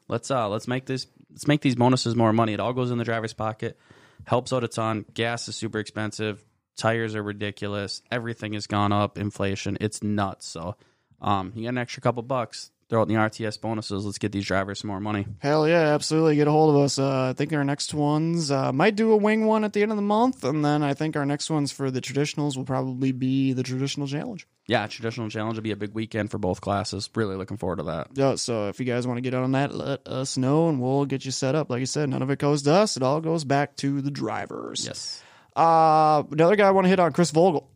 Let's 0.08 0.30
uh 0.30 0.48
let's 0.48 0.68
make 0.68 0.86
this 0.86 1.06
let's 1.30 1.48
make 1.48 1.60
these 1.60 1.74
bonuses 1.74 2.14
more 2.14 2.32
money. 2.32 2.52
It 2.54 2.60
all 2.60 2.72
goes 2.72 2.90
in 2.92 2.96
the 2.98 3.04
driver's 3.04 3.32
pocket. 3.34 3.76
Helps 4.24 4.52
out 4.52 4.64
a 4.64 4.68
ton. 4.68 5.04
Gas 5.12 5.48
is 5.48 5.56
super 5.56 5.78
expensive. 5.78 6.42
Tires 6.76 7.14
are 7.16 7.22
ridiculous. 7.22 8.02
Everything 8.10 8.52
has 8.54 8.66
gone 8.66 8.92
up. 8.92 9.18
Inflation. 9.18 9.76
It's 9.80 10.02
nuts. 10.02 10.46
So 10.46 10.76
um 11.20 11.52
you 11.54 11.62
get 11.62 11.68
an 11.68 11.78
extra 11.78 12.02
couple 12.02 12.22
bucks. 12.22 12.70
Throw 12.88 13.00
it 13.00 13.08
in 13.10 13.16
the 13.16 13.20
RTS 13.20 13.60
bonuses. 13.60 14.04
Let's 14.04 14.18
get 14.18 14.30
these 14.30 14.46
drivers 14.46 14.78
some 14.78 14.86
more 14.88 15.00
money. 15.00 15.26
Hell 15.40 15.66
yeah, 15.66 15.92
absolutely. 15.92 16.36
Get 16.36 16.46
a 16.46 16.52
hold 16.52 16.76
of 16.76 16.80
us. 16.82 17.00
Uh, 17.00 17.30
I 17.30 17.32
think 17.32 17.52
our 17.52 17.64
next 17.64 17.92
ones 17.92 18.52
uh, 18.52 18.72
might 18.72 18.94
do 18.94 19.10
a 19.10 19.16
wing 19.16 19.44
one 19.44 19.64
at 19.64 19.72
the 19.72 19.82
end 19.82 19.90
of 19.90 19.96
the 19.96 20.02
month, 20.02 20.44
and 20.44 20.64
then 20.64 20.84
I 20.84 20.94
think 20.94 21.16
our 21.16 21.26
next 21.26 21.50
ones 21.50 21.72
for 21.72 21.90
the 21.90 22.00
traditionals 22.00 22.56
will 22.56 22.64
probably 22.64 23.10
be 23.10 23.52
the 23.54 23.64
traditional 23.64 24.06
challenge. 24.06 24.46
Yeah, 24.68 24.86
traditional 24.86 25.28
challenge 25.30 25.56
will 25.56 25.64
be 25.64 25.72
a 25.72 25.76
big 25.76 25.94
weekend 25.94 26.30
for 26.30 26.38
both 26.38 26.60
classes. 26.60 27.10
Really 27.16 27.34
looking 27.34 27.56
forward 27.56 27.78
to 27.78 27.84
that. 27.84 28.08
Yeah, 28.14 28.36
so 28.36 28.68
if 28.68 28.78
you 28.78 28.86
guys 28.86 29.04
want 29.04 29.16
to 29.16 29.20
get 29.20 29.34
on 29.34 29.50
that, 29.52 29.74
let 29.74 30.06
us 30.06 30.36
know, 30.36 30.68
and 30.68 30.80
we'll 30.80 31.06
get 31.06 31.24
you 31.24 31.32
set 31.32 31.56
up. 31.56 31.68
Like 31.70 31.80
I 31.80 31.86
said, 31.86 32.08
none 32.08 32.22
of 32.22 32.30
it 32.30 32.38
goes 32.38 32.62
to 32.62 32.72
us; 32.72 32.96
it 32.96 33.02
all 33.02 33.20
goes 33.20 33.42
back 33.42 33.74
to 33.78 34.00
the 34.00 34.12
drivers. 34.12 34.86
Yes. 34.86 35.20
Uh, 35.56 36.22
another 36.30 36.54
guy 36.54 36.68
I 36.68 36.70
want 36.70 36.84
to 36.84 36.88
hit 36.88 37.00
on 37.00 37.12
Chris 37.12 37.32
Vogel. 37.32 37.68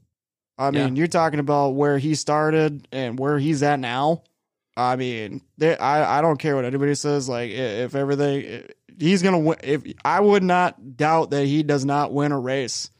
I 0.60 0.70
mean, 0.70 0.94
Yeah. 0.94 0.98
you're 1.00 1.06
talking 1.08 1.40
about 1.40 1.70
where 1.74 1.98
he 1.98 2.14
started 2.14 2.86
and 2.92 3.18
where 3.18 3.38
he's 3.38 3.62
at 3.62 3.80
now. 3.80 4.22
I 4.76 4.96
mean, 4.96 5.40
I 5.60 5.78
I 6.18 6.20
don't 6.20 6.38
care 6.38 6.54
what 6.54 6.64
anybody 6.64 6.94
says. 6.94 7.28
Like, 7.28 7.50
i- 7.50 7.54
if 7.54 7.94
everything, 7.94 8.64
he's 8.98 9.22
gonna 9.22 9.38
win. 9.38 9.56
If 9.62 9.82
I 10.04 10.20
would 10.20 10.42
not 10.42 10.96
doubt 10.96 11.30
that 11.30 11.46
he 11.46 11.62
does 11.62 11.84
not 11.84 12.12
win 12.12 12.32
a 12.32 12.38
race 12.38 12.90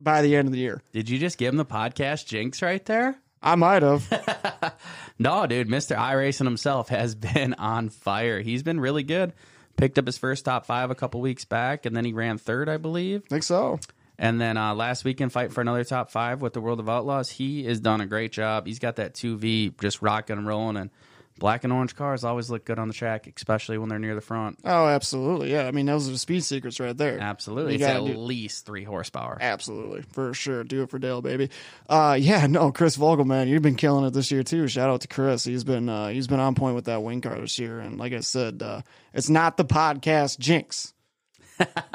by 0.00 0.22
the 0.22 0.34
end 0.36 0.48
of 0.48 0.52
the 0.52 0.58
year. 0.60 0.82
Did 0.92 1.08
you 1.10 1.18
just 1.18 1.36
give 1.36 1.52
him 1.52 1.58
the 1.58 1.64
podcast 1.66 2.26
jinx 2.26 2.62
right 2.62 2.84
there? 2.86 3.16
I 3.42 3.54
might 3.54 3.82
have. 3.82 4.74
no, 5.18 5.46
dude, 5.46 5.68
Mr. 5.68 5.96
iRacing 5.96 6.44
himself 6.44 6.88
has 6.88 7.14
been 7.34 7.54
on 7.54 7.88
fire. 7.88 8.40
He's 8.40 8.62
been 8.62 8.80
really 8.80 9.02
good. 9.02 9.32
Picked 9.76 9.98
up 9.98 10.06
his 10.06 10.18
first 10.18 10.44
top 10.44 10.66
five 10.66 10.90
a 10.90 10.94
couple 10.94 11.20
weeks 11.20 11.44
back, 11.44 11.86
and 11.86 11.96
then 11.96 12.04
he 12.04 12.12
ran 12.12 12.38
third, 12.38 12.68
I 12.68 12.76
believe. 12.76 13.22
I 13.26 13.28
think 13.28 13.42
so. 13.42 13.78
And 14.22 14.38
then 14.40 14.56
uh, 14.58 14.74
last 14.74 15.02
weekend, 15.04 15.32
fight 15.32 15.50
for 15.52 15.62
another 15.62 15.82
top 15.82 16.10
five 16.10 16.42
with 16.42 16.52
the 16.52 16.60
World 16.60 16.78
of 16.78 16.88
Outlaws. 16.90 17.30
He 17.30 17.64
has 17.64 17.80
done 17.80 18.02
a 18.02 18.06
great 18.06 18.32
job. 18.32 18.66
He's 18.66 18.78
got 18.78 18.96
that 18.96 19.14
2V 19.14 19.80
just 19.80 20.02
rocking 20.02 20.36
and 20.36 20.46
rolling, 20.46 20.76
and 20.76 20.90
black 21.38 21.64
and 21.64 21.72
orange 21.72 21.96
cars 21.96 22.22
always 22.22 22.50
look 22.50 22.66
good 22.66 22.78
on 22.78 22.86
the 22.86 22.92
track, 22.92 23.26
especially 23.34 23.78
when 23.78 23.88
they're 23.88 23.98
near 23.98 24.14
the 24.14 24.20
front. 24.20 24.58
Oh, 24.62 24.86
absolutely. 24.88 25.50
Yeah. 25.50 25.66
I 25.66 25.70
mean, 25.70 25.86
those 25.86 26.06
are 26.06 26.12
the 26.12 26.18
speed 26.18 26.44
secrets 26.44 26.78
right 26.78 26.94
there. 26.94 27.18
Absolutely. 27.18 27.78
You 27.78 27.86
It's 27.86 27.88
at 27.88 28.04
do- 28.04 28.14
least 28.18 28.66
three 28.66 28.84
horsepower. 28.84 29.38
Absolutely, 29.40 30.02
for 30.12 30.34
sure. 30.34 30.64
Do 30.64 30.82
it 30.82 30.90
for 30.90 30.98
Dale, 30.98 31.22
baby. 31.22 31.48
Uh, 31.88 32.18
yeah, 32.20 32.46
no, 32.46 32.72
Chris 32.72 32.96
Vogel, 32.96 33.24
man, 33.24 33.48
you've 33.48 33.62
been 33.62 33.74
killing 33.76 34.04
it 34.04 34.12
this 34.12 34.30
year 34.30 34.42
too. 34.42 34.68
Shout 34.68 34.90
out 34.90 35.00
to 35.00 35.08
Chris. 35.08 35.44
He's 35.44 35.64
been 35.64 35.88
uh, 35.88 36.08
he's 36.08 36.26
been 36.26 36.40
on 36.40 36.54
point 36.54 36.74
with 36.74 36.84
that 36.84 37.02
wing 37.02 37.22
car 37.22 37.40
this 37.40 37.58
year. 37.58 37.80
And 37.80 37.98
like 37.98 38.12
I 38.12 38.20
said, 38.20 38.62
uh, 38.62 38.82
it's 39.14 39.30
not 39.30 39.56
the 39.56 39.64
podcast 39.64 40.38
jinx. 40.38 40.92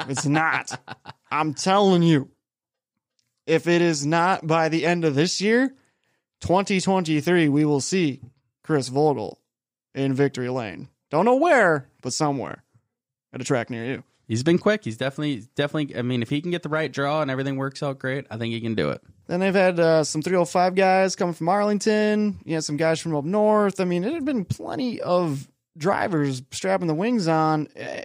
It's 0.08 0.26
not. 0.26 0.80
I'm 1.30 1.54
telling 1.54 2.02
you, 2.02 2.30
if 3.46 3.66
it 3.66 3.82
is 3.82 4.04
not 4.04 4.46
by 4.46 4.68
the 4.68 4.84
end 4.84 5.04
of 5.04 5.14
this 5.14 5.40
year, 5.40 5.74
2023, 6.40 7.48
we 7.48 7.64
will 7.64 7.80
see 7.80 8.20
Chris 8.62 8.88
Vogel 8.88 9.40
in 9.94 10.14
victory 10.14 10.48
lane. 10.48 10.88
Don't 11.10 11.24
know 11.24 11.36
where, 11.36 11.88
but 12.02 12.12
somewhere 12.12 12.64
at 13.32 13.40
a 13.40 13.44
track 13.44 13.70
near 13.70 13.84
you. 13.84 14.04
He's 14.26 14.42
been 14.42 14.58
quick. 14.58 14.84
He's 14.84 14.96
definitely, 14.96 15.44
definitely. 15.54 15.96
I 15.96 16.02
mean, 16.02 16.20
if 16.20 16.30
he 16.30 16.40
can 16.40 16.50
get 16.50 16.64
the 16.64 16.68
right 16.68 16.92
draw 16.92 17.22
and 17.22 17.30
everything 17.30 17.56
works 17.56 17.82
out 17.82 18.00
great, 18.00 18.26
I 18.28 18.36
think 18.36 18.52
he 18.52 18.60
can 18.60 18.74
do 18.74 18.90
it. 18.90 19.00
Then 19.28 19.38
they've 19.40 19.54
had 19.54 19.78
uh, 19.78 20.02
some 20.02 20.20
305 20.20 20.74
guys 20.74 21.14
coming 21.14 21.34
from 21.34 21.48
Arlington. 21.48 22.38
You 22.44 22.54
had 22.54 22.64
some 22.64 22.76
guys 22.76 23.00
from 23.00 23.14
up 23.14 23.24
north. 23.24 23.80
I 23.80 23.84
mean, 23.84 24.02
it 24.02 24.12
had 24.12 24.24
been 24.24 24.44
plenty 24.44 25.00
of 25.00 25.48
drivers 25.78 26.42
strapping 26.50 26.88
the 26.88 26.94
wings 26.94 27.28
on 27.28 27.68
eh, 27.76 28.04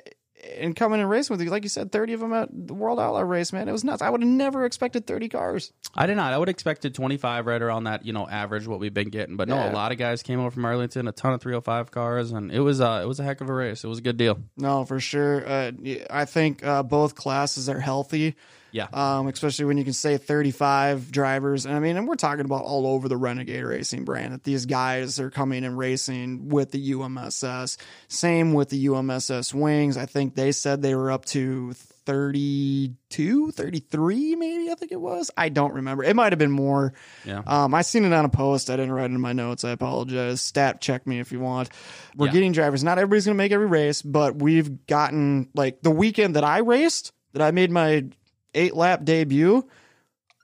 and 0.59 0.75
coming 0.75 0.99
and 0.99 1.09
racing 1.09 1.33
with 1.35 1.41
you. 1.43 1.49
Like 1.51 1.63
you 1.63 1.69
said, 1.69 1.91
30 1.91 2.13
of 2.13 2.19
them 2.19 2.33
at 2.33 2.49
the 2.51 2.73
World 2.73 2.99
Outlaw 2.99 3.21
race, 3.21 3.53
man. 3.53 3.67
It 3.67 3.71
was 3.71 3.83
nuts. 3.83 4.01
I 4.01 4.09
would 4.09 4.21
have 4.21 4.29
never 4.29 4.65
expected 4.65 5.05
30 5.07 5.29
cars. 5.29 5.71
I 5.95 6.05
did 6.07 6.15
not. 6.17 6.33
I 6.33 6.37
would 6.37 6.47
have 6.47 6.53
expected 6.53 6.95
25 6.95 7.45
right 7.45 7.61
around 7.61 7.83
that, 7.85 8.05
you 8.05 8.13
know, 8.13 8.27
average 8.27 8.67
what 8.67 8.79
we've 8.79 8.93
been 8.93 9.09
getting. 9.09 9.37
But 9.37 9.47
no, 9.47 9.55
Yeah. 9.55 9.71
a 9.71 9.73
lot 9.73 9.91
of 9.91 9.97
guys 9.97 10.23
came 10.23 10.39
over 10.39 10.51
from 10.51 10.65
Arlington, 10.65 11.07
a 11.07 11.11
ton 11.11 11.33
of 11.33 11.41
305 11.41 11.91
cars, 11.91 12.31
and 12.31 12.51
it 12.51 12.59
was 12.61 12.81
uh, 12.81 13.01
it 13.03 13.07
was 13.07 13.19
a 13.19 13.23
heck 13.23 13.41
of 13.41 13.49
a 13.49 13.53
race. 13.53 13.83
It 13.83 13.87
was 13.87 13.99
a 13.99 14.01
good 14.03 14.17
deal. 14.17 14.39
No, 14.57 14.85
for 14.85 14.99
sure. 14.99 15.47
Uh, 15.47 15.71
I 16.09 16.25
think 16.25 16.65
uh, 16.65 16.83
both 16.83 17.15
classes 17.15 17.69
are 17.69 17.79
healthy. 17.79 18.35
Yeah. 18.71 18.87
um, 18.93 19.27
especially 19.27 19.65
when 19.65 19.77
you 19.77 19.83
can 19.83 19.93
say 19.93 20.17
35 20.17 21.11
drivers. 21.11 21.65
And 21.65 21.75
I 21.75 21.79
mean, 21.79 21.97
and 21.97 22.07
we're 22.07 22.15
talking 22.15 22.45
about 22.45 22.63
all 22.63 22.87
over 22.87 23.07
the 23.09 23.17
Renegade 23.17 23.63
Racing 23.65 24.05
brand 24.05 24.33
that 24.33 24.43
these 24.43 24.65
guys 24.65 25.19
are 25.19 25.29
coming 25.29 25.63
and 25.63 25.77
racing 25.77 26.49
with 26.49 26.71
the 26.71 26.91
UMSS. 26.91 27.77
Same 28.07 28.53
with 28.53 28.69
the 28.69 28.85
UMSS 28.87 29.53
wings. 29.53 29.97
I 29.97 30.05
think 30.05 30.35
they 30.35 30.51
said 30.51 30.81
they 30.81 30.95
were 30.95 31.11
up 31.11 31.25
to 31.25 31.73
32, 32.05 33.51
33, 33.51 34.35
maybe, 34.35 34.71
I 34.71 34.75
think 34.75 34.91
it 34.91 34.99
was. 34.99 35.29
I 35.37 35.49
don't 35.49 35.73
remember. 35.73 36.03
It 36.03 36.15
might 36.15 36.31
have 36.31 36.39
been 36.39 36.51
more. 36.51 36.93
Yeah. 37.25 37.41
Um, 37.45 37.73
I 37.73 37.81
seen 37.83 38.05
it 38.05 38.13
on 38.13 38.25
a 38.25 38.29
post. 38.29 38.69
I 38.69 38.75
didn't 38.75 38.91
write 38.91 39.11
it 39.11 39.13
in 39.13 39.21
my 39.21 39.33
notes. 39.33 39.63
I 39.63 39.71
apologize. 39.71 40.41
Stat 40.41 40.81
check 40.81 41.05
me 41.05 41.19
if 41.19 41.31
you 41.31 41.39
want. 41.39 41.69
We're 42.15 42.27
Yeah. 42.27 42.33
getting 42.33 42.51
drivers. 42.53 42.83
Not 42.83 42.97
everybody's 42.97 43.25
going 43.25 43.35
to 43.35 43.37
make 43.37 43.51
every 43.51 43.67
race, 43.67 44.01
but 44.01 44.35
we've 44.41 44.85
gotten 44.87 45.49
like 45.53 45.81
the 45.81 45.91
weekend 45.91 46.35
that 46.35 46.43
I 46.43 46.59
raced, 46.59 47.11
that 47.33 47.41
I 47.41 47.51
made 47.51 47.71
my 47.71 48.05
eight 48.53 48.75
lap 48.75 49.03
debut. 49.03 49.67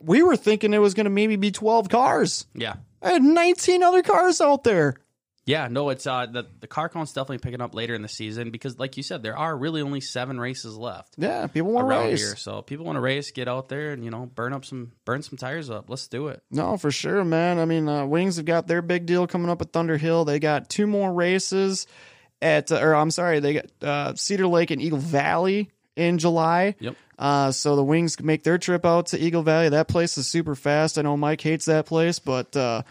We 0.02 0.22
were 0.24 0.36
thinking 0.38 0.74
it 0.74 0.80
was 0.80 0.94
going 0.94 1.06
to 1.06 1.10
maybe 1.10 1.36
be 1.38 1.52
12 1.52 1.90
cars. 1.90 2.46
Yeah. 2.54 2.76
I 3.02 3.12
had 3.14 3.24
19 3.24 3.82
other 3.84 4.04
cars 4.04 4.42
out 4.42 4.64
there. 4.64 4.96
Yeah, 5.46 5.70
no, 5.72 5.88
it's 5.92 6.06
uh 6.06 6.26
the 6.26 6.46
the 6.60 6.68
car 6.68 6.90
count's 6.90 7.14
definitely 7.14 7.38
picking 7.38 7.62
up 7.62 7.74
later 7.74 7.96
in 7.96 8.02
the 8.02 8.10
season 8.10 8.52
because 8.52 8.78
like 8.80 8.98
you 8.98 9.02
said, 9.04 9.24
there 9.24 9.38
are 9.38 9.56
really 9.56 9.82
only 9.82 10.02
seven 10.02 10.38
races 10.38 10.76
left 10.76 11.14
Yeah, 11.18 11.48
people 11.48 11.72
want 11.72 11.86
to 11.90 11.96
race. 11.96 12.20
here. 12.22 12.36
So 12.36 12.62
people 12.62 12.86
want 12.86 12.98
to 12.98 13.00
race, 13.00 13.32
get 13.32 13.48
out 13.48 13.70
there 13.70 13.94
and 13.94 14.04
you 14.04 14.12
know, 14.12 14.26
burn 14.26 14.52
up 14.52 14.66
some 14.66 14.92
burn 15.06 15.22
some 15.24 15.38
tires 15.38 15.70
up. 15.70 15.90
Let's 15.90 16.10
do 16.10 16.28
it. 16.28 16.44
No, 16.52 16.76
for 16.76 16.92
sure, 16.92 17.24
man. 17.24 17.60
I 17.60 17.66
mean, 17.66 17.88
uh, 17.88 18.06
Wings 18.06 18.36
have 18.36 18.44
got 18.46 18.68
their 18.68 18.82
big 18.82 19.06
deal 19.06 19.26
coming 19.26 19.50
up 19.50 19.62
at 19.62 19.72
Thunder 19.72 19.96
Hill. 19.96 20.26
They 20.26 20.40
got 20.40 20.68
two 20.70 20.86
more 20.86 21.14
races 21.14 21.88
at, 22.42 22.70
uh, 22.70 22.82
or 22.82 22.94
I'm 22.94 23.10
sorry, 23.10 23.40
they 23.40 23.54
got 23.54 23.66
uh, 23.82 24.16
Cedar 24.16 24.48
Lake 24.48 24.70
and 24.72 24.82
Eagle 24.82 25.00
Valley 25.00 25.72
in 25.96 26.18
July. 26.18 26.76
Yep. 26.82 26.96
Uh, 27.18 27.52
so 27.52 27.76
the 27.76 27.84
Wings 27.84 28.20
make 28.22 28.44
their 28.44 28.58
trip 28.58 28.86
out 28.86 29.08
to 29.08 29.20
Eagle 29.20 29.44
Valley. 29.44 29.70
That 29.70 29.88
place 29.88 30.18
is 30.18 30.28
super 30.28 30.56
fast. 30.56 31.00
I 31.00 31.02
know 31.02 31.18
Mike 31.18 31.42
hates 31.42 31.66
that 31.66 31.88
place, 31.88 32.20
but 32.20 32.56
uh, 32.56 32.84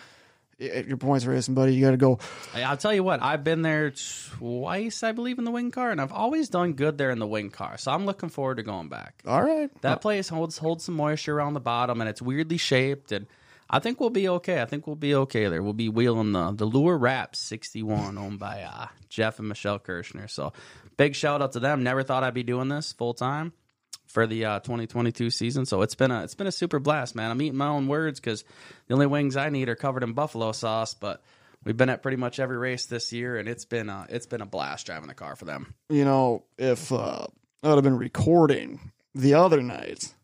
your 0.58 0.96
points 0.96 1.26
racing, 1.26 1.54
buddy. 1.54 1.74
You 1.74 1.84
got 1.84 1.90
to 1.92 1.96
go. 1.96 2.18
I'll 2.54 2.76
tell 2.76 2.94
you 2.94 3.04
what, 3.04 3.22
I've 3.22 3.44
been 3.44 3.62
there 3.62 3.92
twice, 4.38 5.02
I 5.02 5.12
believe, 5.12 5.38
in 5.38 5.44
the 5.44 5.50
wing 5.50 5.70
car, 5.70 5.90
and 5.90 6.00
I've 6.00 6.12
always 6.12 6.48
done 6.48 6.72
good 6.72 6.98
there 6.98 7.10
in 7.10 7.18
the 7.18 7.26
wing 7.26 7.50
car. 7.50 7.78
So 7.78 7.92
I'm 7.92 8.06
looking 8.06 8.28
forward 8.30 8.56
to 8.56 8.62
going 8.62 8.88
back. 8.88 9.22
All 9.26 9.42
right. 9.42 9.70
That 9.82 10.00
place 10.00 10.28
holds 10.28 10.58
holds 10.58 10.84
some 10.84 10.96
moisture 10.96 11.36
around 11.36 11.54
the 11.54 11.60
bottom, 11.60 12.00
and 12.00 12.08
it's 12.08 12.22
weirdly 12.22 12.56
shaped. 12.56 13.12
And 13.12 13.26
I 13.68 13.78
think 13.78 14.00
we'll 14.00 14.10
be 14.10 14.28
okay. 14.28 14.60
I 14.60 14.64
think 14.64 14.86
we'll 14.86 14.96
be 14.96 15.14
okay 15.14 15.46
there. 15.48 15.62
We'll 15.62 15.72
be 15.72 15.88
wheeling 15.88 16.32
the 16.32 16.52
the 16.52 16.64
Lure 16.64 16.96
Wrap 16.96 17.36
61 17.36 18.18
owned 18.18 18.38
by 18.38 18.62
uh, 18.62 18.86
Jeff 19.08 19.38
and 19.38 19.48
Michelle 19.48 19.78
Kirshner. 19.78 20.28
So 20.28 20.52
big 20.96 21.14
shout 21.14 21.42
out 21.42 21.52
to 21.52 21.60
them. 21.60 21.82
Never 21.82 22.02
thought 22.02 22.24
I'd 22.24 22.34
be 22.34 22.42
doing 22.42 22.68
this 22.68 22.92
full 22.92 23.14
time 23.14 23.52
for 24.06 24.26
the 24.26 24.44
uh, 24.44 24.60
2022 24.60 25.30
season. 25.30 25.66
So 25.66 25.82
it's 25.82 25.94
been 25.94 26.10
a 26.10 26.22
it's 26.22 26.34
been 26.34 26.46
a 26.46 26.52
super 26.52 26.78
blast, 26.78 27.14
man. 27.14 27.30
I'm 27.30 27.40
eating 27.42 27.56
my 27.56 27.68
own 27.68 27.88
words 27.88 28.20
because 28.20 28.44
the 28.86 28.94
only 28.94 29.06
wings 29.06 29.36
I 29.36 29.48
need 29.50 29.68
are 29.68 29.76
covered 29.76 30.02
in 30.02 30.12
buffalo 30.12 30.52
sauce, 30.52 30.94
but. 30.94 31.22
We've 31.64 31.76
been 31.76 31.88
at 31.88 32.00
pretty 32.00 32.16
much 32.16 32.38
every 32.38 32.58
race 32.58 32.86
this 32.86 33.12
year, 33.12 33.38
and 33.38 33.48
it's 33.48 33.64
been 33.64 33.90
uh, 33.90 34.06
it's 34.08 34.26
been 34.26 34.40
a 34.40 34.46
blast 34.46 34.86
driving 34.86 35.08
the 35.08 35.14
car 35.14 35.34
for 35.34 35.46
them. 35.46 35.74
You 35.88 36.04
know, 36.04 36.44
if 36.56 36.92
uh, 36.92 37.26
I 37.60 37.68
would 37.68 37.74
have 37.74 37.82
been 37.82 37.98
recording 37.98 38.92
the 39.16 39.34
other 39.34 39.60
night, 39.60 40.14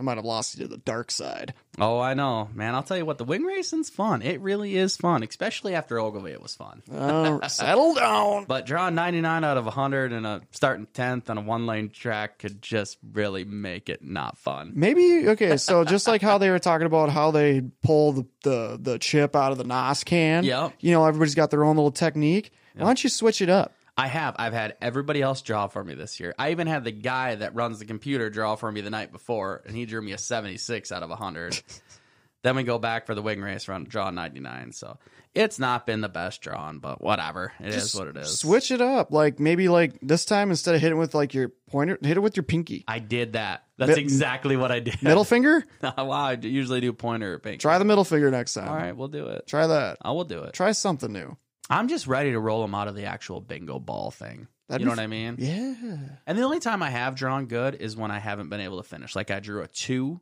I 0.00 0.02
might 0.02 0.16
have 0.16 0.24
lost 0.24 0.56
you 0.56 0.64
to 0.64 0.68
the 0.68 0.78
dark 0.78 1.10
side. 1.10 1.52
Oh, 1.78 2.00
I 2.00 2.14
know, 2.14 2.48
man. 2.54 2.74
I'll 2.74 2.82
tell 2.82 2.96
you 2.96 3.04
what, 3.04 3.18
the 3.18 3.24
wing 3.24 3.44
racing's 3.44 3.90
fun. 3.90 4.22
It 4.22 4.40
really 4.40 4.74
is 4.74 4.96
fun, 4.96 5.22
especially 5.22 5.74
after 5.74 6.00
Ogilvie. 6.00 6.32
It 6.32 6.40
was 6.40 6.54
fun. 6.54 6.82
Uh, 6.90 7.46
settle 7.48 7.92
down. 7.92 8.46
But 8.46 8.64
drawing 8.64 8.94
99 8.94 9.44
out 9.44 9.58
of 9.58 9.66
100 9.66 10.14
and 10.14 10.26
a 10.26 10.40
starting 10.52 10.86
10th 10.94 11.28
on 11.28 11.36
a 11.36 11.42
one 11.42 11.66
lane 11.66 11.90
track 11.90 12.38
could 12.38 12.62
just 12.62 12.96
really 13.12 13.44
make 13.44 13.90
it 13.90 14.02
not 14.02 14.38
fun. 14.38 14.72
Maybe 14.74 15.28
okay, 15.28 15.58
so 15.58 15.84
just 15.84 16.08
like 16.08 16.22
how 16.22 16.38
they 16.38 16.48
were 16.48 16.58
talking 16.58 16.86
about 16.86 17.10
how 17.10 17.30
they 17.30 17.60
pull 17.82 18.12
the, 18.12 18.26
the, 18.42 18.78
the 18.80 18.98
chip 18.98 19.36
out 19.36 19.52
of 19.52 19.58
the 19.58 19.64
NOS 19.64 20.02
can. 20.02 20.44
Yep. 20.44 20.76
You 20.80 20.92
know, 20.92 21.04
everybody's 21.04 21.34
got 21.34 21.50
their 21.50 21.62
own 21.62 21.76
little 21.76 21.92
technique. 21.92 22.52
Why 22.74 22.86
don't 22.86 23.04
you 23.04 23.10
switch 23.10 23.42
it 23.42 23.50
up? 23.50 23.74
I 24.00 24.06
have. 24.06 24.34
I've 24.38 24.54
had 24.54 24.76
everybody 24.80 25.20
else 25.20 25.42
draw 25.42 25.66
for 25.66 25.84
me 25.84 25.94
this 25.94 26.20
year. 26.20 26.34
I 26.38 26.52
even 26.52 26.66
had 26.66 26.84
the 26.84 26.90
guy 26.90 27.34
that 27.34 27.54
runs 27.54 27.80
the 27.80 27.84
computer 27.84 28.30
draw 28.30 28.56
for 28.56 28.72
me 28.72 28.80
the 28.80 28.88
night 28.88 29.12
before, 29.12 29.62
and 29.66 29.76
he 29.76 29.84
drew 29.84 30.00
me 30.00 30.12
a 30.12 30.18
76 30.18 30.90
out 30.90 31.02
of 31.02 31.10
100. 31.10 31.60
then 32.42 32.56
we 32.56 32.62
go 32.62 32.78
back 32.78 33.04
for 33.04 33.14
the 33.14 33.20
wing 33.20 33.42
race 33.42 33.68
run, 33.68 33.84
draw 33.84 34.08
99. 34.08 34.72
So 34.72 34.96
it's 35.34 35.58
not 35.58 35.84
been 35.84 36.00
the 36.00 36.08
best 36.08 36.40
drawn, 36.40 36.78
but 36.78 37.02
whatever. 37.02 37.52
It 37.60 37.74
is 37.74 37.94
what 37.94 38.08
it 38.08 38.16
is. 38.16 38.38
Switch 38.38 38.70
it 38.70 38.80
up. 38.80 39.12
Like 39.12 39.38
maybe 39.38 39.68
like 39.68 39.98
this 40.00 40.24
time 40.24 40.48
instead 40.48 40.74
of 40.74 40.80
hitting 40.80 40.96
with 40.96 41.14
like 41.14 41.34
your 41.34 41.50
pointer, 41.68 41.98
hit 42.00 42.16
it 42.16 42.20
with 42.20 42.38
your 42.38 42.44
pinky. 42.44 42.84
I 42.88 43.00
did 43.00 43.34
that. 43.34 43.64
That's 43.76 43.98
exactly 43.98 44.56
what 44.56 44.72
I 44.72 44.80
did. 44.80 45.02
Middle 45.02 45.24
finger? 45.24 45.62
wow, 45.82 46.10
I 46.10 46.38
usually 46.40 46.80
do 46.80 46.94
pointer 46.94 47.34
or 47.34 47.38
pink. 47.38 47.60
Try 47.60 47.76
the 47.76 47.84
middle 47.84 48.04
finger 48.04 48.30
next 48.30 48.54
time. 48.54 48.68
All 48.68 48.74
right, 48.74 48.96
we'll 48.96 49.08
do 49.08 49.26
it. 49.26 49.46
Try 49.46 49.66
that. 49.66 49.98
I 50.00 50.12
will 50.12 50.24
do 50.24 50.44
it. 50.44 50.54
Try 50.54 50.72
something 50.72 51.12
new. 51.12 51.36
I'm 51.70 51.88
just 51.88 52.06
ready 52.06 52.32
to 52.32 52.40
roll 52.40 52.62
them 52.62 52.74
out 52.74 52.88
of 52.88 52.94
the 52.96 53.04
actual 53.04 53.40
bingo 53.40 53.78
ball 53.78 54.10
thing. 54.10 54.48
That'd 54.68 54.82
you 54.82 54.86
know 54.86 54.92
what 54.92 54.98
I 55.00 55.06
mean? 55.06 55.36
Yeah. 55.38 55.98
And 56.26 56.38
the 56.38 56.42
only 56.42 56.60
time 56.60 56.82
I 56.82 56.90
have 56.90 57.14
drawn 57.14 57.46
good 57.46 57.76
is 57.76 57.96
when 57.96 58.10
I 58.10 58.18
haven't 58.18 58.50
been 58.50 58.60
able 58.60 58.76
to 58.76 58.82
finish. 58.88 59.16
Like 59.16 59.30
I 59.30 59.40
drew 59.40 59.62
a 59.62 59.66
two 59.68 60.20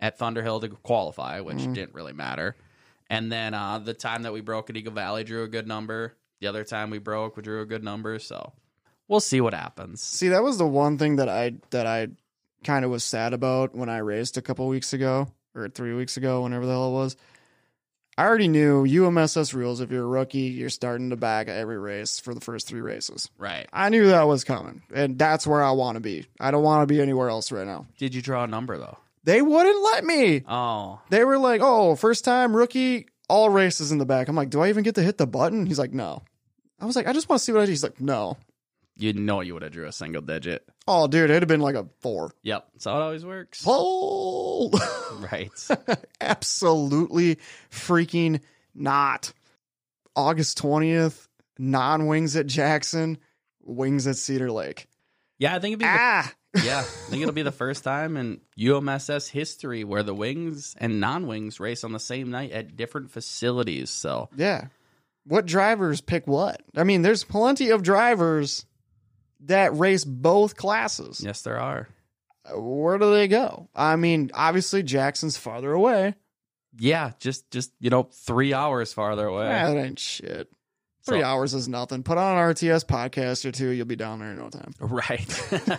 at 0.00 0.18
Thunderhill 0.18 0.60
to 0.62 0.68
qualify, 0.68 1.40
which 1.40 1.58
Mhm. 1.58 1.74
didn't 1.74 1.94
really 1.94 2.12
matter. 2.12 2.56
And 3.10 3.30
then 3.30 3.54
uh, 3.54 3.78
the 3.78 3.94
time 3.94 4.22
that 4.22 4.32
we 4.32 4.40
broke 4.40 4.70
at 4.70 4.76
Eagle 4.76 4.92
Valley 4.94 5.24
drew 5.24 5.42
a 5.44 5.48
good 5.48 5.66
number. 5.68 6.14
The 6.40 6.46
other 6.48 6.64
time 6.64 6.90
we 6.90 6.98
broke, 6.98 7.36
we 7.36 7.42
drew 7.42 7.60
a 7.62 7.66
good 7.66 7.84
number. 7.84 8.18
So 8.18 8.52
we'll 9.08 9.20
see 9.20 9.40
what 9.40 9.54
happens. 9.54 10.02
See, 10.02 10.28
that 10.28 10.42
was 10.42 10.58
the 10.58 10.66
one 10.66 10.98
thing 10.98 11.16
that 11.16 11.28
I 11.28 11.54
that 11.70 11.86
I 11.86 12.08
kind 12.64 12.84
of 12.84 12.90
was 12.90 13.04
sad 13.04 13.32
about 13.34 13.74
when 13.74 13.88
I 13.88 13.98
raced 13.98 14.36
a 14.36 14.42
couple 14.42 14.66
weeks 14.66 14.92
ago 14.92 15.28
or 15.54 15.68
three 15.68 15.94
weeks 15.94 16.16
ago, 16.16 16.42
whenever 16.42 16.66
the 16.66 16.72
hell 16.72 16.88
it 16.88 16.92
was. 16.92 17.16
I 18.16 18.24
already 18.24 18.48
knew 18.48 18.84
UMSS 18.84 19.54
rules. 19.54 19.80
If 19.80 19.90
you're 19.90 20.04
a 20.04 20.06
rookie, 20.06 20.38
you're 20.38 20.70
starting 20.70 21.10
to 21.10 21.16
back 21.16 21.48
every 21.48 21.78
race 21.78 22.20
for 22.20 22.32
the 22.34 22.40
first 22.40 22.68
three 22.68 22.80
races. 22.80 23.28
Right. 23.38 23.66
I 23.72 23.88
knew 23.88 24.06
that 24.08 24.28
was 24.28 24.44
coming, 24.44 24.82
and 24.94 25.18
that's 25.18 25.46
where 25.46 25.62
I 25.62 25.72
want 25.72 25.96
to 25.96 26.00
be. 26.00 26.26
I 26.38 26.50
don't 26.52 26.62
want 26.62 26.86
to 26.88 26.92
be 26.92 27.00
anywhere 27.00 27.28
else 27.28 27.50
right 27.50 27.66
now. 27.66 27.86
Did 27.98 28.14
you 28.14 28.22
draw 28.22 28.44
a 28.44 28.46
number 28.46 28.78
though? 28.78 28.98
They 29.24 29.42
wouldn't 29.42 29.82
let 29.82 30.04
me. 30.04 30.42
Oh, 30.48 31.00
They 31.10 31.24
were 31.24 31.38
like, 31.38 31.60
"Oh, 31.62 31.96
first 31.96 32.24
time 32.24 32.54
rookie, 32.54 33.06
all 33.28 33.48
races 33.50 33.90
in 33.90 33.98
the 33.98 34.06
back." 34.06 34.28
I'm 34.28 34.36
like, 34.36 34.50
"Do 34.50 34.60
I 34.60 34.68
even 34.68 34.84
get 34.84 34.94
to 34.96 35.02
hit 35.02 35.18
the 35.18 35.26
button?" 35.26 35.66
He's 35.66 35.78
like, 35.78 35.92
"No." 35.92 36.22
I 36.80 36.84
was 36.86 36.94
like, 36.94 37.06
"I 37.08 37.12
just 37.14 37.28
want 37.28 37.40
to 37.40 37.44
see 37.44 37.52
what 37.52 37.62
I 37.62 37.64
do." 37.64 37.70
He's 37.70 37.82
like, 37.82 38.00
"No." 38.00 38.36
You 38.96 39.12
know 39.12 39.40
you 39.40 39.54
would 39.54 39.62
have 39.62 39.72
drew 39.72 39.86
a 39.86 39.92
single 39.92 40.22
digit. 40.22 40.68
Oh, 40.86 41.06
dude, 41.06 41.30
it'd 41.30 41.42
have 41.42 41.48
been 41.48 41.60
like 41.60 41.74
a 41.74 41.86
four. 42.00 42.32
Yep. 42.42 42.68
That's 42.74 42.84
how 42.84 42.96
it 42.98 43.02
always 43.02 43.24
works. 43.24 43.62
Pole. 43.62 44.72
Right. 45.32 45.50
Absolutely 46.20 47.38
freaking 47.70 48.40
not. 48.74 49.32
August 50.16 50.60
20th, 50.60 51.28
non 51.58 52.06
wings 52.06 52.36
at 52.36 52.46
Jackson, 52.46 53.18
wings 53.62 54.06
at 54.06 54.16
Cedar 54.16 54.50
Lake. 54.50 54.86
Yeah, 55.38 55.54
I 55.54 55.58
think 55.60 55.72
it'd 55.72 55.78
be 55.80 55.84
the 55.86 55.90
Ah, 55.92 56.32
Yeah, 56.64 56.80
I 56.80 56.82
think 56.82 57.22
it'll 57.22 57.34
be 57.34 57.42
the 57.42 57.52
first 57.52 57.84
time 57.84 58.16
in 58.16 58.40
UMSS 58.58 59.28
history 59.28 59.84
where 59.84 60.02
the 60.02 60.14
wings 60.14 60.74
and 60.78 61.00
non-wings 61.00 61.58
race 61.60 61.84
on 61.84 61.92
the 61.92 62.00
same 62.00 62.30
night 62.30 62.52
at 62.52 62.76
different 62.76 63.10
facilities. 63.10 63.90
So 63.90 64.28
yeah. 64.36 64.66
What 65.26 65.46
drivers 65.46 66.00
pick 66.00 66.26
what? 66.26 66.60
I 66.76 66.84
mean, 66.84 67.02
there's 67.02 67.24
plenty 67.24 67.70
of 67.70 67.82
drivers 67.82 68.66
that 69.46 69.76
race 69.76 70.04
both 70.04 70.56
classes. 70.56 71.22
yes, 71.24 71.42
there 71.42 71.58
are. 71.60 71.88
Where 72.54 72.98
do 72.98 73.10
they 73.12 73.26
go? 73.28 73.68
I 73.74 73.96
mean, 73.96 74.30
obviously 74.34 74.82
Jackson's 74.82 75.36
farther 75.36 75.72
away. 75.72 76.14
Yeah, 76.78 77.12
just 77.18 77.50
just 77.50 77.72
you 77.80 77.88
know, 77.90 78.02
three 78.12 78.52
hours 78.52 78.92
farther 78.92 79.26
away. 79.26 79.46
Ah, 79.46 79.72
that 79.72 79.76
ain't 79.76 79.98
shit. 79.98 80.48
Three 81.06 81.20
So- 81.20 81.26
hours 81.26 81.54
is 81.54 81.68
nothing. 81.68 82.02
Put 82.02 82.18
on 82.18 82.36
an 82.36 82.54
RTS 82.54 82.84
podcast 82.84 83.44
or 83.44 83.52
two, 83.52 83.68
you'll 83.70 83.86
be 83.86 83.96
down 83.96 84.18
there 84.18 84.30
in 84.32 84.38
no 84.38 84.48
time. 84.50 84.72
Right. 84.80 85.26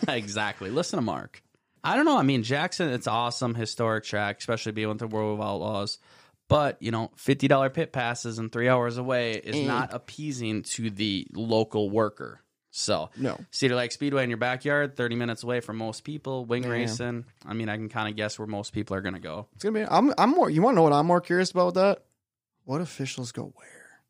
exactly. 0.08 0.70
Listen 0.70 0.98
to 0.98 1.02
Mark. 1.04 1.42
I 1.84 1.96
don't 1.96 2.06
know. 2.06 2.18
I 2.18 2.24
mean, 2.24 2.42
Jackson, 2.44 2.90
it's 2.90 3.06
awesome, 3.08 3.54
historic 3.54 4.04
track, 4.06 4.40
especially 4.40 4.72
being 4.72 4.88
with 4.90 5.00
the 5.00 5.08
World 5.08 5.40
of 5.40 5.46
Outlaws. 5.46 6.00
But, 6.48 6.82
you 6.82 6.92
know, 6.92 7.12
$50 7.18 7.74
pit 7.74 7.92
passes 7.92 8.38
and 8.40 8.52
three 8.52 8.70
hours 8.70 8.98
away 8.98 9.34
is 9.34 9.56
Mm. 9.56 9.66
not 9.68 9.94
appeasing 9.94 10.62
to 10.64 10.90
the 10.92 11.28
local 11.34 11.90
worker. 11.90 12.42
So, 12.78 13.10
No. 13.16 13.40
Cedar 13.52 13.76
Lake 13.76 13.94
Speedway 13.94 14.24
in 14.26 14.30
your 14.30 14.36
backyard, 14.38 14.98
30 14.98 15.16
minutes 15.16 15.44
away 15.44 15.62
from 15.62 15.78
most 15.78 16.04
people, 16.04 16.44
wing 16.44 16.64
Yeah. 16.64 16.70
racing. 16.70 17.24
I 17.46 17.54
mean, 17.54 17.70
I 17.70 17.78
can 17.78 17.88
kind 17.88 18.10
of 18.10 18.18
guess 18.18 18.38
where 18.38 18.48
most 18.48 18.74
people 18.74 18.98
are 18.98 19.02
going 19.02 19.14
to 19.14 19.22
go. 19.22 19.48
It's 19.56 19.64
gonna 19.64 19.80
be. 19.80 19.86
I'm. 19.90 20.14
I'm 20.18 20.32
more. 20.32 20.50
You 20.50 20.62
want 20.62 20.74
to 20.74 20.76
know 20.76 20.84
what 20.84 20.92
I'm 20.92 21.06
more 21.08 21.22
curious 21.22 21.52
about 21.52 21.68
with 21.68 21.76
that? 21.76 22.04
What 22.66 22.82
officials 22.82 23.32
go 23.32 23.54
where? 23.56 24.02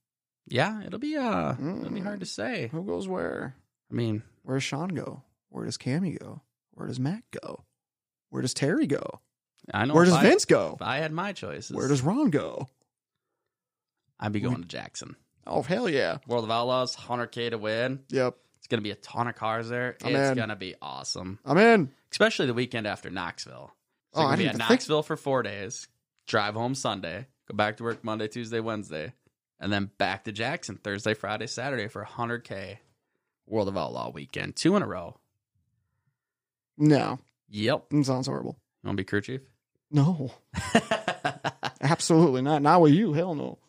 Yeah, 0.48 0.82
it'll 0.84 0.98
be 1.00 1.16
uh 1.16 1.54
it'll 1.54 1.90
be 1.92 2.00
Mm. 2.02 2.04
hard 2.04 2.20
to 2.22 2.26
say. 2.26 2.70
Who 2.72 2.84
goes 2.84 3.08
where? 3.08 3.56
I 3.92 3.94
mean, 3.94 4.24
Where 4.44 4.56
does 4.58 4.64
Sean 4.64 4.90
go? 4.90 5.22
Where 5.50 5.66
does 5.66 5.78
Cammy 5.78 6.20
go? 6.20 6.42
Where 6.72 6.88
does 6.88 7.00
Matt 7.00 7.24
go? 7.44 7.66
Where 8.30 8.42
does 8.42 8.54
Terry 8.56 8.88
go? 8.88 9.22
I 9.74 9.86
know 9.86 9.94
Where 9.94 10.06
does 10.06 10.14
I, 10.14 10.24
Vince 10.24 10.46
go? 10.46 10.74
if 10.76 10.82
I 10.82 10.98
had 10.98 11.12
my 11.12 11.34
choices. 11.34 11.76
Where 11.76 11.88
does 11.88 12.02
Ron 12.02 12.30
go? 12.32 12.68
I'd 14.20 14.32
be 14.32 14.40
going 14.40 14.62
to 14.62 14.68
Jackson. 14.68 15.16
Oh 15.48 15.62
hell 15.62 15.88
yeah! 15.90 16.18
World 16.28 16.44
of 16.46 16.52
Outlaws, 16.52 16.96
100k 16.96 17.52
to 17.52 17.58
win. 17.60 18.00
Yep, 18.10 18.36
It's 18.66 18.68
going 18.72 18.80
to 18.80 18.84
be 18.84 18.90
a 18.90 18.96
ton 18.96 19.28
of 19.28 19.36
cars 19.36 19.70
there. 19.70 19.96
I'm 20.04 20.16
it's 20.16 20.30
in. 20.32 20.36
going 20.38 20.50
to 20.50 20.56
be 20.56 20.74
awesome, 20.82 21.38
I'm 21.46 21.60
in. 21.60 21.92
especially 22.12 22.48
the 22.48 22.56
weekend 22.56 22.88
after 22.88 23.12
Knoxville. 23.12 23.72
So 24.16 24.22
Oh, 24.22 24.26
I 24.26 24.36
be 24.38 24.46
at 24.48 24.56
even 24.56 24.58
think- 24.58 24.70
Knoxville 24.72 25.04
for 25.04 25.16
four 25.16 25.44
days, 25.44 25.88
drive 26.26 26.56
home 26.56 26.74
Sunday, 26.74 27.28
go 27.48 27.56
back 27.56 27.78
to 27.78 27.84
work 27.84 28.04
Monday, 28.04 28.28
Tuesday, 28.28 28.60
Wednesday, 28.60 29.14
and 29.60 29.72
then 29.72 29.92
back 30.00 30.24
to 30.24 30.32
Jackson 30.32 30.78
Thursday, 30.84 31.14
Friday, 31.14 31.46
Saturday 31.46 31.88
for 31.88 32.04
100k 32.04 32.78
World 33.46 33.68
of 33.68 33.78
Outlaw 33.78 34.10
weekend, 34.10 34.56
two 34.56 34.76
in 34.76 34.82
a 34.82 34.88
row. 34.88 35.16
No, 36.76 37.20
Yep. 37.50 37.86
sounds 38.02 38.26
horrible. 38.26 38.58
You 38.82 38.88
want 38.88 38.98
to 38.98 39.02
be 39.02 39.06
crew 39.06 39.22
chief? 39.22 39.42
No, 39.92 40.32
absolutely 41.82 42.42
not. 42.42 42.64
Not 42.64 42.82
with 42.82 42.94
you. 42.94 43.14
Hell 43.14 43.36
no. 43.36 43.60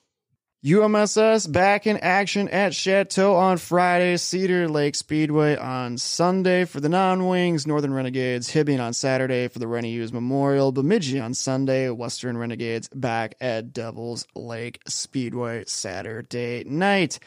UMSS 0.64 1.52
back 1.52 1.86
in 1.86 1.98
action 1.98 2.48
at 2.48 2.74
Chateau 2.74 3.36
on 3.36 3.58
Friday, 3.58 4.16
Cedar 4.16 4.68
Lake 4.68 4.94
Speedway 4.94 5.54
on 5.54 5.98
Sunday 5.98 6.64
for 6.64 6.80
the 6.80 6.88
non 6.88 7.28
wings, 7.28 7.66
Northern 7.66 7.92
Renegades, 7.92 8.50
Hibbing 8.52 8.80
on 8.80 8.94
Saturday 8.94 9.48
for 9.48 9.58
the 9.58 9.68
Rennie 9.68 9.92
Hughes 9.92 10.14
Memorial, 10.14 10.72
Bemidji 10.72 11.20
on 11.20 11.34
Sunday, 11.34 11.90
Western 11.90 12.38
Renegades 12.38 12.88
back 12.88 13.34
at 13.40 13.74
Devils 13.74 14.26
Lake 14.34 14.80
Speedway 14.88 15.64
Saturday 15.66 16.64
night. 16.64 17.18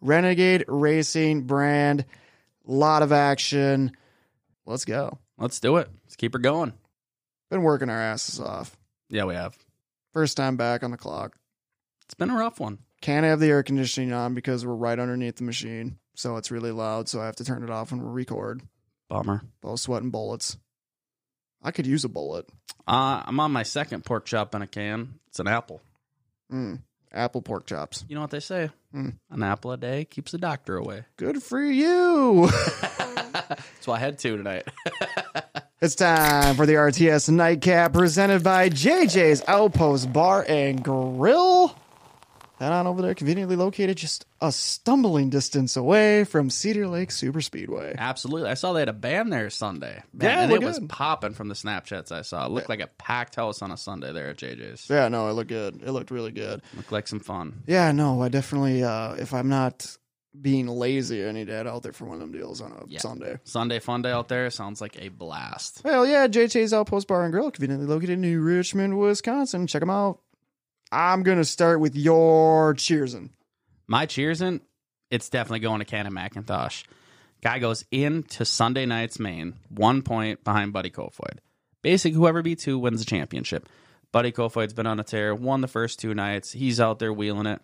Renegade 0.00 0.64
Racing 0.66 1.42
brand, 1.42 2.04
lot 2.64 3.02
of 3.02 3.12
action. 3.12 3.92
Let's 4.64 4.86
go. 4.86 5.18
Let's 5.36 5.60
do 5.60 5.76
it. 5.76 5.88
Let's 6.04 6.16
keep 6.16 6.32
her 6.32 6.38
going. 6.38 6.72
Been 7.50 7.62
working 7.62 7.90
our 7.90 8.00
asses 8.00 8.40
off. 8.40 8.76
Yeah, 9.10 9.24
we 9.24 9.34
have. 9.34 9.56
First 10.12 10.36
time 10.36 10.56
back 10.56 10.82
on 10.82 10.90
the 10.90 10.96
clock. 10.96 11.36
It's 12.08 12.14
been 12.14 12.30
a 12.30 12.34
rough 12.34 12.58
one. 12.58 12.78
Can't 13.02 13.26
have 13.26 13.38
the 13.38 13.50
air 13.50 13.62
conditioning 13.62 14.14
on 14.14 14.32
because 14.32 14.64
we're 14.64 14.74
right 14.74 14.98
underneath 14.98 15.36
the 15.36 15.44
machine. 15.44 15.98
So 16.14 16.38
it's 16.38 16.50
really 16.50 16.72
loud. 16.72 17.06
So 17.06 17.20
I 17.20 17.26
have 17.26 17.36
to 17.36 17.44
turn 17.44 17.62
it 17.62 17.68
off 17.68 17.90
when 17.90 18.02
we 18.02 18.10
record. 18.10 18.62
Bummer. 19.10 19.42
Both 19.60 19.80
sweating 19.80 20.08
bullets. 20.08 20.56
I 21.62 21.70
could 21.70 21.86
use 21.86 22.04
a 22.04 22.08
bullet. 22.08 22.48
Uh, 22.86 23.22
I'm 23.26 23.38
on 23.40 23.52
my 23.52 23.62
second 23.62 24.06
pork 24.06 24.24
chop 24.24 24.54
in 24.54 24.62
a 24.62 24.66
can. 24.66 25.18
It's 25.28 25.38
an 25.38 25.48
apple. 25.48 25.82
Mm. 26.50 26.80
Apple 27.12 27.42
pork 27.42 27.66
chops. 27.66 28.06
You 28.08 28.14
know 28.14 28.22
what 28.22 28.30
they 28.30 28.40
say? 28.40 28.70
Hmm. 28.92 29.10
An 29.30 29.42
apple 29.42 29.72
a 29.72 29.76
day 29.76 30.06
keeps 30.06 30.32
the 30.32 30.38
doctor 30.38 30.78
away. 30.78 31.04
Good 31.18 31.42
for 31.42 31.60
you. 31.60 32.48
so 33.80 33.92
I 33.92 33.98
had 33.98 34.18
two 34.18 34.38
tonight. 34.38 34.66
it's 35.82 35.94
time 35.94 36.56
for 36.56 36.64
the 36.64 36.74
RTS 36.74 37.28
Nightcap 37.28 37.92
presented 37.92 38.42
by 38.42 38.70
JJ's 38.70 39.42
Outpost 39.46 40.10
Bar 40.10 40.46
and 40.48 40.82
Grill. 40.82 41.76
Head 42.58 42.72
on 42.72 42.86
over 42.88 43.02
there, 43.02 43.14
conveniently 43.14 43.54
located 43.56 43.96
just 43.96 44.26
a 44.40 44.50
stumbling 44.50 45.30
distance 45.30 45.76
away 45.76 46.24
from 46.24 46.50
Cedar 46.50 46.88
Lake 46.88 47.10
Super 47.12 47.40
Speedway. 47.40 47.94
Absolutely. 47.96 48.50
I 48.50 48.54
saw 48.54 48.72
they 48.72 48.80
had 48.80 48.88
a 48.88 48.92
band 48.92 49.32
there 49.32 49.48
Sunday. 49.48 50.02
Man, 50.12 50.28
Yeah, 50.30 50.42
and 50.44 50.52
it 50.52 50.62
was 50.62 50.80
popping 50.88 51.34
from 51.34 51.48
the 51.48 51.54
Snapchats 51.54 52.10
I 52.10 52.22
saw. 52.22 52.46
It 52.46 52.50
looked 52.50 52.68
like 52.68 52.80
a 52.80 52.88
packed 52.88 53.36
house 53.36 53.62
on 53.62 53.70
a 53.70 53.76
Sunday 53.76 54.12
there 54.12 54.28
at 54.30 54.38
JJ's. 54.38 54.90
Yeah, 54.90 55.06
no, 55.08 55.28
it 55.28 55.34
looked 55.34 55.50
good. 55.50 55.82
It 55.84 55.92
looked 55.92 56.10
really 56.10 56.32
good. 56.32 56.62
Looked 56.76 56.90
like 56.92 57.06
some 57.06 57.20
fun. 57.20 57.62
Yeah, 57.66 57.92
no, 57.92 58.20
I 58.22 58.28
definitely. 58.28 58.82
Uh, 58.82 59.14
if 59.14 59.32
I'm 59.32 59.48
not 59.48 59.96
being 60.40 60.66
lazy, 60.66 61.26
I 61.26 61.32
need 61.32 61.46
to 61.48 61.52
head 61.52 61.66
out 61.66 61.82
there 61.82 61.92
for 61.92 62.04
one 62.06 62.14
of 62.14 62.20
them 62.20 62.32
deals 62.32 62.60
on 62.60 62.72
a 62.72 62.84
Yeah. 62.88 63.00
Sunday. 63.00 63.38
Sunday 63.44 63.78
fun 63.78 64.02
day 64.02 64.10
out 64.12 64.28
there 64.28 64.50
sounds 64.50 64.80
like 64.80 65.00
a 65.00 65.08
blast. 65.08 65.80
Well, 65.84 66.06
yeah, 66.06 66.26
JJ's 66.28 66.72
Outpost 66.72 67.08
Bar 67.08 67.24
and 67.24 67.32
Grill, 67.32 67.50
conveniently 67.50 67.86
located 67.86 68.10
in 68.10 68.20
New 68.20 68.40
Richmond, 68.40 68.98
Wisconsin. 68.98 69.66
Check 69.66 69.80
them 69.80 69.90
out. 69.90 70.20
I'm 70.90 71.22
gonna 71.22 71.44
start 71.44 71.80
with 71.80 71.96
your 71.96 72.74
cheersing. 72.74 73.30
My 73.86 74.06
cheersing, 74.06 74.60
it's 75.10 75.28
definitely 75.28 75.60
going 75.60 75.80
to 75.80 75.84
Cannon 75.84 76.14
McIntosh. 76.14 76.84
Guy 77.42 77.58
goes 77.58 77.84
into 77.90 78.44
Sunday 78.44 78.86
night's 78.86 79.18
main, 79.18 79.54
one 79.68 80.02
point 80.02 80.42
behind 80.44 80.72
Buddy 80.72 80.90
Kofoid. 80.90 81.38
Basically, 81.82 82.16
whoever 82.16 82.42
beats 82.42 82.64
who 82.64 82.78
wins 82.78 83.00
the 83.00 83.06
championship. 83.06 83.68
Buddy 84.10 84.32
Kofoid's 84.32 84.72
been 84.74 84.86
on 84.86 84.98
a 84.98 85.04
tear, 85.04 85.34
won 85.34 85.60
the 85.60 85.68
first 85.68 86.00
two 86.00 86.14
nights. 86.14 86.52
He's 86.52 86.80
out 86.80 86.98
there 86.98 87.12
wheeling 87.12 87.46
it, 87.46 87.60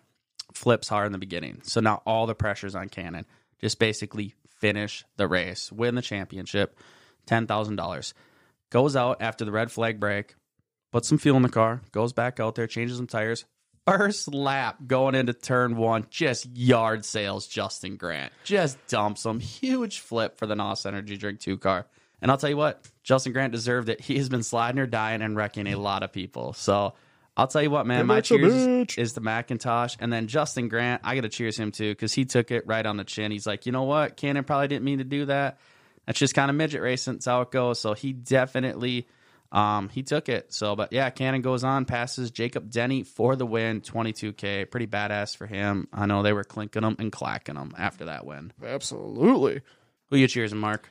flips 0.53 0.87
hard 0.87 1.07
in 1.07 1.11
the 1.11 1.17
beginning. 1.17 1.61
So 1.63 1.81
now 1.81 2.01
all 2.05 2.27
the 2.27 2.35
pressure's 2.35 2.75
on 2.75 2.89
Cannon. 2.89 3.25
Just 3.59 3.79
basically 3.79 4.35
finish 4.59 5.03
the 5.17 5.27
race, 5.27 5.71
win 5.71 5.95
the 5.95 6.01
championship, 6.01 6.79
ten 7.25 7.47
thousand 7.47 7.75
dollars. 7.75 8.13
Goes 8.69 8.95
out 8.95 9.21
after 9.21 9.45
the 9.45 9.51
red 9.51 9.71
flag 9.71 9.99
break, 9.99 10.35
puts 10.95 11.09
some 11.09 11.17
fuel 11.17 11.35
in 11.35 11.43
the 11.43 11.49
car, 11.49 11.81
goes 11.91 12.13
back 12.13 12.39
out 12.39 12.55
there, 12.55 12.67
changes 12.67 12.95
some 12.95 13.05
tires. 13.05 13.43
First 13.85 14.33
lap 14.33 14.77
going 14.87 15.13
into 15.13 15.33
turn 15.33 15.75
one, 15.75 16.07
just 16.09 16.47
yard 16.55 17.03
sales 17.03 17.47
Justin 17.47 17.97
Grant. 17.97 18.31
Just 18.45 18.77
dumps 18.87 19.25
him. 19.25 19.41
Huge 19.41 19.99
flip 19.99 20.37
for 20.37 20.45
the 20.45 20.55
NOS 20.55 20.85
Energy 20.85 21.17
Drink 21.17 21.41
2 21.41 21.57
car. 21.57 21.85
And 22.21 22.31
I'll 22.31 22.37
tell 22.37 22.49
you 22.49 22.55
what, 22.55 22.87
Justin 23.03 23.33
Grant 23.33 23.51
deserved 23.51 23.89
it. 23.89 23.99
He 23.99 24.17
has 24.19 24.29
been 24.29 24.41
sliding 24.41 24.79
or 24.79 24.87
dying 24.87 25.21
and 25.21 25.35
wrecking 25.35 25.67
a 25.67 25.75
lot 25.75 26.01
of 26.01 26.13
people. 26.13 26.53
So 26.53 26.93
I'll 27.35 27.47
tell 27.47 27.61
you 27.61 27.71
what, 27.71 27.85
man, 27.85 28.05
my 28.05 28.21
cheers 28.21 28.87
is 28.97 29.11
the 29.11 29.19
McIntosh. 29.19 29.97
And 29.99 30.13
then 30.13 30.27
Justin 30.27 30.69
Grant, 30.69 31.01
I 31.03 31.15
got 31.15 31.21
to 31.23 31.29
cheers 31.29 31.57
him 31.59 31.73
too 31.73 31.91
because 31.91 32.13
he 32.13 32.23
took 32.23 32.51
it 32.51 32.65
right 32.67 32.85
on 32.85 32.95
the 32.95 33.03
chin. 33.03 33.33
He's 33.33 33.45
like, 33.45 33.65
you 33.65 33.73
know 33.73 33.83
what? 33.83 34.15
Cannon 34.15 34.45
probably 34.45 34.69
didn't 34.69 34.85
mean 34.85 34.99
to 34.99 35.03
do 35.03 35.25
that. 35.25 35.59
That's 36.05 36.19
just 36.19 36.35
kind 36.35 36.49
of 36.49 36.55
midget 36.55 36.81
racing. 36.81 37.15
That's 37.15 37.25
how 37.25 37.41
it 37.41 37.51
goes. 37.51 37.81
So 37.81 37.95
he 37.95 38.13
definitely 38.13 39.07
um, 39.51 39.89
he 39.89 40.03
took 40.03 40.29
it. 40.29 40.53
So, 40.53 40.75
but 40.75 40.91
yeah, 40.91 41.09
Cannon 41.09 41.41
goes 41.41 41.63
on, 41.63 41.85
passes 41.85 42.31
Jacob 42.31 42.69
Denney 42.69 43.05
for 43.05 43.35
the 43.35 43.45
win, 43.45 43.81
22K. 43.81 44.69
Pretty 44.69 44.87
badass 44.87 45.35
for 45.35 45.47
him. 45.47 45.87
I 45.93 46.05
know 46.05 46.23
they 46.23 46.33
were 46.33 46.43
clinking 46.43 46.83
him 46.83 46.95
and 46.99 47.11
clacking 47.11 47.55
him 47.55 47.73
after 47.77 48.05
that 48.05 48.25
win. 48.25 48.51
Absolutely. 48.63 49.61
Who 50.09 50.17
you 50.17 50.27
cheers, 50.27 50.53
Mark? 50.53 50.89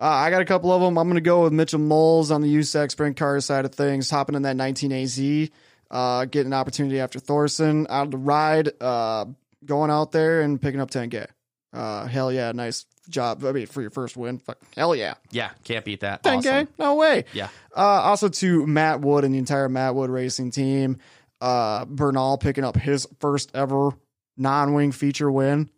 Uh, 0.00 0.06
I 0.06 0.30
got 0.30 0.40
a 0.40 0.46
couple 0.46 0.72
of 0.72 0.80
them. 0.80 0.96
I'm 0.96 1.06
going 1.08 1.16
to 1.16 1.20
go 1.20 1.44
with 1.44 1.52
Mitchel 1.52 1.80
Moles 1.80 2.30
on 2.30 2.40
the 2.40 2.54
USAC 2.54 2.90
sprint 2.90 3.16
car 3.16 3.38
side 3.40 3.66
of 3.66 3.74
things, 3.74 4.08
hopping 4.08 4.34
in 4.34 4.42
that 4.42 4.56
19AZ, 4.56 5.50
uh, 5.90 6.24
getting 6.24 6.48
an 6.48 6.54
opportunity 6.54 7.00
after 7.00 7.18
Thorson 7.18 7.86
out 7.90 8.06
of 8.06 8.10
the 8.10 8.16
ride, 8.16 8.70
uh, 8.80 9.26
going 9.64 9.90
out 9.90 10.12
there 10.12 10.40
and 10.40 10.60
picking 10.60 10.80
up 10.80 10.90
10K. 10.90 11.26
Uh, 11.72 12.06
hell 12.06 12.32
yeah, 12.32 12.50
nice 12.52 12.86
job. 13.08 13.44
I 13.44 13.52
mean, 13.52 13.66
for 13.66 13.80
your 13.80 13.90
first 13.90 14.16
win, 14.16 14.38
fuck, 14.38 14.58
hell 14.76 14.94
yeah. 14.94 15.14
Yeah, 15.30 15.50
can't 15.64 15.84
beat 15.84 16.00
that. 16.00 16.22
10K? 16.22 16.36
Awesome. 16.38 16.68
No 16.78 16.94
way. 16.96 17.24
Yeah. 17.32 17.48
Uh, 17.76 17.80
also 17.80 18.28
to 18.28 18.66
Matt 18.66 19.00
Wood 19.00 19.24
and 19.24 19.32
the 19.34 19.38
entire 19.38 19.68
Matt 19.68 19.94
Wood 19.94 20.10
racing 20.10 20.50
team. 20.50 20.98
Uh, 21.40 21.84
Bernal 21.86 22.38
picking 22.38 22.64
up 22.64 22.76
his 22.76 23.06
first 23.20 23.50
ever 23.54 23.90
non 24.36 24.74
wing 24.74 24.92
feature 24.92 25.30
win. 25.30 25.70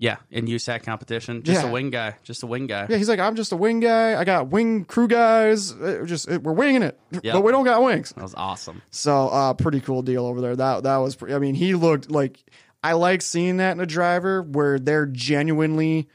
Yeah, 0.00 0.18
in 0.30 0.46
USAC 0.46 0.84
competition. 0.84 1.42
Just 1.42 1.62
Yeah. 1.64 1.68
a 1.68 1.72
wing 1.72 1.90
guy. 1.90 2.14
Just 2.22 2.44
a 2.44 2.46
wing 2.46 2.68
guy. 2.68 2.86
Yeah, 2.88 2.98
he's 2.98 3.08
like, 3.08 3.18
I'm 3.18 3.34
just 3.34 3.50
a 3.50 3.56
wing 3.56 3.80
guy. 3.80 4.14
I 4.14 4.22
got 4.22 4.46
wing 4.46 4.84
crew 4.84 5.08
guys. 5.08 5.72
Just 6.04 6.30
uh, 6.30 6.38
we're 6.40 6.52
winging 6.52 6.82
it, 6.84 6.96
Yep. 7.10 7.22
but 7.32 7.42
we 7.42 7.50
don't 7.50 7.64
got 7.64 7.82
wings. 7.82 8.12
That 8.12 8.22
was 8.22 8.34
awesome. 8.36 8.80
So, 8.92 9.26
uh, 9.28 9.54
pretty 9.54 9.80
cool 9.80 10.02
deal 10.02 10.24
over 10.24 10.40
there. 10.40 10.54
That 10.54 10.84
that 10.84 10.98
was. 10.98 11.16
Pretty, 11.16 11.34
I 11.34 11.40
mean, 11.40 11.56
he 11.56 11.74
looked 11.74 12.12
like 12.12 12.38
I 12.82 12.92
like 12.92 13.22
seeing 13.22 13.56
that 13.58 13.72
in 13.72 13.80
a 13.80 13.86
driver 13.86 14.42
where 14.42 14.78
they're 14.78 15.06
genuinely 15.06 16.08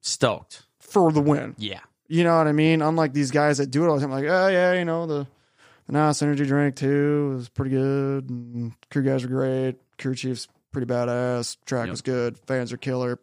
Stoked. 0.00 0.62
for 0.80 1.12
the 1.12 1.20
win. 1.20 1.54
Yeah. 1.58 1.80
You 2.08 2.24
know 2.24 2.36
what 2.36 2.46
I 2.46 2.52
mean? 2.52 2.82
Unlike 2.82 3.14
these 3.14 3.30
guys 3.30 3.58
that 3.58 3.70
do 3.70 3.84
it 3.84 3.88
all 3.88 3.96
the 3.96 4.02
time, 4.02 4.10
like, 4.10 4.24
oh 4.26 4.48
yeah, 4.48 4.74
you 4.74 4.84
know 4.84 5.06
the 5.06 5.26
the 5.86 5.92
NOS 5.94 6.22
energy 6.22 6.44
drink 6.44 6.76
too 6.76 7.34
was 7.36 7.48
pretty 7.48 7.70
good. 7.70 8.28
And 8.28 8.72
crew 8.90 9.02
guys 9.02 9.24
are 9.24 9.28
great. 9.28 9.76
Crew 9.98 10.14
chief's 10.14 10.48
pretty 10.72 10.86
badass. 10.86 11.56
Track 11.64 11.86
Yep. 11.86 11.90
was 11.90 12.02
good. 12.02 12.38
Fans 12.46 12.72
are 12.72 12.76
killer. 12.76 13.18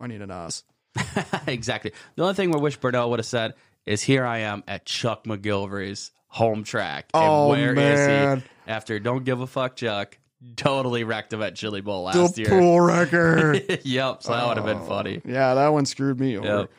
I 0.00 0.06
need 0.08 0.20
a 0.22 0.26
NOS. 0.26 0.64
exactly. 1.46 1.92
The 2.16 2.22
only 2.22 2.34
thing 2.34 2.50
we 2.50 2.60
wish 2.60 2.76
Bernal 2.76 3.10
would 3.10 3.18
have 3.20 3.26
said 3.26 3.54
is 3.86 4.02
here 4.02 4.24
I 4.24 4.38
am 4.38 4.64
at 4.66 4.84
Chuck 4.84 5.24
McGilvery's 5.24 6.10
home 6.28 6.64
track. 6.64 7.06
And 7.14 7.22
Oh, 7.24 7.48
where 7.50 7.72
is 7.72 7.76
man. 8.06 8.38
he? 8.40 8.44
After 8.72 8.98
Don't 8.98 9.24
Give 9.24 9.40
a 9.40 9.46
Fuck 9.46 9.76
Chuck, 9.76 10.18
totally 10.56 11.04
wrecked 11.04 11.32
him 11.32 11.42
at 11.42 11.54
Chili 11.54 11.80
Bowl 11.80 12.10
The 12.10 12.20
last 12.22 12.38
year. 12.38 12.48
pool 12.48 12.80
record. 12.80 13.80
yep. 13.84 14.22
So 14.22 14.32
that 14.32 14.46
would 14.46 14.56
have 14.56 14.66
been 14.66 14.86
funny. 14.86 15.20
Yeah, 15.24 15.54
that 15.54 15.68
one 15.68 15.86
screwed 15.86 16.18
me 16.20 16.36
over. 16.38 16.46
Yep. 16.60 16.70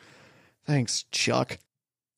Thanks, 0.66 1.04
Chuck. 1.10 1.58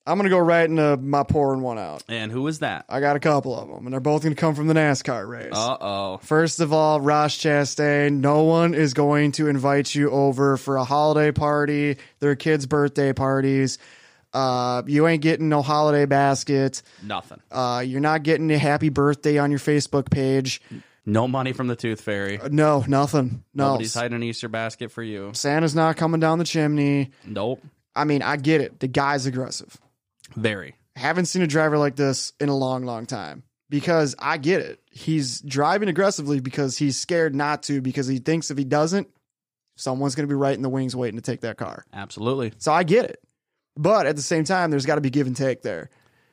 I'm 0.07 0.16
gonna 0.16 0.30
go 0.30 0.38
right 0.38 0.64
into 0.68 0.96
my 0.96 1.22
pouring 1.22 1.61
one 1.61 1.78
out. 1.78 2.03
And 2.09 2.32
who 2.32 2.40
was 2.40 2.61
that? 2.61 2.86
I 2.88 3.01
got 3.01 3.16
a 3.16 3.20
couple 3.20 3.55
of 3.61 3.68
them, 3.68 3.84
and 3.84 3.92
they're 3.92 4.01
both 4.01 4.22
gonna 4.22 4.34
come 4.34 4.55
from 4.55 4.66
the 4.66 4.72
NASCAR 4.72 5.28
race. 5.28 5.53
Uh 5.53 5.76
oh. 5.78 6.16
First 6.22 6.61
of 6.61 6.72
all, 6.72 6.99
Ross 6.99 7.36
Chastain, 7.36 8.20
no 8.20 8.44
one 8.44 8.72
is 8.72 8.94
going 8.94 9.32
to 9.32 9.49
invite 9.49 9.94
you 9.94 10.11
over 10.11 10.57
for 10.57 10.78
a 10.78 10.84
holiday 10.84 11.30
party, 11.30 11.99
their 12.20 12.36
kids' 12.36 12.64
birthday 12.64 13.12
parties. 13.12 13.76
Uh, 14.32 14.82
you 14.86 15.07
ain't 15.07 15.20
getting 15.22 15.51
no 15.51 15.61
holiday 15.61 16.07
basket. 16.07 16.80
Nothing. 17.03 17.40
Uh, 17.51 17.82
you're 17.86 18.01
not 18.01 18.22
getting 18.22 18.51
a 18.51 18.59
happy 18.59 18.88
birthday 18.88 19.36
on 19.36 19.51
your 19.51 19.61
Facebook 19.61 20.11
page. 20.11 20.62
No 21.09 21.26
money 21.26 21.54
from 21.54 21.68
the 21.68 21.74
Tooth 21.74 22.02
Fairy. 22.02 22.38
Uh, 22.38 22.48
no, 22.52 22.84
nothing. 22.86 23.42
No, 23.54 23.68
Nobody's 23.68 23.94
hiding 23.94 24.14
an 24.14 24.22
Easter 24.22 24.46
basket 24.46 24.92
for 24.92 25.02
you. 25.02 25.30
Santa's 25.32 25.74
not 25.74 25.96
coming 25.96 26.20
down 26.20 26.38
the 26.38 26.44
chimney. 26.44 27.12
Nope. 27.24 27.62
I 27.96 28.04
mean, 28.04 28.20
I 28.22 28.36
get 28.36 28.61
it. 28.61 28.78
The 28.78 28.88
guy's 28.88 29.24
aggressive. 29.24 29.78
Very. 30.36 30.74
haven't 30.96 31.24
seen 31.24 31.40
a 31.40 31.46
driver 31.46 31.78
like 31.78 31.96
this 31.96 32.34
in 32.38 32.50
a 32.50 32.56
long, 32.56 32.84
long 32.84 33.06
time 33.06 33.42
because 33.70 34.14
I 34.18 34.36
get 34.36 34.61
it. 34.61 34.80
He's 34.90 35.40
driving 35.40 35.88
aggressively 35.88 36.40
because 36.40 36.76
he's 36.76 36.98
scared 36.98 37.34
not 37.34 37.62
to 37.64 37.80
because 37.80 38.06
he 38.06 38.18
thinks 38.18 38.50
if 38.50 38.59
he 38.59 38.64
doesn't, 38.64 39.09
someone's 39.76 40.14
going 40.14 40.28
to 40.28 40.30
be 40.30 40.36
right 40.36 40.54
in 40.54 40.62
the 40.62 40.68
wings 40.68 40.94
waiting 40.94 41.16
to 41.16 41.22
take 41.22 41.40
that 41.40 41.56
car. 41.56 41.86
Absolutely. 41.94 42.52
So 42.59 42.70
I 42.70 42.82
get 42.82 43.06
it. 43.06 43.20
But 43.76 44.06
at 44.06 44.16
the 44.16 44.22
same 44.22 44.44
time, 44.44 44.70
there's 44.70 44.84
got 44.84 44.96
to 44.96 45.00
be 45.00 45.09
give 45.09 45.26
and 45.26 45.36
take 45.36 45.62
there. 45.62 45.88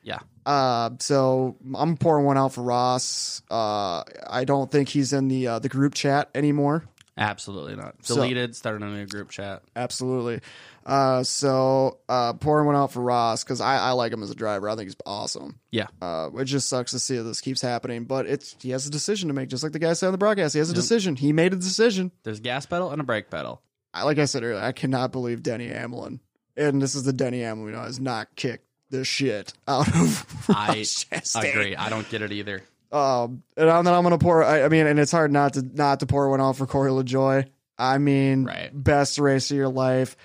Yeah. 0.06 0.20
Uh, 0.46 0.90
so 1.00 1.56
I'm 1.74 1.96
pouring 1.96 2.24
one 2.24 2.38
out 2.38 2.52
for 2.54 2.62
Ross. 2.62 3.42
Uh, 3.50 4.04
I 4.26 4.44
don't 4.46 4.70
think 4.70 4.88
he's 4.88 5.12
in 5.12 5.26
the 5.28 5.48
uh, 5.48 5.58
the 5.58 5.68
group 5.68 5.92
chat 5.94 6.30
anymore. 6.34 6.84
Absolutely 7.18 7.74
not. 7.76 7.96
So- 8.02 8.14
Deleted, 8.16 8.54
started 8.54 8.82
a 8.82 8.86
new 8.86 9.06
group 9.06 9.30
chat. 9.30 9.62
Absolutely. 9.74 10.40
Uh, 10.84 11.24
so 11.24 11.98
uh, 12.08 12.34
pouring 12.34 12.66
one 12.66 12.76
out 12.76 12.92
for 12.92 13.00
Ross 13.02 13.42
because 13.42 13.60
I, 13.60 13.78
I 13.78 13.90
like 13.92 14.12
him 14.12 14.22
as 14.22 14.30
a 14.30 14.36
driver. 14.36 14.68
I 14.68 14.76
think 14.76 14.86
he's 14.86 14.96
awesome. 15.04 15.58
Yeah. 15.72 15.88
Uh, 16.00 16.30
it 16.36 16.44
just 16.44 16.68
sucks 16.68 16.92
to 16.92 17.00
see 17.00 17.16
that 17.16 17.24
this 17.24 17.40
keeps 17.40 17.60
happening, 17.60 18.04
but 18.04 18.26
it's 18.26 18.54
he 18.60 18.70
has 18.70 18.86
a 18.86 18.90
decision 18.90 19.26
to 19.28 19.34
make, 19.34 19.48
just 19.48 19.64
like 19.64 19.72
the 19.72 19.80
guy 19.80 19.94
said 19.94 20.06
on 20.06 20.12
the 20.12 20.18
broadcast. 20.18 20.52
He 20.52 20.60
has 20.60 20.70
a 20.70 20.74
decision. 20.74 21.16
He 21.16 21.32
made 21.32 21.52
a 21.52 21.56
decision. 21.56 22.12
There's 22.22 22.38
a 22.38 22.42
gas 22.42 22.66
pedal 22.66 22.92
and 22.92 23.00
a 23.00 23.04
brake 23.04 23.30
pedal. 23.30 23.62
I, 23.92 24.04
like 24.04 24.18
I 24.18 24.26
said 24.26 24.44
earlier, 24.44 24.62
I 24.62 24.70
cannot 24.72 25.10
believe 25.10 25.42
Denny 25.42 25.68
Hamlin, 25.68 26.20
and 26.56 26.80
this 26.80 26.94
is 26.94 27.02
the 27.02 27.12
Denny 27.14 27.40
Hamlin 27.40 27.66
we 27.66 27.72
know 27.72 27.80
has 27.80 27.98
not 27.98 28.28
kicked 28.36 28.66
the 28.90 29.04
shit 29.04 29.52
out 29.66 29.88
of. 29.88 30.44
I 30.48 30.68
Ross 30.68 31.04
Chastain. 31.10 31.50
agree. 31.50 31.76
I 31.76 31.88
don't 31.88 32.08
get 32.08 32.22
it 32.22 32.32
either. 32.32 32.62
Um, 32.92 33.42
and 33.56 33.68
then 33.68 33.86
I'm 33.88 34.02
gonna 34.04 34.18
pour. 34.18 34.44
I, 34.44 34.62
I 34.64 34.68
mean, 34.68 34.86
and 34.86 34.98
it's 34.98 35.12
hard 35.12 35.32
not 35.32 35.54
to 35.54 35.62
not 35.62 36.00
to 36.00 36.06
pour 36.06 36.28
one 36.30 36.40
out 36.40 36.56
for 36.56 36.66
Corey 36.66 36.90
LaJoie. 36.90 37.46
I 37.78 37.98
mean, 37.98 38.44
Right. 38.44 38.70
best 38.72 39.18
race 39.18 39.50
of 39.50 39.56
your 39.56 39.68
life. 39.68 40.16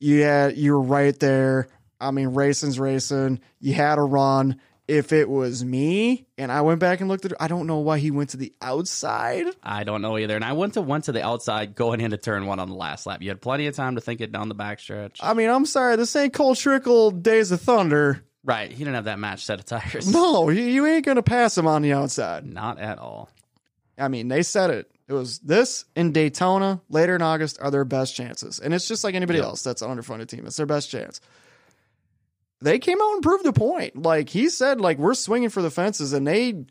You 0.00 0.22
had 0.22 0.56
you 0.56 0.72
were 0.74 0.82
right 0.82 1.18
there. 1.18 1.68
I 2.00 2.10
mean, 2.10 2.28
racing's 2.28 2.78
racing. 2.78 3.40
You 3.60 3.72
had 3.74 3.98
a 3.98 4.02
run. 4.02 4.60
If 4.86 5.12
it 5.14 5.30
was 5.30 5.64
me 5.64 6.26
and 6.36 6.52
I 6.52 6.60
went 6.60 6.78
back 6.78 7.00
and 7.00 7.08
looked 7.08 7.24
at 7.24 7.32
it, 7.32 7.38
I 7.40 7.48
don't 7.48 7.66
know 7.66 7.78
why 7.78 7.98
he 7.98 8.10
went 8.10 8.30
to 8.30 8.36
the 8.36 8.52
outside. 8.60 9.46
I 9.62 9.82
don't 9.84 10.02
know 10.02 10.18
either. 10.18 10.36
And 10.36 10.44
I 10.44 10.52
went 10.52 10.74
to 10.74 10.82
went 10.82 11.04
to 11.04 11.12
the 11.12 11.24
outside 11.24 11.74
going 11.74 12.00
into 12.02 12.18
turn 12.18 12.44
one 12.46 12.58
on 12.60 12.68
the 12.68 12.74
last 12.74 13.06
lap. 13.06 13.22
You 13.22 13.30
had 13.30 13.40
plenty 13.40 13.66
of 13.66 13.74
time 13.74 13.94
to 13.94 14.02
think 14.02 14.20
it 14.20 14.30
down 14.30 14.48
the 14.50 14.54
backstretch. 14.54 15.16
I 15.22 15.32
mean, 15.32 15.48
I'm 15.48 15.64
sorry, 15.64 15.96
this 15.96 16.14
ain't 16.16 16.34
Cole 16.34 16.54
Trickle 16.54 17.10
Days 17.12 17.50
of 17.50 17.62
Thunder. 17.62 18.22
right. 18.44 18.70
He 18.70 18.76
didn't 18.78 18.94
have 18.96 19.04
that 19.06 19.18
match 19.18 19.44
set 19.46 19.58
of 19.58 19.64
tires. 19.64 20.12
No, 20.12 20.50
you, 20.50 20.62
you 20.64 20.84
ain't 20.86 21.06
gonna 21.06 21.22
pass 21.22 21.56
him 21.56 21.66
on 21.66 21.80
the 21.80 21.94
outside. 21.94 22.44
Not 22.44 22.78
at 22.78 22.98
all. 22.98 23.30
I 23.96 24.08
mean, 24.08 24.28
they 24.28 24.42
said 24.42 24.68
it. 24.70 24.90
It 25.08 25.12
was 25.14 25.38
this 25.38 25.84
in 25.96 26.12
Daytona 26.12 26.80
later 26.90 27.14
in 27.14 27.22
August 27.22 27.58
are 27.60 27.70
their 27.70 27.84
best 27.86 28.14
chances. 28.16 28.58
And 28.58 28.74
it's 28.74 28.88
just 28.88 29.02
like 29.04 29.14
anybody 29.14 29.38
Yep. 29.38 29.46
else 29.48 29.62
that's 29.62 29.80
an 29.82 29.90
underfunded 29.90 30.28
team. 30.28 30.44
It's 30.46 30.56
their 30.56 30.66
best 30.66 30.90
chance. 30.90 31.20
They 32.64 32.78
came 32.78 32.98
out 33.00 33.12
and 33.12 33.22
proved 33.22 33.44
the 33.44 33.52
point. 33.52 34.00
Like 34.02 34.30
he 34.30 34.48
said, 34.48 34.80
like 34.80 34.96
we're 34.96 35.12
swinging 35.14 35.50
for 35.50 35.60
the 35.60 35.70
fences 35.70 36.14
and 36.14 36.26
they 36.26 36.64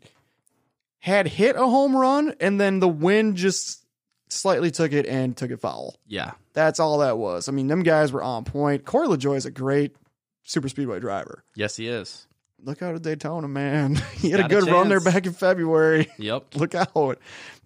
had 0.98 1.28
hit 1.28 1.54
a 1.54 1.60
home 1.60 1.94
run 1.96 2.34
and 2.40 2.60
then 2.60 2.80
the 2.80 2.88
wind 2.88 3.36
just 3.36 3.84
slightly 4.28 4.72
took 4.72 4.92
it 4.92 5.06
and 5.06 5.36
took 5.36 5.52
it 5.52 5.60
foul. 5.60 5.94
Yeah. 6.06 6.32
That's 6.52 6.80
all 6.80 6.98
that 6.98 7.16
was. 7.16 7.48
I 7.48 7.52
mean, 7.52 7.68
them 7.68 7.84
guys 7.84 8.10
were 8.10 8.24
on 8.24 8.44
point. 8.44 8.84
Corey 8.84 9.06
LaJoie 9.06 9.36
is 9.36 9.46
a 9.46 9.52
great 9.52 9.94
super 10.42 10.68
speedway 10.68 10.98
driver. 10.98 11.44
Yes, 11.54 11.76
he 11.76 11.86
is. 11.86 12.26
Look 12.60 12.82
out 12.82 12.96
at 12.96 13.02
Daytona, 13.02 13.46
man. 13.46 13.94
he 14.16 14.30
had 14.30 14.40
Got 14.40 14.52
a 14.52 14.56
a 14.56 14.60
good 14.60 14.72
run 14.72 14.88
there 14.88 15.00
back 15.00 15.26
in 15.26 15.32
February 15.32 16.10
Yep. 16.18 16.56
look 16.56 16.74
out. 16.74 17.18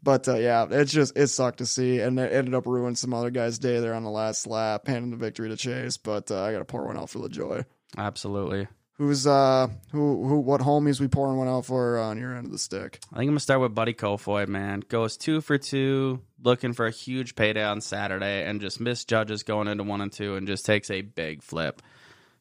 But 0.03 0.29
uh, 0.29 0.35
yeah, 0.37 0.67
it's 0.71 0.93
just 0.93 1.17
it 1.17 1.29
sucked 1.29 1.59
to 1.59 1.67
see, 1.67 2.01
and 2.01 2.19
it 2.19 2.31
ended 2.33 2.55
up 2.55 2.67
ruining 2.67 2.97
some 2.97 3.15
other 3.15 3.31
guy's 3.31 3.59
day 3.59 3.81
there 3.81 3.95
on 3.95 4.05
the 4.05 4.11
last 4.11 4.47
lap, 4.47 4.87
handing 4.87 5.13
the 5.13 5.17
victory 5.17 5.49
to 5.49 5.57
Chase. 5.57 5.97
But 5.97 6.31
uh, 6.31 6.43
I 6.43 6.53
got 6.53 6.59
to 6.59 6.65
pour 6.67 6.85
one 6.87 6.99
out 6.99 7.09
for 7.11 7.21
LaJoie. 7.21 7.65
Absolutely. 7.97 8.69
Who's 8.95 9.29
uh 9.29 9.69
who 9.93 10.27
who 10.27 10.41
what 10.41 10.61
homies 10.61 11.01
we 11.01 11.07
pouring 11.07 11.39
one 11.39 11.47
out 11.47 11.67
for 11.67 11.99
on 11.99 12.19
your 12.19 12.35
end 12.35 12.47
of 12.47 12.53
the 12.53 12.59
stick? 12.59 12.99
I 13.13 13.19
think 13.19 13.29
I'm 13.29 13.29
gonna 13.29 13.41
start 13.41 13.61
with 13.61 13.75
Buddy 13.75 13.95
Kofoid, 13.95 14.49
man. 14.49 14.83
Goes 14.89 15.17
two 15.17 15.41
for 15.41 15.57
two, 15.57 16.21
looking 16.43 16.73
for 16.73 16.87
a 16.87 16.91
huge 16.91 17.37
payday 17.37 17.63
on 17.63 17.81
Saturday, 17.81 18.45
and 18.45 18.61
just 18.61 18.81
misjudges 18.81 19.45
going 19.45 19.69
into 19.69 19.85
one 19.85 20.01
and 20.01 20.13
two, 20.13 20.35
and 20.35 20.49
just 20.49 20.67
takes 20.67 20.91
a 20.91 21.03
big 21.03 21.45
flip. 21.45 21.81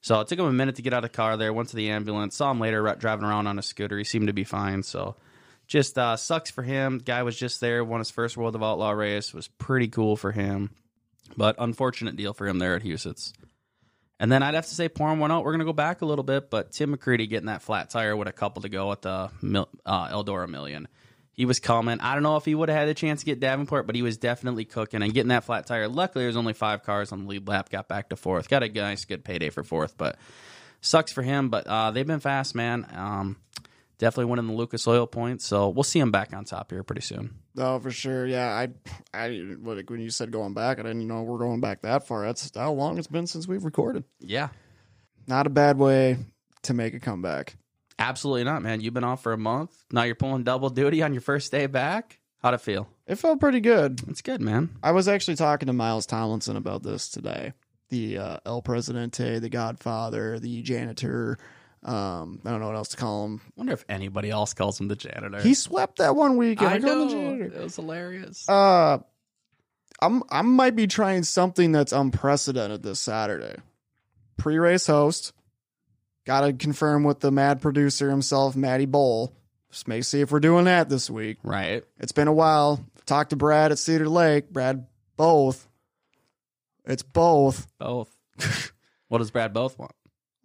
So 0.02 0.20
it 0.20 0.28
took 0.28 0.40
him 0.40 0.46
a 0.46 0.54
minute 0.54 0.76
to 0.76 0.82
get 0.82 0.94
out 0.94 1.04
of 1.04 1.12
the 1.12 1.16
car 1.16 1.38
there. 1.38 1.54
Went 1.54 1.70
to 1.70 1.76
the 1.76 1.92
ambulance. 1.92 2.36
Saw 2.36 2.50
him 2.50 2.60
later 2.60 2.82
driving 2.98 3.26
around 3.26 3.46
on 3.46 3.60
a 3.60 3.64
scooter. 3.64 3.98
He 3.98 4.04
seemed 4.04 4.28
to 4.28 4.34
be 4.34 4.44
fine. 4.44 4.82
So 4.82 5.16
just 5.68 5.98
uh, 5.98 6.16
sucks 6.16 6.50
for 6.50 6.64
him. 6.64 7.00
Guy 7.00 7.22
was 7.22 7.38
just 7.38 7.62
there. 7.62 7.84
Won 7.84 8.00
his 8.00 8.10
first 8.10 8.36
World 8.36 8.56
of 8.56 8.64
Outlaw 8.64 8.92
race. 8.92 9.34
Was 9.34 9.48
pretty 9.48 9.90
cool 9.90 10.16
for 10.16 10.32
him. 10.32 10.72
But 11.36 11.56
unfortunate 11.60 12.16
deal 12.16 12.34
for 12.34 12.48
him 12.48 12.58
there 12.58 12.76
at 12.76 12.84
Huset's. 12.84 13.34
And 14.20 14.32
then 14.32 14.42
I'd 14.42 14.56
have 14.56 14.66
to 14.66 14.74
say, 14.74 14.90
pouring 14.90 15.20
one 15.20 15.32
out, 15.32 15.44
we're 15.44 15.52
going 15.52 15.60
to 15.60 15.66
go 15.66 15.74
back 15.74 16.02
a 16.02 16.06
little 16.06 16.24
bit, 16.24 16.50
but 16.50 16.72
Tim 16.72 16.96
McCreadie 16.96 17.30
getting 17.30 17.48
that 17.48 17.62
flat 17.62 17.90
tire 17.92 18.16
with 18.16 18.28
a 18.28 18.32
couple 18.32 18.64
to 18.64 18.70
go 18.70 18.92
at 18.92 19.04
the 19.04 19.30
uh, 19.86 20.08
Eldora 20.10 20.50
Million. 20.50 20.88
He 21.34 21.46
was 21.46 21.60
coming. 21.60 22.00
I 22.00 22.16
don't 22.16 22.24
know 22.24 22.36
if 22.38 22.46
he 22.46 22.56
would 22.56 22.70
have 22.70 22.78
had 22.80 22.90
a 22.90 22.96
chance 22.96 23.20
to 23.20 23.26
get 23.28 23.40
Davenport, 23.40 23.86
but 23.86 23.96
he 23.96 24.02
was 24.02 24.18
definitely 24.18 24.66
cooking 24.66 25.04
and 25.04 25.14
getting 25.14 25.28
that 25.30 25.44
flat 25.44 25.68
tire. 25.68 25.88
Luckily, 25.88 26.24
there's 26.26 26.36
only 26.36 26.54
five 26.54 26.82
cars 26.82 27.12
on 27.12 27.24
the 27.24 27.30
lead 27.30 27.48
lap. 27.48 27.70
Got 27.70 27.88
back 27.88 28.10
to 28.10 28.16
fourth. 28.16 28.50
Got 28.50 28.64
a 28.64 28.70
nice, 28.70 29.06
good 29.06 29.24
payday 29.24 29.52
for 29.52 29.64
fourth, 29.64 29.96
but 30.00 30.18
sucks 30.82 31.12
for 31.12 31.22
him. 31.22 31.50
But 31.50 31.68
uh, 31.68 31.92
they've 31.92 32.08
been 32.08 32.22
fast, 32.22 32.56
man. 32.56 32.88
Um, 32.92 33.38
definitely 33.98 34.26
winning 34.30 34.48
the 34.48 34.54
Lucas 34.54 34.88
Oil 34.88 35.08
points, 35.08 35.46
so 35.46 35.70
we'll 35.70 35.84
see 35.84 36.00
him 36.00 36.12
back 36.12 36.34
on 36.34 36.46
top 36.46 36.72
here 36.72 36.84
pretty 36.84 37.02
soon. 37.02 37.36
Oh, 37.58 37.80
for 37.80 37.92
sure. 37.92 38.26
Yeah, 38.28 38.48
I, 38.50 38.68
I, 39.14 39.28
like 39.62 39.90
when 39.90 40.00
you 40.02 40.10
said 40.10 40.32
going 40.32 40.54
back, 40.54 40.80
I 40.80 40.84
didn't 40.84 41.08
know 41.08 41.24
we're 41.24 41.40
going 41.40 41.62
back 41.62 41.82
that 41.82 42.08
far. 42.08 42.26
That's 42.26 42.52
how 42.56 42.72
long 42.74 42.98
it's 42.98 43.08
been 43.08 43.28
since 43.28 43.48
we've 43.48 43.66
recorded. 43.66 44.04
Yeah, 44.20 44.50
Not 45.28 45.48
a 45.48 45.50
bad 45.50 45.78
way 45.78 46.18
to 46.64 46.74
make 46.74 46.94
a 46.94 47.00
comeback. 47.00 47.56
absolutely 48.00 48.44
not, 48.44 48.62
man. 48.62 48.82
You've 48.82 48.94
been 48.94 49.04
off 49.04 49.24
for 49.24 49.34
a 49.34 49.38
month. 49.38 49.72
Now 49.92 50.04
you're 50.04 50.16
pulling 50.16 50.44
double 50.44 50.70
duty 50.70 51.02
on 51.02 51.14
your 51.14 51.22
first 51.22 51.52
day 51.52 51.66
back. 51.68 52.20
How'd 52.44 52.54
it 52.54 52.62
feel? 52.62 52.88
It 53.08 53.16
felt 53.16 53.40
pretty 53.40 53.60
good. 53.62 54.00
It's 54.08 54.22
good, 54.22 54.42
man. 54.42 54.70
I 54.84 54.92
was 54.92 55.08
actually 55.08 55.36
talking 55.38 55.66
to 55.68 55.74
Miles 55.74 56.06
Tomlinson 56.06 56.56
about 56.56 56.84
this 56.84 57.10
today. 57.10 57.54
The 57.90 58.18
uh, 58.20 58.38
El 58.46 58.62
Presidente, 58.62 59.40
the 59.40 59.50
Godfather, 59.50 60.40
the 60.40 60.62
janitor. 60.62 61.40
Um, 61.84 62.42
I 62.44 62.50
don't 62.50 62.60
know 62.60 62.68
what 62.68 62.76
else 62.76 62.90
to 62.90 62.98
call 62.98 63.26
him. 63.26 63.42
wonder 63.56 63.74
if 63.74 63.86
anybody 63.88 64.30
else 64.30 64.54
calls 64.54 64.80
him 64.80 64.88
the 64.88 64.96
janitor. 64.96 65.42
He 65.42 65.54
swept 65.54 65.98
that 66.00 66.16
one 66.16 66.36
weekend. 66.38 66.70
I 66.70 66.80
the 66.80 66.88
know. 66.88 67.10
janitor. 67.10 67.46
It 67.46 67.64
was 67.64 67.76
hilarious. 67.76 68.48
Uh, 68.50 69.00
I'm 70.02 70.24
I 70.30 70.42
might 70.42 70.76
be 70.76 70.88
trying 70.88 71.24
something 71.24 71.72
that's 71.72 71.92
unprecedented 71.94 72.84
this 72.84 73.00
Saturday. 73.00 73.56
Pre-race 74.38 74.88
host. 74.88 75.34
Got 76.26 76.42
to 76.42 76.54
confirm 76.54 77.04
with 77.04 77.22
the 77.22 77.32
mad 77.32 77.62
producer 77.62 78.10
himself, 78.10 78.56
Matty 78.56 78.86
Bowl. 78.86 79.34
Just 79.72 79.88
may 79.88 80.02
see 80.02 80.22
if 80.22 80.32
we're 80.32 80.40
doing 80.40 80.66
that 80.66 80.90
this 80.90 81.10
week. 81.10 81.38
right. 81.44 81.84
It's 82.00 82.12
been 82.12 82.28
a 82.28 82.34
while. 82.34 82.86
Talked 83.06 83.30
to 83.30 83.36
Brad 83.38 83.72
at 83.72 83.80
Cedar 83.80 84.10
Lake. 84.10 84.50
Brad, 84.52 84.86
both. 85.16 85.68
It's 86.86 87.04
both. 87.04 87.68
Both. 87.80 88.14
what 89.08 89.20
does 89.20 89.32
Brad 89.32 89.54
both 89.54 89.80
want? 89.80 89.92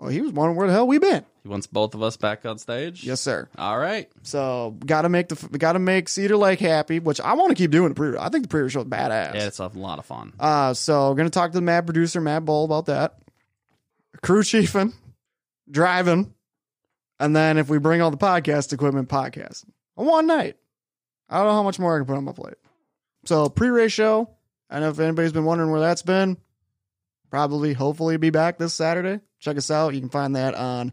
Well, 0.03 0.11
he 0.11 0.21
was 0.21 0.33
wondering 0.33 0.57
where 0.57 0.67
the 0.67 0.73
hell 0.73 0.89
we 0.89 0.99
been. 0.99 1.25
He 1.45 1.49
wants 1.49 1.69
both 1.69 1.95
of 1.95 2.03
us 2.03 2.17
back 2.17 2.45
on 2.45 2.59
stage? 2.59 3.05
Yes, 3.05 3.21
sir. 3.21 3.49
All 3.57 3.79
right. 3.79 4.11
So 4.25 4.77
got 4.85 5.03
to 5.03 5.09
make 5.09 5.29
the 5.29 5.59
got 5.59 5.75
to 5.75 5.79
make 5.79 6.09
Cedar 6.09 6.37
Lake 6.37 6.59
happy, 6.59 6.99
which 6.99 7.21
I 7.21 7.35
want 7.35 7.51
to 7.51 7.55
keep 7.55 7.71
doing 7.71 7.91
the 7.91 7.95
pre. 7.95 8.19
I 8.19 8.29
think 8.29 8.43
the 8.43 8.49
pre 8.49 8.69
show 8.69 8.81
is 8.81 8.87
badass. 8.87 9.35
Yeah, 9.35 9.47
it's 9.47 9.61
a 9.61 9.69
lot 9.69 10.01
of 10.01 10.05
fun. 10.05 10.33
Uh, 10.41 10.75
so 10.75 11.09
we're 11.11 11.15
gonna 11.15 11.31
talk 11.31 11.53
to 11.53 11.57
the 11.57 11.63
mad 11.63 11.87
producer, 11.87 12.21
Matt 12.21 12.45
Bull, 12.45 12.65
about 12.65 12.87
that. 12.87 13.19
Crew 14.25 14.43
chiefing, 14.43 14.93
driving, 15.71 16.35
and 17.21 17.37
then 17.37 17.57
if 17.57 17.69
we 17.71 17.79
bring 17.79 18.03
all 18.03 18.11
the 18.11 18.17
podcast 18.17 18.73
equipment, 18.73 19.09
podcast 19.09 19.65
on 19.97 20.07
one 20.07 20.27
night. 20.27 20.57
I 21.31 21.39
don't 21.39 21.47
know 21.47 21.55
how 21.55 21.63
much 21.63 21.79
more 21.79 21.95
I 21.95 22.01
can 22.01 22.07
put 22.07 22.17
on 22.17 22.25
my 22.25 22.33
plate. 22.33 22.57
So 23.25 23.49
pre-race 23.49 23.93
show. 23.93 24.31
I 24.69 24.81
know 24.81 24.89
if 24.89 24.99
anybody's 24.99 25.33
been 25.33 25.45
wondering 25.45 25.71
where 25.71 25.81
that's 25.81 26.03
been. 26.03 26.39
Probably, 27.31 27.73
hopefully, 27.73 28.17
be 28.17 28.31
back 28.31 28.59
this 28.59 28.75
Saturday. 28.75 29.21
Check 29.43 29.57
us 29.57 29.71
out. 29.71 29.95
You 29.95 30.01
can 30.01 30.09
find 30.09 30.37
that 30.37 30.55
on 30.55 30.93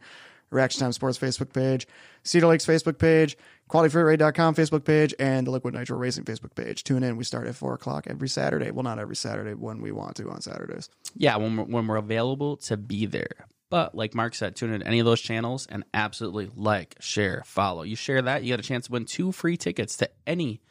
Reaction 0.49 0.79
Time 0.81 0.91
Sports 0.91 1.17
Facebook 1.17 1.53
page, 1.53 1.87
Cedar 2.23 2.47
Lake's 2.47 2.65
Facebook 2.65 2.97
page, 2.97 3.37
QualityFreightRate.com 3.69 4.55
Facebook 4.55 4.83
page, 4.83 5.13
and 5.19 5.45
the 5.45 5.51
Liquid 5.51 5.75
Nitro 5.75 5.97
Racing 5.97 6.25
Facebook 6.25 6.55
page. 6.55 6.83
Tune 6.83 7.03
in. 7.03 7.17
We 7.17 7.23
start 7.23 7.47
at 7.47 7.55
4 7.55 7.75
o'clock 7.75 8.07
every 8.07 8.27
Saturday. 8.27 8.71
Well, 8.71 8.83
not 8.83 8.97
every 8.97 9.15
Saturday, 9.15 9.53
when 9.53 9.81
we 9.81 9.91
want 9.91 10.15
to 10.17 10.29
on 10.29 10.41
Saturdays. 10.41 10.89
Yeah, 11.15 11.37
when 11.37 11.55
we're, 11.55 11.63
when 11.65 11.87
we're 11.87 11.97
available 11.97 12.57
to 12.57 12.77
be 12.77 13.05
there. 13.05 13.45
But 13.69 13.93
like 13.93 14.15
Mark 14.15 14.33
said, 14.33 14.55
tune 14.55 14.73
in 14.73 14.79
to 14.79 14.87
any 14.87 14.97
of 14.97 15.05
those 15.05 15.21
channels 15.21 15.67
and 15.67 15.83
absolutely 15.93 16.49
like, 16.55 16.95
share, 16.99 17.43
follow. 17.45 17.83
You 17.83 17.95
share 17.95 18.23
that, 18.23 18.43
you 18.43 18.51
got 18.51 18.59
a 18.59 18.67
chance 18.67 18.87
to 18.87 18.91
win 18.91 19.05
two 19.05 19.31
free 19.31 19.57
tickets 19.57 19.97
to 19.97 20.09
any 20.25 20.61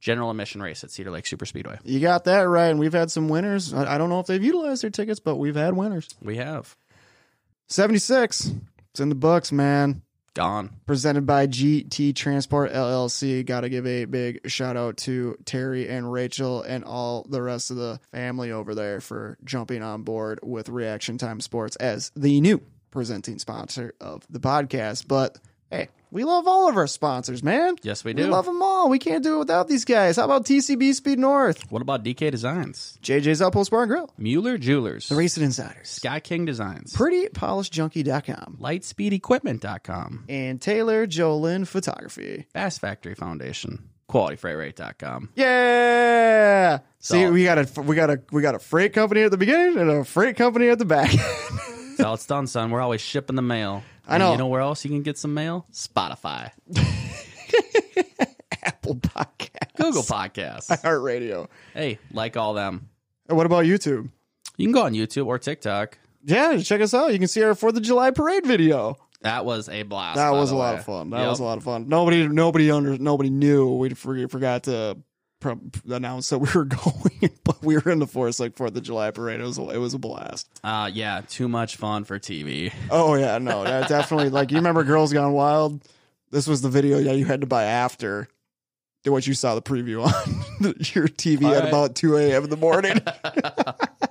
general 0.00 0.30
admission 0.30 0.62
race 0.62 0.82
at 0.82 0.90
Cedar 0.90 1.10
Lake 1.10 1.26
Super 1.26 1.44
Speedway. 1.44 1.78
You 1.84 2.00
got 2.00 2.24
that 2.24 2.42
right. 2.42 2.68
And 2.68 2.80
we've 2.80 2.94
had 2.94 3.10
some 3.10 3.28
winners. 3.28 3.74
I 3.74 3.94
I 3.94 3.98
don't 3.98 4.08
know 4.08 4.20
if 4.20 4.26
they've 4.26 4.42
utilized 4.42 4.82
their 4.82 4.90
tickets, 4.90 5.20
but 5.20 5.36
we've 5.36 5.54
had 5.54 5.74
winners. 5.74 6.08
We 6.22 6.38
have 6.38 6.74
76. 7.72 8.52
It's 8.90 9.00
in 9.00 9.08
the 9.08 9.14
books, 9.14 9.50
man. 9.50 10.02
gone. 10.34 10.68
presented 10.84 11.24
by 11.24 11.46
GT 11.46 12.14
Transport 12.14 12.70
LLC. 12.70 13.46
Got 13.46 13.62
to 13.62 13.70
give 13.70 13.86
a 13.86 14.04
big 14.04 14.46
shout 14.50 14.76
out 14.76 14.98
to 14.98 15.38
Terry 15.46 15.88
and 15.88 16.12
Rachel 16.12 16.60
and 16.60 16.84
all 16.84 17.24
the 17.26 17.40
rest 17.40 17.70
of 17.70 17.78
the 17.78 17.98
family 18.10 18.52
over 18.52 18.74
there 18.74 19.00
for 19.00 19.38
jumping 19.42 19.82
on 19.82 20.02
board 20.02 20.40
with 20.42 20.68
Reaction 20.68 21.16
Time 21.16 21.40
Sports 21.40 21.76
as 21.76 22.12
the 22.14 22.42
new 22.42 22.60
presenting 22.90 23.38
sponsor 23.38 23.94
of 24.02 24.26
the 24.28 24.40
podcast. 24.40 25.08
But 25.08 25.38
hey, 25.72 25.88
we 26.10 26.24
love 26.24 26.46
all 26.46 26.68
of 26.68 26.76
our 26.76 26.86
sponsors, 26.86 27.42
man. 27.42 27.76
Yes, 27.82 28.04
we 28.04 28.12
do. 28.12 28.24
We 28.24 28.28
love 28.28 28.44
them 28.44 28.60
all. 28.62 28.88
We 28.90 28.98
can't 28.98 29.24
do 29.24 29.36
it 29.36 29.38
without 29.38 29.66
these 29.66 29.84
guys. 29.84 30.16
How 30.16 30.24
about 30.26 30.44
TCB 30.44 30.92
Speed 30.94 31.18
North, 31.18 31.70
What 31.72 31.82
about 31.82 32.04
DK 32.04 32.30
Designs? 32.30 32.98
JJ's 33.02 33.40
Outpost 33.42 33.70
Bar 33.70 33.82
and 33.84 33.90
Grill, 33.90 34.12
Mueller 34.18 34.58
Jewelers. 34.58 35.08
The 35.08 35.16
Racing 35.16 35.42
Insiders, 35.44 35.88
Sky 35.88 36.20
King 36.20 36.44
Designs. 36.44 36.92
PrettyPolishedJunkie.com, 36.94 38.58
LightspeedEquipment.com. 38.60 40.24
and 40.28 40.60
Taylor 40.60 41.06
Jolin 41.06 41.66
Photography. 41.66 42.46
Bass 42.52 42.78
Factory 42.78 43.14
Foundation. 43.14 43.88
QualityFreightRate.com. 44.10 45.30
Yeah. 45.36 46.80
See, 46.98 47.26
we 47.30 47.44
got 47.44 47.58
a 47.58 47.80
we 47.80 47.96
got 47.96 48.10
a 48.10 48.20
we 48.30 48.42
got 48.42 48.54
a 48.54 48.58
freight 48.58 48.92
company 48.92 49.22
at 49.22 49.30
the 49.30 49.38
beginning 49.38 49.78
and 49.78 49.90
a 49.90 50.04
freight 50.04 50.36
company 50.36 50.68
at 50.68 50.78
the 50.78 50.84
back. 50.84 51.10
That's 51.96 52.02
how 52.02 52.14
it's 52.14 52.26
done, 52.26 52.46
son. 52.46 52.70
We're 52.70 52.80
always 52.80 53.00
shipping 53.00 53.36
the 53.36 53.42
mail. 53.42 53.82
I 54.06 54.14
And 54.16 54.22
know. 54.22 54.32
You 54.32 54.38
know 54.38 54.46
where 54.48 54.60
else 54.60 54.84
you 54.84 54.90
can 54.90 55.02
get 55.02 55.16
some 55.18 55.32
mail? 55.34 55.66
Spotify, 55.72 56.50
Apple 58.64 58.96
Podcast, 58.96 59.74
Google 59.76 60.02
Podcasts. 60.02 60.82
Heart 60.82 61.02
Radio. 61.02 61.48
hey, 61.74 61.98
like 62.12 62.36
all 62.36 62.54
them. 62.54 62.88
And 63.28 63.36
what 63.36 63.46
about 63.46 63.64
YouTube? 63.64 64.10
You 64.56 64.66
can 64.66 64.72
go 64.72 64.82
on 64.82 64.92
YouTube 64.94 65.26
or 65.26 65.38
TikTok. 65.38 65.98
Yeah, 66.24 66.56
check 66.58 66.80
us 66.80 66.94
out. 66.94 67.12
You 67.12 67.18
can 67.18 67.28
see 67.28 67.42
our 67.42 67.54
Fourth 67.54 67.76
of 67.76 67.82
July 67.82 68.10
parade 68.10 68.46
video. 68.46 68.96
That 69.22 69.44
was 69.44 69.68
a 69.68 69.82
blast. 69.84 70.16
That 70.16 70.30
was 70.30 70.50
a 70.50 70.54
the 70.54 70.58
lot 70.58 70.74
of 70.76 70.84
fun. 70.84 71.10
That 71.10 71.20
Yep. 71.20 71.28
was 71.28 71.40
a 71.40 71.44
lot 71.44 71.58
of 71.58 71.64
fun. 71.64 71.88
Nobody 71.88 72.26
nobody 72.28 72.70
under 72.70 72.98
nobody 72.98 73.30
knew. 73.30 73.76
We 73.76 73.90
forgot 73.94 74.64
to 74.64 74.98
pro- 75.42 75.60
announce 75.90 76.30
that 76.30 76.38
we 76.38 76.48
were 76.54 76.64
going, 76.64 77.30
but 77.44 77.62
we 77.62 77.76
were 77.76 77.90
in 77.90 77.98
the 77.98 78.06
Forest 78.06 78.40
like 78.40 78.56
Fourth 78.56 78.74
of 78.74 78.82
July 78.82 79.10
parade. 79.10 79.40
It 79.40 79.44
was 79.44 79.58
it 79.58 79.76
was 79.78 79.92
a 79.92 79.98
blast. 79.98 80.48
Uh, 80.64 80.88
yeah, 80.92 81.20
too 81.28 81.48
much 81.48 81.76
fun 81.76 82.04
for 82.04 82.18
TV. 82.18 82.72
Oh 82.90 83.14
yeah, 83.14 83.36
no, 83.38 83.64
that 83.64 83.88
definitely 83.88 84.30
like 84.30 84.50
you 84.50 84.56
remember 84.56 84.84
Girls 84.84 85.12
Gone 85.12 85.32
Wild. 85.32 85.82
This 86.30 86.46
was 86.46 86.62
the 86.62 86.70
video 86.70 86.98
yeah 86.98 87.12
you 87.12 87.26
had 87.26 87.42
to 87.42 87.46
buy 87.46 87.64
after 87.64 88.28
what 89.04 89.26
you 89.26 89.34
saw 89.34 89.54
the 89.56 89.62
preview 89.62 90.06
on 90.06 90.14
your 90.94 91.08
TV 91.08 91.44
All 91.44 91.54
at 91.54 91.60
right. 91.60 91.68
about 91.68 91.96
two 91.96 92.16
a.m. 92.16 92.44
in 92.44 92.50
the 92.50 92.56
morning. 92.56 93.00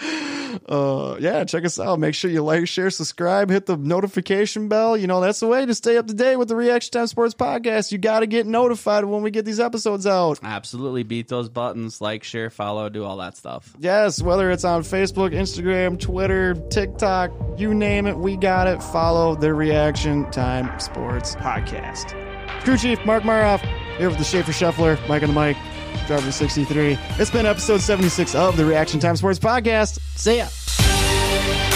uh, 0.68 1.16
yeah, 1.20 1.44
check 1.44 1.64
us 1.64 1.80
out. 1.80 1.98
Make 1.98 2.14
sure 2.14 2.30
you 2.30 2.42
like, 2.42 2.68
share, 2.68 2.90
subscribe, 2.90 3.50
hit 3.50 3.66
the 3.66 3.76
notification 3.76 4.68
bell. 4.68 4.96
You 4.96 5.06
know 5.06 5.20
that's 5.20 5.40
the 5.40 5.46
way 5.46 5.66
to 5.66 5.74
stay 5.74 5.96
up 5.96 6.06
to 6.06 6.14
date 6.14 6.36
with 6.36 6.48
the 6.48 6.56
Reaction 6.56 6.92
Time 6.92 7.06
Sports 7.06 7.34
Podcast. 7.34 7.90
You 7.90 7.98
got 7.98 8.20
to 8.20 8.26
get 8.26 8.46
notified 8.46 9.04
when 9.04 9.22
we 9.22 9.30
get 9.30 9.44
these 9.44 9.60
episodes 9.60 10.06
out. 10.06 10.38
Absolutely 10.42 11.02
beat 11.02 11.28
those 11.28 11.48
buttons. 11.48 12.00
Like, 12.00 12.22
share, 12.22 12.50
follow, 12.50 12.88
do 12.88 13.04
all 13.04 13.16
that 13.18 13.36
stuff. 13.36 13.74
Yes, 13.78 14.22
whether 14.22 14.50
it's 14.50 14.64
on 14.64 14.82
Facebook, 14.82 15.32
Instagram, 15.32 15.98
Twitter, 15.98 16.54
TikTok, 16.54 17.32
you 17.56 17.74
name 17.74 18.06
it, 18.06 18.16
we 18.16 18.36
got 18.36 18.66
it. 18.66 18.82
Follow 18.82 19.34
the 19.34 19.52
Reaction 19.54 20.30
Time 20.30 20.78
Sports 20.78 21.34
Podcast. 21.36 22.14
Crew 22.62 22.76
Chief 22.76 23.04
Mark 23.04 23.22
Maroff 23.22 23.60
here 23.98 24.08
with 24.08 24.18
the 24.18 24.24
Schaefer 24.24 24.52
Shuffler, 24.52 24.98
Mike 25.08 25.22
on 25.22 25.34
the 25.34 25.40
mic, 25.40 25.56
driver 26.08 26.32
63. 26.32 26.98
It's 27.18 27.30
been 27.30 27.46
episode 27.46 27.80
76 27.80 28.34
of 28.34 28.56
the 28.56 28.64
Reaction 28.64 28.98
Time 28.98 29.14
Sports 29.14 29.38
Podcast. 29.38 30.00
See 30.16 30.38
ya. 30.38 31.67